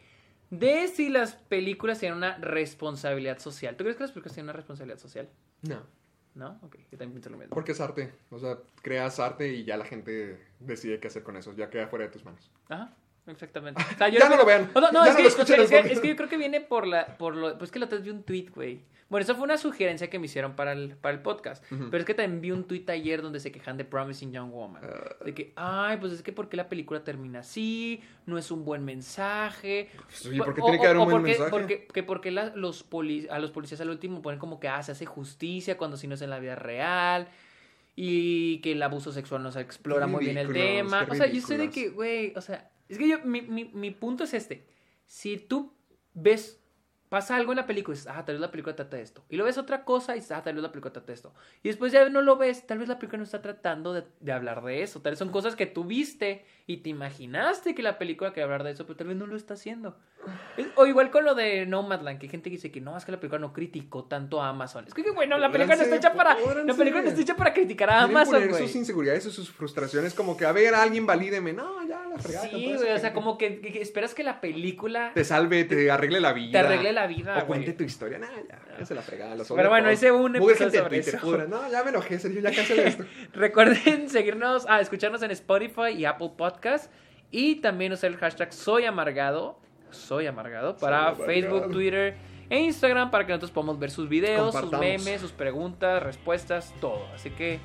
De 0.49 0.87
si 0.87 1.09
las 1.09 1.35
películas 1.35 1.99
tienen 1.99 2.17
una 2.17 2.37
responsabilidad 2.39 3.37
social. 3.37 3.75
¿Tú 3.75 3.83
crees 3.83 3.97
que 3.97 4.03
las 4.03 4.11
películas 4.11 4.33
tienen 4.33 4.47
una 4.47 4.53
responsabilidad 4.53 4.99
social? 4.99 5.29
No, 5.61 5.83
¿No? 6.35 6.59
Ok. 6.63 6.77
Yo 6.91 6.97
también 6.97 7.11
pienso 7.13 7.29
lo 7.29 7.37
mismo. 7.37 7.53
porque 7.53 7.73
es 7.73 7.81
arte. 7.81 8.11
O 8.31 8.39
sea, 8.39 8.57
creas 8.81 9.19
arte 9.19 9.49
y 9.53 9.63
ya 9.65 9.77
la 9.77 9.85
gente 9.85 10.39
decide 10.59 10.99
qué 10.99 11.07
hacer 11.07 11.23
con 11.23 11.37
eso. 11.37 11.53
Ya 11.53 11.69
queda 11.69 11.87
fuera 11.87 12.05
de 12.05 12.11
tus 12.11 12.25
manos. 12.25 12.49
Ajá, 12.69 12.91
exactamente. 13.27 13.81
O 13.81 13.97
sea, 13.97 14.07
yo 14.09 14.19
Ya 14.19 14.25
creo 14.27 14.29
no 14.29 14.37
lo 14.37 14.45
vean. 14.45 14.71
No, 14.73 14.81
no, 14.91 15.03
Ya 15.05 15.11
es, 15.11 15.11
no 15.11 15.17
que, 15.17 15.23
lo 15.23 15.29
escuchen 15.29 15.61
es, 15.61 15.69
que, 15.69 15.79
es 15.79 15.99
que 15.99 16.07
yo 16.09 16.15
creo 16.15 16.29
que 16.29 16.37
viene 16.37 16.61
por 16.61 16.87
la, 16.87 17.17
por 17.17 17.35
lo, 17.35 17.57
pues 17.57 17.71
que 17.71 17.79
vez 17.79 18.03
vi 18.03 18.09
un 18.09 18.23
tweet, 18.23 18.47
güey. 18.53 18.81
Bueno, 19.09 19.25
eso 19.25 19.35
fue 19.35 19.43
una 19.43 19.59
sugerencia 19.59 20.09
que 20.09 20.17
me 20.17 20.25
hicieron 20.25 20.55
para 20.55 20.71
el, 20.71 20.95
para 20.95 21.13
el 21.13 21.21
podcast. 21.21 21.63
Pero 21.69 21.97
es 21.97 22.05
que 22.05 22.15
también 22.15 22.41
vi 22.41 22.49
un 22.51 22.63
tweet 22.63 22.85
ayer 22.87 23.21
donde 23.21 23.39
se 23.39 23.51
quejan 23.51 23.77
de 23.77 23.85
Promising 23.85 24.31
Young 24.31 24.51
Woman. 24.51 24.81
Ah. 24.83 25.23
de 25.23 25.33
que, 25.35 25.53
ay, 25.55 25.97
pues 25.97 26.13
es 26.13 26.23
que 26.23 26.31
porque 26.33 26.57
la 26.57 26.67
película 26.67 27.03
termina 27.03 27.39
así, 27.41 28.01
no 28.25 28.39
es 28.39 28.49
un 28.49 28.65
buen 28.65 28.83
mensaje. 28.83 29.91
Pues, 29.97 30.35
¿por 30.39 30.55
qué 30.55 30.61
O- 30.61 30.65
tiene 30.65 30.79
que 30.79 30.85
haber 30.87 30.97
un 30.97 31.03
buen 31.05 31.17
porque, 31.17 31.29
mensaje? 31.29 31.49
Porque, 31.51 31.87
que 31.93 32.01
porque 32.01 32.31
la- 32.31 32.55
los 32.55 32.81
poli- 32.81 33.27
a 33.29 33.37
los 33.37 33.51
policías 33.51 33.79
al 33.81 33.89
último 33.91 34.23
ponen 34.23 34.39
como 34.39 34.59
que, 34.59 34.67
ah, 34.67 34.81
se 34.81 34.93
hace 34.93 35.05
justicia 35.05 35.77
cuando 35.77 35.95
si 35.95 36.07
no 36.07 36.15
es 36.15 36.21
en 36.23 36.31
la 36.31 36.39
vida 36.39 36.55
real. 36.55 37.27
Y 37.95 38.57
que 38.61 38.71
el 38.71 38.81
abuso 38.81 39.11
sexual 39.11 39.43
no 39.43 39.51
se 39.51 39.61
explora 39.61 40.07
Qué 40.07 40.11
muy 40.11 40.25
bien 40.25 40.37
el 40.39 40.51
tema. 40.51 41.05
qué 41.05 41.11
O 41.11 41.15
sea, 41.15 41.27
yo 41.27 41.39
sé 41.41 41.59
de 41.59 41.69
que, 41.69 41.89
güey, 41.89 42.33
o 42.35 42.41
sea, 42.41 42.71
es 42.89 42.97
que 42.97 43.07
yo, 43.07 43.19
mi, 43.23 43.41
mi, 43.41 43.65
mi 43.65 43.91
punto 43.91 44.23
es 44.23 44.33
este. 44.33 44.65
Si 45.05 45.37
tú 45.37 45.73
ves, 46.13 46.59
pasa 47.09 47.35
algo 47.35 47.51
en 47.51 47.57
la 47.57 47.67
película 47.67 47.93
y 47.93 47.97
dices, 47.97 48.11
ah, 48.11 48.25
tal 48.25 48.35
vez 48.35 48.41
la 48.41 48.51
película 48.51 48.75
trata 48.75 48.97
de 48.97 49.03
esto. 49.03 49.23
Y 49.29 49.37
lo 49.37 49.45
ves 49.45 49.57
otra 49.57 49.85
cosa 49.85 50.13
y 50.15 50.19
dices, 50.19 50.31
ah, 50.31 50.41
tal 50.41 50.55
vez 50.55 50.63
la 50.63 50.71
película 50.71 50.91
trata 50.91 51.07
de 51.07 51.13
esto. 51.13 51.33
Y 51.61 51.67
después 51.69 51.91
ya 51.91 52.09
no 52.09 52.21
lo 52.21 52.37
ves, 52.37 52.65
tal 52.65 52.79
vez 52.79 52.87
la 52.87 52.97
película 52.97 53.17
no 53.17 53.23
está 53.23 53.41
tratando 53.41 53.93
de, 53.93 54.03
de 54.19 54.31
hablar 54.31 54.63
de 54.63 54.81
eso. 54.81 55.01
Tal 55.01 55.11
vez 55.11 55.19
son 55.19 55.29
cosas 55.29 55.55
que 55.55 55.65
tú 55.65 55.83
viste 55.83 56.45
y 56.65 56.77
te 56.77 56.89
imaginaste 56.89 57.75
que 57.75 57.83
la 57.83 57.97
película 57.97 58.31
quería 58.31 58.45
hablar 58.45 58.63
de 58.63 58.71
eso, 58.71 58.85
pero 58.85 58.95
tal 58.95 59.07
vez 59.07 59.17
no 59.17 59.27
lo 59.27 59.35
está 59.35 59.55
haciendo. 59.55 59.97
O 60.75 60.85
igual 60.85 61.11
con 61.11 61.25
lo 61.25 61.35
de 61.35 61.65
Nomadland, 61.65 62.19
que 62.19 62.27
hay 62.27 62.29
gente 62.29 62.49
que 62.49 62.55
dice 62.55 62.71
que 62.71 62.79
no, 62.79 62.95
es 62.95 63.03
que 63.03 63.11
la 63.11 63.19
película 63.19 63.39
no 63.39 63.51
criticó 63.51 64.05
tanto 64.05 64.41
a 64.41 64.47
Amazon. 64.47 64.85
Es 64.87 64.93
que, 64.93 65.11
bueno, 65.11 65.37
la 65.37 65.51
película 65.51 65.75
no 65.75 65.81
está 65.81 65.95
hecha 65.97 66.13
para, 66.13 66.37
la 66.63 66.73
película 66.73 67.01
no 67.03 67.09
está 67.09 67.21
hecha 67.21 67.35
para 67.35 67.53
criticar 67.53 67.89
a 67.89 68.03
Amazon, 68.03 68.35
poner 68.35 68.55
sus 68.55 68.75
inseguridades 68.75 69.23
sus 69.23 69.51
frustraciones 69.51 70.13
como 70.13 70.37
que, 70.37 70.45
a 70.45 70.53
ver, 70.53 70.73
alguien 70.73 71.05
valídeme. 71.05 71.51
No, 71.51 71.85
ya, 71.85 72.05
la 72.07 72.17
fregada. 72.17 72.47
Sí, 72.47 72.73
güey, 72.75 72.91
o 72.91 72.99
sea, 72.99 73.11
como 73.11 73.37
que, 73.37 73.59
que 73.59 73.81
esperas 73.81 74.13
que 74.13 74.23
la 74.23 74.39
película... 74.39 75.11
Te 75.13 75.25
salve, 75.25 75.65
te 75.65 75.91
arregle 75.91 76.21
la 76.21 76.31
vida. 76.31 76.51
Te 76.61 76.65
arregle 76.65 76.93
la 76.93 77.07
vida, 77.07 77.33
O 77.33 77.35
güey. 77.35 77.47
cuente 77.47 77.73
tu 77.73 77.83
historia. 77.83 78.19
Nah, 78.19 78.27
ya, 78.47 78.61
ya 78.79 78.85
se 78.85 78.95
la 78.95 79.01
fregada. 79.01 79.35
Los 79.35 79.49
Pero 79.49 79.69
bueno, 79.69 79.91
hice 79.91 80.11
un 80.11 80.35
episodio 80.35 80.83
sobre 80.83 81.01
Twitter, 81.01 81.15
eso. 81.15 81.47
No, 81.47 81.69
ya 81.69 81.83
me 81.83 81.89
enojé, 81.89 82.19
Sergio, 82.19 82.41
ya 82.41 82.51
cancela 82.53 82.83
esto. 82.87 83.05
Recuerden 83.33 84.09
seguirnos, 84.09 84.65
a 84.67 84.79
escucharnos 84.79 85.21
en 85.23 85.31
Spotify 85.31 85.91
y 85.97 86.05
Apple 86.05 86.31
Podcast. 86.37 86.91
Y 87.31 87.55
también 87.55 87.91
usar 87.93 88.11
el 88.11 88.17
hashtag 88.17 88.53
Soy 88.53 88.85
Amargado. 88.85 89.59
Soy 89.89 90.27
Amargado 90.27 90.77
para 90.77 91.15
Soy 91.15 91.25
Facebook, 91.25 91.49
amargado. 91.49 91.73
Twitter 91.73 92.15
e 92.49 92.59
Instagram 92.59 93.09
para 93.09 93.25
que 93.25 93.31
nosotros 93.31 93.51
podamos 93.51 93.79
ver 93.79 93.89
sus 93.89 94.09
videos, 94.09 94.53
sus 94.53 94.71
memes, 94.71 95.21
sus 95.21 95.31
preguntas, 95.31 96.03
respuestas, 96.03 96.73
todo. 96.79 97.07
Así 97.15 97.29
que 97.31 97.59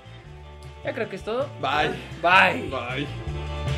ya 0.85 0.94
creo 0.94 1.09
que 1.09 1.16
es 1.16 1.24
todo. 1.24 1.48
Bye. 1.60 1.90
Bye. 2.22 2.70
Bye. 2.70 3.78